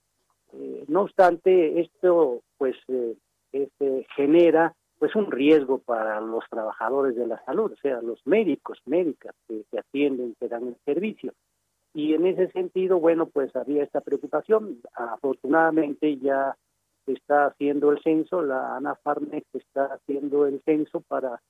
Eh, 0.55 0.87
no 0.89 1.03
obstante, 1.03 1.79
esto 1.79 2.41
pues 2.57 2.75
eh, 2.89 3.17
este, 3.53 4.07
genera 4.17 4.75
pues 4.99 5.15
un 5.15 5.31
riesgo 5.31 5.77
para 5.77 6.23
los 6.23 6.43
trabajadores 6.49 7.15
de 7.17 7.27
la 7.27 7.45
salud, 7.45 7.71
o 7.71 7.77
sea, 7.83 8.01
los 8.01 8.27
médicos, 8.27 8.81
médicas 8.87 9.35
que, 9.47 9.63
atienden, 9.79 10.35
que 10.41 10.49
dan 10.49 10.69
el 10.69 10.77
servicio. 10.87 11.35
Y 11.93 12.15
en 12.15 12.25
ese 12.29 12.51
sentido, 12.53 12.99
bueno, 12.99 13.27
pues 13.27 13.55
había 13.55 13.85
esta 13.85 14.01
preocupación. 14.01 14.81
Afortunadamente 14.95 16.17
ya 16.17 16.57
está 17.13 17.47
haciendo 17.47 17.93
el 17.93 18.03
censo, 18.03 18.43
la 18.43 18.77
ANAFARMEX 18.77 19.47
está 19.55 19.87
haciendo 19.87 20.47
el 20.47 20.61
censo 20.65 21.01
para 21.01 21.41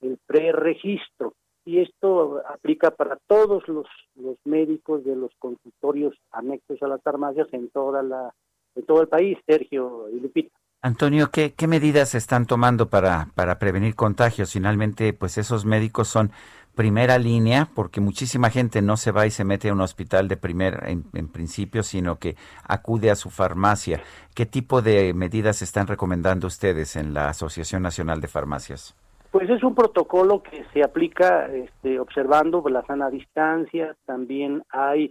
el 0.00 0.18
preregistro. 0.26 1.34
Y 1.64 1.80
esto 1.80 2.42
aplica 2.46 2.90
para 2.90 3.16
todos 3.26 3.66
los, 3.68 3.86
los 4.16 4.36
médicos 4.44 5.02
de 5.04 5.16
los 5.16 5.32
consultorios 5.38 6.14
anexos 6.30 6.82
a 6.82 6.88
las 6.88 7.02
farmacias 7.02 7.48
en 7.52 7.70
toda 7.70 8.02
la 8.02 8.34
en 8.76 8.84
todo 8.86 9.02
el 9.02 9.08
país, 9.08 9.38
Sergio 9.46 10.08
y 10.10 10.20
Lupita. 10.20 10.56
Antonio, 10.82 11.30
¿qué, 11.32 11.54
¿qué, 11.54 11.66
medidas 11.66 12.10
se 12.10 12.18
están 12.18 12.46
tomando 12.46 12.90
para, 12.90 13.28
para 13.34 13.58
prevenir 13.58 13.94
contagios? 13.94 14.52
Finalmente, 14.52 15.14
pues 15.14 15.38
esos 15.38 15.64
médicos 15.64 16.08
son 16.08 16.30
primera 16.74 17.18
línea, 17.18 17.68
porque 17.74 18.00
muchísima 18.00 18.50
gente 18.50 18.82
no 18.82 18.96
se 18.96 19.12
va 19.12 19.26
y 19.26 19.30
se 19.30 19.44
mete 19.44 19.68
a 19.68 19.72
un 19.72 19.80
hospital 19.80 20.28
de 20.28 20.36
primer 20.36 20.82
en, 20.86 21.04
en, 21.14 21.28
principio, 21.28 21.82
sino 21.82 22.18
que 22.18 22.36
acude 22.66 23.10
a 23.10 23.16
su 23.16 23.30
farmacia. 23.30 24.00
¿Qué 24.34 24.46
tipo 24.46 24.82
de 24.82 25.14
medidas 25.14 25.62
están 25.62 25.86
recomendando 25.86 26.46
ustedes 26.46 26.96
en 26.96 27.14
la 27.14 27.28
Asociación 27.28 27.82
Nacional 27.82 28.20
de 28.20 28.28
Farmacias? 28.28 28.96
Pues 29.30 29.50
es 29.50 29.64
un 29.64 29.74
protocolo 29.74 30.42
que 30.42 30.64
se 30.72 30.84
aplica 30.84 31.46
este, 31.46 31.98
observando 31.98 32.62
la 32.68 32.86
sana 32.86 33.10
distancia, 33.10 33.96
también 34.06 34.62
hay 34.70 35.10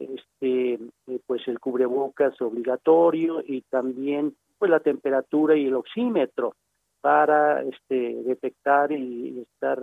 este, 0.00 0.78
pues 1.26 1.46
el 1.46 1.60
cubrebocas 1.60 2.40
obligatorio 2.40 3.42
y 3.46 3.60
también 3.62 4.34
pues 4.58 4.70
la 4.70 4.80
temperatura 4.80 5.56
y 5.56 5.66
el 5.66 5.74
oxímetro 5.74 6.54
para 7.00 7.62
este, 7.62 8.22
detectar 8.24 8.92
y, 8.92 9.40
estar 9.40 9.78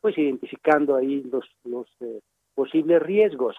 pues 0.00 0.16
identificando 0.18 0.96
ahí 0.96 1.22
los, 1.22 1.44
los 1.64 1.86
eh, 2.00 2.20
posibles 2.54 3.02
riesgos. 3.02 3.56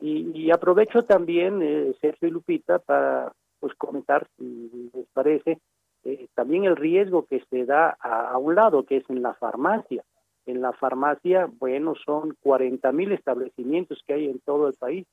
Y, 0.00 0.30
y 0.34 0.50
aprovecho 0.50 1.02
también, 1.02 1.60
eh, 1.62 1.94
Sergio 2.00 2.28
y 2.28 2.30
Lupita, 2.30 2.78
para 2.78 3.32
pues 3.60 3.74
comentar, 3.74 4.28
si 4.36 4.90
les 4.94 5.06
parece, 5.12 5.58
eh, 6.04 6.28
también 6.34 6.64
el 6.64 6.76
riesgo 6.76 7.26
que 7.26 7.42
se 7.50 7.64
da 7.64 7.96
a, 8.00 8.30
a, 8.30 8.38
un 8.38 8.54
lado, 8.54 8.84
que 8.84 8.98
es 8.98 9.10
en 9.10 9.22
la 9.22 9.34
farmacia. 9.34 10.04
En 10.46 10.62
la 10.62 10.72
farmacia, 10.72 11.50
bueno, 11.58 11.94
son 12.06 12.36
40 12.40 12.90
mil 12.92 13.12
establecimientos 13.12 14.02
que 14.06 14.14
hay 14.14 14.26
en 14.26 14.38
todo 14.40 14.68
el 14.68 14.74
país 14.74 15.06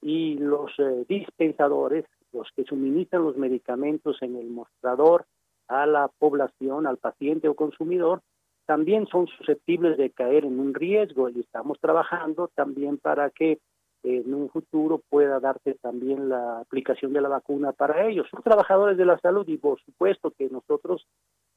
y 0.00 0.34
los 0.38 0.70
eh, 0.78 1.04
dispensadores, 1.08 2.06
los 2.32 2.48
que 2.56 2.64
suministran 2.64 3.24
los 3.24 3.36
medicamentos 3.36 4.22
en 4.22 4.36
el 4.36 4.48
mostrador 4.48 5.26
a 5.68 5.86
la 5.86 6.08
población, 6.08 6.86
al 6.86 6.96
paciente 6.96 7.48
o 7.48 7.54
consumidor, 7.54 8.22
también 8.70 9.08
son 9.08 9.26
susceptibles 9.26 9.98
de 9.98 10.10
caer 10.10 10.44
en 10.44 10.60
un 10.60 10.74
riesgo 10.74 11.28
y 11.28 11.40
estamos 11.40 11.80
trabajando 11.80 12.52
también 12.54 12.98
para 12.98 13.28
que 13.30 13.58
en 14.04 14.32
un 14.32 14.48
futuro 14.48 15.02
pueda 15.10 15.40
darse 15.40 15.74
también 15.74 16.28
la 16.28 16.60
aplicación 16.60 17.12
de 17.12 17.20
la 17.20 17.28
vacuna 17.28 17.72
para 17.72 18.06
ellos. 18.06 18.28
Son 18.30 18.44
trabajadores 18.44 18.96
de 18.96 19.06
la 19.06 19.18
salud 19.18 19.44
y 19.48 19.56
por 19.56 19.80
supuesto 19.80 20.30
que 20.30 20.48
nosotros 20.50 21.04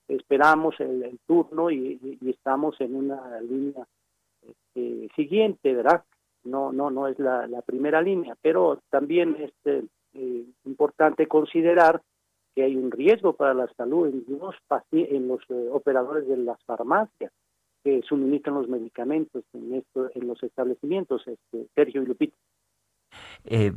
esperamos 0.08 0.74
el, 0.80 1.20
turno 1.28 1.70
y, 1.70 2.18
estamos 2.26 2.82
en 2.82 2.96
una 2.96 3.40
línea 3.42 3.86
este, 4.42 5.08
siguiente, 5.16 5.72
¿verdad? 5.72 6.04
No, 6.46 6.74
no, 6.74 6.90
no 6.90 7.08
es 7.08 7.20
la, 7.20 7.62
primera 7.64 8.02
línea, 8.02 8.36
pero 8.42 8.80
también 8.90 9.38
es 9.40 9.52
eh, 10.16 10.46
importante 10.66 11.28
considerar 11.28 12.02
que 12.56 12.64
hay 12.64 12.76
un 12.76 12.92
riesgo 12.92 13.34
para 13.34 13.54
la 13.54 13.68
salud 13.76 14.08
en 14.08 14.24
los, 14.40 14.56
en 14.92 15.28
los 15.28 15.42
eh, 15.50 15.70
operadores 15.72 16.28
de 16.28 16.38
las 16.38 16.62
farmacias 16.66 17.32
que 17.84 18.02
suministran 18.08 18.56
los 18.56 18.70
medicamentos 18.70 19.44
en 19.54 19.76
esto, 19.76 20.10
en 20.16 20.28
los 20.28 20.42
establecimientos, 20.42 21.28
este, 21.28 21.68
Sergio 21.76 22.02
y 22.02 22.06
Lupita. 22.06 22.36
Eh, 23.46 23.74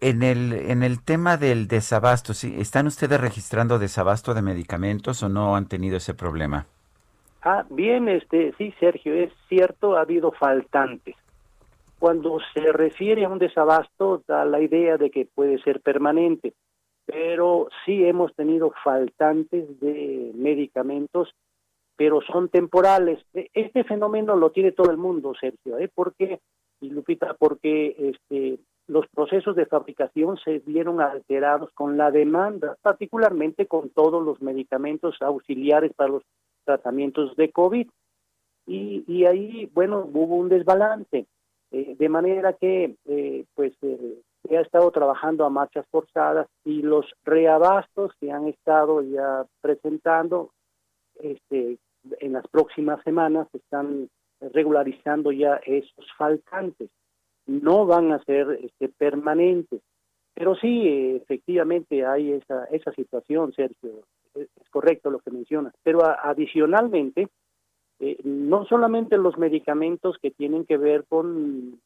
en 0.00 0.22
el 0.22 0.52
en 0.52 0.82
el 0.82 1.02
tema 1.02 1.38
del 1.38 1.66
desabasto, 1.66 2.34
¿sí? 2.34 2.54
¿están 2.58 2.86
ustedes 2.86 3.20
registrando 3.20 3.78
desabasto 3.78 4.34
de 4.34 4.42
medicamentos 4.42 5.22
o 5.22 5.28
no 5.28 5.56
han 5.56 5.66
tenido 5.68 5.96
ese 5.96 6.14
problema? 6.14 6.66
Ah, 7.42 7.64
bien, 7.70 8.08
este, 8.08 8.52
sí, 8.58 8.74
Sergio, 8.78 9.14
es 9.14 9.32
cierto, 9.48 9.96
ha 9.96 10.02
habido 10.02 10.32
faltantes. 10.32 11.14
Cuando 11.98 12.38
se 12.52 12.72
refiere 12.72 13.24
a 13.24 13.28
un 13.28 13.38
desabasto, 13.38 14.22
da 14.28 14.44
la 14.44 14.60
idea 14.60 14.98
de 14.98 15.10
que 15.10 15.26
puede 15.32 15.58
ser 15.62 15.80
permanente, 15.80 16.52
pero 17.06 17.68
sí 17.84 18.04
hemos 18.04 18.34
tenido 18.34 18.72
faltantes 18.84 19.80
de 19.80 20.32
medicamentos 20.34 21.32
pero 21.96 22.20
son 22.20 22.48
temporales. 22.48 23.18
E, 23.34 23.48
este 23.54 23.84
fenómeno 23.84 24.36
lo 24.36 24.50
tiene 24.50 24.72
todo 24.72 24.90
el 24.90 24.98
mundo, 24.98 25.32
Sergio, 25.40 25.78
¿eh? 25.78 25.90
Porque, 25.92 26.40
y 26.80 26.90
Lupita, 26.90 27.34
porque 27.34 27.96
este, 27.98 28.58
los 28.86 29.06
procesos 29.08 29.56
de 29.56 29.66
fabricación 29.66 30.36
se 30.36 30.58
vieron 30.60 31.00
alterados 31.00 31.70
con 31.72 31.96
la 31.96 32.10
demanda, 32.10 32.76
particularmente 32.82 33.66
con 33.66 33.88
todos 33.90 34.22
los 34.24 34.40
medicamentos 34.42 35.16
auxiliares 35.20 35.92
para 35.94 36.10
los 36.10 36.22
tratamientos 36.64 37.34
de 37.36 37.50
COVID. 37.50 37.88
Y, 38.66 39.04
y 39.06 39.24
ahí, 39.24 39.70
bueno, 39.72 40.08
hubo 40.12 40.36
un 40.36 40.48
desbalance, 40.48 41.26
eh, 41.70 41.96
de 41.96 42.08
manera 42.08 42.52
que, 42.52 42.96
eh, 43.06 43.44
pues, 43.54 43.72
eh, 43.82 44.20
se 44.46 44.56
ha 44.56 44.60
estado 44.60 44.90
trabajando 44.90 45.44
a 45.44 45.50
marchas 45.50 45.86
forzadas 45.90 46.48
y 46.64 46.82
los 46.82 47.06
reabastos 47.24 48.12
que 48.20 48.32
han 48.32 48.48
estado 48.48 49.02
ya 49.02 49.44
presentando 49.60 50.50
este, 51.20 51.78
en 52.20 52.32
las 52.32 52.46
próximas 52.48 53.02
semanas 53.02 53.48
están 53.52 54.08
regularizando 54.40 55.32
ya 55.32 55.56
esos 55.64 56.06
faltantes. 56.16 56.90
No 57.46 57.86
van 57.86 58.12
a 58.12 58.22
ser 58.24 58.58
este, 58.62 58.88
permanentes, 58.88 59.80
pero 60.34 60.54
sí, 60.56 61.16
efectivamente 61.16 62.04
hay 62.04 62.32
esa, 62.32 62.64
esa 62.66 62.92
situación, 62.92 63.52
Sergio, 63.54 64.04
es, 64.34 64.48
correcto 64.70 65.10
lo 65.10 65.20
que 65.20 65.30
mencionas, 65.30 65.72
pero 65.82 66.00
adicionalmente, 66.04 67.28
eh, 68.00 68.18
no 68.24 68.66
solamente 68.66 69.16
los 69.16 69.38
medicamentos 69.38 70.18
que 70.20 70.30
tienen 70.30 70.66
que 70.66 70.76
ver 70.76 71.04
con, 71.08 71.80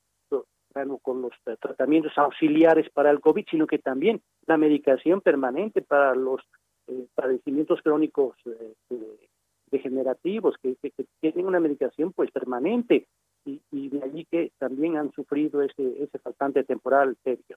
con 1.03 1.23
los 1.23 1.33
tratamientos 1.61 2.13
auxiliares 2.17 2.91
para 2.91 3.11
el 3.11 3.21
COVID, 3.21 3.45
sino 3.51 3.67
que 3.67 3.79
también 3.79 4.21
la 4.47 4.57
medicación 4.57 5.21
permanente 5.21 5.83
para 5.83 6.15
los 6.15 6.41
eh, 6.87 7.07
padecimientos 7.15 7.81
crónicos 7.83 8.37
eh, 8.47 9.29
degenerativos 9.71 10.57
que, 10.63 10.77
tienen 11.21 11.47
una 11.47 11.61
medicación 11.61 12.13
pues 12.13 12.31
permanente 12.31 13.07
y, 13.45 13.61
y, 13.71 13.89
de 13.89 14.03
allí 14.03 14.25
que 14.31 14.53
también 14.59 14.97
han 14.97 15.13
sufrido 15.13 15.63
ese, 15.63 16.03
ese 16.03 16.19
faltante 16.19 16.65
temporal, 16.65 17.17
Sergio. 17.25 17.57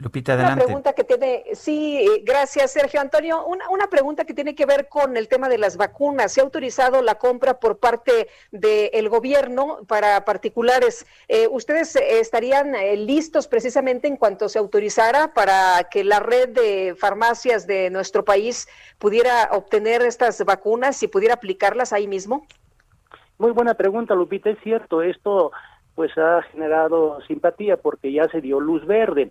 Lupita, 0.00 0.32
adelante. 0.32 0.64
Una 0.64 0.64
pregunta 0.64 0.92
que 0.94 1.04
tiene, 1.04 1.44
sí, 1.52 2.22
gracias 2.24 2.72
Sergio 2.72 3.02
Antonio. 3.02 3.44
Una, 3.44 3.68
una 3.68 3.86
pregunta 3.86 4.24
que 4.24 4.32
tiene 4.32 4.54
que 4.54 4.64
ver 4.64 4.88
con 4.88 5.14
el 5.18 5.28
tema 5.28 5.50
de 5.50 5.58
las 5.58 5.76
vacunas. 5.76 6.32
Se 6.32 6.40
ha 6.40 6.44
autorizado 6.44 7.02
la 7.02 7.16
compra 7.16 7.60
por 7.60 7.78
parte 7.78 8.28
del 8.50 9.10
gobierno 9.10 9.80
para 9.86 10.24
particulares. 10.24 11.06
Eh, 11.28 11.48
¿Ustedes 11.50 11.96
estarían 11.96 12.74
eh, 12.74 12.96
listos 12.96 13.46
precisamente 13.46 14.08
en 14.08 14.16
cuanto 14.16 14.48
se 14.48 14.58
autorizara 14.58 15.34
para 15.34 15.84
que 15.90 16.02
la 16.02 16.18
red 16.18 16.48
de 16.48 16.94
farmacias 16.98 17.66
de 17.66 17.90
nuestro 17.90 18.24
país 18.24 18.68
pudiera 18.98 19.50
obtener 19.52 20.00
estas 20.00 20.42
vacunas 20.46 21.02
y 21.02 21.08
pudiera 21.08 21.34
aplicarlas 21.34 21.92
ahí 21.92 22.08
mismo? 22.08 22.46
Muy 23.36 23.50
buena 23.50 23.74
pregunta, 23.74 24.14
Lupita. 24.14 24.48
Es 24.48 24.58
cierto, 24.62 25.02
esto 25.02 25.52
pues 25.94 26.16
ha 26.16 26.40
generado 26.52 27.20
simpatía 27.26 27.76
porque 27.76 28.10
ya 28.10 28.26
se 28.28 28.40
dio 28.40 28.60
luz 28.60 28.86
verde 28.86 29.30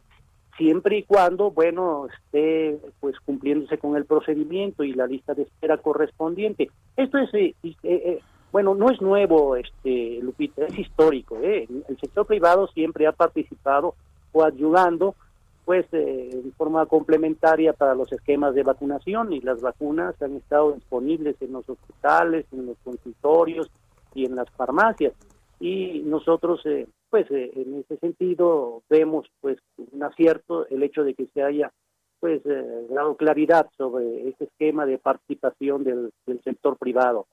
siempre 0.60 0.98
y 0.98 1.03
cuando, 1.03 1.52
bueno, 1.52 2.07
esté 2.07 2.77
pues 2.99 3.18
cumpliéndose 3.22 3.77
con 3.77 3.95
el 3.95 4.06
procedimiento 4.06 4.84
y 4.84 4.94
la 4.94 5.07
lista 5.07 5.34
de 5.34 5.44
espera 5.44 5.77
correspondiente. 5.77 6.69
Esto 6.98 7.18
es, 7.18 7.34
eh, 7.34 7.56
eh, 7.64 7.77
eh, 7.84 8.19
bueno, 8.52 8.76
no 8.76 8.91
es 8.91 9.02
nuevo, 9.02 9.56
este 9.56 10.19
Lupita, 10.22 10.65
es 10.65 10.77
histórico. 10.77 11.38
¿eh? 11.41 11.65
El 11.88 11.98
sector 11.98 12.27
privado 12.27 12.68
siempre 12.68 13.07
ha 13.07 13.14
participado 13.14 13.95
o 14.34 14.44
ayudando, 14.44 15.15
pues, 15.64 15.86
eh, 15.94 16.30
en 16.34 16.52
forma 16.53 16.86
complementaria 16.88 17.72
para 17.72 17.95
los 17.95 18.11
esquemas 18.11 18.53
de 18.53 18.64
vacunación 18.64 19.31
y 19.31 19.40
las 19.40 19.61
vacunas 19.61 20.22
han 20.22 20.36
estado 20.36 20.73
disponibles 20.73 21.41
en 21.41 21.53
los 21.53 21.69
hospitales, 21.69 22.45
en 22.52 22.65
los 22.65 22.77
consultorios 22.84 23.72
y 24.14 24.26
en 24.26 24.36
las 24.36 24.49
farmacias. 24.52 25.14
Y 25.61 26.02
nosotros 26.06 26.60
eh, 26.65 26.86
pues 27.10 27.30
eh, 27.31 27.52
en 27.56 27.80
ese 27.80 27.98
sentido 27.98 28.84
vemos 28.90 29.27
pues 29.41 29.57
un 29.77 30.03
acierto 30.03 30.68
el 30.68 30.84
hecho 30.84 31.03
de 31.03 31.14
que 31.14 31.27
se 31.34 31.44
haya 31.44 31.72
pues 32.19 32.41
eh, 32.45 32.88
dado 32.90 33.15
claridad 33.15 33.68
sobre 33.77 34.27
este 34.27 34.45
esquema 34.45 34.86
de 34.86 34.98
participación 34.98 35.84
del, 35.84 36.11
del, 36.26 36.41
sector 36.44 36.77
privado. 36.77 37.27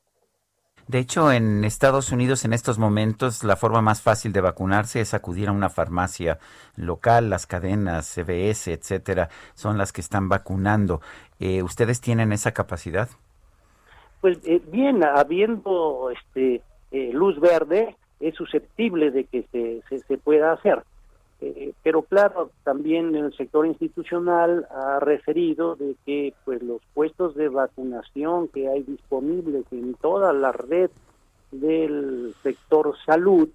De 0.86 1.00
hecho, 1.00 1.32
en 1.32 1.64
Estados 1.64 2.12
Unidos 2.12 2.44
en 2.44 2.52
estos 2.52 2.78
momentos 2.78 3.42
la 3.42 3.56
forma 3.56 3.82
más 3.82 4.00
fácil 4.02 4.32
de 4.32 4.40
vacunarse 4.40 5.00
es 5.00 5.14
acudir 5.14 5.48
a 5.48 5.52
una 5.52 5.68
farmacia 5.68 6.38
local, 6.76 7.28
las 7.28 7.48
cadenas 7.48 8.06
CVS, 8.14 8.72
etcétera, 8.72 9.28
son 9.54 9.78
las 9.78 9.92
que 9.92 10.00
están 10.00 10.28
vacunando. 10.28 11.00
Eh, 11.40 11.64
¿Ustedes 11.64 12.00
tienen 12.00 12.32
esa 12.32 12.52
capacidad? 12.52 13.08
Pues 14.20 14.38
eh, 14.44 14.62
bien, 14.70 15.04
habiendo 15.04 16.10
este 16.10 16.62
eh, 16.90 17.10
luz 17.12 17.38
verde, 17.40 17.96
es 18.20 18.34
susceptible 18.34 19.10
de 19.10 19.24
que 19.24 19.44
se, 19.52 19.82
se, 19.98 20.18
pueda 20.18 20.52
hacer. 20.52 20.82
Eh, 21.40 21.72
pero 21.82 22.02
claro, 22.02 22.50
también 22.64 23.14
el 23.14 23.34
sector 23.36 23.66
institucional 23.66 24.66
ha 24.70 25.00
referido 25.00 25.76
de 25.76 25.94
que 26.06 26.32
pues 26.44 26.62
los 26.62 26.80
puestos 26.94 27.34
de 27.34 27.48
vacunación 27.48 28.48
que 28.48 28.68
hay 28.68 28.82
disponibles 28.82 29.64
en 29.70 29.94
toda 29.94 30.32
la 30.32 30.52
red 30.52 30.90
del 31.50 32.34
sector 32.42 32.94
salud, 33.04 33.48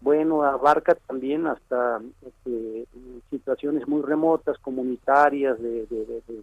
bueno, 0.00 0.42
abarca 0.42 0.94
también 0.94 1.46
hasta 1.46 2.00
este, 2.24 2.86
situaciones 3.30 3.88
muy 3.88 4.02
remotas, 4.02 4.58
comunitarias 4.58 5.60
de, 5.60 5.86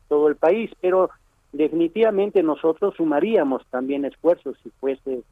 todo 0.08 0.28
el 0.28 0.36
país, 0.36 0.72
pero 0.82 1.10
definitivamente 1.52 2.42
nosotros 2.44 2.96
sumaríamos 2.96 3.66
también 3.68 4.06
esfuerzos 4.06 4.58
si 4.64 4.70
fuese 4.82 5.24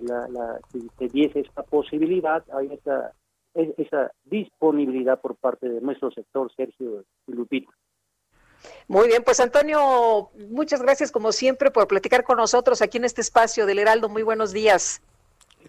la, 0.00 0.28
la 0.28 0.60
si 0.70 0.88
se 0.98 1.08
diese 1.08 1.40
esta 1.40 1.62
posibilidad, 1.62 2.44
hay 2.52 2.72
esa, 2.72 3.12
esa 3.54 4.10
disponibilidad 4.24 5.20
por 5.20 5.36
parte 5.36 5.68
de 5.68 5.80
nuestro 5.80 6.10
sector, 6.10 6.50
Sergio 6.54 7.04
y 7.26 7.32
Lupita. 7.32 7.72
Muy 8.88 9.08
bien, 9.08 9.22
pues 9.24 9.40
Antonio, 9.40 10.30
muchas 10.50 10.82
gracias 10.82 11.10
como 11.10 11.32
siempre 11.32 11.70
por 11.70 11.88
platicar 11.88 12.24
con 12.24 12.36
nosotros 12.36 12.82
aquí 12.82 12.98
en 12.98 13.04
este 13.04 13.20
espacio 13.20 13.66
del 13.66 13.78
Heraldo. 13.78 14.08
Muy 14.08 14.22
buenos 14.22 14.52
días. 14.52 15.02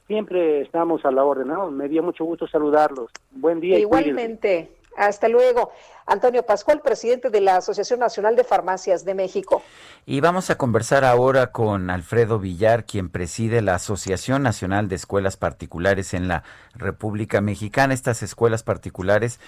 Siempre 0.08 0.62
estamos 0.62 1.06
a 1.06 1.12
la 1.12 1.24
orden, 1.24 1.48
¿no? 1.48 1.72
Me 1.72 1.88
dio 1.88 2.04
mucho 2.04 2.26
gusto 2.26 2.48
saludarlos. 2.48 3.10
Buen 3.32 3.60
día. 3.60 3.80
Igualmente. 3.80 4.70
Hasta 4.98 5.28
luego. 5.28 5.72
Antonio 6.06 6.44
Pascual, 6.44 6.82
presidente 6.82 7.30
de 7.30 7.42
la 7.42 7.58
Asociación 7.58 8.00
Nacional 8.00 8.36
de 8.36 8.44
Farmacias 8.44 9.06
de 9.06 9.16
México. 9.16 9.64
Y 10.06 10.20
vamos 10.20 10.50
a 10.50 10.58
conversar 10.58 11.06
ahora 11.06 11.52
con 11.52 11.90
Alfredo 11.90 12.40
Villar, 12.40 12.86
quien 12.86 13.10
preside 13.10 13.62
la 13.62 13.76
Asociación 13.76 14.44
Nacional 14.44 14.90
de 14.90 14.96
Escuelas 14.96 15.38
Particulares 15.38 16.14
en 16.14 16.28
la 16.28 16.44
República 16.76 17.42
Mexicana. 17.42 17.94
Estas 17.94 18.22
escuelas 18.22 18.64
particulares 18.64 19.40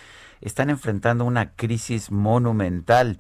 están 0.42 0.70
enfrentando 0.70 1.26
una 1.26 1.52
crisis 1.56 2.12
monumental. 2.12 3.20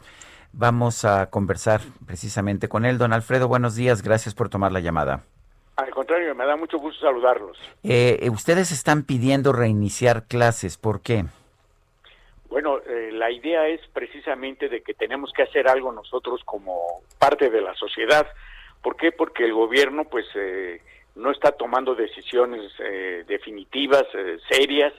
Vamos 0.53 1.03
a 1.03 1.29
conversar 1.29 1.81
precisamente 2.05 2.69
con 2.69 2.85
él. 2.85 2.97
Don 2.97 3.11
Alfredo, 3.11 3.49
buenos 3.49 3.75
días. 3.75 4.01
Gracias 4.01 4.33
por 4.33 4.47
tomar 4.47 4.71
la 4.71 4.79
llamada. 4.79 5.23
Al 5.75 5.89
contrario, 5.89 6.33
me 6.33 6.45
da 6.45 6.55
mucho 6.55 6.79
gusto 6.79 7.05
saludarlos. 7.05 7.57
Eh, 7.83 8.29
ustedes 8.31 8.71
están 8.71 9.03
pidiendo 9.03 9.51
reiniciar 9.51 10.23
clases. 10.23 10.77
¿Por 10.77 11.01
qué? 11.01 11.25
Bueno, 12.55 12.79
eh, 12.87 13.09
la 13.11 13.29
idea 13.31 13.67
es 13.67 13.81
precisamente 13.91 14.69
de 14.69 14.81
que 14.81 14.93
tenemos 14.93 15.33
que 15.33 15.43
hacer 15.43 15.67
algo 15.67 15.91
nosotros 15.91 16.41
como 16.45 17.01
parte 17.19 17.49
de 17.49 17.59
la 17.59 17.75
sociedad. 17.75 18.25
¿Por 18.81 18.95
qué? 18.95 19.11
Porque 19.11 19.43
el 19.43 19.51
gobierno, 19.51 20.05
pues, 20.05 20.25
eh, 20.35 20.79
no 21.15 21.31
está 21.31 21.51
tomando 21.51 21.95
decisiones 21.95 22.71
definitivas, 23.27 24.05
serias, 24.49 24.93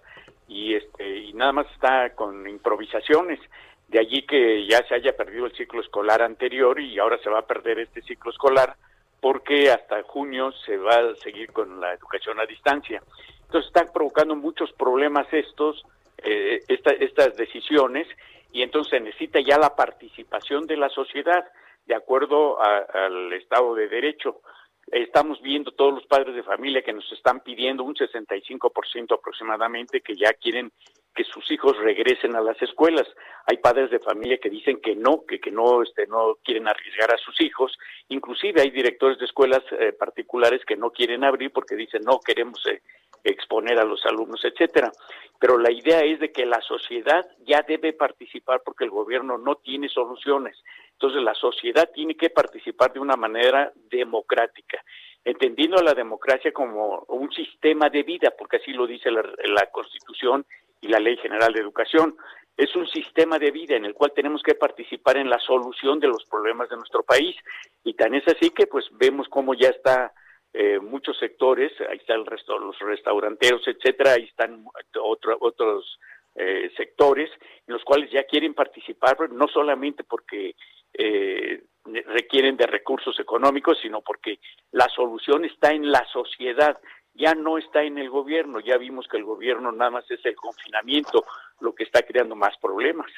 y, 0.47 0.75
este, 0.75 1.17
y 1.17 1.33
nada 1.33 1.53
más 1.53 1.67
está 1.73 2.11
con 2.11 2.47
improvisaciones. 2.47 3.41
De 3.89 4.01
allí 4.01 4.27
que 4.27 4.67
ya 4.67 4.87
se 4.87 4.95
haya 4.95 5.17
perdido 5.17 5.47
el 5.47 5.57
ciclo 5.57 5.81
escolar 5.81 6.21
anterior 6.21 6.79
y 6.79 6.99
ahora 6.99 7.17
se 7.23 7.31
va 7.31 7.39
a 7.39 7.47
perder 7.47 7.79
este 7.79 8.03
ciclo 8.03 8.33
escolar 8.33 8.77
porque 9.23 9.71
hasta 9.71 10.03
junio 10.03 10.53
se 10.67 10.77
va 10.77 10.97
a 10.97 11.17
seguir 11.23 11.53
con 11.53 11.81
la 11.81 11.95
educación 11.95 12.39
a 12.39 12.45
distancia. 12.45 13.03
Entonces 13.47 13.69
están 13.69 13.89
provocando 13.95 14.37
muchos 14.37 14.71
problemas 14.73 15.27
estos, 15.33 15.87
eh, 16.19 16.61
estas 16.69 17.37
decisiones, 17.37 18.07
y 18.53 18.63
entonces 18.63 19.03
necesita 19.03 19.41
ya 19.41 19.59
la 19.59 19.77
participación 19.77 20.67
de 20.67 20.77
la 20.77 20.89
sociedad 20.89 21.45
de 21.87 21.95
acuerdo 21.95 22.59
al 22.61 23.33
Estado 23.33 23.75
de 23.75 23.89
Derecho. 23.89 24.41
Estamos 24.87 25.41
viendo 25.43 25.73
todos 25.73 25.95
los 25.95 26.07
padres 26.07 26.35
de 26.35 26.43
familia 26.43 26.83
que 26.83 26.93
nos 26.93 27.11
están 27.13 27.41
pidiendo 27.41 27.83
un 27.85 27.95
65% 27.95 29.15
aproximadamente 29.15 30.01
que 30.01 30.15
ya 30.15 30.33
quieren 30.33 30.73
que 31.17 31.25
sus 31.25 31.51
hijos 31.51 31.77
regresen 31.79 32.37
a 32.37 32.41
las 32.41 32.61
escuelas. 32.63 33.09
Hay 33.47 33.57
padres 33.57 33.91
de 33.91 33.99
familia 33.99 34.39
que 34.39 34.51
dicen 34.51 34.81
que 34.81 34.95
no, 34.95 35.25
que, 35.27 35.41
que 35.41 35.51
no, 35.51 35.83
este, 35.83 36.07
no 36.07 36.37
quieren 36.45 36.69
arriesgar 36.69 37.13
a 37.13 37.19
sus 37.19 37.41
hijos. 37.41 37.77
Inclusive 38.09 38.61
hay 38.61 38.71
directores 38.71 39.19
de 39.19 39.25
escuelas 39.25 39.63
eh, 39.73 39.93
particulares 39.93 40.65
que 40.65 40.77
no 40.77 40.91
quieren 40.91 41.25
abrir 41.25 41.51
porque 41.53 41.75
dicen 41.75 42.03
no 42.05 42.21
queremos 42.21 42.65
eh, 42.67 42.83
exponer 43.31 43.79
a 43.79 43.85
los 43.85 44.05
alumnos, 44.07 44.45
etcétera. 44.45 44.91
Pero 45.39 45.59
la 45.59 45.71
idea 45.71 46.01
es 46.01 46.21
de 46.21 46.33
que 46.33 46.47
la 46.47 46.61
sociedad 46.63 47.27
ya 47.47 47.63
debe 47.63 47.93
participar 47.93 48.63
porque 48.65 48.85
el 48.85 48.91
gobierno 48.91 49.39
no 49.39 49.57
tiene 49.57 49.89
soluciones. 49.89 50.57
Entonces 50.93 51.23
la 51.23 51.35
sociedad 51.35 51.91
tiene 51.93 52.17
que 52.17 52.31
participar 52.31 52.93
de 52.93 53.01
una 53.01 53.17
manera 53.17 53.73
democrática 53.91 54.83
entendiendo 55.27 55.77
a 55.77 55.83
la 55.83 55.93
democracia 55.93 56.53
como 56.53 57.05
un 57.09 57.31
sistema 57.33 57.91
de 57.91 58.05
vida, 58.05 58.33
porque 58.39 58.59
así 58.59 58.73
lo 58.73 58.87
dice 58.87 59.11
la, 59.11 59.23
la 59.23 59.67
Constitución 59.73 60.47
y 60.81 60.87
la 60.87 61.01
Ley 61.01 61.17
General 61.17 61.53
de 61.53 61.61
Educación. 61.61 62.17
Es 62.57 62.75
un 62.77 62.87
sistema 62.87 63.37
de 63.37 63.51
vida 63.51 63.75
en 63.75 63.85
el 63.85 63.93
cual 63.93 64.13
tenemos 64.15 64.41
que 64.41 64.55
participar 64.55 65.17
en 65.17 65.29
la 65.29 65.41
solución 65.41 65.99
de 65.99 66.07
los 66.07 66.25
problemas 66.27 66.69
de 66.71 66.77
nuestro 66.77 67.03
país. 67.03 67.37
Y 67.83 67.95
tan 67.95 68.15
es 68.15 68.27
así 68.29 68.51
que 68.51 68.69
pues 68.69 68.87
vemos 68.93 69.27
cómo 69.29 69.53
ya 69.55 69.69
está 69.69 70.13
eh, 70.53 70.79
muchos 70.79 71.19
sectores, 71.19 71.73
ahí 71.91 71.99
están 71.99 72.25
los 72.25 72.79
restauranteros, 72.79 73.67
etcétera, 73.67 74.13
ahí 74.13 74.25
están 74.25 74.65
otro, 75.03 75.37
otros 75.41 75.99
eh, 76.35 76.71
sectores 76.77 77.31
en 77.67 77.75
los 77.75 77.85
cuales 77.85 78.11
ya 78.11 78.25
quieren 78.25 78.55
participar, 78.55 79.31
no 79.31 79.49
solamente 79.49 80.05
porque 80.05 80.55
eh, 80.95 81.63
requieren 81.85 82.57
de 82.57 82.67
recursos 82.67 83.19
económicos, 83.21 83.79
sino 83.81 84.01
porque 84.01 84.39
la 84.73 84.89
solución 84.89 85.45
está 85.45 85.73
en 85.73 85.91
la 85.91 86.05
sociedad 86.13 86.79
ya 87.17 87.35
no 87.35 87.59
está 87.59 87.83
en 87.83 87.99
el 87.99 88.11
gobierno. 88.11 88.61
Ya 88.61 88.77
vimos 88.77 89.07
que 89.09 89.17
el 89.17 89.25
gobierno 89.25 89.73
nada 89.73 89.91
más 89.91 90.11
es 90.11 90.25
el 90.25 90.37
confinamiento 90.37 91.25
lo 91.61 91.75
que 91.75 91.85
está 91.85 92.03
creando 92.03 92.37
más 92.37 92.57
problemas. 92.59 93.11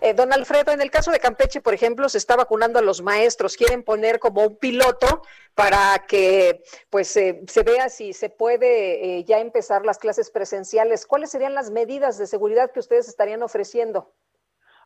Eh, 0.00 0.14
don 0.14 0.32
Alfredo, 0.32 0.72
en 0.72 0.80
el 0.80 0.90
caso 0.90 1.10
de 1.10 1.18
Campeche, 1.18 1.60
por 1.60 1.74
ejemplo, 1.74 2.08
se 2.08 2.18
está 2.18 2.36
vacunando 2.36 2.78
a 2.78 2.82
los 2.82 3.02
maestros. 3.02 3.56
Quieren 3.56 3.82
poner 3.82 4.18
como 4.18 4.42
un 4.46 4.56
piloto 4.56 5.22
para 5.54 6.04
que 6.06 6.62
pues 6.90 7.16
eh, 7.16 7.40
se 7.46 7.62
vea 7.62 7.88
si 7.88 8.12
se 8.12 8.30
puede 8.30 9.18
eh, 9.18 9.24
ya 9.24 9.40
empezar 9.40 9.84
las 9.84 9.98
clases 9.98 10.30
presenciales. 10.30 11.06
¿Cuáles 11.06 11.30
serían 11.30 11.54
las 11.54 11.70
medidas 11.70 12.18
de 12.18 12.26
seguridad 12.26 12.72
que 12.72 12.80
ustedes 12.80 13.08
estarían 13.08 13.42
ofreciendo? 13.42 14.12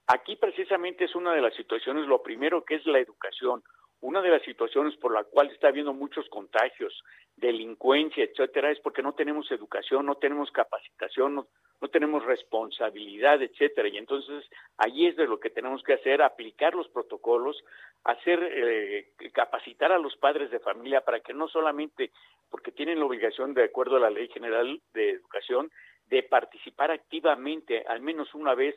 Aquí 0.06 0.36
precisamente 0.36 1.04
es 1.04 1.14
una 1.14 1.34
de 1.34 1.42
las 1.42 1.54
situaciones, 1.54 2.06
lo 2.06 2.22
primero 2.22 2.64
que 2.64 2.76
es 2.76 2.86
la 2.86 2.98
educación. 2.98 3.62
Una 4.00 4.20
de 4.22 4.28
las 4.28 4.42
situaciones 4.42 4.94
por 4.96 5.12
la 5.12 5.24
cual 5.24 5.50
está 5.50 5.68
habiendo 5.68 5.92
muchos 5.92 6.28
contagios, 6.28 7.02
delincuencia, 7.34 8.24
etcétera, 8.24 8.70
es 8.70 8.78
porque 8.80 9.02
no 9.02 9.14
tenemos 9.14 9.50
educación, 9.50 10.06
no 10.06 10.16
tenemos 10.16 10.50
capacitación, 10.50 11.34
no, 11.34 11.48
tenemos 11.90 12.24
responsabilidad, 12.24 13.42
etcétera. 13.42 13.88
Y 13.88 13.98
entonces 13.98 14.44
ahí 14.78 15.06
es 15.06 15.16
de 15.16 15.26
lo 15.26 15.38
que 15.38 15.50
tenemos 15.50 15.82
que 15.82 15.94
hacer, 15.94 16.22
aplicar 16.22 16.74
los 16.74 16.88
protocolos, 16.88 17.62
hacer 18.04 18.40
eh, 18.42 19.12
capacitar 19.32 19.92
a 19.92 19.98
los 19.98 20.16
padres 20.16 20.50
de 20.50 20.60
familia 20.60 21.00
para 21.02 21.20
que 21.20 21.34
no 21.34 21.48
solamente, 21.48 22.10
porque 22.50 22.72
tienen 22.72 22.98
la 22.98 23.06
obligación 23.06 23.54
de 23.54 23.64
acuerdo 23.64 23.96
a 23.96 24.00
la 24.00 24.10
Ley 24.10 24.28
General 24.28 24.80
de 24.94 25.10
Educación, 25.10 25.70
de 26.08 26.22
participar 26.22 26.90
activamente 26.90 27.84
al 27.86 28.00
menos 28.00 28.34
una 28.34 28.54
vez 28.54 28.76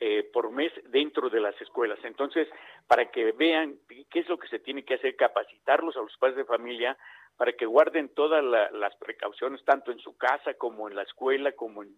eh, 0.00 0.28
por 0.32 0.50
mes 0.50 0.72
dentro 0.90 1.30
de 1.30 1.40
las 1.40 1.58
escuelas. 1.60 1.98
Entonces, 2.02 2.48
para 2.88 3.10
que 3.10 3.32
vean 3.32 3.76
qué 4.10 4.20
es 4.20 4.28
lo 4.28 4.38
que 4.38 4.48
se 4.48 4.58
tiene 4.58 4.84
que 4.84 4.94
hacer, 4.94 5.14
capacitarlos 5.14 5.96
a 5.96 6.00
los 6.02 6.16
padres 6.18 6.36
de 6.36 6.44
familia 6.44 6.96
para 7.36 7.52
que 7.52 7.66
guarden 7.66 8.10
todas 8.14 8.44
las 8.44 8.94
precauciones, 8.96 9.64
tanto 9.64 9.90
en 9.90 9.98
su 9.98 10.16
casa 10.16 10.54
como 10.54 10.88
en 10.88 10.94
la 10.94 11.02
escuela, 11.02 11.52
como 11.52 11.82
en 11.82 11.94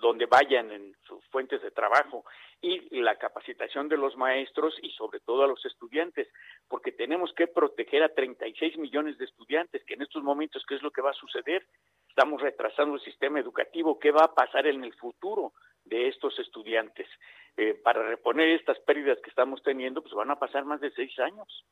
donde 0.00 0.26
vayan 0.26 0.70
en 0.72 0.94
sus 1.06 1.24
fuentes 1.26 1.62
de 1.62 1.70
trabajo, 1.70 2.24
y 2.60 3.00
la 3.00 3.16
capacitación 3.16 3.88
de 3.88 3.96
los 3.96 4.16
maestros 4.16 4.74
y 4.82 4.90
sobre 4.90 5.20
todo 5.20 5.44
a 5.44 5.48
los 5.48 5.64
estudiantes, 5.64 6.28
porque 6.68 6.92
tenemos 6.92 7.32
que 7.34 7.46
proteger 7.46 8.02
a 8.02 8.14
36 8.14 8.78
millones 8.78 9.18
de 9.18 9.24
estudiantes, 9.24 9.84
que 9.84 9.94
en 9.94 10.02
estos 10.02 10.22
momentos, 10.22 10.64
¿qué 10.66 10.74
es 10.74 10.82
lo 10.82 10.90
que 10.90 11.02
va 11.02 11.10
a 11.10 11.14
suceder? 11.14 11.66
Estamos 12.08 12.40
retrasando 12.40 12.96
el 12.96 13.02
sistema 13.02 13.40
educativo, 13.40 13.98
¿qué 13.98 14.10
va 14.10 14.24
a 14.24 14.34
pasar 14.34 14.66
en 14.66 14.84
el 14.84 14.94
futuro? 14.94 15.52
de 15.84 16.08
estos 16.08 16.38
estudiantes. 16.38 17.08
Eh, 17.56 17.74
para 17.74 18.02
reponer 18.02 18.48
estas 18.48 18.78
pérdidas 18.80 19.18
que 19.22 19.30
estamos 19.30 19.62
teniendo, 19.62 20.02
pues 20.02 20.14
van 20.14 20.30
a 20.30 20.38
pasar 20.38 20.64
más 20.64 20.80
de 20.80 20.90
seis 20.92 21.18
años. 21.18 21.64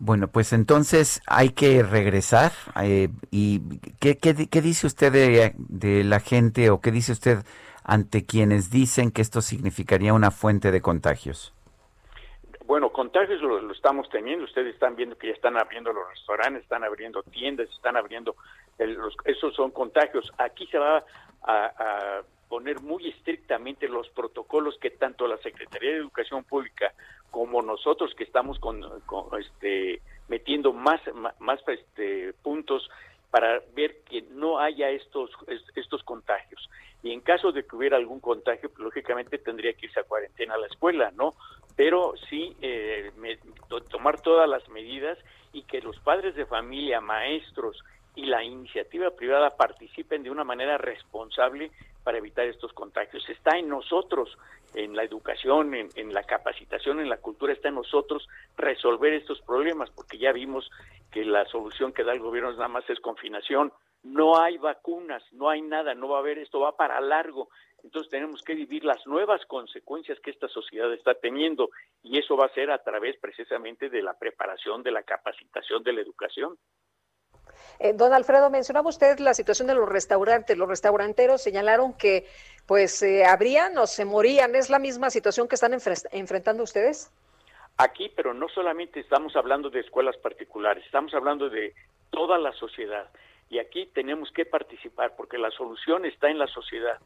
Bueno, 0.00 0.28
pues 0.28 0.52
entonces 0.52 1.20
hay 1.26 1.50
que 1.50 1.82
regresar. 1.82 2.52
Eh, 2.82 3.08
¿Y 3.30 3.60
¿qué, 4.00 4.62
dice 4.62 4.86
usted 4.86 5.12
de, 5.12 6.04
la 6.04 6.20
gente 6.20 6.70
o 6.70 6.80
qué 6.80 6.90
dice 6.90 7.12
usted 7.12 7.38
ante 7.84 8.24
quienes 8.24 8.70
dicen 8.70 9.10
que 9.10 9.22
esto 9.22 9.40
significaría 9.40 10.12
una 10.12 10.30
fuente 10.30 10.70
de 10.70 10.80
contagios? 10.80 11.52
Bueno, 12.64 12.90
contagios 12.90 13.40
lo, 13.40 13.72
estamos 13.72 14.08
teniendo. 14.10 14.44
Ustedes 14.44 14.74
están 14.74 14.94
viendo 14.94 15.16
que 15.16 15.28
ya 15.28 15.32
están 15.32 15.56
abriendo 15.56 15.92
los 15.92 16.08
restaurantes, 16.10 16.62
están 16.62 16.84
abriendo 16.84 17.22
tiendas, 17.22 17.68
están 17.70 17.96
abriendo. 17.96 18.36
los, 18.78 19.16
esos 19.24 19.54
son 19.54 19.70
contagios. 19.70 20.30
Aquí 20.38 20.66
se 20.66 20.78
va 20.78 21.04
a 21.42 22.22
poner 22.48 22.80
muy 22.80 23.08
estrictamente 23.08 23.88
los 23.88 24.08
protocolos 24.10 24.76
que 24.80 24.90
tanto 24.90 25.26
la 25.26 25.36
Secretaría 25.38 25.90
de 25.90 25.96
Educación 25.98 26.44
Pública 26.44 26.92
como 27.30 27.62
nosotros 27.62 28.14
que 28.14 28.24
estamos 28.24 28.58
con, 28.58 28.84
este 29.38 30.00
metiendo 30.28 30.72
más 30.72 31.00
más 31.38 31.60
este 31.68 32.32
puntos 32.42 32.90
para 33.30 33.60
ver 33.74 34.00
que 34.08 34.22
no 34.22 34.58
haya 34.58 34.90
estos 34.90 35.30
estos 35.74 36.02
contagios. 36.02 36.68
Y 37.02 37.12
en 37.12 37.20
caso 37.20 37.52
de 37.52 37.64
que 37.64 37.76
hubiera 37.76 37.96
algún 37.96 38.20
contagio 38.20 38.70
pues, 38.70 38.80
lógicamente 38.80 39.38
tendría 39.38 39.72
que 39.74 39.86
irse 39.86 40.00
a 40.00 40.04
cuarentena 40.04 40.54
a 40.54 40.58
la 40.58 40.66
escuela 40.66 41.12
no 41.14 41.34
pero 41.76 42.14
sí 42.28 42.56
eh, 42.60 43.12
tomar 43.88 44.20
todas 44.20 44.48
las 44.48 44.68
medidas 44.68 45.16
y 45.52 45.62
que 45.62 45.80
los 45.80 45.96
padres 46.00 46.34
de 46.34 46.44
familia 46.44 47.00
maestros 47.00 47.84
y 48.18 48.26
la 48.26 48.42
iniciativa 48.42 49.12
privada 49.12 49.50
participen 49.50 50.24
de 50.24 50.30
una 50.30 50.42
manera 50.42 50.76
responsable 50.76 51.70
para 52.02 52.18
evitar 52.18 52.46
estos 52.46 52.72
contagios. 52.72 53.22
Está 53.28 53.56
en 53.56 53.68
nosotros, 53.68 54.36
en 54.74 54.96
la 54.96 55.04
educación, 55.04 55.72
en, 55.72 56.12
la 56.12 56.24
capacitación, 56.24 56.98
en 56.98 57.08
la 57.08 57.18
cultura, 57.18 57.52
está 57.52 57.68
en 57.68 57.76
nosotros 57.76 58.28
resolver 58.56 59.12
estos 59.12 59.40
problemas, 59.42 59.90
porque 59.90 60.18
ya 60.18 60.32
vimos 60.32 60.68
que 61.12 61.24
la 61.24 61.44
solución 61.44 61.92
que 61.92 62.02
da 62.02 62.12
el 62.12 62.18
gobierno 62.18 62.50
nada 62.50 62.66
más 62.66 62.90
es 62.90 62.98
confinación. 62.98 63.72
No 64.02 64.40
hay 64.40 64.58
vacunas, 64.58 65.22
no 65.30 65.48
hay 65.48 65.62
nada, 65.62 65.94
no 65.94 66.08
va 66.08 66.16
a 66.16 66.20
haber, 66.20 66.38
esto 66.38 66.58
va 66.58 66.76
para 66.76 67.00
largo. 67.00 67.50
Entonces 67.84 68.10
tenemos 68.10 68.42
que 68.42 68.54
vivir 68.56 68.84
las 68.84 69.06
nuevas 69.06 69.46
consecuencias 69.46 70.18
que 70.18 70.32
esta 70.32 70.48
sociedad 70.48 70.92
está 70.92 71.14
teniendo 71.14 71.70
y 72.02 72.18
eso 72.18 72.36
va 72.36 72.46
a 72.46 72.54
ser 72.54 72.72
a 72.72 72.82
través 72.82 73.16
precisamente 73.20 73.88
de 73.88 74.02
la 74.02 74.18
preparación, 74.18 74.82
de 74.82 74.90
la 74.90 75.04
capacitación, 75.04 75.84
de 75.84 75.92
la 75.92 76.00
educación. 76.00 76.58
Eh, 77.78 77.92
don 77.94 78.12
Alfredo, 78.12 78.50
mencionaba 78.50 78.88
usted 78.88 79.18
la 79.18 79.34
situación 79.34 79.68
de 79.68 79.74
los 79.74 79.88
restaurantes. 79.88 80.56
Los 80.56 80.68
restauranteros 80.68 81.42
señalaron 81.42 81.94
que 81.94 82.26
pues 82.66 83.02
eh, 83.02 83.24
abrían 83.24 83.76
o 83.78 83.86
se 83.86 84.04
morían. 84.04 84.54
¿Es 84.54 84.70
la 84.70 84.78
misma 84.78 85.10
situación 85.10 85.48
que 85.48 85.54
están 85.54 85.72
enfrentando 86.12 86.62
ustedes? 86.62 87.10
Aquí, 87.76 88.12
pero 88.14 88.34
no 88.34 88.48
solamente 88.48 88.98
estamos 88.98 89.36
hablando 89.36 89.70
de 89.70 89.80
escuelas 89.80 90.16
particulares, 90.16 90.84
estamos 90.84 91.14
hablando 91.14 91.48
de 91.48 91.74
toda 92.10 92.36
la 92.36 92.52
sociedad. 92.52 93.08
Y 93.50 93.60
aquí 93.60 93.86
tenemos 93.94 94.30
que 94.32 94.44
participar 94.44 95.14
porque 95.16 95.38
la 95.38 95.50
solución 95.52 96.04
está 96.04 96.28
en 96.28 96.38
la 96.38 96.48
sociedad, 96.48 96.98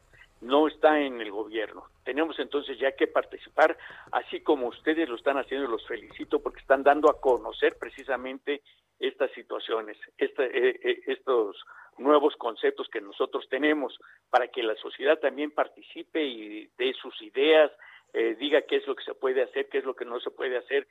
no 0.43 0.67
está 0.67 0.99
en 0.99 1.21
el 1.21 1.31
gobierno. 1.31 1.85
Tenemos 2.03 2.37
entonces 2.39 2.77
ya 2.77 2.91
que 2.91 3.07
participar, 3.07 3.77
así 4.11 4.41
como 4.41 4.67
ustedes 4.67 5.09
lo 5.09 5.15
están 5.15 5.37
haciendo, 5.37 5.67
los 5.67 5.85
felicito 5.87 6.41
porque 6.41 6.59
están 6.59 6.83
dando 6.83 7.09
a 7.09 7.19
conocer 7.19 7.77
precisamente 7.79 8.61
estas 8.99 9.31
situaciones, 9.31 9.97
esta, 10.17 10.43
eh, 10.43 10.79
eh, 10.83 11.01
estos 11.07 11.57
nuevos 11.97 12.35
conceptos 12.35 12.87
que 12.89 13.01
nosotros 13.01 13.47
tenemos, 13.49 13.97
para 14.29 14.47
que 14.47 14.63
la 14.63 14.75
sociedad 14.75 15.19
también 15.19 15.51
participe 15.51 16.23
y 16.23 16.69
dé 16.77 16.93
sus 16.93 17.21
ideas, 17.21 17.71
eh, 18.13 18.35
diga 18.39 18.61
qué 18.61 18.77
es 18.77 18.87
lo 18.87 18.95
que 18.95 19.03
se 19.03 19.13
puede 19.13 19.43
hacer, 19.43 19.67
qué 19.69 19.79
es 19.79 19.85
lo 19.85 19.95
que 19.95 20.05
no 20.05 20.19
se 20.19 20.31
puede 20.31 20.57
hacer, 20.57 20.87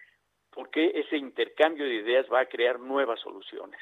porque 0.50 0.92
ese 0.94 1.16
intercambio 1.16 1.84
de 1.84 1.94
ideas 1.94 2.26
va 2.32 2.40
a 2.40 2.46
crear 2.46 2.80
nuevas 2.80 3.20
soluciones. 3.20 3.80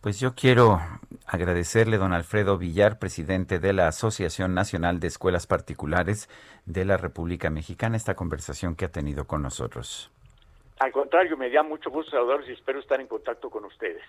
Pues 0.00 0.18
yo 0.18 0.34
quiero 0.34 0.78
agradecerle, 1.26 1.98
don 1.98 2.14
Alfredo 2.14 2.56
Villar, 2.56 2.98
presidente 2.98 3.58
de 3.58 3.74
la 3.74 3.86
Asociación 3.86 4.54
Nacional 4.54 4.98
de 4.98 5.08
Escuelas 5.08 5.46
Particulares 5.46 6.30
de 6.64 6.86
la 6.86 6.96
República 6.96 7.50
Mexicana, 7.50 7.98
esta 7.98 8.14
conversación 8.14 8.76
que 8.76 8.86
ha 8.86 8.88
tenido 8.88 9.26
con 9.26 9.42
nosotros. 9.42 10.10
Al 10.78 10.90
contrario, 10.90 11.36
me 11.36 11.50
da 11.50 11.62
mucho 11.62 11.90
gusto 11.90 12.12
saludarlos 12.12 12.48
y 12.48 12.52
espero 12.52 12.80
estar 12.80 12.98
en 12.98 13.08
contacto 13.08 13.50
con 13.50 13.66
ustedes. 13.66 14.02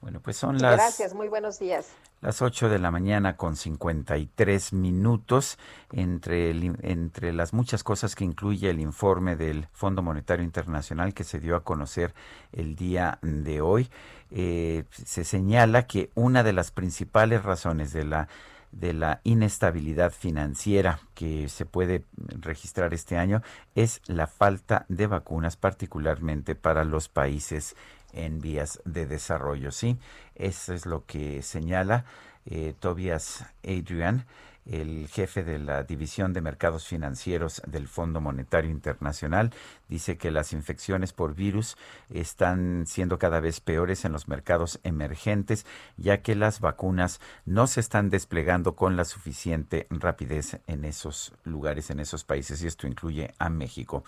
Bueno, 0.00 0.20
pues 0.20 0.36
son 0.36 0.58
las... 0.58 0.76
Gracias, 0.76 1.12
muy 1.12 1.28
buenos 1.28 1.58
días. 1.58 1.88
Las 2.20 2.40
8 2.40 2.68
de 2.68 2.78
la 2.78 2.90
mañana 2.90 3.36
con 3.36 3.56
53 3.56 4.72
minutos, 4.72 5.58
entre, 5.92 6.50
entre 6.82 7.32
las 7.32 7.52
muchas 7.52 7.82
cosas 7.82 8.14
que 8.14 8.24
incluye 8.24 8.70
el 8.70 8.80
informe 8.80 9.34
del 9.36 9.66
Fondo 9.72 10.02
Monetario 10.02 10.44
Internacional 10.44 11.14
que 11.14 11.24
se 11.24 11.40
dio 11.40 11.56
a 11.56 11.64
conocer 11.64 12.14
el 12.52 12.76
día 12.76 13.18
de 13.22 13.60
hoy, 13.60 13.90
eh, 14.30 14.84
se 14.92 15.24
señala 15.24 15.86
que 15.86 16.10
una 16.14 16.42
de 16.42 16.52
las 16.52 16.70
principales 16.70 17.42
razones 17.42 17.92
de 17.92 18.04
la 18.04 18.28
de 18.72 18.92
la 18.92 19.20
inestabilidad 19.24 20.12
financiera 20.12 21.00
que 21.14 21.48
se 21.48 21.64
puede 21.64 22.04
registrar 22.38 22.92
este 22.92 23.16
año 23.16 23.42
es 23.74 24.02
la 24.06 24.26
falta 24.26 24.84
de 24.88 25.06
vacunas, 25.06 25.56
particularmente 25.56 26.54
para 26.54 26.84
los 26.84 27.08
países 27.08 27.76
en 28.12 28.40
vías 28.40 28.80
de 28.84 29.06
desarrollo. 29.06 29.70
Sí, 29.70 29.98
eso 30.34 30.74
es 30.74 30.86
lo 30.86 31.04
que 31.04 31.42
señala 31.42 32.04
eh, 32.46 32.74
Tobias 32.78 33.44
Adrian 33.64 34.26
el 34.68 35.08
jefe 35.08 35.42
de 35.42 35.58
la 35.58 35.82
División 35.82 36.32
de 36.32 36.42
Mercados 36.42 36.86
Financieros 36.86 37.62
del 37.66 37.88
Fondo 37.88 38.20
Monetario 38.20 38.70
Internacional, 38.70 39.52
dice 39.88 40.16
que 40.16 40.30
las 40.30 40.52
infecciones 40.52 41.12
por 41.12 41.34
virus 41.34 41.76
están 42.10 42.84
siendo 42.86 43.18
cada 43.18 43.40
vez 43.40 43.60
peores 43.60 44.04
en 44.04 44.12
los 44.12 44.28
mercados 44.28 44.80
emergentes, 44.82 45.66
ya 45.96 46.22
que 46.22 46.34
las 46.34 46.60
vacunas 46.60 47.20
no 47.44 47.66
se 47.66 47.80
están 47.80 48.10
desplegando 48.10 48.76
con 48.76 48.96
la 48.96 49.04
suficiente 49.04 49.86
rapidez 49.90 50.60
en 50.66 50.84
esos 50.84 51.32
lugares, 51.44 51.90
en 51.90 52.00
esos 52.00 52.24
países, 52.24 52.62
y 52.62 52.66
esto 52.66 52.86
incluye 52.86 53.34
a 53.38 53.48
México. 53.48 54.04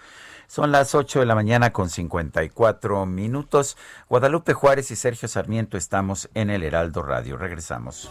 Son 0.47 0.73
las 0.73 0.95
8 0.95 1.21
de 1.21 1.27
la 1.27 1.35
mañana 1.35 1.73
con 1.73 1.89
54 1.89 3.07
minutos. 3.07 3.77
Guadalupe 4.09 4.53
Juárez 4.53 4.91
y 4.91 4.97
Sergio 4.97 5.29
Sarmiento 5.29 5.77
estamos 5.77 6.29
en 6.35 6.51
el 6.51 6.63
Heraldo 6.63 7.03
Radio. 7.03 7.37
Regresamos. 7.37 8.11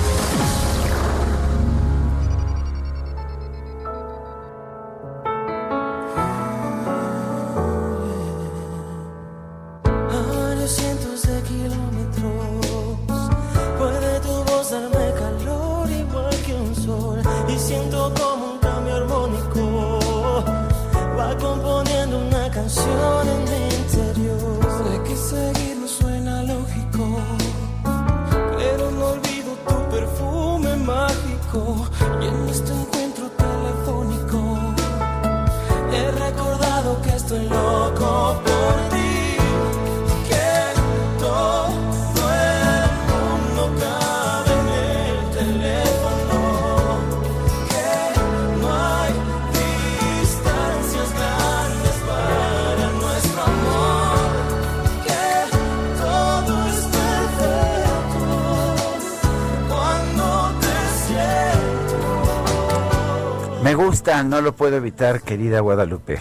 No 64.23 64.41
lo 64.41 64.55
puedo 64.55 64.77
evitar, 64.77 65.21
querida 65.21 65.59
Guadalupe. 65.59 66.19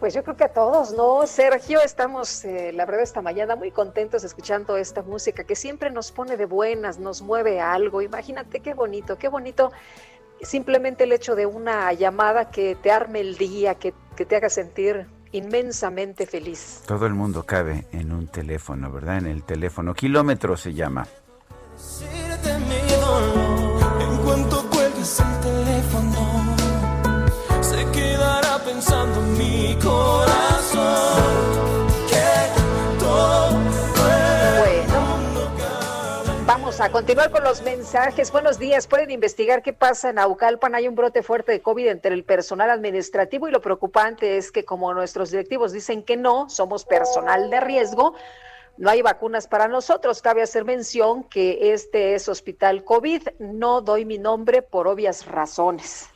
Pues 0.00 0.12
yo 0.12 0.22
creo 0.22 0.36
que 0.36 0.44
a 0.44 0.52
todos, 0.52 0.92
¿no? 0.92 1.26
Sergio, 1.26 1.80
estamos, 1.80 2.44
eh, 2.44 2.72
la 2.74 2.84
verdad, 2.84 3.02
esta 3.02 3.22
mañana 3.22 3.56
muy 3.56 3.70
contentos 3.70 4.22
escuchando 4.22 4.76
esta 4.76 5.02
música 5.02 5.44
que 5.44 5.56
siempre 5.56 5.90
nos 5.90 6.12
pone 6.12 6.36
de 6.36 6.44
buenas, 6.44 6.98
nos 6.98 7.22
mueve 7.22 7.60
a 7.60 7.72
algo. 7.72 8.02
Imagínate 8.02 8.60
qué 8.60 8.74
bonito, 8.74 9.16
qué 9.16 9.28
bonito 9.28 9.72
simplemente 10.42 11.04
el 11.04 11.12
hecho 11.12 11.34
de 11.34 11.46
una 11.46 11.92
llamada 11.92 12.50
que 12.50 12.76
te 12.76 12.90
arme 12.90 13.20
el 13.20 13.36
día, 13.36 13.76
que, 13.76 13.94
que 14.16 14.26
te 14.26 14.36
haga 14.36 14.48
sentir 14.50 15.06
inmensamente 15.32 16.26
feliz. 16.26 16.82
Todo 16.86 17.06
el 17.06 17.14
mundo 17.14 17.44
cabe 17.44 17.86
en 17.92 18.12
un 18.12 18.28
teléfono, 18.28 18.90
¿verdad? 18.92 19.18
En 19.18 19.26
el 19.26 19.42
teléfono. 19.42 19.94
Kilómetro 19.94 20.56
se 20.56 20.74
llama. 20.74 21.06
Corazón 29.76 31.54
que 32.08 32.24
bueno, 34.58 35.24
Vamos 36.46 36.80
a 36.80 36.90
continuar 36.90 37.30
con 37.30 37.42
los 37.42 37.62
mensajes. 37.62 38.30
Buenos 38.30 38.58
días. 38.58 38.86
Pueden 38.86 39.10
investigar 39.10 39.62
qué 39.62 39.72
pasa 39.72 40.10
en 40.10 40.18
Aucalpan. 40.18 40.74
Hay 40.74 40.86
un 40.86 40.94
brote 40.94 41.22
fuerte 41.22 41.52
de 41.52 41.62
COVID 41.62 41.88
entre 41.88 42.14
el 42.14 42.24
personal 42.24 42.70
administrativo 42.70 43.48
y 43.48 43.50
lo 43.50 43.60
preocupante 43.60 44.36
es 44.36 44.52
que 44.52 44.64
como 44.64 44.92
nuestros 44.92 45.30
directivos 45.30 45.72
dicen 45.72 46.02
que 46.02 46.16
no, 46.16 46.48
somos 46.50 46.84
personal 46.84 47.50
de 47.50 47.60
riesgo, 47.60 48.14
no 48.76 48.90
hay 48.90 49.02
vacunas 49.02 49.46
para 49.46 49.68
nosotros. 49.68 50.20
Cabe 50.20 50.42
hacer 50.42 50.64
mención 50.64 51.24
que 51.24 51.72
este 51.72 52.14
es 52.14 52.28
hospital 52.28 52.84
COVID. 52.84 53.28
No 53.38 53.80
doy 53.80 54.04
mi 54.04 54.18
nombre 54.18 54.62
por 54.62 54.86
obvias 54.86 55.26
razones. 55.26 56.10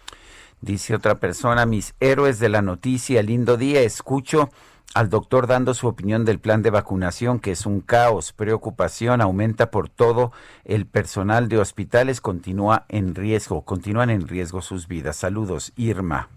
Dice 0.60 0.94
otra 0.94 1.16
persona, 1.16 1.66
mis 1.66 1.94
héroes 2.01 2.40
de 2.40 2.48
la 2.48 2.62
noticia, 2.62 3.22
lindo 3.22 3.56
día, 3.56 3.80
escucho 3.80 4.51
al 4.94 5.10
doctor 5.10 5.47
dando 5.47 5.74
su 5.74 5.86
opinión 5.86 6.24
del 6.24 6.40
plan 6.40 6.62
de 6.62 6.70
vacunación, 6.70 7.39
que 7.39 7.52
es 7.52 7.66
un 7.66 7.80
caos, 7.80 8.32
preocupación, 8.32 9.20
aumenta 9.20 9.70
por 9.70 9.89
todo, 9.89 10.32
el 10.64 10.86
personal 10.86 11.48
de 11.48 11.59
hospitales 11.59 12.20
continúa 12.20 12.86
en 12.89 13.14
riesgo, 13.14 13.62
continúan 13.62 14.10
en 14.10 14.26
riesgo 14.26 14.62
sus 14.62 14.89
vidas. 14.89 15.16
Saludos, 15.16 15.72
Irma. 15.76 16.28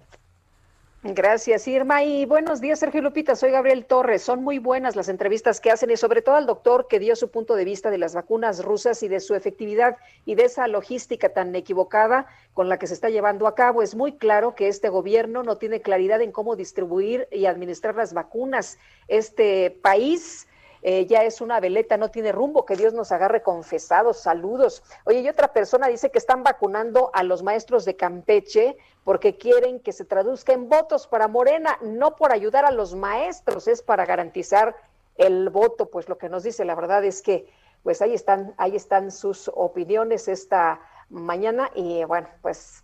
Gracias, 1.04 1.68
Irma. 1.68 2.04
Y 2.04 2.26
buenos 2.26 2.62
días, 2.62 2.78
Sergio 2.78 3.02
Lupita. 3.02 3.36
Soy 3.36 3.50
Gabriel 3.50 3.88
Torres. 3.88 4.22
Son 4.22 4.44
muy 4.44 4.60
buenas 4.60 4.96
las 4.96 5.10
entrevistas 5.10 5.60
que 5.60 5.72
hacen 5.72 5.90
y 5.90 5.98
sobre 5.98 6.22
todo 6.22 6.36
al 6.36 6.46
doctor 6.46 6.88
que 6.88 7.00
dio 7.00 7.16
su 7.16 7.32
punto 7.32 7.56
de 7.56 7.66
vista 7.66 7.90
de 7.90 7.98
las 7.98 8.14
vacunas 8.14 8.64
rusas 8.64 9.02
y 9.02 9.08
de 9.08 9.20
su 9.20 9.34
efectividad 9.34 9.98
y 10.26 10.36
de 10.36 10.44
esa 10.44 10.68
logística 10.68 11.30
tan 11.30 11.56
equivocada 11.56 12.28
con 12.54 12.70
la 12.70 12.78
que 12.78 12.86
se 12.86 12.94
está 12.94 13.10
llevando 13.10 13.48
a 13.48 13.56
cabo. 13.56 13.82
Es 13.82 13.96
muy 13.96 14.12
claro 14.12 14.54
que 14.54 14.68
este 14.68 14.90
gobierno 14.90 15.42
no 15.42 15.58
tiene 15.58 15.82
claridad 15.82 16.22
en 16.22 16.32
cómo 16.32 16.56
distribuir 16.56 17.28
y 17.32 17.48
administrar 17.48 17.96
las 17.96 18.14
vacunas. 18.14 18.78
Este 19.08 19.72
país 19.82 20.48
eh, 20.84 21.06
ya 21.06 21.24
es 21.24 21.42
una 21.42 21.60
veleta, 21.60 21.98
no 21.98 22.10
tiene 22.10 22.32
rumbo, 22.32 22.66
que 22.66 22.76
Dios 22.76 22.94
nos 22.94 23.12
agarre 23.12 23.42
confesados, 23.44 24.18
saludos. 24.20 24.84
Oye, 25.06 25.20
y 25.20 25.30
otra 25.30 25.54
persona 25.54 25.88
dice 25.88 26.10
que 26.10 26.18
están 26.18 26.44
vacunando 26.44 27.12
a 27.14 27.24
los 27.24 27.44
maestros 27.44 27.86
de 27.86 27.96
Campeche 27.96 28.78
porque 29.04 29.38
quieren 29.38 29.80
que 29.80 29.92
se 29.94 30.06
traduzca 30.06 30.54
en 30.54 30.70
votos 30.70 31.08
para 31.08 31.28
Morena, 31.28 31.78
no 31.82 32.16
por 32.16 32.32
ayudar 32.32 32.66
a 32.66 32.72
los 32.72 32.96
maestros, 32.96 33.68
es 33.68 33.82
para 33.84 34.06
garantizar 34.06 34.76
el 35.18 35.50
voto, 35.50 35.90
pues 35.90 36.10
lo 36.10 36.18
que 36.18 36.30
nos 36.30 36.44
dice 36.44 36.66
la 36.66 36.74
verdad 36.76 37.04
es 37.04 37.22
que 37.22 37.48
pues 37.84 38.02
ahí 38.02 38.14
están, 38.14 38.54
ahí 38.58 38.76
están 38.76 39.12
sus 39.12 39.50
opiniones 39.54 40.28
esta 40.28 40.80
mañana 41.10 41.70
y 41.76 42.04
bueno, 42.06 42.28
pues 42.42 42.84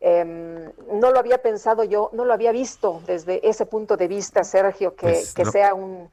em, 0.00 0.72
no 0.92 1.10
lo 1.10 1.18
había 1.18 1.38
pensado 1.42 1.84
yo, 1.84 2.10
no 2.12 2.24
lo 2.24 2.32
había 2.32 2.52
visto 2.52 3.00
desde 3.06 3.46
ese 3.48 3.66
punto 3.66 3.96
de 3.96 4.08
vista, 4.08 4.44
Sergio, 4.44 4.94
que, 4.96 5.06
Pues 5.08 5.34
que 5.34 5.44
no- 5.44 5.52
sea 5.52 5.74
un, 5.74 6.10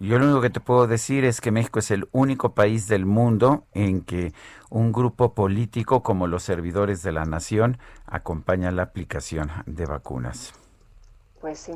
Yo 0.00 0.18
lo 0.18 0.26
único 0.26 0.40
que 0.40 0.50
te 0.50 0.60
puedo 0.60 0.86
decir 0.86 1.24
es 1.24 1.40
que 1.40 1.50
México 1.50 1.78
es 1.78 1.90
el 1.90 2.08
único 2.12 2.54
país 2.54 2.88
del 2.88 3.06
mundo 3.06 3.64
en 3.72 4.02
que 4.02 4.32
un 4.70 4.92
grupo 4.92 5.34
político 5.34 6.02
como 6.02 6.26
los 6.26 6.42
servidores 6.42 7.02
de 7.02 7.12
la 7.12 7.24
nación 7.24 7.78
acompaña 8.06 8.70
la 8.70 8.82
aplicación 8.82 9.50
de 9.66 9.86
vacunas. 9.86 10.52
Pues 11.40 11.58
sí. 11.58 11.72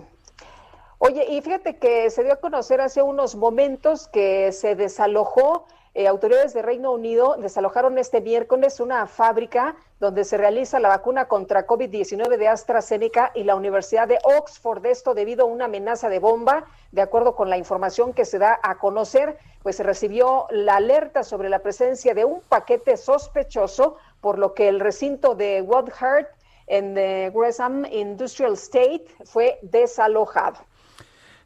Oye, 0.98 1.26
y 1.30 1.40
fíjate 1.42 1.78
que 1.78 2.10
se 2.10 2.24
dio 2.24 2.32
a 2.32 2.36
conocer 2.40 2.80
hace 2.80 3.02
unos 3.02 3.36
momentos 3.36 4.08
que 4.08 4.50
se 4.52 4.74
desalojó, 4.74 5.66
eh, 5.98 6.06
autoridades 6.06 6.54
de 6.54 6.62
Reino 6.62 6.92
Unido 6.92 7.34
desalojaron 7.40 7.98
este 7.98 8.20
miércoles 8.20 8.78
una 8.78 9.08
fábrica 9.08 9.74
donde 9.98 10.22
se 10.22 10.36
realiza 10.36 10.78
la 10.78 10.90
vacuna 10.90 11.26
contra 11.26 11.66
COVID-19 11.66 12.36
de 12.36 12.46
AstraZeneca 12.46 13.32
y 13.34 13.42
la 13.42 13.56
Universidad 13.56 14.06
de 14.06 14.20
Oxford. 14.22 14.86
Esto 14.86 15.12
debido 15.12 15.42
a 15.42 15.48
una 15.48 15.64
amenaza 15.64 16.08
de 16.08 16.20
bomba. 16.20 16.66
De 16.92 17.02
acuerdo 17.02 17.34
con 17.34 17.50
la 17.50 17.58
información 17.58 18.12
que 18.12 18.24
se 18.24 18.38
da 18.38 18.60
a 18.62 18.78
conocer, 18.78 19.38
pues 19.64 19.74
se 19.74 19.82
recibió 19.82 20.46
la 20.50 20.76
alerta 20.76 21.24
sobre 21.24 21.48
la 21.48 21.58
presencia 21.58 22.14
de 22.14 22.24
un 22.24 22.42
paquete 22.42 22.96
sospechoso, 22.96 23.96
por 24.20 24.38
lo 24.38 24.54
que 24.54 24.68
el 24.68 24.78
recinto 24.78 25.34
de 25.34 25.62
Woodhart 25.62 26.28
en 26.68 26.96
eh, 26.96 27.32
Gresham 27.34 27.84
Industrial 27.86 28.52
State 28.52 29.04
fue 29.24 29.58
desalojado. 29.62 30.60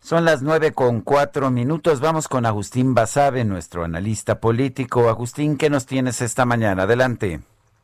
Son 0.03 0.25
las 0.25 0.43
nueve 0.43 0.73
con 0.75 1.03
cuatro 1.03 1.49
minutos. 1.51 2.01
Vamos 2.01 2.27
con 2.27 2.45
Agustín 2.45 2.93
Basabe, 2.93 3.45
nuestro 3.45 3.85
analista 3.85 4.41
político. 4.41 5.09
Agustín, 5.09 5.57
¿qué 5.57 5.71
nos 5.71 5.87
tienes 5.87 6.21
esta 6.21 6.45
mañana? 6.45 6.83
Adelante. 6.83 7.39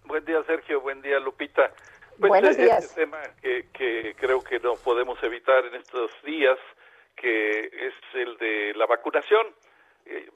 Buen 0.04 0.24
día, 0.24 0.42
Sergio. 0.44 0.80
Buen 0.80 1.00
día, 1.00 1.20
Lupita. 1.20 1.70
Pues, 2.18 2.28
Buenos 2.28 2.58
eh, 2.58 2.64
días. 2.64 2.86
Este 2.86 3.02
tema 3.02 3.18
que, 3.40 3.68
que 3.72 4.16
creo 4.18 4.42
que 4.42 4.58
no 4.58 4.74
podemos 4.74 5.22
evitar 5.22 5.64
en 5.66 5.76
estos 5.76 6.10
días, 6.24 6.58
que 7.14 7.66
es 7.66 7.94
el 8.14 8.36
de 8.38 8.74
la 8.74 8.86
vacunación. 8.86 9.46
Eh, 10.04 10.28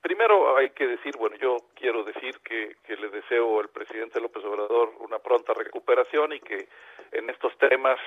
primero 0.00 0.56
hay 0.56 0.70
que 0.70 0.86
decir, 0.86 1.16
bueno, 1.18 1.34
yo 1.36 1.56
quiero 1.74 2.04
decir 2.04 2.38
que, 2.44 2.76
que 2.86 2.96
le 2.96 3.08
deseo 3.08 3.58
al 3.58 3.70
presidente 3.70 4.20
López 4.20 4.44
Obrador 4.44 4.92
una 5.00 5.18
pronta 5.18 5.52
recuperación 5.52 6.32
y 6.32 6.38
que 6.38 6.68
en 7.10 7.28
estos 7.28 7.58
temas 7.58 7.98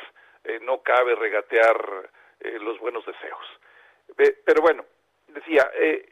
eh, 0.45 0.61
no 0.63 0.81
cabe 0.81 1.15
regatear 1.15 2.09
eh, 2.39 2.57
los 2.59 2.79
buenos 2.79 3.05
deseos. 3.05 3.45
Pero 4.15 4.61
bueno, 4.61 4.85
decía, 5.27 5.69
eh, 5.75 6.09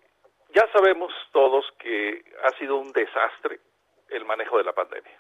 ya 0.54 0.68
sabemos 0.72 1.12
todos 1.32 1.66
que 1.80 2.24
ha 2.44 2.50
sido 2.58 2.78
un 2.78 2.92
desastre 2.92 3.60
el 4.10 4.26
manejo 4.26 4.58
de 4.58 4.64
la 4.64 4.74
pandemia. 4.74 5.20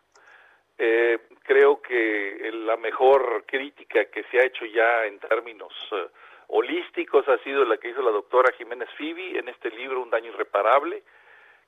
Eh, 0.78 1.20
creo 1.44 1.82
que 1.82 2.52
la 2.54 2.78
mejor 2.78 3.46
crítica 3.46 4.06
que 4.06 4.24
se 4.26 4.40
ha 4.40 4.46
hecho 4.46 4.66
ya 4.66 5.06
en 5.06 5.20
términos 5.20 5.74
eh, 5.92 6.08
holísticos 6.48 7.28
ha 7.28 7.38
sido 7.40 7.66
la 7.66 7.78
que 7.78 7.90
hizo 7.90 8.02
la 8.02 8.12
doctora 8.12 8.54
Jiménez 8.54 8.90
Fibi 8.96 9.38
en 9.38 9.50
este 9.50 9.72
libro 9.72 10.02
Un 10.02 10.12
daño 10.12 10.32
irreparable, 10.32 11.04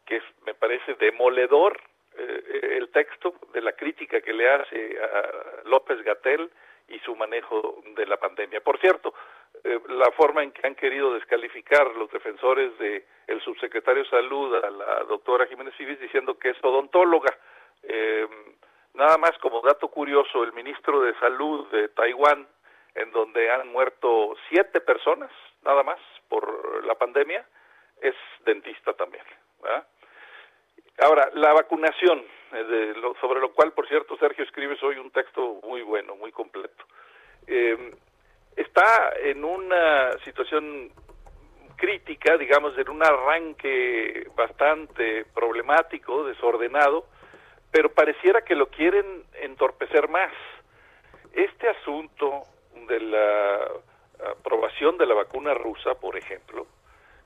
que 0.05 0.21
me 0.45 0.53
parece 0.53 0.93
demoledor 0.95 1.79
el 2.17 2.89
texto 2.89 3.33
de 3.53 3.61
la 3.61 3.71
crítica 3.73 4.19
que 4.19 4.33
le 4.33 4.49
hace 4.49 4.97
a 5.01 5.69
López 5.69 6.01
Gatel 6.03 6.51
y 6.89 6.99
su 6.99 7.15
manejo 7.15 7.81
de 7.95 8.05
la 8.05 8.17
pandemia. 8.17 8.61
Por 8.61 8.79
cierto, 8.79 9.13
eh, 9.63 9.79
la 9.89 10.11
forma 10.11 10.43
en 10.43 10.51
que 10.51 10.65
han 10.65 10.75
querido 10.75 11.13
descalificar 11.13 11.87
los 11.95 12.11
defensores 12.11 12.77
de 12.79 13.05
el 13.27 13.41
subsecretario 13.41 14.03
de 14.03 14.09
Salud 14.09 14.55
a 14.55 14.69
la 14.69 15.03
doctora 15.03 15.45
Jiménez 15.47 15.73
Civis 15.77 15.99
diciendo 15.99 16.37
que 16.37 16.49
es 16.49 16.57
odontóloga. 16.63 17.35
Eh, 17.83 18.27
nada 18.93 19.17
más 19.17 19.37
como 19.39 19.61
dato 19.61 19.87
curioso, 19.89 20.43
el 20.43 20.53
ministro 20.53 21.01
de 21.01 21.13
Salud 21.19 21.67
de 21.71 21.89
Taiwán, 21.89 22.47
en 22.95 23.11
donde 23.11 23.51
han 23.51 23.67
muerto 23.71 24.35
siete 24.49 24.81
personas, 24.81 25.31
nada 25.63 25.83
más, 25.83 25.99
por 26.27 26.83
la 26.85 26.95
pandemia, 26.95 27.45
es 28.01 28.15
dentista 28.45 28.93
también. 28.93 29.23
Ahora, 31.01 31.29
la 31.33 31.53
vacunación, 31.53 32.25
de 32.51 32.93
lo- 32.95 33.15
sobre 33.21 33.39
lo 33.39 33.51
cual, 33.53 33.73
por 33.73 33.87
cierto, 33.87 34.17
Sergio 34.17 34.43
escribes 34.43 34.81
hoy 34.83 34.97
un 34.97 35.11
texto 35.11 35.59
muy 35.63 35.81
bueno, 35.81 36.15
muy 36.15 36.31
completo. 36.31 36.83
Eh, 37.47 37.91
está 38.55 39.13
en 39.21 39.43
una 39.43 40.17
situación 40.23 40.91
crítica, 41.75 42.37
digamos, 42.37 42.77
en 42.77 42.89
un 42.89 43.03
arranque 43.03 44.27
bastante 44.35 45.25
problemático, 45.25 46.25
desordenado, 46.25 47.05
pero 47.71 47.89
pareciera 47.93 48.41
que 48.41 48.55
lo 48.55 48.67
quieren 48.67 49.23
entorpecer 49.41 50.09
más. 50.09 50.33
Este 51.33 51.69
asunto 51.69 52.43
de 52.87 52.99
la 52.99 53.69
aprobación 54.31 54.97
de 54.97 55.05
la 55.05 55.13
vacuna 55.13 55.53
rusa, 55.53 55.93
por 55.95 56.17
ejemplo, 56.17 56.65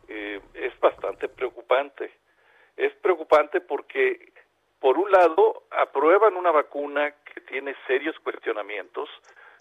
eh, 0.07 0.41
es 0.53 0.77
bastante 0.79 1.29
preocupante. 1.29 2.11
Es 2.75 2.93
preocupante 2.95 3.61
porque, 3.61 4.32
por 4.83 4.97
un 4.97 5.09
lado, 5.09 5.63
aprueban 5.71 6.35
una 6.35 6.51
vacuna 6.51 7.13
que 7.23 7.39
tiene 7.39 7.73
serios 7.87 8.19
cuestionamientos. 8.19 9.09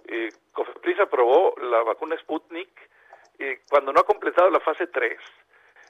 Eh, 0.09 0.31
Cofepris 0.51 0.99
aprobó 0.99 1.55
la 1.63 1.81
vacuna 1.85 2.19
Sputnik 2.19 2.69
eh, 3.39 3.61
cuando 3.71 3.93
no 3.93 4.01
ha 4.01 4.05
completado 4.05 4.51
la 4.51 4.59
fase 4.59 4.89
3. 4.89 5.17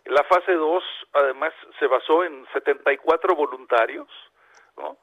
La 0.05 0.23
fase 0.25 0.53
2, 0.53 0.85
además, 1.15 1.55
se 1.79 1.87
basó 1.87 2.25
en 2.25 2.47
74 2.53 3.35
voluntarios, 3.35 4.07
¿no? 4.77 4.99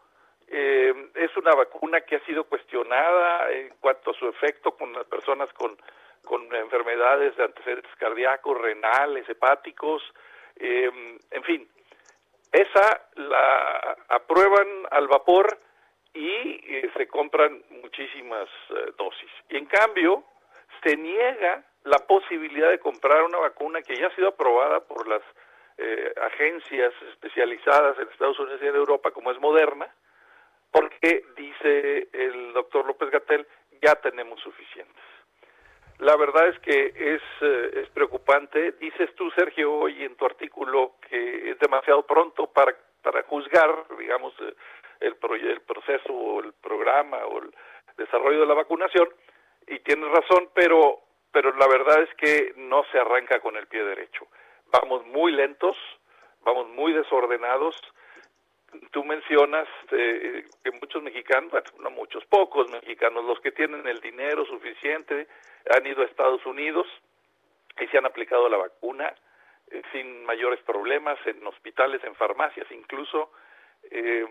Eh, 0.48 0.94
es 1.16 1.36
una 1.36 1.56
vacuna 1.56 2.02
que 2.02 2.18
ha 2.18 2.26
sido 2.26 2.44
cuestionada 2.44 3.50
en 3.50 3.70
cuanto 3.80 4.12
a 4.12 4.14
su 4.14 4.28
efecto 4.28 4.78
con 4.78 4.94
las 4.94 5.08
personas 5.08 5.52
con, 5.54 5.76
con 6.24 6.54
enfermedades 6.54 7.36
de 7.36 7.46
antecedentes 7.46 7.96
cardíacos, 7.96 8.62
renales, 8.62 9.28
hepáticos, 9.28 10.04
eh, 10.58 11.18
en 11.32 11.44
fin. 11.46 11.68
Esa 12.52 13.02
la 13.16 13.98
aprueban 14.10 14.68
al 14.92 15.08
vapor 15.08 15.60
y 16.14 16.28
eh, 16.28 16.90
se 16.98 17.08
compran 17.08 17.64
muchísimas 17.70 18.50
eh, 18.70 18.92
dosis. 18.98 19.30
Y 19.50 19.58
en 19.58 19.66
cambio, 19.66 20.24
se 20.84 20.98
niega 20.98 21.64
la 21.84 22.00
posibilidad 22.00 22.70
de 22.70 22.80
comprar 22.80 23.24
una 23.24 23.38
vacuna 23.38 23.82
que 23.82 23.96
ya 23.96 24.08
ha 24.08 24.16
sido 24.16 24.30
aprobada 24.30 24.80
por 24.82 25.08
las 25.08 25.22
eh, 25.78 26.14
agencias 26.24 26.94
especializadas 27.12 27.98
en 28.00 28.10
Estados 28.10 28.40
Unidos 28.40 28.60
y 28.62 28.68
en 28.68 28.76
Europa, 28.76 29.12
como 29.12 29.32
es 29.32 29.40
Moderna, 29.40 29.88
porque 30.72 31.24
dice 31.38 32.10
el 32.12 32.54
doctor 32.54 32.86
López 32.86 33.10
Gatel, 33.12 33.48
ya 33.82 33.96
tenemos 33.96 34.40
suficientes. 34.42 35.09
La 36.00 36.16
verdad 36.16 36.48
es 36.48 36.60
que 36.60 36.94
es, 36.96 37.22
eh, 37.42 37.82
es 37.84 37.90
preocupante. 37.90 38.74
Dices 38.74 39.14
tú, 39.16 39.30
Sergio, 39.32 39.74
hoy 39.74 40.04
en 40.04 40.16
tu 40.16 40.26
artículo 40.26 40.96
que 41.10 41.52
es 41.52 41.60
demasiado 41.60 42.04
pronto 42.04 42.48
para 42.48 42.76
para 43.02 43.24
juzgar, 43.24 43.86
digamos, 43.98 44.34
eh, 44.42 44.54
el, 45.02 45.16
el 45.48 45.62
proceso 45.62 46.14
o 46.14 46.42
el 46.42 46.54
programa 46.54 47.18
o 47.26 47.42
el 47.42 47.54
desarrollo 47.98 48.42
de 48.42 48.46
la 48.46 48.54
vacunación, 48.54 49.10
y 49.68 49.80
tienes 49.80 50.10
razón, 50.10 50.50
pero, 50.54 51.00
pero 51.32 51.54
la 51.56 51.68
verdad 51.68 52.02
es 52.02 52.14
que 52.16 52.54
no 52.58 52.84
se 52.92 53.00
arranca 53.00 53.40
con 53.40 53.56
el 53.56 53.68
pie 53.68 53.84
derecho. 53.84 54.28
Vamos 54.72 55.06
muy 55.08 55.32
lentos, 55.32 55.76
vamos 56.42 56.68
muy 56.70 56.94
desordenados. 56.94 57.76
Tú 58.92 59.04
mencionas 59.04 59.68
eh, 59.92 60.46
que 60.64 60.72
muchos 60.72 61.02
mexicanos, 61.02 61.52
no 61.80 61.90
muchos, 61.90 62.26
pocos 62.26 62.70
mexicanos, 62.70 63.26
los 63.26 63.40
que 63.40 63.52
tienen 63.52 63.88
el 63.88 64.00
dinero 64.00 64.46
suficiente, 64.46 65.28
han 65.70 65.86
ido 65.86 66.02
a 66.02 66.06
Estados 66.06 66.46
Unidos 66.46 66.88
y 67.80 67.88
se 67.88 67.98
han 67.98 68.06
aplicado 68.06 68.48
la 68.50 68.58
vacuna 68.58 69.14
eh, 69.72 69.82
sin 69.92 70.26
mayores 70.26 70.62
problemas 70.62 71.18
en 71.26 71.46
hospitales, 71.46 72.04
en 72.04 72.16
farmacias 72.16 72.68
incluso, 72.72 73.32
eh, 73.92 74.26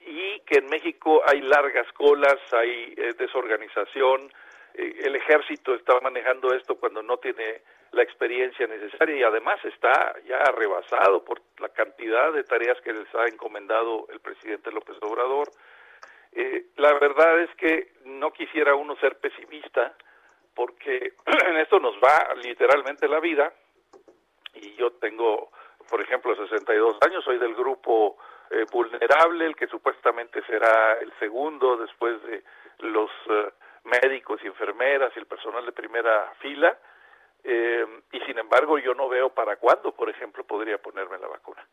y 0.00 0.40
que 0.40 0.58
en 0.58 0.68
México 0.68 1.22
hay 1.26 1.40
largas 1.40 1.90
colas, 1.92 2.36
hay 2.52 2.94
desorganización, 3.18 4.32
el 4.74 5.16
ejército 5.16 5.74
está 5.74 6.00
manejando 6.00 6.54
esto 6.54 6.76
cuando 6.76 7.02
no 7.02 7.16
tiene 7.16 7.62
la 7.98 8.04
experiencia 8.04 8.64
necesaria 8.68 9.16
y 9.16 9.22
además 9.24 9.58
está 9.64 10.14
ya 10.24 10.38
rebasado 10.56 11.24
por 11.24 11.42
la 11.58 11.68
cantidad 11.70 12.32
de 12.32 12.44
tareas 12.44 12.80
que 12.82 12.92
les 12.92 13.12
ha 13.16 13.26
encomendado 13.26 14.06
el 14.12 14.20
presidente 14.20 14.70
López 14.70 14.96
Obrador. 15.00 15.50
Eh, 16.30 16.66
la 16.76 16.94
verdad 16.94 17.40
es 17.40 17.50
que 17.56 17.94
no 18.04 18.32
quisiera 18.32 18.76
uno 18.76 18.94
ser 19.00 19.18
pesimista 19.18 19.94
porque 20.54 21.14
en 21.48 21.56
esto 21.56 21.80
nos 21.80 21.96
va 21.96 22.34
literalmente 22.36 23.08
la 23.08 23.18
vida 23.18 23.52
y 24.54 24.76
yo 24.76 24.92
tengo, 24.92 25.50
por 25.90 26.00
ejemplo, 26.00 26.36
62 26.36 26.98
años, 27.04 27.24
soy 27.24 27.38
del 27.38 27.56
grupo 27.56 28.16
eh, 28.50 28.64
vulnerable, 28.70 29.44
el 29.44 29.56
que 29.56 29.66
supuestamente 29.66 30.40
será 30.46 30.98
el 31.00 31.12
segundo 31.18 31.76
después 31.78 32.22
de 32.22 32.44
los 32.78 33.10
eh, 33.28 33.50
médicos 33.82 34.40
y 34.44 34.46
enfermeras 34.46 35.10
y 35.16 35.18
el 35.18 35.26
personal 35.26 35.66
de 35.66 35.72
primera 35.72 36.32
fila 36.38 36.78
eh, 37.44 37.86
y 38.12 38.20
sin 38.20 38.38
embargo 38.38 38.78
yo 38.78 38.94
no 38.94 39.08
veo 39.08 39.30
para 39.30 39.56
cuándo, 39.56 39.92
por 39.92 40.10
ejemplo, 40.10 40.44
podría 40.44 40.78
ponerme 40.78 41.18
la 41.18 41.28
vacuna. 41.28 41.66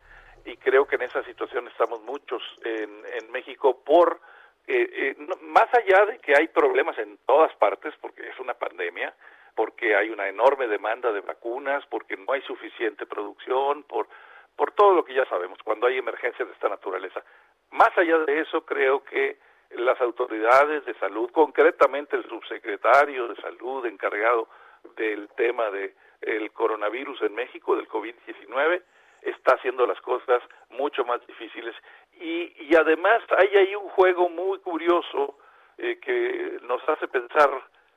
Y 0.45 0.57
creo 0.57 0.85
que 0.85 0.95
en 0.95 1.03
esa 1.03 1.23
situación 1.23 1.67
estamos 1.67 2.01
muchos 2.03 2.41
en, 2.63 3.03
en 3.19 3.31
México 3.31 3.81
por, 3.83 4.19
eh, 4.67 5.15
eh, 5.17 5.27
más 5.41 5.67
allá 5.73 6.05
de 6.05 6.19
que 6.19 6.35
hay 6.35 6.47
problemas 6.47 6.97
en 6.99 7.17
todas 7.25 7.53
partes, 7.55 7.93
porque 7.99 8.27
es 8.27 8.39
una 8.39 8.53
pandemia, 8.53 9.13
porque 9.55 9.95
hay 9.95 10.09
una 10.09 10.27
enorme 10.27 10.67
demanda 10.67 11.11
de 11.11 11.21
vacunas, 11.21 11.83
porque 11.87 12.15
no 12.17 12.33
hay 12.33 12.41
suficiente 12.41 13.05
producción, 13.05 13.83
por, 13.83 14.07
por 14.55 14.71
todo 14.73 14.93
lo 14.93 15.03
que 15.03 15.13
ya 15.13 15.25
sabemos, 15.25 15.57
cuando 15.63 15.87
hay 15.87 15.97
emergencias 15.97 16.47
de 16.47 16.53
esta 16.53 16.69
naturaleza. 16.69 17.23
Más 17.71 17.97
allá 17.97 18.19
de 18.19 18.41
eso, 18.41 18.65
creo 18.65 19.03
que 19.03 19.37
las 19.71 19.99
autoridades 19.99 20.85
de 20.85 20.93
salud, 20.95 21.31
concretamente 21.31 22.15
el 22.15 22.27
subsecretario 22.29 23.27
de 23.29 23.35
salud 23.41 23.85
encargado 23.85 24.47
del 24.95 25.29
tema 25.35 25.69
de 25.71 25.95
el 26.21 26.51
coronavirus 26.51 27.21
en 27.21 27.35
México, 27.35 27.75
del 27.75 27.87
COVID-19, 27.87 28.81
está 29.21 29.55
haciendo 29.55 29.85
las 29.85 29.99
cosas 30.01 30.41
mucho 30.69 31.03
más 31.05 31.25
difíciles. 31.27 31.75
Y, 32.19 32.53
y 32.63 32.75
además 32.75 33.21
hay 33.37 33.55
ahí 33.57 33.75
un 33.75 33.89
juego 33.89 34.29
muy 34.29 34.59
curioso 34.59 35.37
eh, 35.77 35.99
que 35.99 36.59
nos 36.63 36.87
hace 36.87 37.07
pensar, 37.07 37.49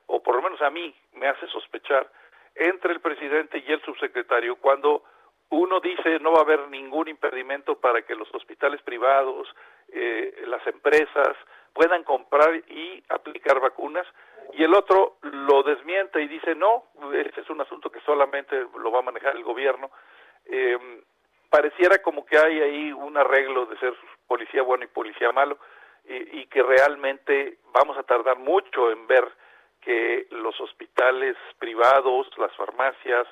o 0.07 0.21
por 0.21 0.35
lo 0.35 0.41
menos 0.41 0.61
a 0.61 0.69
mí 0.69 0.93
me 1.13 1.27
hace 1.27 1.47
sospechar, 1.47 2.11
entre 2.55 2.93
el 2.93 2.99
presidente 2.99 3.63
y 3.65 3.71
el 3.71 3.81
subsecretario, 3.83 4.57
cuando 4.57 5.03
uno 5.49 5.79
dice 5.79 6.19
no 6.19 6.33
va 6.33 6.39
a 6.39 6.43
haber 6.43 6.67
ningún 6.69 7.07
impedimento 7.07 7.79
para 7.79 8.01
que 8.01 8.15
los 8.15 8.27
hospitales 8.33 8.81
privados, 8.81 9.47
eh, 9.87 10.43
las 10.47 10.65
empresas 10.67 11.37
puedan 11.73 12.03
comprar 12.03 12.55
y 12.55 13.03
aplicar 13.09 13.59
vacunas, 13.59 14.07
y 14.53 14.63
el 14.63 14.73
otro 14.73 15.17
lo 15.21 15.63
desmiente 15.63 16.21
y 16.21 16.27
dice 16.27 16.55
no, 16.55 16.85
ese 17.13 17.41
es 17.41 17.49
un 17.49 17.61
asunto 17.61 17.91
que 17.91 18.01
solamente 18.01 18.65
lo 18.77 18.91
va 18.91 18.99
a 18.99 19.03
manejar 19.03 19.35
el 19.35 19.43
gobierno. 19.43 19.91
Eh, 20.45 20.77
pareciera 21.49 22.01
como 22.01 22.25
que 22.25 22.37
hay 22.37 22.61
ahí 22.61 22.91
un 22.91 23.17
arreglo 23.17 23.65
de 23.65 23.77
ser 23.77 23.93
policía 24.27 24.61
bueno 24.63 24.85
y 24.85 24.87
policía 24.87 25.31
malo 25.31 25.57
y 26.05 26.47
que 26.47 26.63
realmente 26.63 27.59
vamos 27.71 27.95
a 27.97 28.03
tardar 28.03 28.39
mucho 28.39 28.91
en 28.91 29.05
ver 29.05 29.27
que 29.81 30.27
los 30.31 30.59
hospitales 30.59 31.35
privados, 31.59 32.27
las 32.37 32.55
farmacias, 32.55 33.27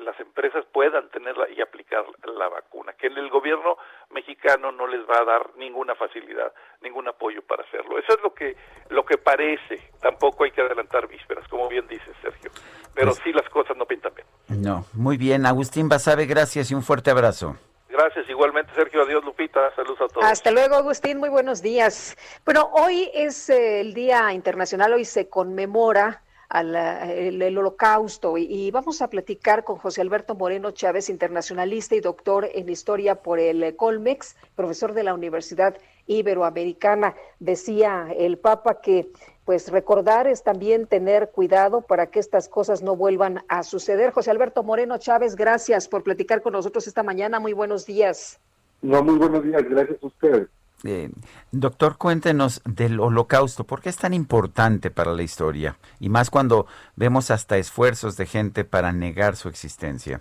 las 0.00 0.18
empresas 0.20 0.64
puedan 0.72 1.08
tenerla 1.10 1.48
y 1.50 1.60
aplicar 1.60 2.04
la 2.38 2.48
vacuna, 2.48 2.92
que 2.92 3.08
el 3.08 3.28
gobierno 3.28 3.76
mexicano 4.10 4.70
no 4.72 4.86
les 4.86 5.00
va 5.00 5.18
a 5.20 5.24
dar 5.24 5.50
ninguna 5.56 5.94
facilidad, 5.94 6.52
ningún 6.80 7.08
apoyo 7.08 7.42
para 7.42 7.64
hacerlo. 7.64 7.98
Eso 7.98 8.14
es 8.14 8.22
lo 8.22 8.32
que 8.32 8.56
lo 8.88 9.04
que 9.04 9.18
parece. 9.18 9.90
Tampoco 10.00 10.44
hay 10.44 10.52
que 10.52 10.60
adelantar 10.60 11.08
vísperas, 11.08 11.46
como 11.48 11.68
bien 11.68 11.86
dice 11.88 12.10
Sergio. 12.22 12.50
Pero 12.94 13.08
pues 13.08 13.20
sí 13.24 13.32
las 13.32 13.48
cosas 13.50 13.76
no 13.76 13.84
pintan 13.84 14.12
bien. 14.14 14.62
No, 14.62 14.84
muy 14.94 15.16
bien. 15.16 15.44
Agustín 15.44 15.88
Basabe, 15.88 16.26
gracias 16.26 16.70
y 16.70 16.74
un 16.74 16.82
fuerte 16.82 17.10
abrazo. 17.10 17.56
Gracias, 17.88 18.28
igualmente 18.28 18.72
Sergio, 18.74 19.02
adiós 19.02 19.24
Lupita, 19.24 19.74
saludos 19.74 20.02
a 20.02 20.08
todos. 20.08 20.24
Hasta 20.24 20.50
luego 20.50 20.76
Agustín, 20.76 21.18
muy 21.18 21.30
buenos 21.30 21.62
días. 21.62 22.16
Bueno, 22.44 22.70
hoy 22.74 23.10
es 23.14 23.48
eh, 23.48 23.80
el 23.80 23.94
Día 23.94 24.32
Internacional, 24.34 24.92
hoy 24.92 25.06
se 25.06 25.30
conmemora 25.30 26.22
al 26.48 26.74
el, 26.74 27.58
holocausto 27.58 28.38
y, 28.38 28.70
vamos 28.70 29.02
a 29.02 29.08
platicar 29.08 29.64
con 29.64 29.76
José 29.76 30.00
Alberto 30.00 30.34
Moreno 30.34 30.70
Chávez, 30.70 31.08
internacionalista 31.08 31.94
y 31.94 32.00
doctor 32.00 32.48
en 32.54 32.68
historia 32.68 33.16
por 33.22 33.38
el 33.38 33.74
Colmex, 33.76 34.36
profesor 34.54 34.92
de 34.92 35.02
la 35.02 35.14
Universidad 35.14 35.76
Iberoamericana. 36.06 37.14
Decía 37.40 38.08
el 38.16 38.38
Papa 38.38 38.80
que 38.80 39.10
pues 39.44 39.70
recordar 39.70 40.26
es 40.26 40.42
también 40.42 40.86
tener 40.86 41.30
cuidado 41.30 41.80
para 41.80 42.08
que 42.08 42.18
estas 42.18 42.48
cosas 42.48 42.82
no 42.82 42.96
vuelvan 42.96 43.44
a 43.48 43.62
suceder. 43.62 44.10
José 44.10 44.32
Alberto 44.32 44.64
Moreno 44.64 44.98
Chávez, 44.98 45.36
gracias 45.36 45.86
por 45.86 46.02
platicar 46.02 46.42
con 46.42 46.52
nosotros 46.52 46.86
esta 46.88 47.04
mañana. 47.04 47.38
Muy 47.38 47.52
buenos 47.52 47.86
días. 47.86 48.40
No, 48.82 49.02
muy 49.04 49.16
buenos 49.16 49.44
días, 49.44 49.62
gracias 49.62 50.02
a 50.02 50.06
ustedes. 50.06 50.48
Eh, 50.84 51.10
doctor, 51.52 51.96
cuéntenos 51.96 52.62
del 52.64 53.00
holocausto, 53.00 53.64
¿por 53.64 53.80
qué 53.80 53.88
es 53.88 53.96
tan 53.96 54.12
importante 54.12 54.90
para 54.90 55.12
la 55.12 55.22
historia? 55.22 55.78
Y 56.00 56.08
más 56.08 56.30
cuando 56.30 56.66
vemos 56.96 57.30
hasta 57.30 57.56
esfuerzos 57.56 58.16
de 58.16 58.26
gente 58.26 58.64
para 58.64 58.92
negar 58.92 59.36
su 59.36 59.48
existencia. 59.48 60.20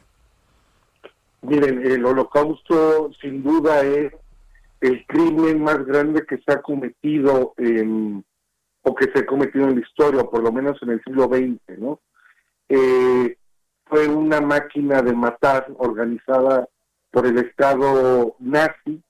Miren, 1.42 1.86
el 1.86 2.06
holocausto 2.06 3.12
sin 3.22 3.44
duda 3.44 3.82
es 3.82 4.14
el 4.82 5.06
crimen 5.06 5.62
más 5.64 5.86
grande 5.86 6.26
que 6.26 6.38
se 6.38 6.52
ha 6.52 6.62
cometido 6.62 7.54
en, 7.58 8.24
o 8.82 8.96
que 8.96 9.12
se 9.12 9.20
ha 9.20 9.26
cometido 9.26 9.68
en 9.68 9.76
la 9.76 9.82
historia, 9.82 10.22
o 10.22 10.30
por 10.30 10.42
lo 10.42 10.52
menos 10.52 10.82
en 10.82 10.90
el 10.92 11.04
siglo 11.04 11.28
XX, 11.28 11.80
¿no? 11.80 12.00
Eh, 12.70 13.38
fue 13.86 14.08
una 14.08 14.42
máquina 14.42 15.02
de 15.02 15.14
matar 15.14 15.68
organizada 15.78 16.68
por 17.12 17.28
el 17.28 17.38
Estado 17.38 18.36
nazi 18.40 19.04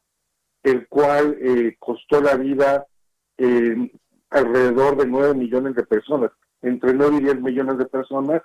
el 0.65 0.87
cual 0.87 1.37
eh, 1.39 1.75
costó 1.77 2.19
la 2.19 2.35
vida 2.35 2.87
eh, 3.37 3.91
alrededor 4.31 4.97
de 4.97 5.05
9 5.05 5.35
millones 5.35 5.75
de 5.75 5.83
personas, 5.83 6.31
entre 6.63 6.91
9 6.91 7.17
y 7.17 7.23
10 7.25 7.41
millones 7.41 7.77
de 7.77 7.85
personas, 7.85 8.41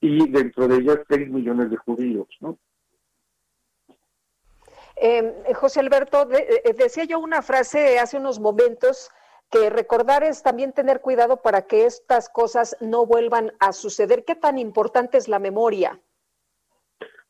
y 0.00 0.30
dentro 0.30 0.68
de 0.68 0.76
ellas 0.76 1.00
6 1.08 1.28
millones 1.30 1.70
de 1.70 1.76
judíos, 1.78 2.28
¿no? 2.40 2.58
Em, 4.96 5.32
José 5.54 5.80
Alberto, 5.80 6.28
eh, 6.30 6.72
decía 6.78 7.04
yo 7.04 7.18
una 7.18 7.42
frase 7.42 7.98
hace 7.98 8.18
unos 8.18 8.38
momentos 8.38 9.10
que 9.50 9.68
recordar 9.68 10.22
es 10.22 10.44
también 10.44 10.72
tener 10.72 11.00
cuidado 11.00 11.42
para 11.42 11.62
que 11.62 11.86
estas 11.86 12.28
cosas 12.28 12.76
no 12.80 13.04
vuelvan 13.04 13.52
a 13.58 13.72
suceder. 13.72 14.24
¿Qué 14.24 14.36
tan 14.36 14.58
importante 14.58 15.18
es 15.18 15.26
la 15.26 15.40
memoria? 15.40 16.00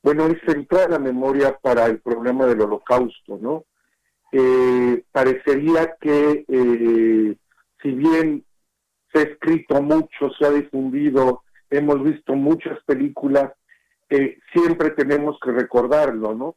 Bueno, 0.03 0.27
es 0.27 0.39
central 0.47 0.91
la 0.91 0.99
memoria 0.99 1.59
para 1.63 1.87
el 1.87 2.03
problema 2.03 2.45
del 2.45 2.61
holocausto, 2.61 3.39
¿no? 3.41 3.65
Eh, 4.37 5.05
parecería 5.13 5.95
que 6.01 6.45
eh, 6.49 7.37
si 7.81 7.91
bien 7.93 8.45
se 9.13 9.19
ha 9.21 9.23
escrito 9.23 9.81
mucho, 9.81 10.29
se 10.37 10.45
ha 10.45 10.51
difundido, 10.51 11.45
hemos 11.71 12.03
visto 12.03 12.35
muchas 12.35 12.83
películas, 12.85 13.53
eh, 14.11 14.39
siempre 14.53 14.91
tenemos 14.91 15.39
que 15.41 15.53
recordarlo, 15.53 16.35
¿no? 16.35 16.57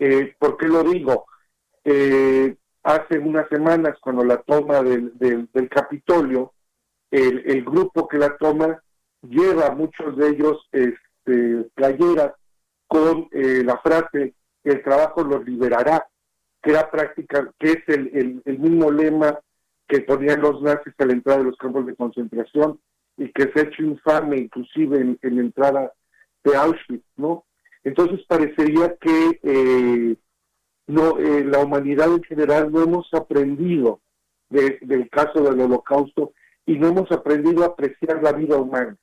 Eh, 0.00 0.34
¿Por 0.36 0.56
qué 0.56 0.66
lo 0.66 0.82
digo? 0.82 1.26
Hace 2.82 3.18
unas 3.20 3.48
semanas, 3.50 3.96
cuando 4.00 4.24
la 4.24 4.38
toma 4.38 4.82
del, 4.82 5.16
del, 5.16 5.68
Capitolio, 5.68 6.54
el, 7.12 7.64
grupo 7.64 8.08
que 8.08 8.18
la 8.18 8.36
toma 8.36 8.82
lleva 9.22 9.70
muchos 9.70 10.16
de 10.16 10.30
ellos 10.30 10.68
este, 10.72 11.68
playeras 11.74 12.32
con 12.88 13.28
la 13.30 13.78
frase, 13.78 14.34
el 14.64 14.82
trabajo 14.82 15.22
los 15.22 15.44
liberará 15.44 16.04
que 16.66 16.72
era 16.72 16.90
práctica, 16.90 17.48
que 17.60 17.70
es 17.70 17.78
el, 17.86 18.42
el, 18.44 18.58
mismo 18.58 18.90
lema 18.90 19.38
que 19.86 20.00
ponían 20.00 20.40
los 20.40 20.60
nazis 20.62 20.94
a 20.98 21.06
la 21.06 21.12
entrada 21.12 21.38
de 21.38 21.44
los 21.44 21.56
campos 21.58 21.86
de 21.86 21.94
concentración 21.94 22.80
y 23.16 23.30
que 23.30 23.52
se 23.52 23.60
ha 23.60 23.62
hecho 23.62 23.84
infame 23.84 24.38
inclusive 24.38 24.98
en, 24.98 25.18
la 25.22 25.40
entrada 25.42 25.92
de 26.42 26.56
Auschwitz, 26.56 27.06
¿no? 27.16 27.44
Entonces 27.84 28.26
parecería 28.26 28.96
que 28.96 29.38
eh, 29.44 30.16
no 30.88 31.18
eh, 31.20 31.44
la 31.44 31.60
humanidad 31.60 32.12
en 32.12 32.24
general 32.24 32.72
no 32.72 32.82
hemos 32.82 33.14
aprendido 33.14 34.00
del 34.50 35.08
caso 35.08 35.42
del 35.42 35.60
holocausto 35.60 36.32
y 36.66 36.78
no 36.78 36.88
hemos 36.88 37.12
aprendido 37.12 37.62
a 37.62 37.68
apreciar 37.68 38.24
la 38.24 38.32
vida 38.32 38.56
humana. 38.56 38.96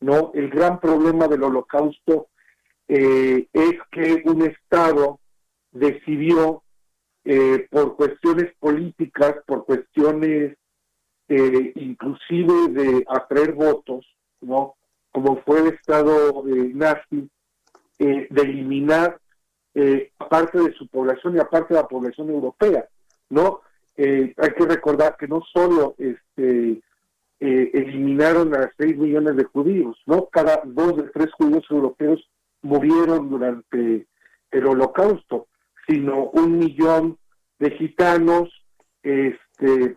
¿no? 0.00 0.30
El 0.34 0.48
gran 0.48 0.80
problema 0.80 1.28
del 1.28 1.42
holocausto 1.42 2.28
eh, 2.88 3.48
es 3.52 3.74
que 3.90 4.22
un 4.24 4.42
Estado 4.42 5.20
decidió 5.72 6.61
eh, 7.24 7.66
por 7.70 7.96
cuestiones 7.96 8.52
políticas, 8.58 9.36
por 9.46 9.64
cuestiones 9.64 10.56
eh, 11.28 11.72
inclusive 11.76 12.68
de 12.70 13.04
atraer 13.08 13.52
votos, 13.52 14.06
¿no? 14.40 14.74
como 15.10 15.42
fue 15.42 15.60
el 15.60 15.74
Estado 15.74 16.42
nazi, 16.74 17.28
de 17.98 18.42
eliminar 18.42 19.20
parte 20.28 20.58
de 20.58 20.72
su 20.72 20.88
población 20.88 21.36
y 21.36 21.38
aparte 21.38 21.72
de 21.72 21.80
la 21.80 21.86
población 21.86 22.30
europea, 22.30 22.88
¿no? 23.30 23.60
hay 23.96 24.34
que 24.34 24.66
recordar 24.66 25.16
que 25.16 25.28
no 25.28 25.40
solo 25.52 25.94
este 25.98 26.82
eh, 27.44 27.72
eliminaron 27.74 28.54
a 28.54 28.70
6 28.78 28.96
millones 28.98 29.34
de 29.34 29.42
judíos, 29.42 30.00
¿no? 30.06 30.26
Cada 30.26 30.62
dos 30.64 30.96
de 30.96 31.10
tres 31.10 31.32
judíos 31.32 31.64
europeos 31.68 32.24
murieron 32.62 33.30
durante 33.30 34.06
el 34.52 34.66
holocausto, 34.68 35.48
sino 35.86 36.30
un 36.30 36.58
millón 36.58 37.18
de 37.58 37.70
gitanos, 37.72 38.50
este, 39.02 39.96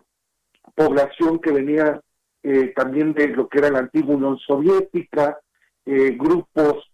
población 0.74 1.38
que 1.38 1.52
venía 1.52 2.00
eh, 2.42 2.72
también 2.76 3.12
de 3.12 3.28
lo 3.28 3.48
que 3.48 3.58
era 3.58 3.70
la 3.70 3.80
antigua 3.80 4.14
Unión 4.14 4.38
Soviética, 4.38 5.38
eh, 5.84 6.16
grupos 6.18 6.84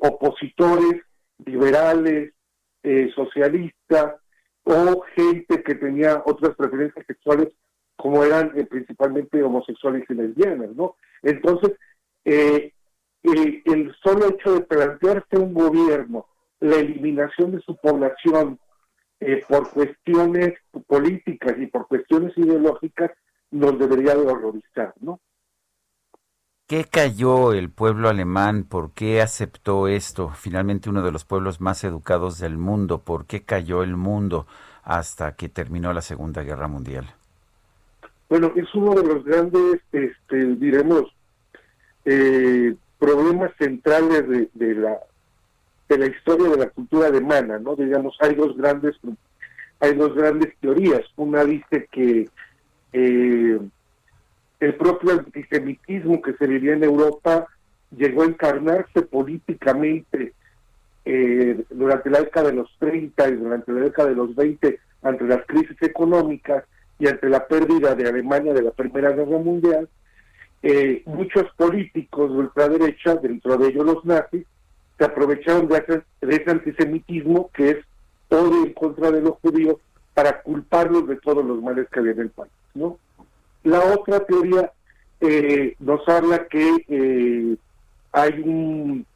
opositores, 0.00 1.02
liberales, 1.44 2.32
socialistas, 3.14 4.14
o 4.64 5.02
gente 5.14 5.62
que 5.62 5.74
tenía 5.74 6.22
otras 6.24 6.56
preferencias 6.56 7.04
sexuales 7.06 7.48
como 7.96 8.24
eran 8.24 8.52
eh, 8.58 8.64
principalmente 8.64 9.42
homosexuales 9.42 10.04
y 10.08 10.14
lesbianas, 10.14 10.74
¿no? 10.74 10.96
Entonces, 11.22 11.72
eh, 12.24 12.72
eh, 13.22 13.62
el 13.64 13.94
solo 14.02 14.30
hecho 14.30 14.54
de 14.54 14.60
plantearse 14.62 15.38
un 15.38 15.54
gobierno 15.54 16.26
la 16.64 16.76
eliminación 16.76 17.52
de 17.52 17.60
su 17.60 17.76
población 17.76 18.58
por 19.48 19.70
cuestiones 19.70 20.54
políticas 20.86 21.54
y 21.58 21.66
por 21.66 21.86
cuestiones 21.88 22.36
ideológicas 22.36 23.10
nos 23.50 23.78
debería 23.78 24.14
de 24.14 24.26
horrorizar, 24.26 24.92
¿no? 25.00 25.20
¿Qué 26.66 26.84
cayó 26.84 27.52
el 27.52 27.70
pueblo 27.70 28.08
alemán? 28.08 28.64
¿Por 28.64 28.92
qué 28.92 29.20
aceptó 29.20 29.86
esto? 29.86 30.30
Finalmente 30.30 30.88
uno 30.88 31.02
de 31.02 31.12
los 31.12 31.26
pueblos 31.26 31.60
más 31.60 31.84
educados 31.84 32.38
del 32.38 32.56
mundo. 32.56 33.02
¿Por 33.02 33.26
qué 33.26 33.42
cayó 33.44 33.82
el 33.82 33.96
mundo 33.96 34.46
hasta 34.82 35.36
que 35.36 35.50
terminó 35.50 35.92
la 35.92 36.00
Segunda 36.00 36.42
Guerra 36.42 36.66
Mundial? 36.66 37.04
Bueno, 38.30 38.50
es 38.56 38.74
uno 38.74 38.94
de 38.94 39.06
los 39.06 39.24
grandes, 39.24 39.82
este, 39.92 40.56
diremos, 40.56 41.14
eh, 42.06 42.74
problemas 42.98 43.52
centrales 43.58 44.50
de, 44.54 44.74
la 44.74 44.98
de 45.88 45.98
la 45.98 46.06
historia 46.06 46.48
de 46.48 46.56
la 46.56 46.70
cultura 46.70 47.08
alemana, 47.08 47.58
¿no? 47.58 47.76
Digamos, 47.76 48.16
hay 48.20 48.34
dos 48.34 48.56
grandes 48.56 48.96
hay 49.80 49.94
dos 49.94 50.14
grandes 50.14 50.56
teorías. 50.60 51.02
Una 51.16 51.44
dice 51.44 51.88
que 51.90 52.28
eh, 52.92 53.58
el 54.60 54.74
propio 54.76 55.12
antisemitismo 55.12 56.22
que 56.22 56.34
se 56.34 56.46
vivía 56.46 56.74
en 56.74 56.84
Europa 56.84 57.46
llegó 57.90 58.22
a 58.22 58.26
encarnarse 58.26 59.02
políticamente 59.02 60.32
eh, 61.04 61.64
durante 61.70 62.08
la 62.08 62.20
década 62.20 62.48
de 62.48 62.56
los 62.56 62.70
30 62.78 63.28
y 63.28 63.32
durante 63.36 63.72
la 63.72 63.80
década 63.80 64.08
de 64.08 64.14
los 64.14 64.34
20 64.34 64.78
ante 65.02 65.24
las 65.24 65.44
crisis 65.46 65.76
económicas 65.82 66.64
y 66.98 67.08
ante 67.08 67.28
la 67.28 67.46
pérdida 67.46 67.94
de 67.94 68.08
Alemania 68.08 68.54
de 68.54 68.62
la 68.62 68.70
Primera 68.70 69.10
Guerra 69.10 69.38
Mundial, 69.38 69.88
eh, 70.62 71.02
muchos 71.04 71.44
políticos 71.56 72.32
de 72.32 72.38
ultraderecha, 72.38 73.16
dentro 73.16 73.58
de 73.58 73.68
ellos 73.68 73.84
los 73.84 74.04
nazis, 74.06 74.46
se 74.98 75.04
aprovecharon 75.04 75.68
de, 75.68 76.02
ese 76.20 76.50
antisemitismo 76.50 77.50
que 77.52 77.70
es 77.70 77.76
odio 78.28 78.64
en 78.64 78.72
contra 78.72 79.10
de 79.10 79.20
los 79.20 79.34
judíos 79.40 79.76
para 80.12 80.42
culparlos 80.42 81.08
de 81.08 81.16
todos 81.16 81.44
los 81.44 81.62
males 81.62 81.88
que 81.90 82.00
había 82.00 82.12
en 82.12 82.20
el 82.20 82.30
país. 82.30 82.52
¿no? 82.74 82.98
La 83.64 83.80
otra 83.80 84.20
teoría 84.20 84.72
eh, 85.20 85.76
nos 85.80 86.06
habla 86.08 86.46
que 86.48 86.84
eh, 86.88 87.56
hay 88.12 88.40
un 88.40 89.06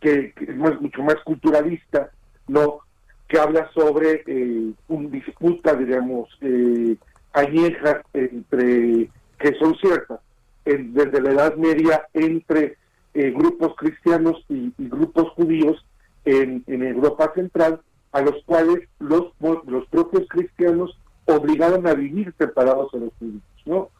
que, 0.00 0.32
es 0.36 0.56
mucho 0.56 1.02
más 1.02 1.16
culturalista, 1.24 2.10
no 2.48 2.80
que 3.28 3.38
habla 3.38 3.70
sobre 3.74 4.24
eh, 4.26 4.72
un 4.88 5.10
disputa, 5.10 5.74
digamos, 5.74 6.28
eh, 6.40 6.96
añejas 7.32 8.02
entre 8.12 9.08
que 9.38 9.54
son 9.58 9.76
ciertas 9.76 10.20
desde 10.64 11.20
la 11.20 11.32
Edad 11.32 11.56
Media 11.56 12.06
entre 12.12 12.76
eh, 13.14 13.30
grupos 13.30 13.74
cristianos 13.76 14.44
y, 14.48 14.72
grupos 14.78 15.30
judíos 15.30 15.84
en, 16.24 16.62
Europa 16.66 17.32
Central, 17.34 17.80
a 18.12 18.20
los 18.20 18.42
cuales 18.44 18.88
los, 18.98 19.32
los 19.40 19.86
propios 19.88 20.28
cristianos 20.28 20.98
obligaron 21.26 21.86
a 21.86 21.94
vivir 21.94 22.34
separados 22.38 22.92
de 22.92 23.00
los 23.00 23.12
judíos. 23.18 23.42
¿no? 23.66 23.90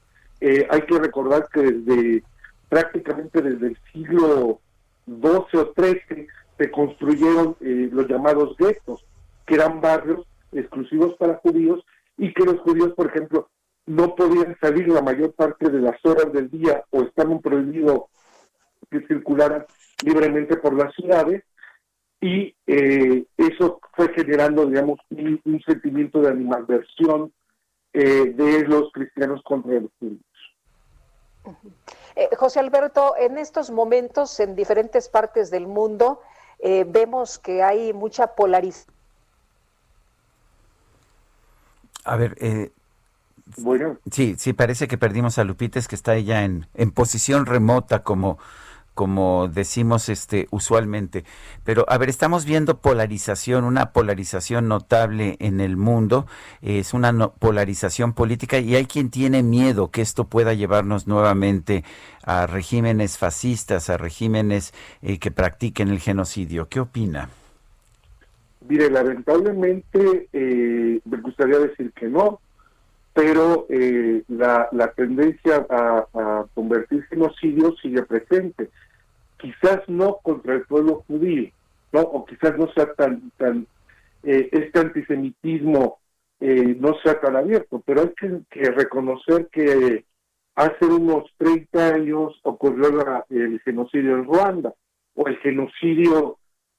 Eh, 0.40 0.66
hay 0.70 0.82
que 0.82 0.98
recordar 0.98 1.48
que 1.52 1.60
desde 1.60 2.22
prácticamente 2.68 3.42
desde 3.42 3.68
el 3.68 3.78
siglo 3.92 4.60
XII 5.06 5.60
o 5.60 5.74
XIII 5.76 6.26
se 6.56 6.70
construyeron 6.70 7.56
eh, 7.60 7.88
los 7.92 8.06
llamados 8.08 8.56
guetos, 8.56 9.04
que 9.46 9.54
eran 9.56 9.80
barrios 9.80 10.26
exclusivos 10.52 11.14
para 11.14 11.36
judíos 11.36 11.84
y 12.16 12.32
que 12.32 12.44
los 12.44 12.60
judíos, 12.60 12.92
por 12.94 13.08
ejemplo, 13.08 13.48
no 13.86 14.14
podían 14.14 14.56
salir 14.60 14.88
la 14.88 15.02
mayor 15.02 15.32
parte 15.32 15.68
de 15.68 15.80
las 15.80 15.96
horas 16.04 16.32
del 16.32 16.50
día 16.50 16.84
o 16.90 17.02
estaban 17.02 17.40
prohibidos 17.40 18.02
que 18.90 19.06
circularan 19.06 19.66
libremente 20.04 20.56
por 20.56 20.74
las 20.74 20.94
ciudades 20.94 21.42
y 22.20 22.54
eh, 22.66 23.24
eso 23.36 23.80
fue 23.94 24.12
generando, 24.12 24.66
digamos, 24.66 24.98
un, 25.10 25.62
sentimiento 25.64 26.20
de 26.20 26.28
animadversión 26.28 27.32
eh, 27.92 28.32
de 28.34 28.66
los 28.66 28.92
cristianos 28.92 29.42
contra 29.42 29.80
los 29.80 29.90
judíos. 29.98 30.20
Eh, 32.16 32.28
José 32.36 32.60
Alberto, 32.60 33.14
en 33.18 33.38
estos 33.38 33.70
momentos 33.70 34.38
en 34.40 34.54
diferentes 34.54 35.08
partes 35.08 35.50
del 35.50 35.66
mundo 35.66 36.20
vemos 36.62 37.38
que 37.38 37.62
hay 37.62 37.94
mucha 37.94 38.34
polarización 38.34 38.94
a 42.04 42.16
ver, 42.16 42.36
eh, 42.40 42.72
bueno. 43.58 43.98
Sí, 44.10 44.36
sí, 44.38 44.52
parece 44.52 44.88
que 44.88 44.98
perdimos 44.98 45.38
a 45.38 45.44
Lupites, 45.44 45.88
que 45.88 45.94
está 45.94 46.14
ella 46.14 46.44
en, 46.44 46.66
en 46.74 46.90
posición 46.92 47.46
remota, 47.46 48.02
como, 48.02 48.38
como 48.94 49.48
decimos 49.48 50.08
este 50.08 50.46
usualmente. 50.50 51.24
Pero 51.64 51.84
a 51.88 51.98
ver, 51.98 52.08
estamos 52.08 52.44
viendo 52.44 52.78
polarización, 52.78 53.64
una 53.64 53.92
polarización 53.92 54.68
notable 54.68 55.36
en 55.40 55.60
el 55.60 55.76
mundo, 55.76 56.26
es 56.62 56.94
una 56.94 57.12
polarización 57.28 58.12
política 58.12 58.58
y 58.58 58.74
hay 58.74 58.86
quien 58.86 59.10
tiene 59.10 59.42
miedo 59.42 59.90
que 59.90 60.02
esto 60.02 60.24
pueda 60.24 60.54
llevarnos 60.54 61.06
nuevamente 61.06 61.84
a 62.24 62.46
regímenes 62.46 63.18
fascistas, 63.18 63.90
a 63.90 63.96
regímenes 63.96 64.74
eh, 65.02 65.18
que 65.18 65.30
practiquen 65.30 65.88
el 65.88 66.00
genocidio. 66.00 66.68
¿Qué 66.68 66.80
opina? 66.80 67.30
Mire, 68.68 68.90
lamentablemente 68.90 70.28
eh, 70.32 71.00
me 71.04 71.16
gustaría 71.18 71.58
decir 71.58 71.92
que 71.92 72.06
no, 72.06 72.40
pero 73.12 73.66
eh, 73.68 74.22
la, 74.28 74.68
la 74.72 74.92
tendencia 74.92 75.66
a, 75.68 76.46
en 76.90 77.02
genocidio 77.02 77.74
sigue 77.82 78.02
presente. 78.02 78.70
Quizás 79.38 79.80
no 79.88 80.18
contra 80.22 80.54
el 80.54 80.62
pueblo 80.62 81.04
judío, 81.06 81.50
¿no? 81.92 82.00
O 82.00 82.24
quizás 82.24 82.56
no 82.58 82.70
sea 82.72 82.92
tan, 82.94 83.30
tan 83.36 83.66
eh, 84.22 84.48
este 84.52 84.78
antisemitismo 84.78 85.98
no 86.42 86.94
sea 87.02 87.20
tan 87.20 87.36
abierto, 87.36 87.82
pero 87.84 88.00
hay 88.00 88.14
que, 88.48 88.70
reconocer 88.70 89.48
que 89.52 90.06
hace 90.54 90.86
unos 90.86 91.30
30 91.36 91.94
años 91.94 92.40
ocurrió 92.44 93.24
el 93.28 93.60
genocidio 93.60 94.16
en 94.16 94.24
Ruanda, 94.24 94.74
o 95.14 95.28
el 95.28 95.36
genocidio 95.38 96.38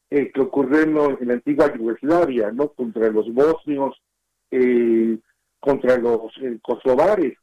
eh, 0.09 0.31
que 0.31 0.41
ocurrió 0.41 0.81
en, 0.81 1.27
la 1.27 1.33
antigua 1.33 1.73
Yugoslavia, 1.73 2.51
¿no? 2.51 2.69
Contra 2.69 3.09
los 3.09 3.33
bosnios, 3.33 3.95
eh, 4.51 5.17
contra 5.61 5.97
los 5.97 6.31
eh, 6.41 6.59
kosovares. 6.61 7.37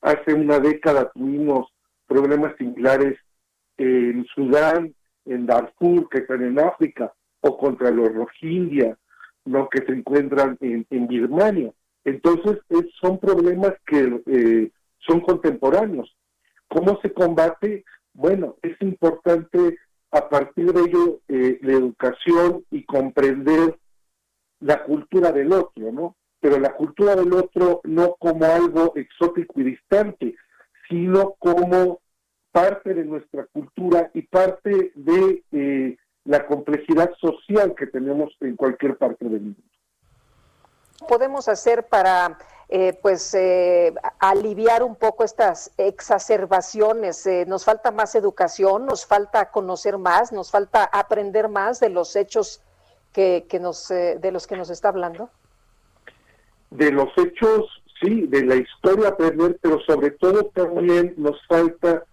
hace 0.00 0.34
una 0.34 0.60
década 0.60 1.10
tuvimos 1.12 1.72
problemas 2.06 2.54
similares 2.56 3.18
en 3.78 4.24
Sudán, 4.26 4.94
en 5.24 5.46
Darfur, 5.46 6.08
que 6.10 6.18
están 6.18 6.42
en 6.42 6.60
África, 6.60 7.12
o 7.40 7.58
contra 7.58 7.90
los 7.90 8.12
Rohingya, 8.14 8.96
¿no? 9.46 9.68
que 9.68 9.84
se 9.84 9.92
encuentran 9.92 10.56
en, 10.60 10.86
en 10.90 11.08
Birmania. 11.08 11.72
Entonces, 12.04 12.58
son 13.00 13.18
problemas 13.18 13.72
que 13.86 14.70
son 15.06 15.20
contemporáneos. 15.20 16.14
¿Cómo 16.68 17.00
se 17.00 17.12
combate? 17.12 17.84
Bueno, 18.12 18.56
es 18.62 18.80
importante 18.80 19.78
a 20.14 20.28
partir 20.28 20.72
de 20.72 20.80
ello 20.80 21.20
eh, 21.28 21.58
la 21.62 21.72
educación 21.72 22.64
y 22.70 22.84
comprender 22.84 23.76
la 24.60 24.84
cultura 24.84 25.32
del 25.32 25.52
otro, 25.52 25.90
¿no? 25.90 26.16
Pero 26.44 26.58
la 26.58 26.74
cultura 26.74 27.16
del 27.16 27.32
otro 27.32 27.80
no 27.84 28.16
como 28.16 28.44
algo 28.44 28.92
exótico 28.96 29.60
y 29.60 29.62
distante, 29.62 30.36
sino 30.90 31.36
como 31.38 32.02
parte 32.52 32.92
de 32.92 33.02
nuestra 33.02 33.46
cultura 33.46 34.10
y 34.12 34.20
parte 34.20 34.92
de 34.94 35.42
eh, 35.52 35.96
la 36.24 36.46
complejidad 36.46 37.10
social 37.18 37.74
que 37.74 37.86
tenemos 37.86 38.36
en 38.40 38.56
cualquier 38.56 38.98
parte 38.98 39.24
del 39.24 39.40
mundo. 39.40 39.62
podemos 41.08 41.48
hacer 41.48 41.86
para 41.86 42.36
eh, 42.68 42.92
pues 43.00 43.32
eh, 43.32 43.94
aliviar 44.18 44.82
un 44.82 44.96
poco 44.96 45.24
estas 45.24 45.72
exacerbaciones? 45.78 47.26
nos 47.46 47.64
falta 47.64 47.90
más 47.90 48.14
educación, 48.14 48.84
nos 48.84 49.06
falta 49.06 49.50
conocer 49.50 49.96
más, 49.96 50.30
nos 50.30 50.50
falta 50.50 50.84
aprender 50.84 51.48
más 51.48 51.80
de 51.80 51.88
los 51.88 52.14
hechos 52.16 52.60
que, 53.14 53.46
que 53.48 53.60
nos 53.60 53.88
de 53.88 54.30
los 54.30 54.46
que 54.46 54.58
nos 54.58 54.68
está 54.68 54.90
hablando. 54.90 55.30
De 56.74 56.92
los 56.92 57.08
hechos, 57.16 57.82
sí, 58.00 58.26
de 58.28 58.44
la 58.44 58.56
historia 58.56 59.08
aprender, 59.08 59.58
pero 59.60 59.80
sobre 59.80 60.10
todo 60.12 60.44
también 60.54 61.14
nos 61.16 61.44
falta 61.46 62.04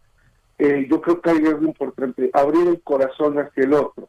eh, 0.63 0.85
yo 0.87 1.01
creo 1.01 1.19
que 1.21 1.31
hay 1.31 1.45
algo 1.47 1.65
importante, 1.65 2.29
abrir 2.33 2.67
el 2.67 2.81
corazón 2.81 3.39
hacia 3.39 3.63
el 3.63 3.73
otro, 3.73 4.07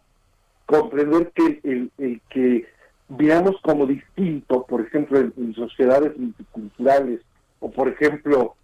comprender 0.67 1.33
que 1.35 1.61
el, 1.65 2.21
que 2.29 2.67
veamos 3.09 3.57
como 3.63 3.87
distinto, 3.87 4.67
por 4.67 4.83
ejemplo, 4.83 5.19
en, 5.19 5.55
sociedades 5.55 6.15
multiculturales, 6.19 7.23
o 7.59 7.71
por 7.71 7.89
ejemplo, 7.89 8.55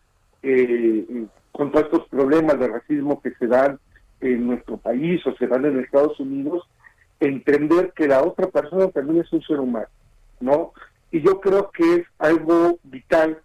eh, 0.43 1.25
con 1.51 1.73
todos 1.73 1.87
estos 1.87 2.07
problemas 2.09 2.61
de 2.61 2.69
racismo 2.69 3.23
que 3.23 3.31
se 3.37 3.47
dan 3.47 3.79
en 4.21 4.47
nuestro 4.49 4.77
país 4.77 5.27
o 5.27 5.35
se 5.37 5.47
dan 5.47 5.65
en 5.65 5.81
Estados 5.81 6.21
Unidos, 6.21 6.69
entender 7.21 7.95
que 7.97 8.07
la 8.07 8.23
otra 8.23 8.49
persona 8.49 8.89
también 8.89 9.25
es 9.25 9.33
un 9.33 9.41
ser 9.41 9.61
humano, 9.61 9.89
¿no? 10.41 10.75
Y 11.11 11.23
yo 11.23 11.41
creo 11.41 11.71
que 11.71 11.97
es 11.97 12.07
algo 12.19 12.79
vital 12.85 13.41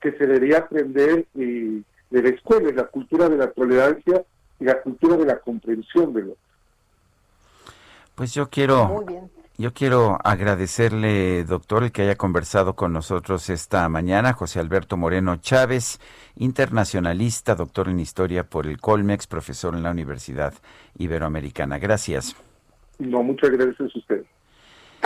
que 0.00 0.12
se 0.12 0.26
debería 0.26 0.58
aprender 0.58 1.26
eh, 1.34 1.82
de 2.10 2.22
la 2.22 2.28
escuela, 2.28 2.68
es 2.68 2.76
la 2.76 2.86
cultura 2.86 3.28
de 3.28 3.36
la 3.36 3.50
tolerancia 3.50 4.24
y 4.60 4.64
la 4.64 4.80
cultura 4.80 5.16
de 5.16 5.26
la 5.26 5.38
comprensión 5.40 6.12
de 6.12 6.22
lo 6.22 6.36
Pues 8.14 8.34
yo 8.34 8.48
quiero, 8.48 9.04
yo 9.58 9.72
quiero 9.72 10.18
agradecerle, 10.22 11.44
doctor, 11.44 11.84
el 11.84 11.92
que 11.92 12.02
haya 12.02 12.16
conversado 12.16 12.74
con 12.74 12.92
nosotros 12.92 13.48
esta 13.50 13.88
mañana, 13.88 14.34
José 14.34 14.60
Alberto 14.60 14.96
Moreno 14.96 15.36
Chávez, 15.36 15.98
internacionalista, 16.36 17.54
doctor 17.54 17.88
en 17.88 18.00
historia 18.00 18.44
por 18.44 18.66
el 18.66 18.78
Colmex, 18.78 19.26
profesor 19.26 19.74
en 19.74 19.82
la 19.82 19.90
Universidad 19.90 20.54
Iberoamericana. 20.98 21.78
Gracias. 21.78 22.36
No, 22.98 23.22
muchas 23.22 23.50
gracias 23.50 23.80
a 23.94 23.98
usted. 23.98 24.24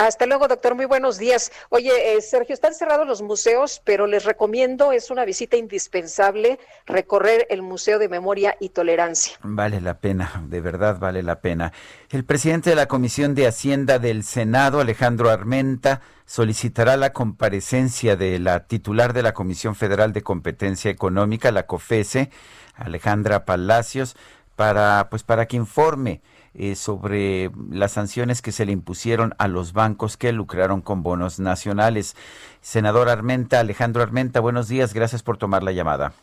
Hasta 0.01 0.25
luego, 0.25 0.47
doctor. 0.47 0.73
Muy 0.73 0.85
buenos 0.85 1.19
días. 1.19 1.51
Oye, 1.69 2.15
eh, 2.15 2.21
Sergio, 2.21 2.55
están 2.55 2.73
cerrados 2.73 3.05
los 3.05 3.21
museos, 3.21 3.83
pero 3.85 4.07
les 4.07 4.25
recomiendo, 4.25 4.91
es 4.91 5.11
una 5.11 5.25
visita 5.25 5.57
indispensable, 5.57 6.57
recorrer 6.87 7.45
el 7.51 7.61
Museo 7.61 7.99
de 7.99 8.09
Memoria 8.09 8.57
y 8.59 8.69
Tolerancia. 8.69 9.37
Vale 9.43 9.79
la 9.79 9.99
pena, 9.99 10.43
de 10.47 10.59
verdad 10.59 10.97
vale 10.97 11.21
la 11.21 11.39
pena. 11.41 11.71
El 12.09 12.25
presidente 12.25 12.71
de 12.71 12.75
la 12.77 12.87
Comisión 12.87 13.35
de 13.35 13.45
Hacienda 13.45 13.99
del 13.99 14.23
Senado, 14.23 14.79
Alejandro 14.79 15.29
Armenta, 15.29 16.01
solicitará 16.25 16.97
la 16.97 17.13
comparecencia 17.13 18.15
de 18.15 18.39
la 18.39 18.65
titular 18.65 19.13
de 19.13 19.21
la 19.21 19.35
Comisión 19.35 19.75
Federal 19.75 20.13
de 20.13 20.23
Competencia 20.23 20.89
Económica, 20.89 21.51
la 21.51 21.67
COFESE, 21.67 22.31
Alejandra 22.73 23.45
Palacios, 23.45 24.15
para, 24.55 25.09
pues, 25.11 25.21
para 25.21 25.45
que 25.45 25.57
informe 25.57 26.21
eh, 26.53 26.75
sobre 26.75 27.49
las 27.69 27.93
sanciones 27.93 28.41
que 28.41 28.51
se 28.51 28.65
le 28.65 28.73
impusieron 28.73 29.33
a 29.37 29.47
los 29.47 29.73
bancos 29.73 30.17
que 30.17 30.31
lucraron 30.33 30.81
con 30.81 31.01
bonos 31.01 31.39
nacionales. 31.39 32.15
Senador 32.61 33.07
Armenta, 33.07 33.59
Alejandro 33.59 34.03
Armenta, 34.03 34.39
buenos 34.41 34.67
días, 34.67 34.93
gracias 34.93 35.23
por 35.23 35.37
tomar 35.37 35.63
la 35.63 35.71
llamada. 35.71 36.13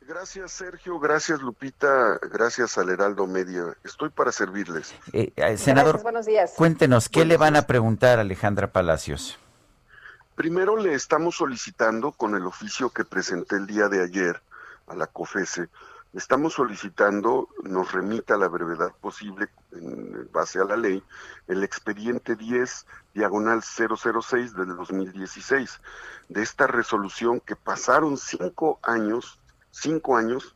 Gracias 0.00 0.52
Sergio, 0.52 0.98
gracias 0.98 1.40
Lupita, 1.40 2.18
gracias 2.30 2.76
al 2.76 2.90
Heraldo 2.90 3.26
Media. 3.26 3.76
Estoy 3.84 4.10
para 4.10 4.32
servirles. 4.32 4.94
Eh, 5.12 5.32
eh, 5.36 5.56
senador, 5.56 6.02
buenos 6.02 6.26
días. 6.26 6.52
cuéntenos, 6.56 7.08
¿qué 7.08 7.24
le 7.24 7.36
van 7.36 7.56
a 7.56 7.62
preguntar 7.62 8.18
a 8.18 8.22
Alejandra 8.22 8.72
Palacios? 8.72 9.38
Primero 10.34 10.76
le 10.76 10.94
estamos 10.94 11.36
solicitando 11.36 12.12
con 12.12 12.34
el 12.34 12.44
oficio 12.46 12.90
que 12.90 13.04
presenté 13.04 13.56
el 13.56 13.66
día 13.66 13.88
de 13.88 14.02
ayer 14.02 14.42
a 14.86 14.94
la 14.94 15.06
COFESE 15.06 15.68
estamos 16.14 16.54
solicitando 16.54 17.48
nos 17.62 17.92
remita 17.92 18.34
a 18.34 18.38
la 18.38 18.48
brevedad 18.48 18.92
posible, 19.00 19.48
en 19.72 20.28
base 20.32 20.58
a 20.58 20.64
la 20.64 20.76
ley, 20.76 21.02
el 21.48 21.64
expediente 21.64 22.36
10 22.36 22.86
diagonal 23.14 23.62
006 23.62 24.54
del 24.54 24.76
2016, 24.76 25.80
de 26.28 26.42
esta 26.42 26.66
resolución 26.66 27.40
que 27.40 27.56
pasaron 27.56 28.16
cinco 28.16 28.78
años, 28.82 29.38
cinco 29.70 30.16
años 30.16 30.54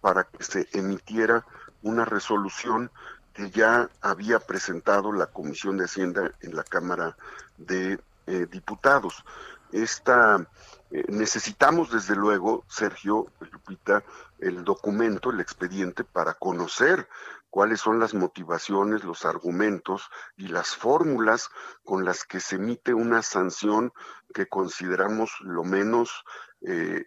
para 0.00 0.24
que 0.24 0.44
se 0.44 0.68
emitiera 0.72 1.44
una 1.82 2.04
resolución 2.04 2.90
que 3.32 3.50
ya 3.50 3.88
había 4.00 4.40
presentado 4.40 5.12
la 5.12 5.26
Comisión 5.26 5.76
de 5.76 5.84
Hacienda 5.84 6.32
en 6.40 6.56
la 6.56 6.64
Cámara 6.64 7.16
de 7.56 8.00
eh, 8.26 8.46
Diputados. 8.50 9.24
Esta 9.72 10.46
eh, 10.90 11.04
necesitamos 11.08 11.90
desde 11.92 12.16
luego, 12.16 12.64
Sergio, 12.68 13.26
Lupita, 13.40 14.04
el 14.38 14.64
documento, 14.64 15.30
el 15.30 15.40
expediente, 15.40 16.04
para 16.04 16.34
conocer 16.34 17.08
cuáles 17.50 17.80
son 17.80 17.98
las 17.98 18.14
motivaciones, 18.14 19.04
los 19.04 19.24
argumentos 19.24 20.08
y 20.36 20.48
las 20.48 20.76
fórmulas 20.76 21.50
con 21.84 22.04
las 22.04 22.24
que 22.24 22.40
se 22.40 22.56
emite 22.56 22.94
una 22.94 23.22
sanción 23.22 23.92
que 24.32 24.46
consideramos 24.46 25.32
lo 25.40 25.64
menos 25.64 26.24
eh, 26.62 27.04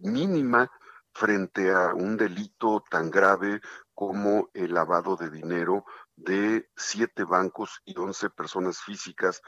mínima 0.00 0.70
frente 1.12 1.72
a 1.72 1.92
un 1.94 2.16
delito 2.16 2.82
tan 2.88 3.10
grave 3.10 3.60
como 3.94 4.48
el 4.54 4.72
lavado 4.72 5.16
de 5.16 5.28
dinero 5.28 5.84
de 6.16 6.70
siete 6.76 7.24
bancos 7.24 7.82
y 7.84 7.98
once 7.98 8.30
personas 8.30 8.80
físicas 8.80 9.42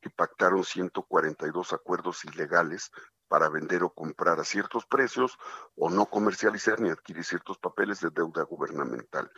que 0.00 0.10
pactaron 0.10 0.64
142 0.64 1.72
acuerdos 1.72 2.24
ilegales 2.24 2.90
para 3.28 3.48
vender 3.48 3.82
o 3.82 3.90
comprar 3.90 4.40
a 4.40 4.44
ciertos 4.44 4.86
precios 4.86 5.38
o 5.76 5.90
no 5.90 6.06
comercializar 6.06 6.80
ni 6.80 6.90
adquirir 6.90 7.24
ciertos 7.24 7.58
papeles 7.58 8.00
de 8.00 8.10
deuda 8.10 8.42
gubernamental. 8.42 9.30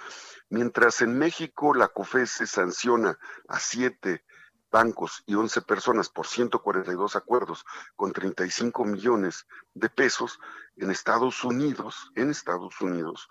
Mientras 0.48 1.02
en 1.02 1.18
México 1.18 1.74
la 1.74 1.88
COFESE 1.88 2.46
sanciona 2.46 3.18
a 3.48 3.58
siete 3.58 4.24
bancos 4.70 5.24
y 5.26 5.34
11 5.34 5.62
personas 5.62 6.08
por 6.08 6.28
142 6.28 7.16
acuerdos 7.16 7.64
con 7.96 8.12
35 8.12 8.84
millones 8.84 9.46
de 9.74 9.90
pesos, 9.90 10.38
en 10.76 10.90
Estados 10.90 11.42
Unidos, 11.44 12.10
en 12.14 12.30
Estados 12.30 12.80
Unidos, 12.80 13.28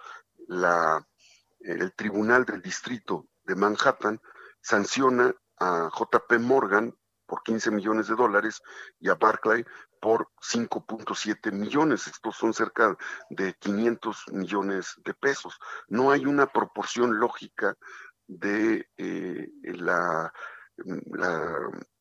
el 1.62 1.94
Tribunal 1.96 2.46
del 2.46 2.62
Distrito 2.62 3.28
de 3.46 3.56
Manhattan 3.56 4.22
sanciona 4.62 5.34
a 5.58 5.90
JP 5.90 6.40
Morgan 6.40 6.96
por 7.30 7.44
15 7.44 7.72
millones 7.72 8.08
de 8.08 8.16
dólares 8.16 8.62
y 9.00 9.10
a 9.10 9.16
Barclay 9.16 9.64
por 10.02 10.30
5.7 10.42 11.52
millones. 11.52 12.08
Estos 12.08 12.36
son 12.36 12.54
cerca 12.54 12.98
de 13.30 13.54
500 13.54 14.24
millones 14.32 14.96
de 15.06 15.14
pesos. 15.14 15.60
No 15.88 16.12
hay 16.12 16.26
una 16.26 16.48
proporción 16.48 17.20
lógica 17.20 17.78
de 18.28 18.90
eh, 18.98 19.48
la 19.64 20.34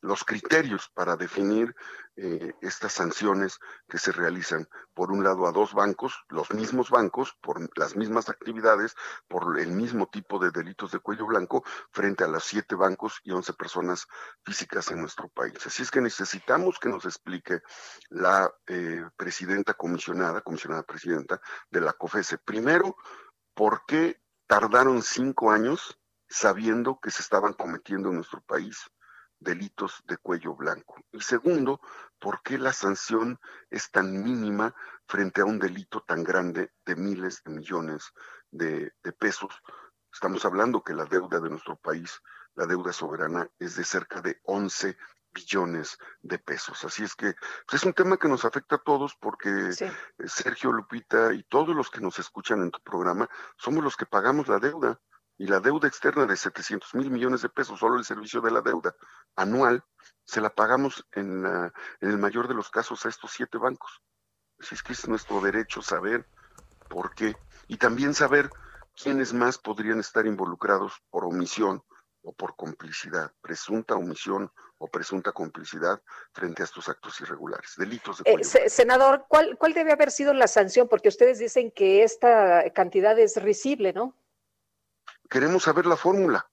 los 0.00 0.24
criterios 0.24 0.90
para 0.94 1.16
definir 1.16 1.74
eh, 2.16 2.54
estas 2.60 2.92
sanciones 2.92 3.58
que 3.88 3.98
se 3.98 4.12
realizan, 4.12 4.68
por 4.94 5.12
un 5.12 5.22
lado, 5.22 5.46
a 5.46 5.52
dos 5.52 5.74
bancos, 5.74 6.24
los 6.28 6.50
mismos 6.52 6.90
bancos, 6.90 7.36
por 7.40 7.68
las 7.78 7.96
mismas 7.96 8.28
actividades, 8.28 8.94
por 9.28 9.58
el 9.58 9.70
mismo 9.72 10.08
tipo 10.08 10.38
de 10.38 10.50
delitos 10.50 10.92
de 10.92 10.98
cuello 10.98 11.26
blanco, 11.26 11.64
frente 11.92 12.24
a 12.24 12.28
los 12.28 12.44
siete 12.44 12.74
bancos 12.74 13.20
y 13.22 13.32
once 13.32 13.52
personas 13.52 14.06
físicas 14.44 14.90
en 14.90 15.00
nuestro 15.00 15.28
país. 15.28 15.66
Así 15.66 15.82
es 15.82 15.90
que 15.90 16.00
necesitamos 16.00 16.78
que 16.78 16.88
nos 16.88 17.04
explique 17.04 17.60
la 18.08 18.50
eh, 18.66 19.04
presidenta 19.16 19.74
comisionada, 19.74 20.40
comisionada 20.40 20.82
presidenta 20.82 21.40
de 21.70 21.80
la 21.80 21.92
COFESE, 21.92 22.38
primero, 22.38 22.96
¿por 23.54 23.84
qué 23.86 24.20
tardaron 24.46 25.02
cinco 25.02 25.50
años 25.50 25.97
sabiendo 26.28 27.00
que 27.00 27.10
se 27.10 27.22
estaban 27.22 27.54
cometiendo 27.54 28.10
en 28.10 28.16
nuestro 28.16 28.40
país 28.42 28.90
delitos 29.40 30.02
de 30.06 30.16
cuello 30.16 30.54
blanco. 30.54 30.96
Y 31.12 31.20
segundo, 31.20 31.80
¿por 32.18 32.42
qué 32.42 32.58
la 32.58 32.72
sanción 32.72 33.38
es 33.70 33.90
tan 33.90 34.22
mínima 34.22 34.74
frente 35.06 35.40
a 35.40 35.44
un 35.44 35.58
delito 35.58 36.02
tan 36.02 36.24
grande 36.24 36.72
de 36.84 36.96
miles 36.96 37.42
de 37.44 37.52
millones 37.52 38.12
de, 38.50 38.92
pesos? 39.18 39.54
Estamos 40.12 40.44
hablando 40.44 40.82
que 40.82 40.94
la 40.94 41.04
deuda 41.04 41.40
de 41.40 41.50
nuestro 41.50 41.76
país, 41.76 42.20
la 42.54 42.66
deuda 42.66 42.92
soberana, 42.92 43.48
es 43.58 43.76
de 43.76 43.84
cerca 43.84 44.20
de 44.20 44.40
11 44.44 44.96
billones 45.32 45.98
de 46.20 46.38
pesos. 46.38 46.84
Así 46.84 47.04
es 47.04 47.14
que 47.14 47.34
pues, 47.66 47.82
es 47.82 47.84
un 47.84 47.92
tema 47.92 48.16
que 48.16 48.28
nos 48.28 48.44
afecta 48.44 48.76
a 48.76 48.82
todos 48.82 49.14
porque 49.20 49.70
Sergio 50.26 50.72
Lupita 50.72 51.32
y 51.32 51.44
todos 51.44 51.76
los 51.76 51.90
que 51.90 52.00
nos 52.00 52.18
escuchan 52.18 52.62
en 52.62 52.70
tu 52.70 52.80
programa 52.80 53.28
somos 53.56 53.84
los 53.84 53.96
que 53.96 54.06
pagamos 54.06 54.48
la 54.48 54.58
deuda 54.58 55.00
y 55.38 55.46
la 55.46 55.60
deuda 55.60 55.86
externa 55.86 56.26
de 56.26 56.36
700 56.36 56.94
mil 56.96 57.10
millones 57.10 57.42
de 57.42 57.48
pesos, 57.48 57.78
solo 57.78 57.96
el 57.96 58.04
servicio 58.04 58.40
de 58.40 58.50
la 58.50 58.60
deuda 58.60 58.94
anual, 59.36 59.84
se 60.24 60.40
la 60.40 60.50
pagamos 60.50 61.06
en, 61.12 61.46
en 61.46 61.72
el 62.10 62.18
mayor 62.18 62.48
de 62.48 62.54
los 62.54 62.70
casos 62.70 63.06
a 63.06 63.08
estos 63.08 63.30
siete 63.30 63.56
bancos. 63.56 64.02
Si 64.58 64.74
es 64.74 64.82
que 64.82 64.92
es 64.92 65.08
nuestro 65.08 65.40
derecho 65.40 65.80
saber 65.80 66.26
por 66.88 67.14
qué 67.14 67.36
y 67.68 67.76
también 67.76 68.14
saber 68.14 68.50
quiénes 69.00 69.32
más 69.32 69.58
podrían 69.58 70.00
estar 70.00 70.26
involucrados 70.26 70.94
por 71.08 71.24
omisión 71.24 71.82
o 72.22 72.32
por 72.32 72.56
complicidad, 72.56 73.32
presunta 73.40 73.94
omisión 73.94 74.50
o 74.78 74.88
presunta 74.88 75.32
complicidad 75.32 76.02
frente 76.32 76.62
a 76.62 76.64
estos 76.64 76.88
actos 76.88 77.20
irregulares, 77.20 77.74
delitos 77.76 78.22
de 78.22 78.30
eh, 78.30 78.68
Senador, 78.68 79.24
¿cuál, 79.28 79.56
¿cuál 79.56 79.72
debe 79.72 79.92
haber 79.92 80.10
sido 80.10 80.32
la 80.34 80.48
sanción? 80.48 80.88
Porque 80.88 81.08
ustedes 81.08 81.38
dicen 81.38 81.70
que 81.70 82.02
esta 82.02 82.68
cantidad 82.74 83.16
es 83.18 83.40
risible, 83.40 83.92
¿no? 83.92 84.14
Queremos 85.28 85.64
saber 85.64 85.86
la 85.86 85.96
fórmula, 85.96 86.48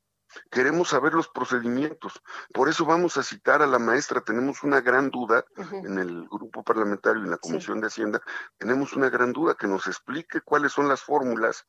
queremos 0.52 0.89
saber 0.89 1.14
los 1.14 1.30
procedimientos. 1.30 2.22
Por 2.53 2.69
eso 2.69 2.85
vamos 2.85 3.18
a 3.18 3.23
citar 3.23 3.61
a 3.61 3.68
la 3.68 3.80
maestra. 3.80 4.22
Tenemos 4.22 4.64
una 4.64 4.81
gran 4.81 5.10
duda 5.10 5.45
en 5.72 5.97
el 5.97 6.27
grupo 6.27 6.64
parlamentario 6.64 7.22
y 7.22 7.26
en 7.26 7.31
la 7.31 7.38
Comisión 7.38 7.80
de 7.81 7.88
Hacienda. 7.88 8.22
Tenemos 8.57 8.93
una 8.93 9.10
gran 9.10 9.31
duda 9.31 9.56
que 9.56 9.68
nos 9.68 9.88
explique 9.88 10.41
cuáles 10.41 10.73
son 10.73 10.88
las 10.88 11.02
fórmulas 11.02 11.65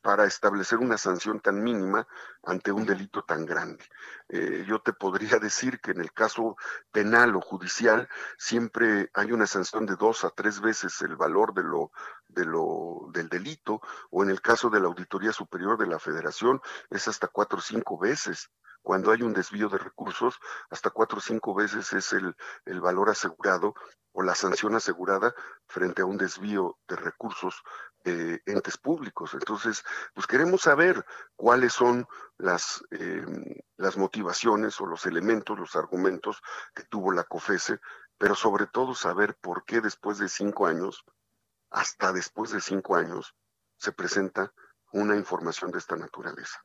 para 0.00 0.24
establecer 0.24 0.78
una 0.78 0.98
sanción 0.98 1.40
tan 1.40 1.62
mínima 1.62 2.06
ante 2.44 2.72
un 2.72 2.86
delito 2.86 3.22
tan 3.24 3.44
grande. 3.44 3.84
Eh, 4.28 4.64
yo 4.66 4.80
te 4.80 4.92
podría 4.92 5.38
decir 5.40 5.80
que 5.80 5.90
en 5.92 6.00
el 6.00 6.12
caso 6.12 6.56
penal 6.92 7.36
o 7.36 7.40
judicial 7.40 8.08
siempre 8.36 9.10
hay 9.14 9.32
una 9.32 9.46
sanción 9.46 9.86
de 9.86 9.96
dos 9.96 10.24
a 10.24 10.30
tres 10.30 10.60
veces 10.60 11.00
el 11.02 11.16
valor 11.16 11.54
de 11.54 11.62
lo, 11.62 11.92
de 12.28 12.44
lo, 12.44 13.08
del 13.12 13.28
delito, 13.28 13.80
o 14.10 14.22
en 14.22 14.30
el 14.30 14.40
caso 14.40 14.70
de 14.70 14.80
la 14.80 14.86
Auditoría 14.86 15.32
Superior 15.32 15.78
de 15.78 15.86
la 15.86 15.98
Federación 15.98 16.60
es 16.90 17.08
hasta 17.08 17.28
cuatro 17.28 17.58
o 17.58 17.62
cinco 17.62 17.98
veces 17.98 18.50
cuando 18.88 19.12
hay 19.12 19.20
un 19.20 19.34
desvío 19.34 19.68
de 19.68 19.76
recursos, 19.76 20.40
hasta 20.70 20.88
cuatro 20.88 21.18
o 21.18 21.20
cinco 21.20 21.54
veces 21.54 21.92
es 21.92 22.10
el, 22.14 22.34
el, 22.64 22.80
valor 22.80 23.10
asegurado 23.10 23.74
o 24.12 24.22
la 24.22 24.34
sanción 24.34 24.74
asegurada 24.76 25.34
frente 25.66 26.00
a 26.00 26.06
un 26.06 26.16
desvío 26.16 26.78
de 26.88 26.96
recursos 26.96 27.62
de 28.02 28.40
entes 28.46 28.78
públicos. 28.78 29.34
Entonces, 29.34 29.84
pues 30.14 30.26
queremos 30.26 30.62
saber 30.62 31.04
cuáles 31.36 31.74
son 31.74 32.06
las, 32.38 32.82
eh, 32.90 33.26
las 33.76 33.98
motivaciones 33.98 34.80
o 34.80 34.86
los 34.86 35.04
elementos, 35.04 35.58
los 35.58 35.76
argumentos 35.76 36.40
que 36.74 36.84
tuvo 36.84 37.12
la 37.12 37.24
COFESE, 37.24 37.80
pero 38.16 38.34
sobre 38.34 38.68
todo 38.68 38.94
saber 38.94 39.36
por 39.42 39.66
qué 39.66 39.82
después 39.82 40.16
de 40.16 40.30
cinco 40.30 40.66
años, 40.66 41.04
hasta 41.68 42.10
después 42.14 42.52
de 42.52 42.62
cinco 42.62 42.96
años, 42.96 43.34
se 43.76 43.92
presenta 43.92 44.50
una 44.92 45.14
información 45.14 45.72
de 45.72 45.78
esta 45.78 45.96
naturaleza. 45.96 46.58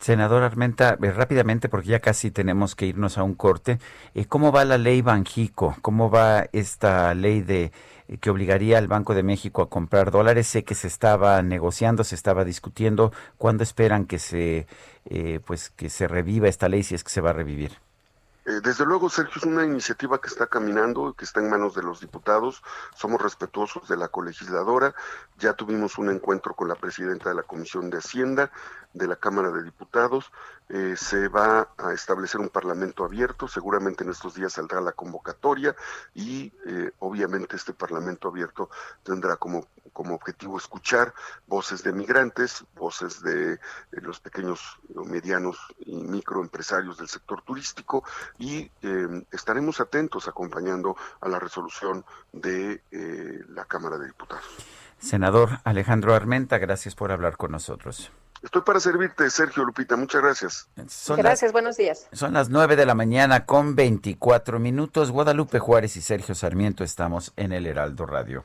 Senador 0.00 0.42
Armenta, 0.42 0.98
eh, 1.02 1.10
rápidamente, 1.10 1.68
porque 1.68 1.88
ya 1.88 2.00
casi 2.00 2.30
tenemos 2.30 2.74
que 2.74 2.86
irnos 2.86 3.18
a 3.18 3.22
un 3.22 3.34
corte, 3.34 3.78
eh, 4.14 4.24
¿cómo 4.24 4.50
va 4.50 4.64
la 4.64 4.78
ley 4.78 5.02
Banjico? 5.02 5.76
¿Cómo 5.82 6.10
va 6.10 6.46
esta 6.52 7.14
ley 7.14 7.42
de 7.42 7.72
eh, 8.08 8.18
que 8.18 8.30
obligaría 8.30 8.78
al 8.78 8.88
Banco 8.88 9.14
de 9.14 9.22
México 9.22 9.62
a 9.62 9.68
comprar 9.68 10.10
dólares? 10.10 10.46
Sé 10.48 10.64
que 10.64 10.74
se 10.74 10.86
estaba 10.88 11.42
negociando, 11.42 12.02
se 12.04 12.14
estaba 12.14 12.44
discutiendo. 12.44 13.12
¿Cuándo 13.38 13.62
esperan 13.62 14.06
que 14.06 14.18
se, 14.18 14.66
pues, 15.44 15.70
que 15.70 15.90
se 15.90 16.08
reviva 16.08 16.48
esta 16.48 16.68
ley, 16.68 16.82
si 16.82 16.94
es 16.94 17.04
que 17.04 17.10
se 17.10 17.20
va 17.20 17.30
a 17.30 17.32
revivir? 17.34 17.89
Eh, 18.46 18.60
desde 18.62 18.86
luego, 18.86 19.10
Sergio, 19.10 19.34
es 19.36 19.44
una 19.44 19.64
iniciativa 19.64 20.20
que 20.20 20.28
está 20.28 20.46
caminando, 20.46 21.12
que 21.12 21.24
está 21.24 21.40
en 21.40 21.50
manos 21.50 21.74
de 21.74 21.82
los 21.82 22.00
diputados. 22.00 22.62
Somos 22.96 23.20
respetuosos 23.20 23.86
de 23.88 23.96
la 23.96 24.08
colegisladora. 24.08 24.94
Ya 25.38 25.52
tuvimos 25.52 25.98
un 25.98 26.10
encuentro 26.10 26.54
con 26.54 26.68
la 26.68 26.74
presidenta 26.74 27.28
de 27.28 27.34
la 27.34 27.42
Comisión 27.42 27.90
de 27.90 27.98
Hacienda 27.98 28.50
de 28.94 29.06
la 29.06 29.16
Cámara 29.16 29.50
de 29.50 29.62
Diputados. 29.62 30.32
Eh, 30.72 30.94
se 30.96 31.26
va 31.26 31.68
a 31.76 31.92
establecer 31.92 32.40
un 32.40 32.48
parlamento 32.48 33.04
abierto. 33.04 33.48
Seguramente 33.48 34.04
en 34.04 34.10
estos 34.10 34.34
días 34.34 34.52
saldrá 34.52 34.80
la 34.80 34.92
convocatoria 34.92 35.74
y 36.14 36.52
eh, 36.64 36.92
obviamente 37.00 37.56
este 37.56 37.72
parlamento 37.72 38.28
abierto 38.28 38.70
tendrá 39.02 39.36
como, 39.36 39.66
como 39.92 40.14
objetivo 40.14 40.58
escuchar 40.58 41.12
voces 41.48 41.82
de 41.82 41.92
migrantes, 41.92 42.64
voces 42.76 43.20
de, 43.20 43.58
los 43.90 44.20
pequeños, 44.20 44.78
medianos 44.94 45.58
y 45.80 45.96
microempresarios 45.96 46.98
del 46.98 47.08
sector 47.08 47.42
turístico 47.42 48.04
y 48.38 48.70
em, 48.82 49.24
estaremos 49.32 49.80
atentos 49.80 50.28
acompañando 50.28 50.96
a 51.20 51.28
la 51.28 51.40
resolución 51.40 52.04
de 52.32 52.84
eh, 52.92 53.44
la 53.48 53.64
Cámara 53.64 53.98
de 53.98 54.06
Diputados. 54.06 54.44
Senador 55.00 55.58
Alejandro 55.64 56.14
Armenta, 56.14 56.58
gracias 56.58 56.94
por 56.94 57.10
hablar 57.10 57.36
con 57.36 57.50
nosotros. 57.50 58.12
Estoy 58.42 58.62
para 58.62 58.80
servirte, 58.80 59.28
Sergio 59.28 59.64
Lupita. 59.64 59.96
Muchas 59.96 60.22
gracias. 60.22 60.68
gracias, 61.16 61.52
buenos 61.52 61.76
días. 61.76 62.06
Son 62.12 62.32
las 62.32 62.48
nueve 62.48 62.74
de 62.74 62.86
la 62.86 62.94
mañana 62.94 63.44
con 63.44 63.76
24 63.76 64.58
minutos. 64.58 65.10
Guadalupe 65.10 65.58
Juárez 65.58 65.96
y 65.96 66.00
Sergio 66.00 66.34
Sarmiento 66.34 66.82
estamos 66.82 67.32
en 67.36 67.52
el 67.52 67.66
Heraldo 67.66 68.06
Radio. 68.06 68.44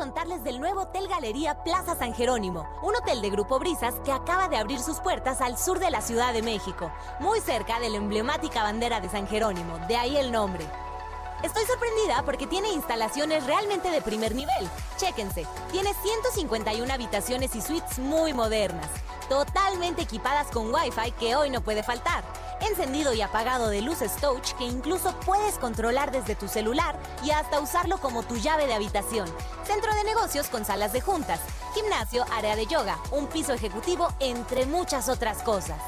Del 0.00 0.60
nuevo 0.60 0.80
Hotel 0.80 1.08
Galería 1.08 1.62
Plaza 1.62 1.94
San 1.94 2.14
Jerónimo, 2.14 2.66
un 2.82 2.96
hotel 2.96 3.20
de 3.20 3.28
Grupo 3.28 3.58
Brisas 3.58 3.96
que 4.02 4.10
acaba 4.10 4.48
de 4.48 4.56
abrir 4.56 4.80
sus 4.80 4.98
puertas 4.98 5.42
al 5.42 5.58
sur 5.58 5.78
de 5.78 5.90
la 5.90 6.00
Ciudad 6.00 6.32
de 6.32 6.40
México, 6.40 6.90
muy 7.18 7.38
cerca 7.40 7.78
de 7.78 7.90
la 7.90 7.98
emblemática 7.98 8.62
bandera 8.62 9.00
de 9.00 9.10
San 9.10 9.28
Jerónimo, 9.28 9.78
de 9.88 9.96
ahí 9.98 10.16
el 10.16 10.32
nombre. 10.32 10.64
Estoy 11.42 11.66
sorprendida 11.66 12.22
porque 12.24 12.46
tiene 12.46 12.72
instalaciones 12.72 13.44
realmente 13.44 13.90
de 13.90 14.00
primer 14.00 14.34
nivel. 14.34 14.70
Chéquense, 14.96 15.46
tiene 15.70 15.92
151 15.92 16.90
habitaciones 16.90 17.54
y 17.54 17.60
suites 17.60 17.98
muy 17.98 18.32
modernas, 18.32 18.88
totalmente 19.28 20.00
equipadas 20.00 20.46
con 20.46 20.72
Wi-Fi 20.72 21.12
que 21.12 21.36
hoy 21.36 21.50
no 21.50 21.60
puede 21.60 21.82
faltar. 21.82 22.24
Encendido 22.60 23.14
y 23.14 23.22
apagado 23.22 23.70
de 23.70 23.80
luces 23.80 24.16
touch 24.16 24.52
que 24.58 24.64
incluso 24.64 25.14
puedes 25.24 25.58
controlar 25.58 26.12
desde 26.12 26.34
tu 26.34 26.46
celular 26.46 26.98
y 27.24 27.30
hasta 27.30 27.60
usarlo 27.60 27.98
como 27.98 28.22
tu 28.22 28.36
llave 28.36 28.66
de 28.66 28.74
habitación. 28.74 29.28
Centro 29.64 29.94
de 29.94 30.04
negocios 30.04 30.48
con 30.48 30.64
salas 30.64 30.92
de 30.92 31.00
juntas, 31.00 31.40
gimnasio, 31.74 32.24
área 32.32 32.56
de 32.56 32.66
yoga, 32.66 32.98
un 33.12 33.26
piso 33.26 33.52
ejecutivo, 33.52 34.08
entre 34.20 34.66
muchas 34.66 35.08
otras 35.08 35.42
cosas. 35.42 35.80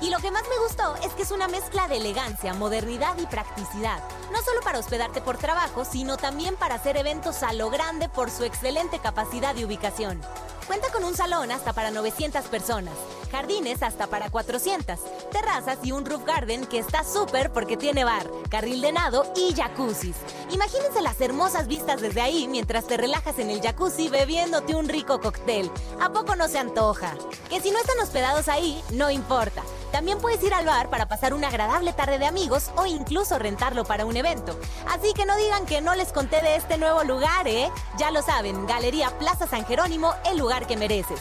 Y 0.00 0.10
lo 0.10 0.18
que 0.18 0.30
más 0.30 0.44
me 0.48 0.58
gustó 0.58 0.94
es 1.02 1.12
que 1.14 1.22
es 1.22 1.30
una 1.32 1.48
mezcla 1.48 1.88
de 1.88 1.96
elegancia, 1.96 2.54
modernidad 2.54 3.18
y 3.18 3.26
practicidad. 3.26 4.00
No 4.32 4.40
solo 4.42 4.60
para 4.60 4.78
hospedarte 4.78 5.20
por 5.20 5.38
trabajo, 5.38 5.84
sino 5.84 6.16
también 6.16 6.54
para 6.56 6.76
hacer 6.76 6.96
eventos 6.96 7.42
a 7.42 7.52
lo 7.52 7.68
grande 7.68 8.08
por 8.08 8.30
su 8.30 8.44
excelente 8.44 9.00
capacidad 9.00 9.56
y 9.56 9.64
ubicación. 9.64 10.20
Cuenta 10.68 10.92
con 10.92 11.02
un 11.02 11.16
salón 11.16 11.50
hasta 11.50 11.72
para 11.72 11.90
900 11.90 12.44
personas, 12.44 12.92
jardines 13.32 13.82
hasta 13.82 14.06
para 14.06 14.28
400, 14.28 14.98
terrazas 15.32 15.78
y 15.82 15.92
un 15.92 16.04
roof 16.04 16.26
garden 16.26 16.66
que 16.66 16.78
está 16.78 17.04
súper 17.04 17.50
porque 17.50 17.78
tiene 17.78 18.04
bar, 18.04 18.26
carril 18.50 18.82
de 18.82 18.92
nado 18.92 19.24
y 19.34 19.54
jacuzzis. 19.54 20.16
Imagínense 20.50 21.00
las 21.00 21.18
hermosas 21.22 21.68
vistas 21.68 22.02
desde 22.02 22.20
ahí 22.20 22.46
mientras 22.48 22.86
te 22.86 22.98
relajas 22.98 23.38
en 23.38 23.48
el 23.48 23.62
jacuzzi 23.62 24.10
bebiéndote 24.10 24.76
un 24.76 24.90
rico 24.90 25.22
cóctel. 25.22 25.70
¿A 26.02 26.12
poco 26.12 26.36
no 26.36 26.48
se 26.48 26.58
antoja? 26.58 27.14
Que 27.48 27.62
si 27.62 27.70
no 27.70 27.78
están 27.78 27.98
hospedados 28.00 28.48
ahí, 28.48 28.84
no 28.90 29.10
importa. 29.10 29.62
También 29.92 30.18
puedes 30.18 30.42
ir 30.42 30.54
al 30.54 30.66
bar 30.66 30.90
para 30.90 31.06
pasar 31.06 31.34
una 31.34 31.48
agradable 31.48 31.92
tarde 31.92 32.18
de 32.18 32.26
amigos 32.26 32.70
o 32.76 32.86
incluso 32.86 33.38
rentarlo 33.38 33.84
para 33.84 34.06
un 34.06 34.16
evento. 34.16 34.58
Así 34.88 35.12
que 35.14 35.24
no 35.24 35.36
digan 35.36 35.66
que 35.66 35.80
no 35.80 35.94
les 35.94 36.12
conté 36.12 36.42
de 36.42 36.56
este 36.56 36.78
nuevo 36.78 37.04
lugar, 37.04 37.48
¿eh? 37.48 37.70
Ya 37.98 38.10
lo 38.10 38.22
saben, 38.22 38.66
Galería 38.66 39.10
Plaza 39.18 39.46
San 39.46 39.64
Jerónimo, 39.64 40.14
el 40.30 40.38
lugar 40.38 40.66
que 40.66 40.76
mereces. 40.76 41.20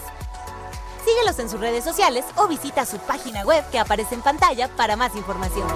Síguelos 1.05 1.39
en 1.39 1.49
sus 1.49 1.59
redes 1.59 1.85
sociales 1.85 2.25
o 2.35 2.47
visita 2.47 2.85
su 2.85 2.97
página 2.97 3.43
web 3.43 3.63
que 3.71 3.79
aparece 3.79 4.15
en 4.15 4.21
pantalla 4.21 4.67
para 4.75 4.97
más 4.97 5.15
información. 5.15 5.67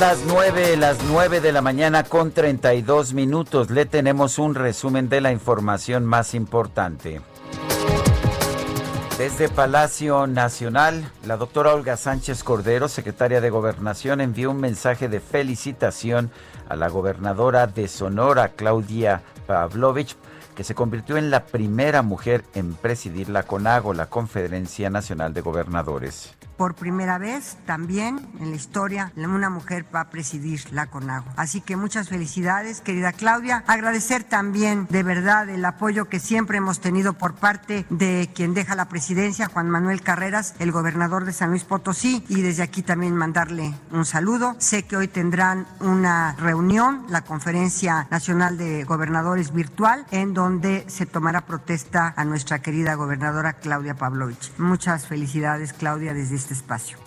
Las 0.00 0.24
nueve, 0.26 0.76
las 0.76 0.98
nueve 1.04 1.40
de 1.40 1.52
la 1.52 1.62
mañana 1.62 2.02
con 2.02 2.32
32 2.32 3.14
minutos. 3.14 3.70
Le 3.70 3.86
tenemos 3.86 4.40
un 4.40 4.56
resumen 4.56 5.08
de 5.08 5.20
la 5.20 5.30
información 5.30 6.04
más 6.04 6.34
importante. 6.34 7.20
Desde 9.16 9.48
Palacio 9.48 10.26
Nacional, 10.26 11.08
la 11.24 11.36
doctora 11.36 11.72
Olga 11.72 11.96
Sánchez 11.96 12.42
Cordero, 12.42 12.88
secretaria 12.88 13.40
de 13.40 13.50
Gobernación, 13.50 14.20
envió 14.20 14.50
un 14.50 14.58
mensaje 14.58 15.08
de 15.08 15.20
felicitación 15.20 16.32
a 16.68 16.74
la 16.74 16.88
gobernadora 16.88 17.68
de 17.68 17.86
Sonora, 17.86 18.48
Claudia 18.48 19.22
Pavlovich, 19.46 20.16
que 20.56 20.64
se 20.64 20.74
convirtió 20.74 21.16
en 21.16 21.30
la 21.30 21.44
primera 21.44 22.02
mujer 22.02 22.42
en 22.54 22.74
presidir 22.74 23.28
la 23.28 23.44
CONAGO, 23.44 23.94
la 23.94 24.06
Conferencia 24.06 24.90
Nacional 24.90 25.32
de 25.32 25.40
Gobernadores. 25.40 26.34
Por 26.56 26.74
primera 26.74 27.18
vez 27.18 27.56
también 27.66 28.28
en 28.40 28.50
la 28.50 28.56
historia 28.56 29.12
una 29.34 29.50
mujer 29.50 29.84
va 29.92 30.00
a 30.00 30.10
presidir 30.10 30.72
la 30.72 30.86
CONAGO. 30.86 31.26
Así 31.36 31.60
que 31.60 31.76
muchas 31.76 32.08
felicidades, 32.08 32.80
querida 32.80 33.12
Claudia. 33.12 33.64
Agradecer 33.66 34.22
también 34.22 34.86
de 34.88 35.02
verdad 35.02 35.48
el 35.48 35.64
apoyo 35.64 36.08
que 36.08 36.20
siempre 36.20 36.58
hemos 36.58 36.80
tenido 36.80 37.14
por 37.14 37.34
parte 37.34 37.84
de 37.90 38.30
quien 38.32 38.54
deja 38.54 38.76
la 38.76 38.88
presidencia, 38.88 39.48
Juan 39.48 39.68
Manuel 39.70 40.02
Carreras, 40.02 40.54
el 40.60 40.70
gobernador 40.70 41.24
de 41.24 41.32
San 41.32 41.50
Luis 41.50 41.64
Potosí, 41.64 42.24
y 42.28 42.42
desde 42.42 42.62
aquí 42.62 42.82
también 42.82 43.16
mandarle 43.16 43.74
un 43.90 44.04
saludo. 44.04 44.54
Sé 44.58 44.84
que 44.84 44.96
hoy 44.96 45.08
tendrán 45.08 45.66
una 45.80 46.36
reunión, 46.38 47.06
la 47.08 47.22
Conferencia 47.22 48.06
Nacional 48.10 48.56
de 48.56 48.84
Gobernadores 48.84 49.52
virtual, 49.52 50.06
en 50.12 50.32
donde 50.32 50.84
se 50.88 51.06
tomará 51.06 51.40
protesta 51.40 52.14
a 52.16 52.24
nuestra 52.24 52.60
querida 52.60 52.94
gobernadora 52.94 53.54
Claudia 53.54 53.94
Pavlovich. 53.94 54.52
Muchas 54.58 55.06
felicidades, 55.06 55.72
Claudia, 55.72 56.14
desde 56.14 56.36
este 56.44 56.54
espacio. 56.54 56.98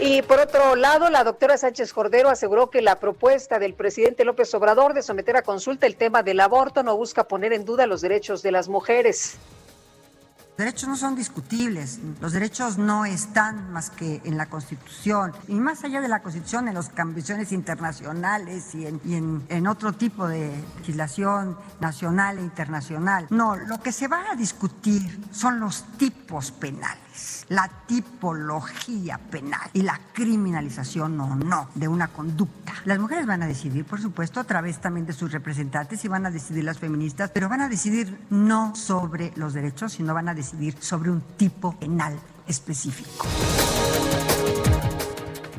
Y 0.00 0.22
por 0.22 0.40
otro 0.40 0.76
lado, 0.76 1.10
la 1.10 1.24
doctora 1.24 1.58
Sánchez 1.58 1.92
Cordero 1.92 2.28
aseguró 2.28 2.70
que 2.70 2.80
la 2.80 3.00
propuesta 3.00 3.58
del 3.58 3.74
presidente 3.74 4.24
López 4.24 4.52
Obrador 4.54 4.94
de 4.94 5.02
someter 5.02 5.36
a 5.36 5.42
consulta 5.42 5.86
el 5.86 5.96
tema 5.96 6.22
del 6.22 6.40
aborto 6.40 6.82
no 6.82 6.96
busca 6.96 7.24
poner 7.24 7.52
en 7.52 7.64
duda 7.64 7.86
los 7.86 8.00
derechos 8.00 8.42
de 8.42 8.52
las 8.52 8.68
mujeres. 8.68 9.36
Derechos 10.56 10.88
no 10.88 10.96
son 10.96 11.14
discutibles, 11.14 11.98
los 12.18 12.32
derechos 12.32 12.78
no 12.78 13.04
están 13.04 13.72
más 13.72 13.90
que 13.90 14.22
en 14.24 14.38
la 14.38 14.46
Constitución 14.46 15.34
y 15.48 15.54
más 15.54 15.84
allá 15.84 16.00
de 16.00 16.08
la 16.08 16.22
Constitución 16.22 16.66
en 16.68 16.74
las 16.74 16.88
convenciones 16.88 17.52
internacionales 17.52 18.74
y, 18.74 18.86
en, 18.86 19.44
en, 19.50 19.66
otro 19.66 19.92
tipo 19.92 20.26
de 20.26 20.50
legislación 20.78 21.58
nacional 21.78 22.38
e 22.38 22.42
internacional. 22.42 23.26
No, 23.28 23.54
lo 23.54 23.80
que 23.82 23.92
se 23.92 24.08
va 24.08 24.30
a 24.32 24.34
discutir 24.34 25.28
son 25.30 25.60
los 25.60 25.84
tipos 25.98 26.52
penales, 26.52 27.05
la 27.48 27.70
tipología 27.86 29.18
penal 29.18 29.70
y 29.72 29.82
la 29.82 30.00
criminalización 30.12 31.20
o 31.20 31.34
no 31.34 31.68
de 31.74 31.88
una 31.88 32.08
conducta. 32.08 32.74
Las 32.84 32.98
mujeres 32.98 33.26
van 33.26 33.42
a 33.42 33.46
decidir, 33.46 33.84
por 33.84 34.00
supuesto, 34.00 34.40
a 34.40 34.44
través 34.44 34.80
también 34.80 35.06
de 35.06 35.12
sus 35.12 35.32
representantes 35.32 36.04
y 36.04 36.08
van 36.08 36.26
a 36.26 36.30
decidir 36.30 36.64
las 36.64 36.78
feministas, 36.78 37.30
pero 37.30 37.48
van 37.48 37.60
a 37.60 37.68
decidir 37.68 38.18
no 38.30 38.74
sobre 38.74 39.32
los 39.36 39.54
derechos, 39.54 39.92
sino 39.92 40.14
van 40.14 40.28
a 40.28 40.34
decidir 40.34 40.76
sobre 40.80 41.10
un 41.10 41.20
tipo 41.36 41.72
penal 41.78 42.18
específico. 42.46 43.26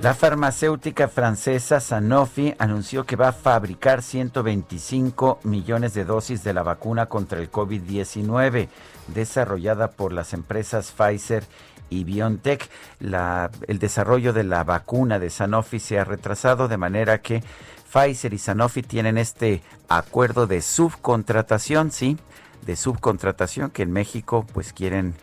La 0.01 0.13
farmacéutica 0.13 1.07
francesa 1.07 1.79
Sanofi 1.79 2.53
anunció 2.59 3.03
que 3.03 3.15
va 3.15 3.29
a 3.29 3.33
fabricar 3.33 4.03
125 4.03 5.39
millones 5.43 5.95
de 5.95 6.05
dosis 6.05 6.43
de 6.43 6.53
la 6.53 6.61
vacuna 6.61 7.07
contra 7.07 7.39
el 7.39 7.51
COVID-19 7.51 8.67
desarrollada 9.07 9.91
por 9.91 10.13
las 10.13 10.33
empresas 10.33 10.91
Pfizer 10.91 11.43
y 11.89 12.03
BioNTech. 12.03 12.69
el 12.99 13.79
desarrollo 13.79 14.33
de 14.33 14.43
la 14.43 14.63
vacuna 14.63 15.19
de 15.19 15.29
Sanofi 15.29 15.79
se 15.79 15.99
ha 15.99 16.03
retrasado 16.03 16.67
de 16.67 16.77
manera 16.77 17.21
que 17.21 17.43
Pfizer 17.91 18.33
y 18.33 18.37
Sanofi 18.37 18.83
tienen 18.83 19.17
este 19.17 19.61
acuerdo 19.87 20.47
de 20.47 20.61
subcontratación, 20.61 21.91
sí, 21.91 22.17
de 22.65 22.75
subcontratación 22.75 23.71
que 23.71 23.83
en 23.83 23.91
México 23.91 24.45
pues 24.53 24.73
quieren 24.73 25.15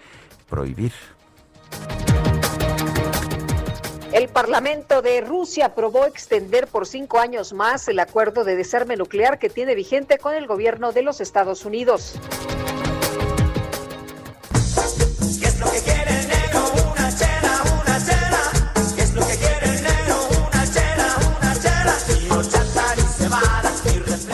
prohibir. 0.49 0.93
El 4.13 4.29
Parlamento 4.29 5.03
de 5.03 5.21
Rusia 5.23 5.67
aprobó 5.67 6.07
extender 6.07 6.69
por 6.69 6.87
cinco 6.87 7.19
años 7.19 7.53
más 7.53 7.89
el 7.89 7.99
acuerdo 7.99 8.45
de 8.45 8.55
desarme 8.55 8.97
nuclear 8.97 9.41
que 9.41 9.51
tiene 9.51 9.75
vigente 9.75 10.19
con 10.19 10.35
el 10.35 10.47
gobierno 10.47 10.93
de 10.93 11.03
los 11.03 11.21
Estados 11.21 11.65
Unidos. 11.65 12.15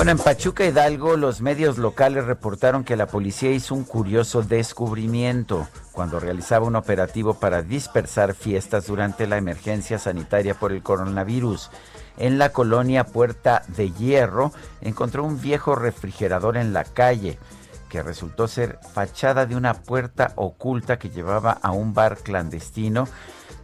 Bueno, 0.00 0.12
en 0.12 0.18
Pachuca 0.18 0.64
Hidalgo 0.64 1.18
los 1.18 1.42
medios 1.42 1.76
locales 1.76 2.24
reportaron 2.24 2.84
que 2.84 2.96
la 2.96 3.06
policía 3.06 3.50
hizo 3.50 3.74
un 3.74 3.84
curioso 3.84 4.40
descubrimiento 4.40 5.68
cuando 5.92 6.18
realizaba 6.18 6.64
un 6.64 6.76
operativo 6.76 7.34
para 7.34 7.60
dispersar 7.60 8.32
fiestas 8.32 8.86
durante 8.86 9.26
la 9.26 9.36
emergencia 9.36 9.98
sanitaria 9.98 10.54
por 10.54 10.72
el 10.72 10.82
coronavirus. 10.82 11.70
En 12.16 12.38
la 12.38 12.48
colonia 12.48 13.04
Puerta 13.04 13.62
de 13.76 13.90
Hierro 13.90 14.52
encontró 14.80 15.22
un 15.22 15.38
viejo 15.38 15.74
refrigerador 15.74 16.56
en 16.56 16.72
la 16.72 16.84
calle 16.84 17.38
que 17.90 18.02
resultó 18.02 18.48
ser 18.48 18.78
fachada 18.94 19.44
de 19.44 19.54
una 19.54 19.74
puerta 19.74 20.32
oculta 20.36 20.98
que 20.98 21.10
llevaba 21.10 21.50
a 21.60 21.72
un 21.72 21.92
bar 21.92 22.16
clandestino 22.16 23.06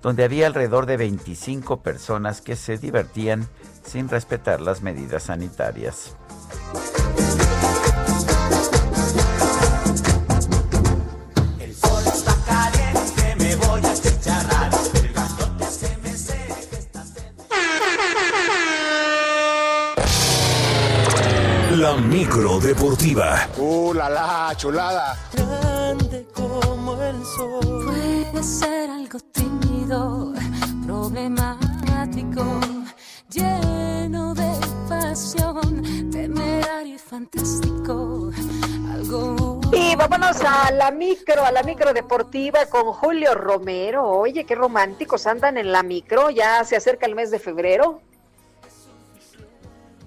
donde 0.03 0.25
había 0.25 0.49
alrededor 0.49 0.85
de 0.85 0.99
25 0.99 1.83
personas 1.83 2.43
que 2.43 2.57
se 2.57 2.77
divertían 2.77 3.49
sin 3.87 4.09
respetar 4.09 4.61
las 4.61 4.83
medidas 4.83 5.25
sanitarias. 5.25 6.15
La 21.77 21.95
micro 21.95 22.59
deportiva. 22.59 23.47
¡Uh, 23.59 23.93
la 23.93 24.09
la, 24.09 24.53
chulada! 24.57 25.17
Grande 25.33 26.27
como 26.35 27.01
el 27.03 27.23
sol. 27.25 27.85
Puede 27.85 28.43
ser 28.43 28.91
algo 28.91 29.19
tímido, 29.33 30.33
problemático, 30.87 32.61
lleno 33.31 34.35
de 34.35 34.53
pasión, 34.89 36.11
temerario 36.11 36.95
y 36.95 36.99
fantástico. 36.99 38.31
Algo. 38.93 39.61
Y 39.73 39.97
vámonos 39.97 40.41
a 40.43 40.71
la 40.73 40.91
micro, 40.91 41.45
a 41.45 41.51
la 41.51 41.63
micro 41.63 41.93
deportiva 41.93 42.67
con 42.67 42.93
Julio 42.93 43.35
Romero. 43.35 44.05
Oye, 44.05 44.45
qué 44.45 44.55
románticos 44.55 45.27
andan 45.27 45.59
en 45.59 45.73
la 45.73 45.83
micro. 45.83 46.31
Ya 46.31 46.63
se 46.65 46.77
acerca 46.77 47.07
el 47.07 47.15
mes 47.15 47.31
de 47.31 47.39
febrero. 47.39 48.01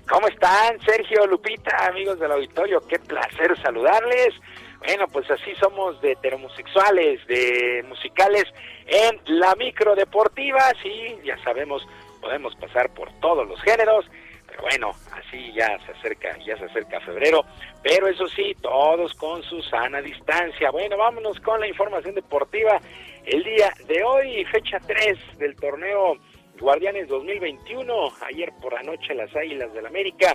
¿Cómo 0.09 0.27
están, 0.27 0.79
Sergio, 0.81 1.27
Lupita, 1.27 1.85
amigos 1.85 2.19
del 2.19 2.31
auditorio? 2.31 2.81
Qué 2.87 2.97
placer 2.97 3.55
saludarles. 3.61 4.33
Bueno, 4.79 5.07
pues 5.07 5.29
así 5.29 5.53
somos 5.59 6.01
de 6.01 6.13
heterosexuales, 6.13 7.25
de 7.27 7.85
musicales 7.87 8.45
en 8.87 9.19
la 9.39 9.53
micro 9.55 9.93
deportiva. 9.93 10.61
Sí, 10.81 11.19
ya 11.23 11.37
sabemos, 11.43 11.85
podemos 12.21 12.55
pasar 12.55 12.93
por 12.93 13.11
todos 13.19 13.47
los 13.47 13.61
géneros. 13.61 14.05
Pero 14.47 14.61
bueno, 14.63 14.91
así 15.11 15.51
ya 15.53 15.77
se 15.85 15.91
acerca, 15.91 16.37
ya 16.39 16.57
se 16.57 16.65
acerca 16.65 16.99
febrero. 17.01 17.45
Pero 17.83 18.07
eso 18.07 18.27
sí, 18.27 18.55
todos 18.61 19.13
con 19.15 19.43
su 19.43 19.61
sana 19.63 20.01
distancia. 20.01 20.71
Bueno, 20.71 20.97
vámonos 20.97 21.39
con 21.39 21.59
la 21.59 21.67
información 21.67 22.15
deportiva. 22.15 22.79
El 23.25 23.43
día 23.43 23.71
de 23.87 24.03
hoy, 24.03 24.45
fecha 24.45 24.79
3 24.79 25.37
del 25.37 25.55
torneo 25.55 26.17
Guardianes 26.59 27.07
2021. 27.07 27.93
Ayer 28.27 28.51
por 28.61 28.73
la 28.73 28.83
noche 28.83 29.13
las 29.13 29.33
Águilas 29.35 29.73
del 29.73 29.85
América 29.85 30.33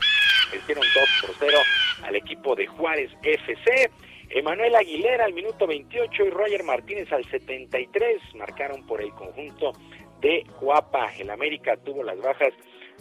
vencieron 0.53 0.85
2 0.95 1.05
por 1.21 1.37
0 1.39 1.59
al 2.05 2.17
equipo 2.17 2.55
de 2.55 2.67
Juárez 2.67 3.11
FC. 3.23 3.91
Emanuel 4.31 4.75
Aguilera 4.75 5.27
al 5.27 5.33
minuto 5.33 5.67
28 5.67 6.25
y 6.25 6.31
Roger 6.31 6.65
Martínez 6.65 7.13
al 7.13 7.25
73 7.25 8.23
marcaron 8.35 8.87
por 8.87 9.03
el 9.03 9.11
conjunto 9.11 9.73
de 10.25 10.43
Guapa. 10.59 11.13
El 11.19 11.29
América 11.29 11.77
tuvo 11.77 12.03
las 12.03 12.19
bajas 12.19 12.55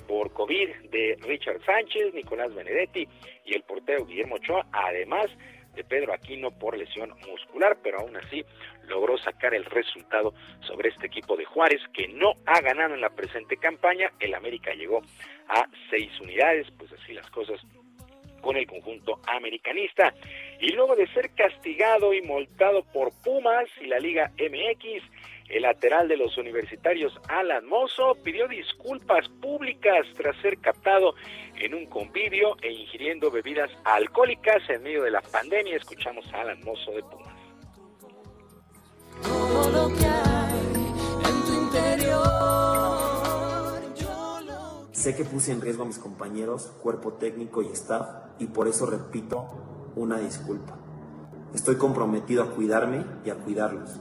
por 0.09 0.33
COVID 0.33 0.69
de 0.91 1.17
Richard 1.21 1.63
Sánchez, 1.65 2.13
Nicolás 2.13 2.53
Benedetti 2.53 3.07
y 3.45 3.55
el 3.55 3.63
portero 3.63 4.05
Guillermo 4.05 4.35
Ochoa, 4.35 4.67
además 4.73 5.27
de 5.73 5.85
Pedro 5.85 6.13
Aquino 6.13 6.51
por 6.51 6.77
lesión 6.77 7.13
muscular, 7.25 7.77
pero 7.81 8.01
aún 8.01 8.17
así 8.17 8.43
logró 8.89 9.17
sacar 9.17 9.53
el 9.53 9.63
resultado 9.63 10.33
sobre 10.67 10.89
este 10.89 11.07
equipo 11.07 11.37
de 11.37 11.45
Juárez 11.45 11.81
que 11.93 12.09
no 12.09 12.33
ha 12.45 12.59
ganado 12.59 12.93
en 12.93 12.99
la 12.99 13.09
presente 13.09 13.55
campaña. 13.55 14.11
El 14.19 14.35
América 14.35 14.73
llegó 14.73 15.01
a 15.47 15.65
seis 15.89 16.11
unidades, 16.19 16.67
pues 16.77 16.91
así 16.91 17.13
las 17.13 17.29
cosas 17.31 17.61
con 18.41 18.57
el 18.57 18.67
conjunto 18.67 19.21
americanista. 19.27 20.13
Y 20.59 20.73
luego 20.73 20.97
de 20.97 21.07
ser 21.13 21.31
castigado 21.33 22.13
y 22.13 22.21
multado 22.21 22.83
por 22.91 23.13
Pumas 23.23 23.69
y 23.79 23.85
la 23.85 23.97
Liga 23.97 24.31
MX, 24.37 25.01
El 25.49 25.63
lateral 25.63 26.07
de 26.07 26.17
los 26.17 26.37
universitarios, 26.37 27.13
Alan 27.27 27.65
Mozo, 27.65 28.15
pidió 28.23 28.47
disculpas 28.47 29.27
públicas 29.41 30.07
tras 30.15 30.35
ser 30.41 30.57
captado 30.59 31.15
en 31.55 31.73
un 31.73 31.85
convivio 31.87 32.55
e 32.61 32.71
ingiriendo 32.71 33.29
bebidas 33.29 33.69
alcohólicas 33.83 34.67
en 34.69 34.83
medio 34.83 35.03
de 35.03 35.11
la 35.11 35.21
pandemia. 35.21 35.75
Escuchamos 35.75 36.25
a 36.33 36.41
Alan 36.41 36.59
Mozo 36.63 36.91
de 36.91 37.03
Pumas. 37.03 37.33
Todo 39.21 39.69
lo 39.69 39.95
que 39.95 40.05
hay 40.05 40.73
en 41.29 41.45
tu 41.45 41.53
interior. 41.65 42.43
Sé 44.91 45.15
que 45.15 45.25
puse 45.25 45.51
en 45.51 45.59
riesgo 45.59 45.83
a 45.83 45.85
mis 45.85 45.99
compañeros, 45.99 46.71
cuerpo 46.81 47.13
técnico 47.13 47.61
y 47.61 47.67
staff 47.67 48.07
y 48.39 48.47
por 48.47 48.69
eso 48.69 48.85
repito 48.85 49.91
una 49.95 50.17
disculpa. 50.17 50.77
Estoy 51.53 51.75
comprometido 51.75 52.41
a 52.41 52.51
cuidarme 52.51 53.05
y 53.25 53.29
a 53.29 53.35
cuidarlos. 53.35 53.99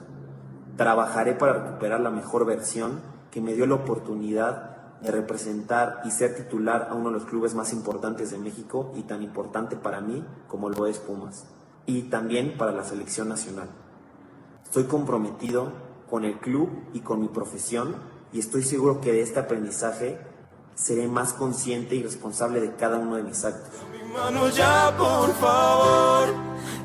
Trabajaré 0.76 1.34
para 1.34 1.52
recuperar 1.52 2.00
la 2.00 2.10
mejor 2.10 2.46
versión 2.46 3.00
que 3.30 3.40
me 3.40 3.54
dio 3.54 3.66
la 3.66 3.74
oportunidad 3.74 5.00
de 5.00 5.10
representar 5.10 6.00
y 6.04 6.10
ser 6.10 6.34
titular 6.36 6.88
a 6.90 6.94
uno 6.94 7.08
de 7.10 7.14
los 7.14 7.24
clubes 7.24 7.54
más 7.54 7.72
importantes 7.72 8.30
de 8.30 8.38
México 8.38 8.92
y 8.96 9.02
tan 9.02 9.22
importante 9.22 9.76
para 9.76 10.00
mí 10.00 10.24
como 10.48 10.70
lo 10.70 10.86
es 10.86 10.98
Pumas. 10.98 11.46
Y 11.86 12.02
también 12.02 12.56
para 12.56 12.72
la 12.72 12.84
selección 12.84 13.28
nacional. 13.28 13.68
Estoy 14.64 14.84
comprometido 14.84 15.72
con 16.08 16.24
el 16.24 16.38
club 16.38 16.70
y 16.92 17.00
con 17.00 17.20
mi 17.20 17.28
profesión 17.28 17.96
y 18.32 18.38
estoy 18.38 18.62
seguro 18.62 19.00
que 19.00 19.12
de 19.12 19.22
este 19.22 19.40
aprendizaje 19.40 20.18
seré 20.74 21.06
más 21.06 21.32
consciente 21.32 21.94
y 21.94 22.02
responsable 22.02 22.60
de 22.60 22.74
cada 22.76 22.98
uno 22.98 23.16
de 23.16 23.22
mis 23.22 23.44
actos. 23.44 23.82
Mano 24.12 24.50
ya, 24.50 24.94
por 24.98 25.32
favor, 25.36 26.34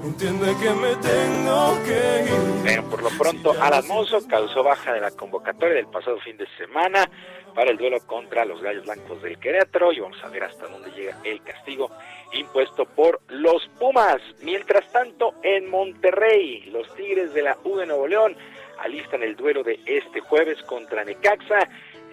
entiende 0.04 0.56
que 0.62 0.70
me 0.70 0.96
tengo 0.96 1.78
que 1.86 2.24
ir. 2.24 2.64
Bueno, 2.64 2.90
por 2.90 3.04
lo 3.04 3.10
pronto, 3.10 3.54
Alan 3.60 3.86
Mozo 3.88 4.26
causó 4.28 4.64
baja 4.64 4.94
de 4.94 5.02
la 5.02 5.12
convocatoria 5.12 5.76
del 5.76 5.88
pasado 5.88 6.18
fin 6.20 6.38
de 6.38 6.48
semana 6.58 7.10
para 7.54 7.72
el 7.72 7.78
duelo 7.78 8.00
contra 8.06 8.46
los 8.46 8.62
Gallos 8.62 8.86
Blancos 8.86 9.22
del 9.24 9.40
Querétaro 9.40 9.92
y 9.92 10.00
vamos 10.00 10.24
a 10.24 10.30
ver 10.30 10.44
hasta 10.44 10.68
dónde 10.68 10.92
llega 10.92 11.18
el 11.24 11.42
castigo 11.42 11.90
impuesto 12.32 12.86
por 12.86 13.20
los 13.30 13.68
Pumas. 13.80 14.22
Mientras 14.42 14.90
tanto, 14.92 15.34
en 15.44 15.70
Monterrey, 15.70 16.70
los 16.72 16.88
Tigres 16.96 17.34
de 17.34 17.42
la 17.42 17.58
U 17.64 17.76
de 17.78 17.88
Nuevo 17.88 18.08
León 18.08 18.38
alistan 18.80 19.24
el 19.24 19.36
duelo 19.36 19.64
de 19.64 19.80
este 19.86 20.22
jueves 20.22 20.62
contra 20.64 21.04
Necaxa 21.04 21.68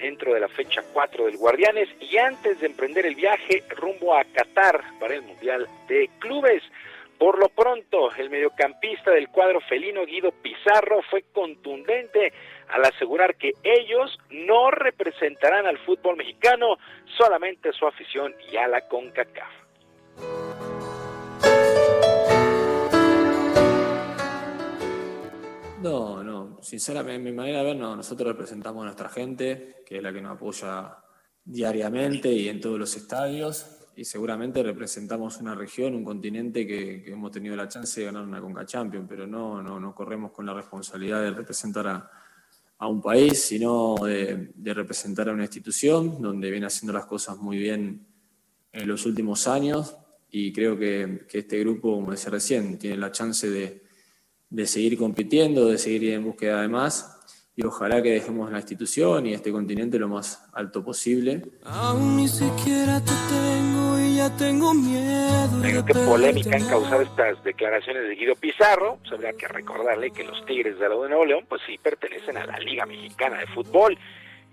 dentro 0.04 0.34
de 0.34 0.40
la 0.40 0.48
fecha 0.48 0.82
4 0.92 1.24
del 1.24 1.38
Guardianes 1.38 1.88
y 1.98 2.18
antes 2.18 2.60
de 2.60 2.66
emprender 2.66 3.06
el 3.06 3.14
viaje 3.14 3.64
rumbo 3.70 4.14
a 4.14 4.22
Qatar 4.24 4.82
para 5.00 5.14
el 5.14 5.22
Mundial 5.22 5.66
de 5.88 6.10
Clubes. 6.18 6.62
Por 7.18 7.38
lo 7.38 7.48
pronto, 7.48 8.10
el 8.18 8.28
mediocampista 8.28 9.12
del 9.12 9.30
cuadro 9.30 9.62
felino 9.62 10.04
Guido 10.04 10.30
Pizarro 10.30 11.00
fue 11.08 11.24
contundente 11.32 12.34
al 12.68 12.84
asegurar 12.84 13.36
que 13.36 13.52
ellos 13.62 14.18
no 14.28 14.70
representarán 14.70 15.66
al 15.66 15.78
fútbol 15.78 16.16
mexicano, 16.16 16.76
solamente 17.16 17.72
su 17.72 17.86
afición 17.86 18.34
y 18.52 18.58
a 18.58 18.68
la 18.68 18.86
CONCACAF. 18.86 20.73
No, 25.84 26.24
no, 26.24 26.62
sinceramente, 26.62 27.30
mi 27.30 27.36
manera 27.36 27.58
de 27.58 27.64
ver, 27.66 27.76
no, 27.76 27.94
nosotros 27.94 28.28
representamos 28.28 28.80
a 28.80 28.84
nuestra 28.86 29.10
gente, 29.10 29.82
que 29.84 29.98
es 29.98 30.02
la 30.02 30.14
que 30.14 30.22
nos 30.22 30.32
apoya 30.32 30.96
diariamente 31.44 32.32
y 32.32 32.48
en 32.48 32.58
todos 32.58 32.78
los 32.78 32.96
estadios, 32.96 33.66
y 33.94 34.06
seguramente 34.06 34.62
representamos 34.62 35.36
una 35.42 35.54
región, 35.54 35.94
un 35.94 36.02
continente 36.02 36.66
que, 36.66 37.02
que 37.02 37.12
hemos 37.12 37.30
tenido 37.32 37.54
la 37.54 37.68
chance 37.68 38.00
de 38.00 38.06
ganar 38.06 38.24
una 38.24 38.40
Conca 38.40 38.64
Champions, 38.64 39.04
pero 39.06 39.26
no, 39.26 39.62
no, 39.62 39.78
no 39.78 39.94
corremos 39.94 40.32
con 40.32 40.46
la 40.46 40.54
responsabilidad 40.54 41.20
de 41.20 41.32
representar 41.32 41.86
a, 41.86 42.88
un 42.88 43.02
país, 43.02 43.44
sino 43.44 43.96
de, 44.02 44.52
de 44.54 44.74
representar 44.74 45.28
a 45.28 45.32
una 45.32 45.42
institución 45.42 46.22
donde 46.22 46.50
viene 46.50 46.64
haciendo 46.64 46.94
las 46.94 47.04
cosas 47.04 47.36
muy 47.36 47.58
bien 47.58 48.06
en 48.72 48.88
los 48.88 49.04
últimos 49.04 49.46
años, 49.46 49.98
y 50.30 50.50
creo 50.50 50.78
que, 50.78 51.26
que 51.28 51.40
este 51.40 51.58
grupo, 51.60 51.94
como 51.94 52.12
decía 52.12 52.30
recién, 52.30 52.78
tiene 52.78 52.96
la 52.96 53.12
chance 53.12 53.50
de 53.50 53.83
de 54.50 54.66
seguir 54.66 54.98
compitiendo, 54.98 55.66
de 55.66 55.78
seguir 55.78 56.12
en 56.12 56.24
búsqueda 56.24 56.62
de 56.62 56.68
más 56.68 57.14
y 57.56 57.64
ojalá 57.64 58.02
que 58.02 58.10
dejemos 58.10 58.50
la 58.50 58.58
institución 58.58 59.26
y 59.26 59.34
este 59.34 59.52
continente 59.52 59.98
lo 59.98 60.08
más 60.08 60.44
alto 60.54 60.84
posible. 60.84 61.42
Aún 61.64 62.16
ni 62.16 62.26
siquiera 62.26 63.00
te 63.00 63.12
tengo 63.30 64.00
y 64.00 64.16
ya 64.16 64.36
tengo 64.36 64.74
miedo. 64.74 65.60
Pero 65.62 65.84
qué 65.84 65.94
polémica 65.94 66.56
han 66.56 66.66
causado 66.66 67.02
estas 67.02 67.42
declaraciones 67.44 68.08
de 68.08 68.16
Guido 68.16 68.34
Pizarro. 68.34 68.98
Pues 69.02 69.12
habría 69.12 69.32
que 69.34 69.46
recordarle 69.46 70.10
que 70.10 70.24
los 70.24 70.44
Tigres 70.46 70.80
de 70.80 70.88
la 70.88 70.96
de 70.96 71.08
Nuevo 71.08 71.24
León, 71.24 71.44
pues 71.48 71.62
sí 71.64 71.78
pertenecen 71.78 72.36
a 72.38 72.44
la 72.44 72.58
Liga 72.58 72.86
Mexicana 72.86 73.38
de 73.38 73.46
Fútbol 73.46 73.96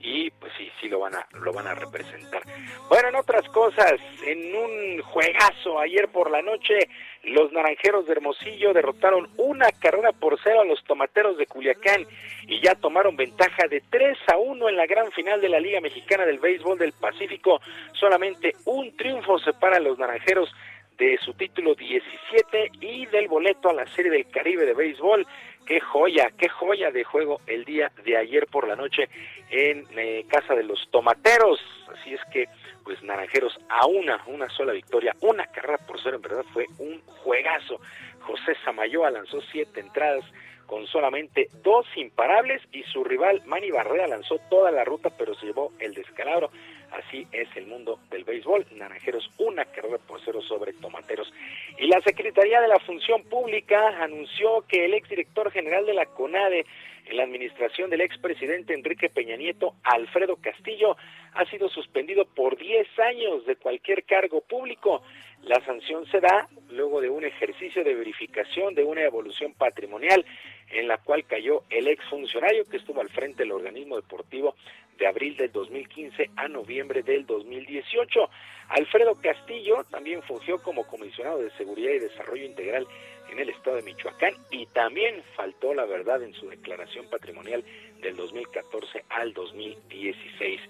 y 0.04 0.32
pues 0.32 0.52
sí, 0.58 0.70
sí 0.80 0.90
lo 0.90 1.00
van 1.00 1.16
a 1.16 1.28
lo 1.34 1.54
van 1.54 1.68
a 1.68 1.76
representar. 1.76 2.42
Bueno, 2.90 3.10
en 3.10 3.16
otras 3.16 3.48
cosas, 3.50 3.94
en 4.26 4.56
un 4.56 5.02
juegazo 5.02 5.80
ayer 5.80 6.08
por 6.10 6.32
la 6.32 6.42
noche, 6.42 6.90
los 7.24 7.52
Naranjeros 7.52 8.06
de 8.06 8.14
Hermosillo 8.14 8.74
derrotaron 8.74 9.30
una 9.38 9.72
carrera 9.72 10.12
por 10.12 10.40
cero 10.44 10.62
a 10.62 10.66
los 10.66 10.84
Tomateros 10.84 11.38
de 11.38 11.46
Culiacán 11.46 12.06
y 12.48 12.62
ya 12.62 12.76
tomaron 12.76 13.16
ventaja 13.16 13.68
de 13.68 13.82
3 13.90 14.18
a 14.34 14.38
1 14.38 14.70
en 14.70 14.78
la 14.78 14.88
gran 14.88 15.12
final 15.12 15.40
de 15.40 15.50
la 15.50 15.60
Liga 15.60 15.82
Mexicana 15.82 16.26
del 16.26 16.40
Béisbol 16.40 16.78
del 16.78 16.94
Pacífico. 16.94 17.62
Solamente 17.94 18.56
un 18.66 18.96
triunfo 18.98 19.40
separa 19.40 19.78
a 19.78 19.82
los 19.82 20.00
Naranjeros 20.00 20.52
de 20.98 21.18
su 21.18 21.34
título 21.34 21.74
17 21.74 22.72
y 22.80 23.06
del 23.08 23.28
boleto 23.28 23.70
a 23.70 23.74
la 23.74 23.88
Serie 23.88 24.12
del 24.12 24.30
Caribe 24.30 24.66
de 24.66 24.74
Béisbol 24.74 25.26
qué 25.66 25.80
joya, 25.80 26.32
qué 26.38 26.50
joya 26.50 26.92
de 26.92 27.04
juego 27.04 27.42
el 27.48 27.66
día 27.66 27.92
de 28.04 28.18
ayer 28.18 28.48
por 28.48 28.68
la 28.68 28.76
noche 28.76 29.10
en 29.50 29.86
eh, 29.98 30.26
casa 30.28 30.56
de 30.56 30.64
los 30.64 30.90
tomateros. 30.92 31.60
Así 31.94 32.14
es 32.14 32.22
que, 32.32 32.48
pues 32.84 33.02
Naranjeros 33.04 33.60
a 33.70 33.86
una, 33.88 34.24
una 34.28 34.50
sola 34.50 34.74
victoria, 34.74 35.16
una 35.22 35.46
carrera 35.48 35.78
por 35.86 36.02
cero, 36.02 36.18
en 36.18 36.22
verdad 36.22 36.46
fue 36.54 36.66
un 36.80 37.02
juegazo. 37.06 37.80
José 38.22 38.56
Samayoa 38.64 39.12
lanzó 39.12 39.42
siete 39.52 39.80
entradas 39.80 40.24
con 40.72 40.88
solamente 40.88 41.50
dos 41.64 41.86
imparables 41.98 42.62
y 42.72 42.84
su 42.84 43.04
rival 43.04 43.42
Manny 43.46 43.72
Barrera 43.72 44.08
lanzó 44.08 44.38
toda 44.50 44.72
la 44.72 44.86
ruta 44.86 45.10
pero 45.18 45.36
se 45.36 45.48
llevó 45.48 45.74
el 45.80 45.94
descalabro. 45.94 46.50
Así 46.92 47.26
es 47.32 47.48
el 47.56 47.68
mundo 47.68 48.00
del 48.10 48.26
béisbol. 48.26 48.66
Naranjeros 48.76 49.30
una 49.38 49.66
carrera 49.66 49.98
por 49.98 50.20
cero 50.24 50.42
sobre 50.42 50.74
Tomateros. 50.74 51.32
Y 51.78 51.88
la 51.88 52.02
Secretaría 52.02 52.60
de 52.60 52.68
la 52.68 52.80
Función 52.80 53.24
Pública 53.24 54.02
anunció 54.02 54.66
que 54.68 54.86
el 54.86 54.94
exdirector 54.94 55.52
general 55.52 55.86
de 55.86 55.94
la 55.94 56.06
CONADE 56.06 56.66
en 57.06 57.18
la 57.18 57.24
administración 57.24 57.90
del 57.90 58.02
expresidente 58.02 58.74
Enrique 58.74 59.10
Peña 59.10 59.36
Nieto, 59.36 59.76
Alfredo 59.84 60.36
Castillo, 60.36 60.98
ha 61.34 61.46
sido 61.46 61.70
suspendido 61.70 62.26
por 62.26 62.58
10 62.58 62.88
años 63.00 63.46
de 63.46 63.56
cualquier 63.56 64.04
cargo 64.04 64.42
público. 64.42 65.02
La 65.44 65.64
sanción 65.66 66.06
se 66.08 66.20
da 66.20 66.48
luego 66.70 67.02
de 67.02 67.10
un 67.10 67.24
ejercicio 67.24 67.84
de 67.84 67.96
verificación 67.96 68.76
de 68.76 68.84
una 68.84 69.02
evolución 69.02 69.54
patrimonial 69.54 70.26
en 70.70 70.88
la 70.88 70.98
cual 70.98 71.26
cayó 71.26 71.64
el 71.70 71.88
exfuncionario 71.88 72.66
que 72.66 72.78
estuvo 72.78 73.02
al 73.02 73.10
frente 73.10 73.44
del 73.44 73.52
organismo 73.52 73.96
deportivo 73.96 74.56
de 75.02 75.08
abril 75.08 75.36
del 75.36 75.52
2015 75.52 76.30
a 76.36 76.48
noviembre 76.48 77.02
del 77.02 77.26
2018. 77.26 78.30
Alfredo 78.70 79.16
Castillo 79.16 79.84
también 79.90 80.22
fungió 80.22 80.62
como 80.62 80.86
comisionado 80.86 81.40
de 81.40 81.50
Seguridad 81.58 81.92
y 81.92 82.00
Desarrollo 82.00 82.46
Integral 82.46 82.88
en 83.32 83.40
el 83.40 83.50
estado 83.50 83.78
de 83.78 83.82
Michoacán 83.82 84.34
y 84.52 84.68
también 84.68 85.24
faltó 85.36 85.74
la 85.74 85.86
verdad 85.86 86.22
en 86.22 86.34
su 86.36 86.48
declaración 86.48 87.08
patrimonial 87.10 87.64
del 88.02 88.16
2014 88.16 89.04
al 89.10 89.34
2016. 89.34 90.62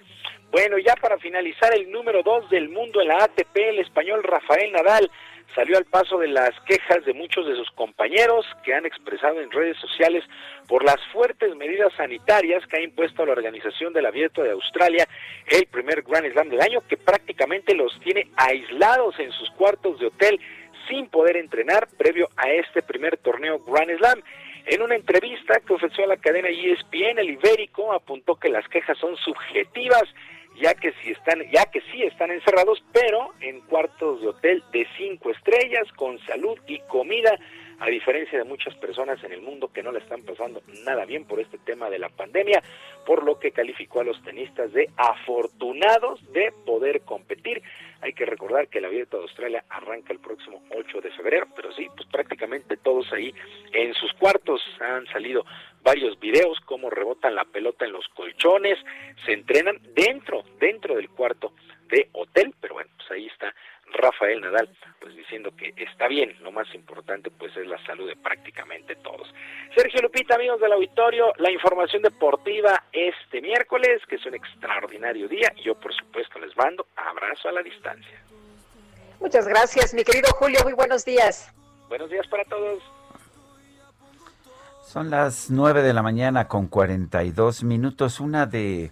Bueno, 0.50 0.78
ya 0.78 0.96
para 0.96 1.18
finalizar, 1.18 1.74
el 1.74 1.92
número 1.92 2.24
dos 2.24 2.50
del 2.50 2.70
mundo 2.70 3.02
en 3.02 3.10
la 3.10 3.24
ATP, 3.24 3.56
el 3.56 3.80
español 3.80 4.24
Rafael 4.24 4.72
Nadal, 4.72 5.12
salió 5.56 5.78
al 5.78 5.86
paso 5.86 6.18
de 6.18 6.28
las 6.28 6.52
quejas 6.62 7.04
de 7.06 7.14
muchos 7.14 7.48
de 7.48 7.56
sus 7.56 7.70
compañeros 7.72 8.46
que 8.64 8.74
han 8.74 8.86
expresado 8.86 9.42
en 9.42 9.52
redes 9.52 9.78
sociales 9.78 10.24
por 10.68 10.84
las 10.84 10.98
fuertes 11.12 11.56
medidas 11.56 11.92
sanitarias 11.96 12.66
que 12.68 12.78
ha 12.78 12.84
impuesto 12.84 13.26
la 13.26 13.34
Organización 13.34 13.94
del 13.94 14.06
Abierto 14.06 14.44
de 14.44 14.52
Australia, 14.52 15.08
el 15.48 15.66
primer 15.68 16.04
Grand 16.04 16.32
Slam 16.32 16.50
del 16.50 16.62
año, 16.62 16.82
que 16.88 16.98
prácticamente 16.98 17.76
los 17.76 17.98
tiene 18.02 18.28
aislados 18.38 19.20
en 19.20 19.32
sus 19.32 19.50
cuartos 19.52 20.00
de 20.00 20.08
hotel 20.08 20.40
sin 20.90 21.08
poder 21.08 21.38
entrenar 21.38 21.88
previo 21.98 22.30
a 22.38 22.50
este 22.50 22.82
primer 22.82 23.18
torneo 23.18 23.60
Grand 23.60 23.98
Slam. 23.98 24.22
En 24.66 24.82
una 24.82 24.96
entrevista 24.96 25.60
que 25.60 25.74
ofreció 25.74 26.04
a 26.04 26.08
la 26.08 26.18
cadena 26.18 26.50
ESPN, 26.50 27.20
el 27.20 27.32
Ibérico 27.32 27.94
apuntó 27.94 28.36
que 28.36 28.50
las 28.50 28.68
quejas 28.68 28.98
son 28.98 29.18
subjetivas 29.18 30.04
ya 30.62 30.74
que 30.76 30.94
si 31.04 31.12
están, 31.12 31.42
ya 31.52 31.66
que 31.66 31.82
sí 31.92 32.04
están 32.04 32.32
encerrados, 32.32 32.84
pero 32.94 33.34
en 33.42 33.62
cuartos 33.62 34.22
de 34.22 34.28
hotel 34.28 34.64
de 34.72 34.88
cinco 34.98 35.32
estrellas, 35.32 35.92
con 35.96 36.20
salud 36.20 36.58
y 36.68 36.80
comida, 36.82 37.38
a 37.80 37.88
diferencia 37.88 38.38
de 38.38 38.44
muchas 38.44 38.76
personas 38.76 39.24
en 39.24 39.32
el 39.32 39.42
mundo 39.42 39.72
que 39.74 39.82
no 39.82 39.92
la 39.92 39.98
están 39.98 40.22
pasando 40.22 40.62
nada 40.86 41.04
bien 41.06 41.26
por 41.26 41.40
este 41.40 41.58
tema 41.58 41.90
de 41.90 41.98
la 41.98 42.10
pandemia. 42.10 42.62
por 43.06 43.24
lo 43.24 43.40
que 43.40 43.52
calificó 43.52 44.02
a 44.02 44.04
los 44.04 44.22
tenistas 44.24 44.72
de 44.74 44.88
afortunados 44.96 46.22
de 46.34 46.54
poder 46.68 47.02
competir. 47.02 47.31
Hay 48.02 48.14
que 48.14 48.26
recordar 48.26 48.68
que 48.68 48.82
la 48.82 48.88
Abierto 48.88 49.18
de 49.18 49.24
Australia 49.24 49.64
arranca 49.70 50.12
el 50.12 50.20
próximo 50.20 50.64
8 50.72 51.02
de 51.02 51.12
febrero, 51.12 51.48
pero 51.56 51.72
sí, 51.74 51.88
pues 51.96 52.08
prácticamente 52.10 52.78
todos 52.78 53.12
ahí 53.14 53.34
en 53.74 53.94
sus 53.94 54.12
cuartos 54.14 54.62
han 54.80 55.06
salido 55.08 55.46
varios 55.84 56.20
videos 56.20 56.60
cómo 56.66 56.90
rebotan 56.90 57.36
la 57.36 57.46
pelota 57.46 57.86
en 57.86 57.94
los 57.94 58.08
colchones, 58.10 58.78
se 59.26 59.34
entrenan 59.34 59.80
dentro, 59.94 60.44
dentro 60.60 60.96
del 60.96 61.10
cuarto 61.10 61.54
de 61.90 62.10
hotel, 62.14 62.54
pero 62.60 62.76
bueno, 62.76 62.90
pues 62.98 63.12
ahí 63.12 63.28
está 63.28 63.54
Rafael 63.94 64.42
Nadal, 64.42 64.70
pues 65.00 65.16
diciendo 65.16 65.56
que 65.56 65.74
está 65.78 66.08
bien, 66.08 66.36
lo 66.42 66.52
más 66.52 66.74
importante 66.74 67.30
pues 67.30 67.56
es 67.58 67.68
la 67.68 67.84
salud 67.86 68.08
de 68.08 68.16
prácticamente 68.16 68.96
todos. 68.96 69.34
Sergio 69.82 70.04
Lupita, 70.04 70.36
amigos 70.36 70.62
del 70.62 70.74
auditorio, 70.74 71.34
la 71.38 71.50
información 71.50 72.04
deportiva 72.04 72.84
este 72.94 73.42
miércoles, 73.42 74.00
que 74.08 74.18
es 74.18 74.26
un 74.28 74.36
extraordinario 74.36 75.28
día, 75.28 75.52
y 75.58 75.64
yo 75.64 75.74
por 75.74 75.92
supuesto 75.92 76.38
les 76.38 76.56
mando 76.56 76.86
abrazo 76.96 77.50
a 77.50 77.52
la 77.52 77.64
distancia. 77.64 78.22
Muchas 79.20 79.48
gracias, 79.48 79.96
mi 79.96 80.04
querido 80.04 80.30
Julio, 80.38 80.60
muy 80.64 80.74
buenos 80.74 81.04
días. 81.04 81.52
Buenos 81.90 82.12
días 82.12 82.28
para 82.28 82.46
todos. 82.46 82.84
Son 84.86 85.10
las 85.10 85.50
9 85.50 85.82
de 85.82 85.94
la 85.94 86.04
mañana 86.04 86.48
con 86.48 86.68
42 86.68 87.64
minutos, 87.64 88.20
una 88.20 88.46
de 88.46 88.92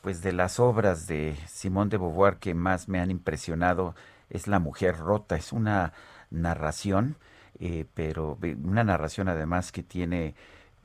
pues 0.00 0.22
de 0.22 0.32
las 0.32 0.58
obras 0.58 1.06
de 1.06 1.36
Simón 1.46 1.90
de 1.90 1.98
Beauvoir 1.98 2.38
que 2.38 2.54
más 2.54 2.88
me 2.88 3.00
han 3.00 3.10
impresionado 3.10 3.94
es 4.30 4.46
La 4.46 4.60
mujer 4.60 4.96
rota, 4.96 5.36
es 5.36 5.52
una 5.52 5.92
narración, 6.30 7.16
eh, 7.64 7.86
pero 7.94 8.36
una 8.64 8.82
narración 8.82 9.28
además 9.28 9.70
que 9.70 9.84
tiene 9.84 10.34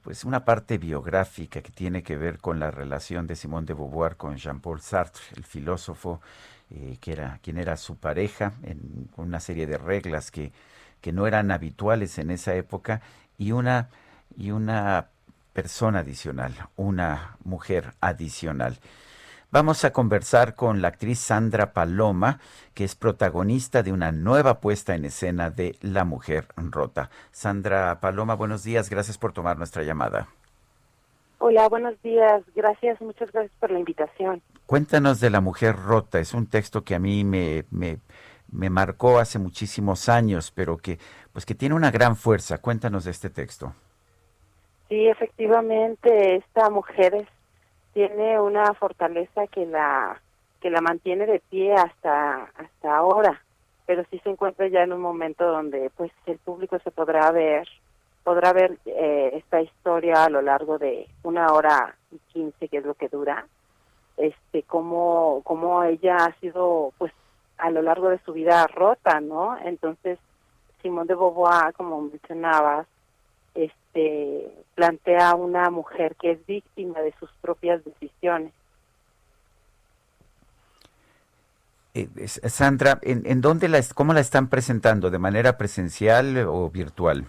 pues 0.03 0.23
una 0.23 0.45
parte 0.45 0.77
biográfica 0.77 1.63
que 1.63 1.71
tiene 1.71 2.03
que 2.03 2.15
ver 2.15 2.37
con 2.37 2.59
la 2.59 2.69
relación 2.69 3.25
de 3.25 3.35
Simón 3.35 3.65
de 3.65 3.73
Beauvoir 3.73 4.15
con 4.15 4.37
Jean-Paul 4.37 4.79
Sartre, 4.79 5.23
el 5.35 5.43
filósofo, 5.43 6.21
eh, 6.69 6.97
que 7.01 7.13
era 7.13 7.39
quien 7.41 7.57
era 7.57 7.77
su 7.77 7.97
pareja, 7.97 8.53
en 8.61 9.09
una 9.17 9.39
serie 9.39 9.65
de 9.65 9.79
reglas 9.79 10.29
que, 10.29 10.51
que 11.01 11.11
no 11.11 11.25
eran 11.25 11.49
habituales 11.49 12.19
en 12.19 12.29
esa 12.29 12.53
época, 12.53 13.01
y 13.39 13.53
una, 13.53 13.89
y 14.37 14.51
una 14.51 15.07
persona 15.53 15.99
adicional, 15.99 16.53
una 16.75 17.37
mujer 17.43 17.95
adicional. 18.01 18.77
Vamos 19.49 19.85
a 19.85 19.93
conversar 19.93 20.55
con 20.55 20.81
la 20.81 20.89
actriz 20.89 21.19
Sandra 21.19 21.71
Paloma, 21.71 22.41
que 22.73 22.83
es 22.83 22.95
protagonista 22.95 23.81
de 23.81 23.93
una 23.93 24.11
nueva 24.11 24.59
puesta 24.59 24.93
en 24.93 25.05
escena 25.05 25.49
de 25.49 25.77
La 25.81 26.03
Mujer 26.03 26.47
Rota. 26.57 27.09
Sandra 27.31 28.01
Paloma, 28.01 28.35
buenos 28.35 28.65
días, 28.65 28.89
gracias 28.89 29.17
por 29.17 29.31
tomar 29.31 29.57
nuestra 29.57 29.83
llamada. 29.83 30.27
Hola, 31.37 31.69
buenos 31.69 31.95
días, 32.01 32.43
gracias, 32.55 32.99
muchas 32.99 33.31
gracias 33.31 33.53
por 33.61 33.71
la 33.71 33.79
invitación. 33.79 34.41
Cuéntanos 34.65 35.21
de 35.21 35.29
La 35.29 35.39
Mujer 35.39 35.77
Rota, 35.77 36.19
es 36.19 36.33
un 36.33 36.47
texto 36.47 36.83
que 36.83 36.95
a 36.95 36.99
mí 36.99 37.23
me, 37.23 37.63
me, 37.71 37.99
me 38.51 38.69
marcó 38.69 39.17
hace 39.17 39.39
muchísimos 39.39 40.09
años, 40.09 40.51
pero 40.51 40.75
que, 40.75 40.99
pues 41.31 41.45
que 41.45 41.55
tiene 41.55 41.73
una 41.73 41.89
gran 41.89 42.17
fuerza. 42.17 42.57
Cuéntanos 42.57 43.05
de 43.05 43.11
este 43.11 43.29
texto. 43.29 43.73
Sí, 44.89 45.07
efectivamente, 45.07 46.35
esta 46.35 46.69
mujer 46.69 47.15
es 47.15 47.27
tiene 47.97 48.39
una 48.39 48.75
fortaleza 48.75 49.47
que 49.47 49.65
la 49.65 50.21
que 50.61 50.69
la 50.69 50.81
mantiene 50.81 51.25
de 51.25 51.39
pie 51.49 51.73
hasta 51.73 52.43
hasta 52.55 52.95
ahora 52.95 53.41
pero 53.87 54.03
sí 54.11 54.19
se 54.19 54.29
encuentra 54.29 54.67
ya 54.67 54.83
en 54.83 54.93
un 54.93 55.01
momento 55.01 55.47
donde 55.47 55.89
pues 55.97 56.11
el 56.27 56.37
público 56.37 56.77
se 56.83 56.91
podrá 56.91 57.31
ver 57.31 57.67
podrá 58.23 58.53
ver 58.53 58.77
eh, 58.85 59.31
esta 59.33 59.61
historia 59.61 60.25
a 60.25 60.29
lo 60.29 60.43
largo 60.43 60.77
de 60.77 61.07
una 61.23 61.51
hora 61.51 61.95
y 62.11 62.19
quince 62.31 62.67
que 62.67 62.77
es 62.77 62.85
lo 62.85 62.93
que 62.93 63.09
dura. 63.09 63.47
Este 64.15 64.61
cómo 64.61 65.41
cómo 65.43 65.81
ella 65.81 66.17
ha 66.17 66.39
sido 66.39 66.93
pues 66.99 67.11
a 67.57 67.71
lo 67.71 67.81
largo 67.81 68.09
de 68.09 68.19
su 68.19 68.33
vida 68.33 68.67
rota 68.67 69.19
no 69.21 69.57
entonces 69.65 70.19
Simón 70.83 71.07
de 71.07 71.15
Beauvoir 71.15 71.73
como 71.73 71.99
mencionabas 71.99 72.85
este 73.57 74.51
plantea 74.75 75.35
una 75.35 75.69
mujer 75.71 76.15
que 76.15 76.31
es 76.31 76.45
víctima 76.45 77.01
de 77.01 77.13
sus 77.19 77.31
propias 77.41 77.83
decisiones. 77.83 78.53
Eh, 81.95 82.27
Sandra, 82.27 82.99
¿en, 83.01 83.23
¿en, 83.25 83.41
dónde 83.41 83.67
la, 83.67 83.81
cómo 83.95 84.13
la 84.13 84.19
están 84.19 84.49
presentando? 84.49 85.09
¿De 85.09 85.17
manera 85.17 85.57
presencial 85.57 86.37
o 86.47 86.69
virtual? 86.69 87.25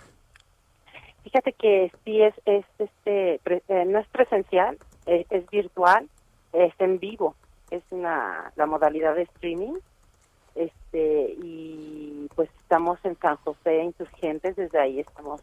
Fíjate 1.24 1.52
que 1.54 1.90
sí 2.04 2.22
es, 2.22 2.34
es 2.44 2.64
este, 2.78 3.40
eh, 3.44 3.84
no 3.86 3.98
es 3.98 4.06
presencial, 4.08 4.78
es, 5.06 5.26
es, 5.30 5.48
virtual, 5.48 6.08
es 6.52 6.72
en 6.78 6.98
vivo, 6.98 7.34
es 7.70 7.82
una 7.90 8.52
la 8.56 8.66
modalidad 8.66 9.14
de 9.14 9.22
streaming, 9.22 9.74
este 10.54 11.34
y 11.42 12.28
pues 12.34 12.50
estamos 12.60 12.98
en 13.04 13.18
San 13.18 13.36
José, 13.36 13.82
Insurgentes, 13.84 14.56
desde 14.56 14.78
ahí 14.78 15.00
estamos 15.00 15.42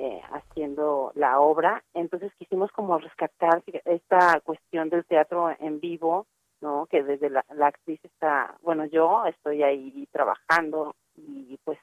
eh, 0.00 0.22
haciendo 0.30 1.10
la 1.16 1.40
obra. 1.40 1.82
Entonces 1.92 2.32
quisimos 2.38 2.70
como 2.70 2.98
rescatar 2.98 3.64
esta 3.84 4.40
cuestión 4.44 4.90
del 4.90 5.04
teatro 5.04 5.50
en 5.58 5.80
vivo, 5.80 6.28
¿no? 6.60 6.86
Que 6.86 7.02
desde 7.02 7.30
la, 7.30 7.44
actriz 7.60 7.98
está, 8.04 8.56
bueno, 8.62 8.84
yo 8.84 9.26
estoy 9.26 9.64
ahí 9.64 10.06
trabajando 10.12 10.94
y 11.16 11.58
pues 11.64 11.80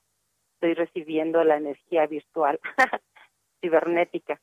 estoy 0.53 0.76
recibiendo 0.76 1.44
la 1.44 1.58
energía 1.58 2.08
virtual 2.08 2.58
cibernética. 3.61 4.40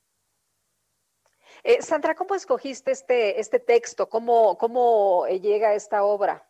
Eh, 1.65 1.81
Sandra, 1.81 2.15
¿cómo 2.15 2.34
escogiste 2.34 2.91
este 2.91 3.41
este 3.41 3.59
texto? 3.59 4.07
¿Cómo 4.07 4.59
cómo 4.59 5.26
llega 5.28 5.73
esta 5.73 6.05
obra? 6.05 6.47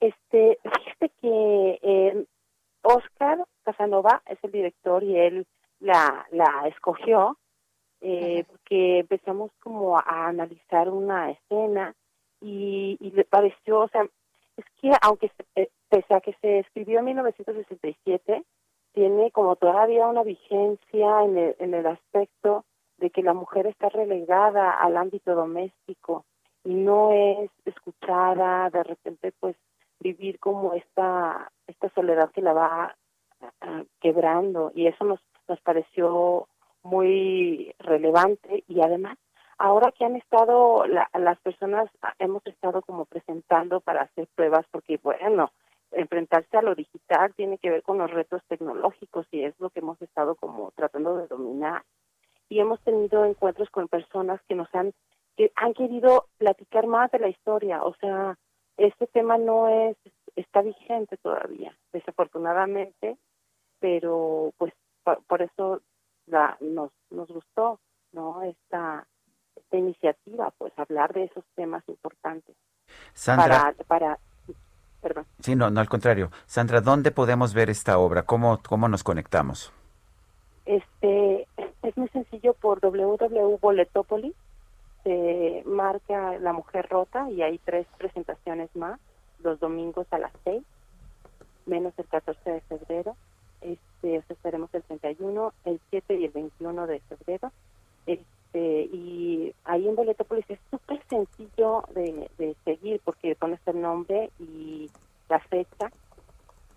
Este, 0.00 0.58
fíjate 0.62 1.10
que 1.20 1.78
eh, 1.82 2.26
Oscar 2.80 3.44
Casanova 3.62 4.22
es 4.24 4.38
el 4.42 4.52
director 4.52 5.02
y 5.02 5.18
él 5.18 5.46
la, 5.80 6.26
la 6.30 6.68
escogió 6.68 7.36
eh, 8.00 8.44
porque 8.48 9.00
empezamos 9.00 9.50
como 9.60 9.98
a 9.98 10.28
analizar 10.28 10.90
una 10.90 11.30
escena 11.30 11.94
y, 12.40 12.96
y 13.00 13.10
le 13.12 13.24
pareció, 13.24 13.80
o 13.80 13.88
sea, 13.88 14.06
es 14.56 14.64
que 14.80 14.92
aunque 15.02 15.30
eh, 15.54 15.70
pese 15.88 16.14
a 16.14 16.20
que 16.20 16.34
se 16.40 16.60
escribió 16.60 16.98
en 16.98 17.06
1967, 17.06 18.44
tiene 18.92 19.30
como 19.30 19.56
todavía 19.56 20.06
una 20.06 20.22
vigencia 20.22 21.24
en 21.24 21.36
el, 21.36 21.56
en 21.58 21.74
el 21.74 21.86
aspecto 21.86 22.64
de 22.98 23.10
que 23.10 23.22
la 23.22 23.34
mujer 23.34 23.66
está 23.66 23.88
relegada 23.88 24.70
al 24.70 24.96
ámbito 24.96 25.34
doméstico 25.34 26.24
y 26.64 26.74
no 26.74 27.12
es 27.12 27.50
escuchada, 27.64 28.70
de 28.70 28.82
repente 28.82 29.32
pues 29.38 29.56
vivir 30.00 30.38
como 30.38 30.74
esta, 30.74 31.50
esta 31.66 31.88
soledad 31.90 32.30
que 32.30 32.42
la 32.42 32.52
va 32.52 32.96
quebrando. 34.00 34.72
Y 34.74 34.86
eso 34.86 35.04
nos 35.04 35.20
nos 35.48 35.60
pareció 35.60 36.48
muy 36.82 37.74
relevante 37.78 38.64
y 38.68 38.80
además 38.80 39.18
ahora 39.58 39.92
que 39.92 40.04
han 40.04 40.16
estado 40.16 40.84
las 40.86 41.40
personas 41.40 41.90
hemos 42.18 42.46
estado 42.46 42.82
como 42.82 43.06
presentando 43.06 43.80
para 43.80 44.02
hacer 44.02 44.28
pruebas 44.34 44.66
porque 44.70 44.98
bueno 45.02 45.50
enfrentarse 45.92 46.56
a 46.56 46.62
lo 46.62 46.74
digital 46.74 47.32
tiene 47.34 47.58
que 47.58 47.70
ver 47.70 47.82
con 47.82 47.98
los 47.98 48.10
retos 48.10 48.42
tecnológicos 48.48 49.26
y 49.30 49.44
es 49.44 49.54
lo 49.58 49.70
que 49.70 49.80
hemos 49.80 50.00
estado 50.02 50.34
como 50.34 50.72
tratando 50.72 51.16
de 51.16 51.26
dominar. 51.26 51.82
Y 52.48 52.60
hemos 52.60 52.80
tenido 52.82 53.24
encuentros 53.24 53.70
con 53.70 53.88
personas 53.88 54.40
que 54.48 54.54
nos 54.54 54.72
han 54.74 54.92
que 55.36 55.52
han 55.54 55.74
querido 55.74 56.26
platicar 56.38 56.86
más 56.86 57.10
de 57.10 57.18
la 57.18 57.28
historia. 57.28 57.82
O 57.82 57.94
sea 57.96 58.36
este 58.76 59.06
tema 59.06 59.38
no 59.38 59.68
es 59.68 59.96
está 60.34 60.60
vigente 60.60 61.16
todavía 61.16 61.74
desafortunadamente 61.92 63.16
pero 63.80 64.52
pues 64.58 64.72
por, 65.14 65.42
eso 65.42 65.80
la, 66.26 66.56
nos, 66.60 66.90
nos 67.10 67.28
gustó 67.28 67.78
no 68.12 68.42
esta, 68.42 69.06
esta 69.54 69.76
iniciativa, 69.76 70.52
pues 70.58 70.72
hablar 70.78 71.12
de 71.12 71.24
esos 71.24 71.44
temas 71.54 71.84
importantes. 71.88 72.56
Sandra. 73.12 73.46
Para, 73.46 73.74
para, 73.86 74.18
perdón. 75.00 75.26
Sí, 75.40 75.54
no, 75.54 75.70
no, 75.70 75.80
al 75.80 75.88
contrario. 75.88 76.30
Sandra, 76.46 76.80
¿dónde 76.80 77.10
podemos 77.10 77.54
ver 77.54 77.70
esta 77.70 77.98
obra? 77.98 78.24
¿Cómo, 78.24 78.60
cómo 78.66 78.88
nos 78.88 79.04
conectamos? 79.04 79.72
Este, 80.64 81.46
es 81.82 81.96
muy 81.96 82.08
sencillo 82.08 82.54
por 82.54 82.80
www.boletopolis. 82.80 84.34
Se 85.04 85.62
marca 85.66 86.36
La 86.38 86.52
Mujer 86.52 86.88
Rota 86.88 87.30
y 87.30 87.42
hay 87.42 87.58
tres 87.58 87.86
presentaciones 87.96 88.74
más, 88.74 88.98
los 89.38 89.60
domingos 89.60 90.08
a 90.10 90.18
las 90.18 90.32
seis, 90.42 90.64
menos 91.64 91.92
el 91.96 92.06
14 92.06 92.50
de 92.50 92.60
febrero 92.62 93.16
este, 93.60 93.78
estaremos 94.14 94.72
el 94.74 94.82
31, 94.82 95.52
el 95.64 95.80
7 95.90 96.14
y 96.14 96.24
el 96.24 96.30
21 96.30 96.86
de 96.86 97.00
febrero. 97.00 97.52
Este, 98.06 98.88
y 98.92 99.54
ahí 99.64 99.88
en 99.88 99.96
Boletopolis 99.96 100.48
es 100.48 100.58
súper 100.70 101.02
sencillo 101.08 101.82
de, 101.94 102.56
seguir 102.64 103.00
porque 103.04 103.34
pones 103.36 103.60
el 103.66 103.80
nombre 103.80 104.30
y 104.38 104.90
la 105.28 105.40
fecha 105.40 105.90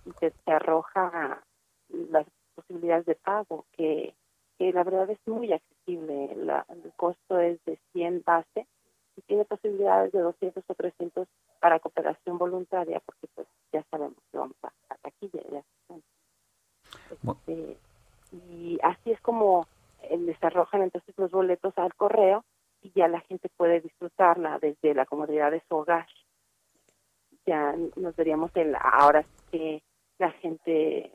y 0.06 0.12
te, 0.12 0.34
arroja 0.46 1.42
las 1.90 2.26
posibilidades 2.56 3.06
de 3.06 3.16
pago, 3.16 3.66
que, 3.74 4.14
que 4.58 4.74
la 4.74 4.84
verdad 4.84 5.10
es 5.10 5.20
muy 5.26 5.54
accesible. 5.54 6.32
el 6.34 6.94
costo 6.96 7.40
es 7.40 7.64
de 7.66 7.80
100 7.94 8.24
base 8.26 8.68
y 9.16 9.22
tiene 9.22 9.46
posibilidades 9.46 10.12
de 10.12 10.20
200 10.20 10.64
o 10.68 10.74
300 10.74 11.28
para 11.60 11.80
cooperación 11.80 12.38
voluntaria, 12.38 13.02
porque 13.06 13.28
pues 13.36 13.48
ya 13.72 13.84
sabemos 13.92 14.18
que 14.32 14.38
vamos 14.38 14.56
a, 14.64 14.68
a 14.90 14.96
taquilla. 14.98 15.42
Ya. 15.52 15.64
Este, 17.12 17.78
y 18.32 18.80
así 18.84 19.12
es 19.12 19.22
como 19.22 19.68
eh, 20.04 20.18
les 20.18 20.42
arrojan 20.44 20.84
entonces 20.84 21.16
los 21.18 21.32
boletos 21.32 21.78
al 21.78 21.94
correo 21.96 22.46
y 22.82 22.92
ya 22.96 23.08
la 23.08 23.22
gente 23.22 23.50
puede 23.58 23.82
disfrutarla 23.82 24.60
desde 24.60 24.94
la 24.94 25.06
comodidad 25.06 25.52
de 25.52 25.64
su 25.68 25.76
hogar. 25.76 26.08
Ya 27.46 27.76
nos 27.96 28.16
veríamos 28.16 28.52
el 28.56 28.76
ahora 28.76 29.26
que 29.52 29.82
la 30.18 30.32
gente 30.32 31.12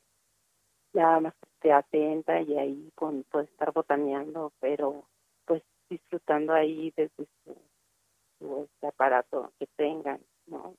ya 0.92 1.20
más 1.20 1.34
esté 1.42 1.72
atenta 1.72 2.40
y 2.40 2.58
ahí 2.58 2.90
con, 2.94 3.24
puede 3.24 3.46
estar 3.46 3.72
botaneando, 3.72 4.52
pero 4.60 5.04
pues 5.44 5.62
disfrutando 5.88 6.52
ahí 6.52 6.92
desde 6.96 7.26
su, 7.44 8.68
aparato 8.82 9.52
que 9.58 9.66
tengan, 9.76 10.20
¿no? 10.46 10.74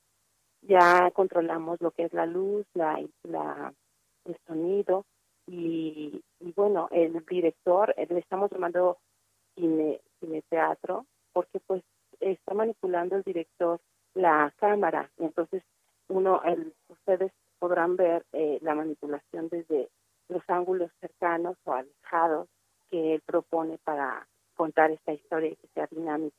Ya 0.62 1.12
controlamos 1.12 1.80
lo 1.82 1.92
que 1.92 2.04
es 2.04 2.14
la 2.14 2.26
luz, 2.26 2.66
la, 2.74 3.00
la 3.24 3.74
el 4.26 4.38
sonido 4.46 5.06
y, 5.48 6.22
y 6.40 6.52
bueno, 6.54 6.88
el 6.92 7.24
director, 7.26 7.94
eh, 7.98 8.08
le 8.10 8.20
estamos 8.20 8.52
llamando 8.52 8.98
cine, 9.56 10.02
cine 10.20 10.42
teatro 10.50 11.06
porque 11.34 11.60
pues 11.66 11.84
está 12.20 12.54
manipulando 12.54 13.16
el 13.16 13.24
director 13.24 13.80
la 14.14 14.54
cámara, 14.58 15.12
entonces 15.18 15.64
uno, 16.08 16.42
el, 16.44 16.74
ustedes 16.88 17.32
podrán 17.60 17.96
ver 17.96 18.26
eh, 18.32 18.60
la 18.62 18.76
manipulación 18.76 19.50
desde 19.50 19.90
los 20.30 20.42
ángulos 20.48 20.92
cercanos 21.00 21.58
o 21.66 21.74
alejados 21.74 22.48
que 22.90 23.16
él 23.16 23.22
propone 23.26 23.78
para 23.80 24.28
contar 24.56 24.92
esta 24.92 25.14
historia 25.14 25.50
y 25.50 25.56
que 25.56 25.68
sea 25.74 25.88
dinámica. 25.92 26.38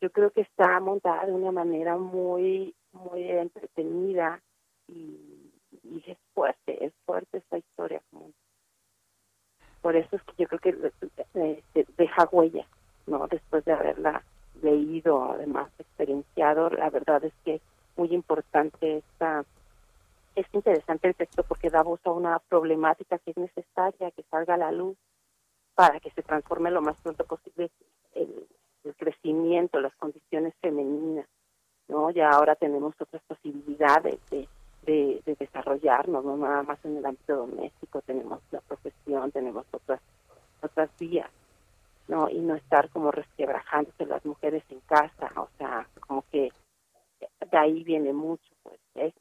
Yo 0.00 0.10
creo 0.10 0.30
que 0.30 0.40
está 0.40 0.80
montada 0.80 1.26
de 1.26 1.32
una 1.32 1.52
manera 1.52 1.96
muy, 1.98 2.74
muy 2.92 3.28
entretenida 3.28 4.42
y, 4.88 5.39
y 5.82 6.02
es 6.06 6.18
fuerte, 6.34 6.84
es 6.84 6.92
fuerte 7.06 7.38
esta 7.38 7.58
historia. 7.58 8.02
Por 9.82 9.96
eso 9.96 10.16
es 10.16 10.22
que 10.22 10.42
yo 10.42 10.48
creo 10.48 10.60
que 10.60 10.92
eh, 11.34 11.62
deja 11.96 12.28
huella, 12.30 12.66
¿no? 13.06 13.26
Después 13.28 13.64
de 13.64 13.72
haberla 13.72 14.22
leído, 14.62 15.24
además 15.32 15.70
experienciado, 15.78 16.70
la 16.70 16.90
verdad 16.90 17.24
es 17.24 17.32
que 17.44 17.54
es 17.56 17.62
muy 17.96 18.12
importante 18.12 18.98
esta 18.98 19.44
es 20.36 20.46
interesante 20.52 21.08
el 21.08 21.14
texto 21.14 21.42
porque 21.42 21.70
da 21.70 21.82
voz 21.82 22.00
a 22.04 22.12
una 22.12 22.38
problemática 22.38 23.18
que 23.18 23.32
es 23.32 23.36
necesaria 23.36 24.10
que 24.12 24.22
salga 24.30 24.54
a 24.54 24.58
la 24.58 24.72
luz 24.72 24.96
para 25.74 25.98
que 26.00 26.10
se 26.10 26.22
transforme 26.22 26.70
lo 26.70 26.82
más 26.82 27.00
pronto 27.00 27.24
posible 27.24 27.70
el, 28.14 28.46
crecimiento, 28.96 29.80
las 29.80 29.94
condiciones 29.96 30.54
femeninas, 30.60 31.26
¿no? 31.88 32.10
Ya 32.10 32.30
ahora 32.30 32.54
tenemos 32.54 32.94
otras 32.98 33.22
posibilidades 33.24 34.18
de, 34.30 34.48
de, 34.90 35.36
desarrollarnos, 35.38 36.24
no 36.24 36.36
nada 36.36 36.62
más 36.62 36.84
en 36.84 36.96
el 36.96 37.06
ámbito 37.06 37.36
doméstico, 37.36 38.02
tenemos 38.02 38.40
la 38.50 38.60
profesión, 38.60 39.30
tenemos 39.30 39.64
otras 39.70 40.00
otras 40.62 40.90
vías, 40.98 41.30
¿no? 42.08 42.28
Y 42.28 42.38
no 42.40 42.54
estar 42.54 42.90
como 42.90 43.10
resquebrajándose 43.10 44.04
las 44.06 44.24
mujeres 44.26 44.62
en 44.68 44.80
casa, 44.80 45.32
o 45.36 45.48
sea, 45.56 45.88
como 46.06 46.22
que 46.30 46.50
de 47.50 47.58
ahí 47.58 47.82
viene 47.84 48.12
mucho, 48.12 48.50
pues. 48.62 48.78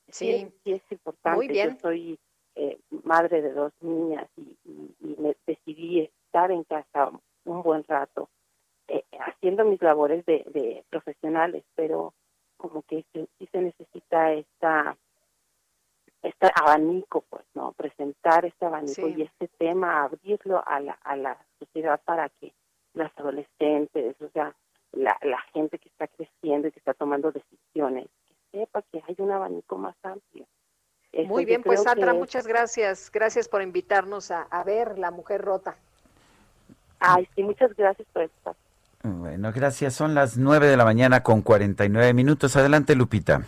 sí, 0.09 0.51
sí, 0.64 0.73
es, 0.73 0.91
importante. 0.91 1.38
Muy 1.38 1.48
bien. 1.48 1.72
Yo 1.72 1.80
soy 1.80 2.19
eh, 2.56 2.80
madre 3.03 3.41
de 3.41 3.53
dos 3.53 3.72
niñas 3.81 4.27
y, 4.38 4.57
me 5.17 5.35
decidí 5.45 6.01
estar 6.01 6.51
en 6.51 6.64
casa 6.64 7.11
un 7.45 7.61
buen 7.61 7.83
rato 7.83 8.30
eh, 8.88 9.03
haciendo 9.19 9.65
mis 9.65 9.81
labores 9.81 10.25
de, 10.25 10.83
profesionales, 10.89 11.64
pero 11.75 12.14
como 12.57 12.81
que 12.83 13.06
sí, 13.14 13.27
se 13.51 13.61
necesita 13.61 14.33
esta 14.33 14.98
este 16.22 16.51
abanico, 16.53 17.23
pues, 17.30 17.45
¿no? 17.53 17.72
Presentar 17.73 18.45
este 18.45 18.65
abanico 18.65 19.07
y 19.07 19.23
este 19.23 19.48
tema, 19.57 20.03
abrirlo 20.03 20.61
a 20.65 20.80
la, 20.80 20.93
a 21.03 21.15
la 21.15 21.38
sociedad 21.59 21.99
para 22.03 22.30
que 22.30 22.53
las 22.93 23.11
adolescentes, 23.17 24.15
o 24.22 24.30
sea, 24.30 24.53
la, 24.91 25.17
la 25.22 25.39
gente 25.53 25.77
que 25.77 25.89
está 25.89 26.07
creciendo 26.07 26.67
y 26.67 26.72
que 26.72 26.80
está 26.80 26.93
tomando 26.93 27.31
decisiones, 27.31 28.07
que 28.27 28.59
sepa 28.59 28.81
que 28.91 29.01
hay 29.07 29.15
un 29.19 29.31
abanico 29.31 29.77
más 29.77 29.95
amplio. 30.03 30.45
Muy 31.27 31.45
bien, 31.45 31.64
pues 31.64 31.83
Sandra, 31.83 32.14
muchas 32.14 32.45
gracias. 32.45 33.09
Gracias 33.11 33.48
por 33.48 33.61
invitarnos 33.61 34.30
a, 34.31 34.43
a, 34.43 34.64
ver 34.64 34.99
La 34.99 35.09
Mujer 35.09 35.41
Rota. 35.41 35.75
Ay, 36.99 37.27
sí, 37.35 37.43
muchas 37.43 37.75
gracias 37.75 38.07
por 38.14 38.23
estar. 38.23 38.56
Bueno, 39.01 39.51
gracias. 39.53 39.95
Son 39.95 40.14
las 40.14 40.38
nueve 40.38 40.67
de 40.67 40.77
la 40.77 40.85
mañana 40.85 41.23
con 41.23 41.41
49 41.41 42.14
minutos. 42.14 42.56
Adelante, 42.56 42.95
Lupita. 42.95 43.41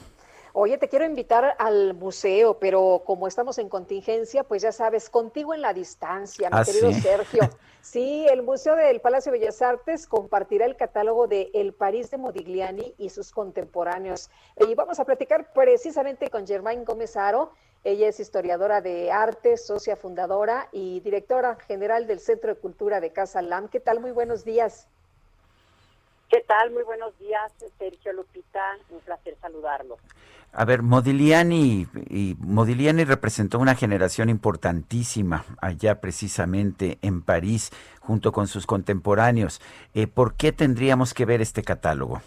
Oye, 0.53 0.77
te 0.77 0.89
quiero 0.89 1.05
invitar 1.05 1.55
al 1.59 1.93
museo, 1.93 2.59
pero 2.59 3.03
como 3.05 3.27
estamos 3.27 3.57
en 3.57 3.69
contingencia, 3.69 4.43
pues 4.43 4.61
ya 4.61 4.73
sabes, 4.73 5.09
contigo 5.09 5.53
en 5.53 5.61
la 5.61 5.73
distancia, 5.73 6.49
mi 6.49 6.57
ah, 6.57 6.63
querido 6.65 6.91
Sergio. 6.93 7.41
Sí, 7.81 8.27
el 8.29 8.43
Museo 8.43 8.75
del 8.75 9.01
Palacio 9.01 9.31
de 9.31 9.39
Bellas 9.39 9.59
Artes 9.63 10.05
compartirá 10.05 10.67
el 10.67 10.75
catálogo 10.75 11.27
de 11.27 11.49
El 11.55 11.73
París 11.73 12.11
de 12.11 12.19
Modigliani 12.19 12.93
y 12.99 13.09
sus 13.09 13.31
contemporáneos. 13.31 14.29
Y 14.67 14.75
vamos 14.75 14.99
a 14.99 15.05
platicar 15.05 15.51
precisamente 15.51 16.29
con 16.29 16.45
Germain 16.45 16.85
Gómez 16.85 17.17
Aro. 17.17 17.53
Ella 17.83 18.07
es 18.07 18.19
historiadora 18.19 18.81
de 18.81 19.11
arte, 19.11 19.57
socia 19.57 19.95
fundadora 19.95 20.69
y 20.71 20.99
directora 20.99 21.55
general 21.55 22.05
del 22.05 22.19
Centro 22.19 22.53
de 22.53 22.61
Cultura 22.61 22.99
de 22.99 23.11
Casa 23.11 23.41
LAM. 23.41 23.67
¿Qué 23.67 23.79
tal? 23.79 23.99
Muy 23.99 24.11
buenos 24.11 24.45
días. 24.45 24.87
¿Qué 26.29 26.39
tal? 26.47 26.71
Muy 26.71 26.83
buenos 26.83 27.17
días, 27.17 27.51
Sergio 27.77 28.13
Lupita. 28.13 28.77
Un 28.89 28.99
placer 28.99 29.35
saludarlo. 29.41 29.97
A 30.53 30.65
ver, 30.65 30.81
Modigliani, 30.81 31.87
y 32.09 32.35
Modigliani 32.39 33.05
representó 33.05 33.57
una 33.57 33.73
generación 33.73 34.27
importantísima 34.27 35.45
allá 35.61 36.01
precisamente 36.01 36.97
en 37.01 37.21
París, 37.21 37.71
junto 38.01 38.33
con 38.33 38.47
sus 38.47 38.67
contemporáneos. 38.67 39.61
Eh, 39.93 40.07
¿Por 40.07 40.35
qué 40.35 40.51
tendríamos 40.51 41.13
que 41.13 41.23
ver 41.23 41.41
este 41.41 41.63
catálogo? 41.63 42.21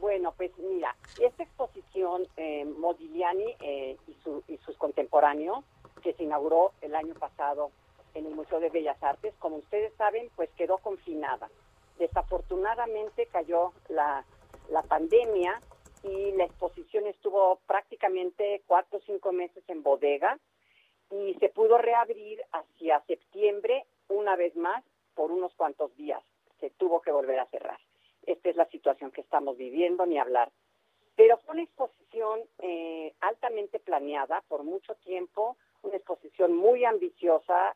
Bueno, 0.00 0.34
pues 0.36 0.50
mira, 0.58 0.94
esta 1.18 1.44
exposición 1.44 2.26
eh, 2.36 2.66
Modigliani 2.78 3.54
eh, 3.60 3.96
y, 4.06 4.52
y 4.52 4.58
sus 4.58 4.76
contemporáneos, 4.76 5.64
que 6.02 6.12
se 6.12 6.24
inauguró 6.24 6.72
el 6.82 6.94
año 6.94 7.14
pasado 7.14 7.70
en 8.12 8.26
el 8.26 8.34
Museo 8.34 8.60
de 8.60 8.68
Bellas 8.68 9.02
Artes, 9.02 9.32
como 9.38 9.56
ustedes 9.56 9.94
saben, 9.96 10.28
pues 10.36 10.50
quedó 10.58 10.76
confinada. 10.76 11.48
Desafortunadamente 11.98 13.26
cayó 13.32 13.72
la, 13.88 14.24
la 14.70 14.82
pandemia 14.82 15.58
y 16.02 16.32
la 16.32 16.44
exposición 16.44 17.06
estuvo 17.06 17.60
prácticamente 17.66 18.62
cuatro 18.66 18.98
o 18.98 19.02
cinco 19.02 19.32
meses 19.32 19.62
en 19.68 19.82
bodega 19.82 20.38
y 21.10 21.34
se 21.34 21.48
pudo 21.48 21.78
reabrir 21.78 22.42
hacia 22.52 23.00
septiembre 23.06 23.86
una 24.08 24.36
vez 24.36 24.54
más 24.56 24.84
por 25.14 25.32
unos 25.32 25.54
cuantos 25.54 25.94
días. 25.96 26.22
Se 26.60 26.70
tuvo 26.70 27.00
que 27.00 27.12
volver 27.12 27.38
a 27.40 27.46
cerrar. 27.46 27.78
Esta 28.26 28.50
es 28.50 28.56
la 28.56 28.66
situación 28.66 29.10
que 29.10 29.22
estamos 29.22 29.56
viviendo, 29.56 30.04
ni 30.06 30.18
hablar. 30.18 30.50
Pero 31.16 31.38
fue 31.38 31.54
una 31.54 31.62
exposición 31.62 32.40
eh, 32.58 33.14
altamente 33.20 33.80
planeada 33.80 34.42
por 34.48 34.64
mucho 34.64 34.94
tiempo, 34.96 35.56
una 35.82 35.96
exposición 35.96 36.54
muy 36.54 36.84
ambiciosa, 36.84 37.74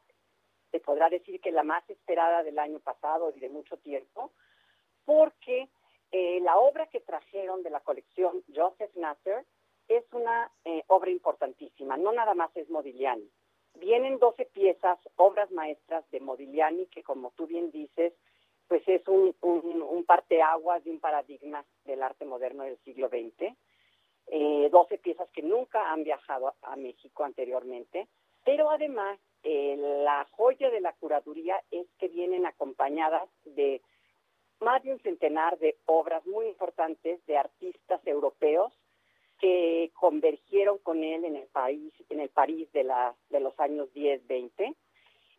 se 0.70 0.80
podrá 0.80 1.08
decir 1.08 1.40
que 1.40 1.52
la 1.52 1.62
más 1.62 1.88
esperada 1.90 2.42
del 2.42 2.58
año 2.58 2.80
pasado 2.80 3.32
y 3.34 3.40
de 3.40 3.48
mucho 3.48 3.76
tiempo, 3.78 4.30
porque 5.04 5.68
eh, 6.12 6.40
la 6.42 6.58
obra 6.58 6.86
que 6.86 7.00
trajeron 7.00 7.62
de 7.62 7.70
la 7.70 7.80
colección 7.80 8.42
Joseph 8.54 8.94
Nasser 8.96 9.44
es 9.88 10.04
una 10.12 10.50
eh, 10.64 10.84
obra 10.88 11.10
importantísima, 11.10 11.96
no 11.96 12.12
nada 12.12 12.34
más 12.34 12.54
es 12.56 12.68
Modigliani. 12.70 13.28
Vienen 13.74 14.18
12 14.18 14.44
piezas, 14.46 14.98
obras 15.16 15.50
maestras 15.50 16.08
de 16.10 16.20
Modigliani, 16.20 16.86
que 16.86 17.02
como 17.02 17.32
tú 17.32 17.46
bien 17.46 17.70
dices, 17.70 18.12
pues 18.68 18.82
es 18.86 19.06
un, 19.08 19.34
un, 19.40 20.04
parteaguas 20.04 20.84
de 20.84 20.90
un 20.90 21.00
paradigma 21.00 21.64
del 21.84 22.02
arte 22.02 22.24
moderno 22.24 22.64
del 22.64 22.78
siglo 22.84 23.08
XX. 23.08 23.54
Eh, 24.28 24.68
12 24.70 24.98
piezas 24.98 25.28
que 25.30 25.42
nunca 25.42 25.90
han 25.90 26.04
viajado 26.04 26.54
a 26.62 26.76
México 26.76 27.24
anteriormente, 27.24 28.08
pero 28.44 28.70
además 28.70 29.18
eh, 29.42 29.76
la 30.04 30.26
joya 30.32 30.70
de 30.70 30.80
la 30.80 30.92
curaduría 30.92 31.62
es 31.70 31.86
que 31.98 32.08
vienen 32.08 32.46
acompañadas 32.46 33.28
de 33.44 33.82
más 34.62 34.82
de 34.82 34.92
un 34.92 35.00
centenar 35.00 35.58
de 35.58 35.76
obras 35.86 36.24
muy 36.26 36.46
importantes 36.46 37.24
de 37.26 37.36
artistas 37.36 38.00
europeos 38.06 38.72
que 39.38 39.90
convergieron 39.94 40.78
con 40.78 41.02
él 41.02 41.24
en 41.24 41.36
el 41.36 41.48
país, 41.48 41.92
en 42.08 42.20
el 42.20 42.28
París 42.28 42.70
de, 42.72 42.84
la, 42.84 43.14
de 43.28 43.40
los 43.40 43.58
años 43.58 43.92
10, 43.92 44.26
20, 44.26 44.74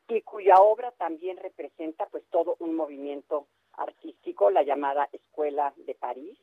y 0.10 0.22
cuya 0.22 0.56
obra 0.56 0.92
también 0.92 1.38
representa 1.38 2.06
pues 2.08 2.24
todo 2.30 2.58
un 2.60 2.76
movimiento 2.76 3.48
artístico, 3.74 4.52
la 4.52 4.64
llamada 4.64 5.08
Escuela 5.12 5.74
de 5.78 5.96
París, 5.96 6.38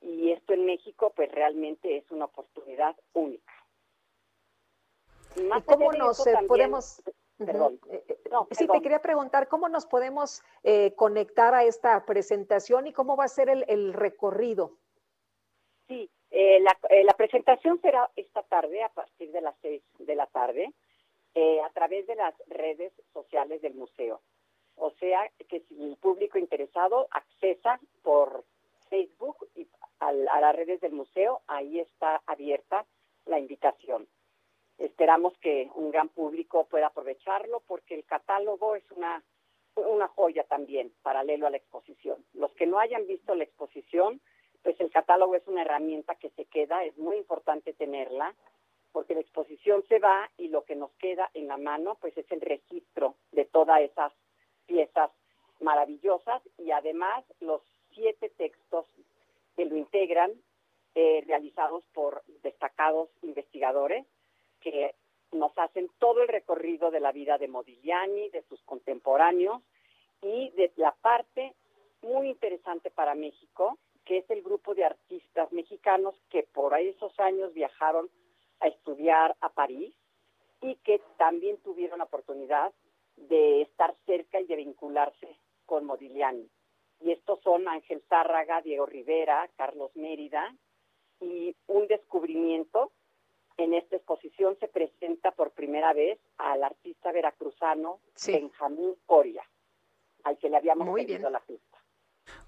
y 0.00 0.30
esto 0.30 0.52
en 0.52 0.66
México 0.66 1.12
pues 1.16 1.30
realmente 1.32 1.96
es 1.96 2.10
una 2.10 2.26
oportunidad 2.26 2.96
única. 3.12 3.52
¿Y 5.36 5.62
cómo 5.62 5.92
nos 5.92 6.24
podemos 6.46 7.02
Perdón. 7.38 7.80
Eh, 7.90 8.04
eh, 8.08 8.16
sí, 8.52 8.68
te 8.68 8.80
quería 8.80 9.02
preguntar 9.02 9.48
cómo 9.48 9.68
nos 9.68 9.86
podemos 9.86 10.42
eh, 10.62 10.94
conectar 10.94 11.54
a 11.54 11.64
esta 11.64 12.04
presentación 12.04 12.86
y 12.86 12.92
cómo 12.92 13.16
va 13.16 13.24
a 13.24 13.28
ser 13.28 13.48
el, 13.48 13.92
recorrido. 13.92 14.78
Sí, 15.88 16.10
la, 16.30 16.76
la, 17.02 17.12
presentación 17.14 17.80
será 17.80 18.10
esta 18.16 18.42
tarde 18.44 18.82
a 18.82 18.88
partir 18.88 19.30
de 19.32 19.40
las 19.40 19.54
seis 19.60 19.82
de 19.98 20.14
la 20.14 20.26
tarde 20.26 20.72
a 21.64 21.70
través 21.70 22.06
de 22.06 22.14
las 22.14 22.34
redes 22.46 22.92
sociales 23.12 23.60
del 23.62 23.74
museo. 23.74 24.20
O 24.76 24.90
sea, 24.92 25.30
que 25.48 25.60
si 25.60 25.82
el 25.82 25.96
público 25.96 26.38
interesado 26.38 27.08
accesa 27.10 27.78
por 28.02 28.44
Facebook 28.88 29.48
y 29.54 29.68
a, 30.00 30.08
a 30.08 30.40
las 30.40 30.56
redes 30.56 30.80
del 30.80 30.92
museo, 30.92 31.42
ahí 31.46 31.80
está 31.80 32.22
abierta 32.26 32.86
la 33.26 33.38
invitación. 33.38 34.08
Esperamos 34.78 35.36
que 35.38 35.70
un 35.74 35.90
gran 35.90 36.08
público 36.08 36.66
pueda 36.66 36.88
aprovecharlo 36.88 37.62
porque 37.66 37.94
el 37.94 38.04
catálogo 38.04 38.74
es 38.74 38.84
una, 38.90 39.22
una 39.76 40.08
joya 40.08 40.44
también, 40.44 40.92
paralelo 41.02 41.46
a 41.46 41.50
la 41.50 41.56
exposición. 41.56 42.24
Los 42.32 42.52
que 42.54 42.66
no 42.66 42.78
hayan 42.78 43.06
visto 43.06 43.34
la 43.34 43.44
exposición, 43.44 44.20
pues 44.62 44.80
el 44.80 44.90
catálogo 44.90 45.36
es 45.36 45.46
una 45.46 45.62
herramienta 45.62 46.16
que 46.16 46.30
se 46.30 46.46
queda, 46.46 46.84
es 46.84 46.96
muy 46.96 47.16
importante 47.16 47.72
tenerla, 47.72 48.34
porque 48.92 49.14
la 49.14 49.20
exposición 49.20 49.84
se 49.88 49.98
va 49.98 50.30
y 50.38 50.48
lo 50.48 50.64
que 50.64 50.76
nos 50.76 50.92
queda 50.92 51.30
en 51.34 51.48
la 51.48 51.56
mano, 51.56 51.96
pues 52.00 52.16
es 52.16 52.30
el 52.30 52.40
registro 52.40 53.16
de 53.32 53.44
todas 53.44 53.80
esas 53.80 54.12
piezas 54.66 55.10
maravillosas 55.60 56.42
y 56.58 56.70
además 56.70 57.24
los 57.40 57.62
siete 57.92 58.28
textos 58.30 58.86
que 59.56 59.64
lo 59.66 59.76
integran, 59.76 60.32
eh, 60.96 61.24
realizados 61.26 61.84
por 61.92 62.22
destacados 62.42 63.08
investigadores 63.22 64.06
que 64.64 64.94
nos 65.30 65.56
hacen 65.58 65.90
todo 65.98 66.22
el 66.22 66.28
recorrido 66.28 66.90
de 66.90 67.00
la 67.00 67.12
vida 67.12 67.36
de 67.36 67.48
Modigliani, 67.48 68.30
de 68.30 68.42
sus 68.48 68.62
contemporáneos 68.62 69.62
y 70.22 70.50
de 70.50 70.72
la 70.76 70.92
parte 70.92 71.54
muy 72.00 72.28
interesante 72.28 72.90
para 72.90 73.14
México, 73.14 73.78
que 74.04 74.18
es 74.18 74.30
el 74.30 74.42
grupo 74.42 74.74
de 74.74 74.84
artistas 74.84 75.52
mexicanos 75.52 76.14
que 76.30 76.44
por 76.44 76.78
esos 76.78 77.18
años 77.20 77.52
viajaron 77.52 78.08
a 78.60 78.68
estudiar 78.68 79.36
a 79.40 79.50
París 79.50 79.94
y 80.62 80.76
que 80.76 81.00
también 81.18 81.58
tuvieron 81.58 81.98
la 81.98 82.04
oportunidad 82.04 82.72
de 83.16 83.62
estar 83.62 83.94
cerca 84.06 84.40
y 84.40 84.46
de 84.46 84.56
vincularse 84.56 85.36
con 85.66 85.84
Modigliani. 85.84 86.48
Y 87.00 87.12
estos 87.12 87.40
son 87.40 87.68
Ángel 87.68 88.02
Zárraga, 88.08 88.62
Diego 88.62 88.86
Rivera, 88.86 89.48
Carlos 89.56 89.94
Mérida, 89.94 90.54
y 91.20 91.54
un 91.66 91.86
descubrimiento 91.86 92.92
en 93.56 93.74
esta 93.74 93.96
exposición 93.96 94.56
se 94.60 94.68
presenta 94.68 95.30
por 95.30 95.50
primera 95.52 95.92
vez 95.92 96.18
al 96.38 96.62
artista 96.62 97.12
veracruzano 97.12 98.00
Benjamín 98.26 98.94
Coria, 99.06 99.42
al 100.24 100.38
que 100.38 100.48
le 100.48 100.56
habíamos 100.56 100.86
Muy 100.86 101.06
la 101.06 101.40
pista. 101.40 101.78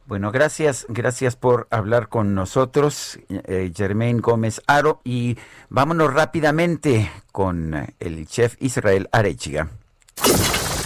Bueno, 0.06 0.30
gracias, 0.30 0.86
gracias 0.88 1.36
por 1.36 1.66
hablar 1.70 2.08
con 2.08 2.34
nosotros, 2.34 3.18
eh, 3.28 3.72
Germain 3.74 4.20
Gómez 4.20 4.62
Aro, 4.66 5.00
y 5.04 5.36
vámonos 5.68 6.14
rápidamente 6.14 7.10
con 7.32 7.74
el 7.98 8.26
chef 8.26 8.56
Israel 8.60 9.08
Arechiga. 9.12 9.68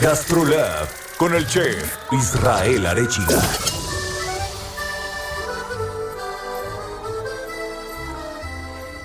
Gastrolab 0.01 0.89
con 1.19 1.35
el 1.35 1.47
chef 1.47 2.13
Israel 2.13 2.87
Arechiga. 2.87 3.80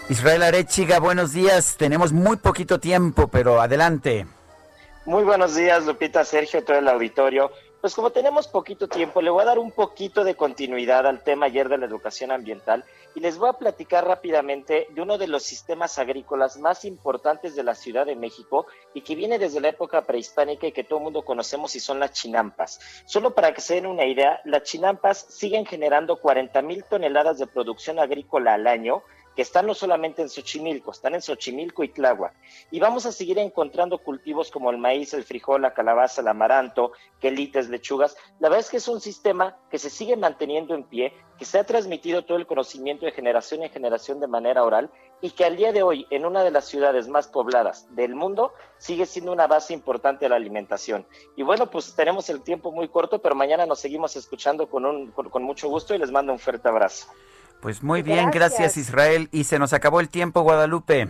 Israel 0.08 0.44
Arechiga, 0.44 1.00
buenos 1.00 1.34
días. 1.34 1.78
Tenemos 1.78 2.14
muy 2.14 2.38
poquito 2.38 2.80
tiempo, 2.80 3.28
pero 3.28 3.60
adelante. 3.60 4.28
Muy 5.06 5.24
buenos 5.24 5.56
días, 5.56 5.84
Lupita, 5.88 6.24
Sergio, 6.24 6.64
todo 6.64 6.78
el 6.78 6.88
auditorio. 6.88 7.52
Pues 7.82 7.96
como 7.96 8.12
tenemos 8.12 8.48
poquito 8.48 8.88
tiempo, 8.88 9.20
le 9.22 9.32
voy 9.32 9.42
a 9.42 9.46
dar 9.46 9.58
un 9.58 9.72
poquito 9.72 10.24
de 10.24 10.36
continuidad 10.36 11.08
al 11.08 11.24
tema 11.24 11.48
ayer 11.48 11.70
de 11.70 11.80
la 11.80 11.88
educación 11.88 12.32
ambiental 12.32 12.86
y 13.16 13.20
les 13.20 13.40
voy 13.40 13.50
a 13.50 13.54
platicar 13.54 14.06
rápidamente 14.06 14.88
de 14.92 15.02
uno 15.02 15.18
de 15.18 15.28
los 15.28 15.42
sistemas 15.42 15.98
agrícolas 15.98 16.58
más 16.58 16.86
importantes 16.86 17.56
de 17.56 17.64
la 17.64 17.74
Ciudad 17.74 18.06
de 18.06 18.16
México 18.16 18.68
y 18.94 19.02
que 19.02 19.16
viene 19.16 19.40
desde 19.40 19.62
la 19.62 19.70
época 19.70 20.06
prehispánica 20.06 20.68
y 20.68 20.72
que 20.72 20.84
todo 20.84 21.00
el 21.00 21.06
mundo 21.06 21.26
conocemos 21.26 21.76
y 21.76 21.80
son 21.80 22.00
las 22.00 22.12
chinampas. 22.12 22.80
Solo 23.06 23.34
para 23.34 23.54
que 23.54 23.62
se 23.62 23.76
den 23.76 23.88
una 23.88 24.06
idea, 24.06 24.40
las 24.46 24.64
chinampas 24.64 25.26
siguen 25.30 25.66
generando 25.66 26.18
40 26.18 26.62
mil 26.62 26.84
toneladas 26.84 27.40
de 27.40 27.48
producción 27.48 28.00
agrícola 28.00 28.54
al 28.54 28.68
año 28.68 29.04
que 29.36 29.42
están 29.42 29.68
no 29.68 29.74
solamente 29.74 30.22
en 30.22 30.30
Xochimilco, 30.30 30.92
están 30.92 31.16
en 31.16 31.22
Xochimilco 31.22 31.84
y 31.84 31.90
Tláhuac. 31.90 32.34
Y 32.72 32.80
vamos 32.80 33.06
a 33.06 33.12
seguir 33.12 33.38
encontrando 33.38 33.98
cultivos 33.98 34.50
como 34.50 34.72
el 34.72 34.78
maíz, 34.78 35.14
el 35.14 35.24
frijol, 35.24 35.62
la 35.62 35.74
calabaza, 35.74 36.22
el 36.22 36.28
amaranto, 36.28 36.94
quelites, 37.20 37.70
lechugas. 37.70 38.16
La 38.40 38.50
verdad 38.50 38.66
es 38.66 38.70
que 38.70 38.78
es 38.78 38.88
un 38.88 39.02
sistema 39.02 39.58
que 39.70 39.78
se 39.78 39.90
sigue 39.90 40.16
manteniendo 40.16 40.74
en 40.74 40.84
pie, 40.84 41.14
que 41.38 41.46
se 41.46 41.60
ha 41.60 41.66
transmitido 41.66 42.24
todo 42.24 42.38
el 42.38 42.48
conocimiento 42.48 43.06
de 43.06 43.12
generación 43.12 43.64
en 43.64 43.70
generación 43.70 44.20
de 44.20 44.28
manera 44.28 44.64
oral 44.64 44.90
y 45.22 45.32
que 45.32 45.44
al 45.44 45.58
día 45.58 45.74
de 45.74 45.84
hoy, 45.84 46.06
en 46.12 46.26
una 46.26 46.44
de 46.44 46.52
las 46.52 46.66
ciudades 46.66 47.08
más 47.08 47.28
pobladas 47.28 47.94
del 47.96 48.16
mundo, 48.16 48.54
sigue 48.78 49.06
siendo 49.06 49.32
una 49.32 49.48
base 49.48 49.74
importante 49.74 50.26
de 50.26 50.30
la 50.30 50.36
alimentación. 50.36 51.06
Y 51.36 51.44
bueno, 51.44 51.70
pues 51.70 51.96
tenemos 51.96 52.30
el 52.30 52.42
tiempo 52.42 52.72
muy 52.72 52.88
corto, 52.88 53.20
pero 53.20 53.36
mañana 53.36 53.66
nos 53.66 53.80
seguimos 53.80 54.16
escuchando 54.16 54.70
con, 54.70 54.86
un, 54.86 55.12
con 55.12 55.44
mucho 55.44 55.68
gusto 55.68 55.94
y 55.94 55.98
les 55.98 56.12
mando 56.12 56.32
un 56.32 56.40
fuerte 56.40 56.68
abrazo. 56.68 57.08
Pues 57.66 57.82
muy 57.82 58.04
bien, 58.04 58.30
gracias. 58.30 58.78
Israel. 58.78 59.28
Y 59.32 59.46
se 59.46 59.58
nos 59.58 59.74
acabó 59.74 60.00
el 60.00 60.08
tiempo, 60.08 60.44
Guadalupe. 60.44 61.08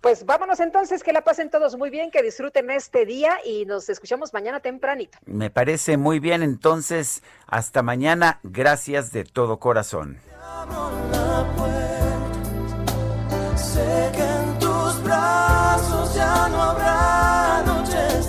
Pues 0.00 0.26
vámonos 0.26 0.58
entonces, 0.58 1.04
que 1.04 1.12
la 1.12 1.22
pasen 1.22 1.50
todos 1.50 1.78
muy 1.78 1.88
bien, 1.88 2.10
que 2.10 2.20
disfruten 2.20 2.68
este 2.72 3.06
día 3.06 3.38
y 3.44 3.64
nos 3.64 3.88
escuchamos 3.88 4.34
mañana 4.34 4.58
tempranito. 4.58 5.18
Me 5.24 5.48
parece 5.50 5.98
muy 5.98 6.18
bien, 6.18 6.42
entonces 6.42 7.22
hasta 7.46 7.82
mañana, 7.82 8.40
gracias 8.42 9.12
de 9.12 9.22
todo 9.22 9.60
corazón. 9.60 10.18
Sé 13.54 14.10
que 14.16 14.24
en 14.24 14.58
tus 14.58 15.00
brazos 15.04 16.12
ya 16.12 16.48
no 16.48 16.60
habrá 16.60 17.62
noches 17.64 18.28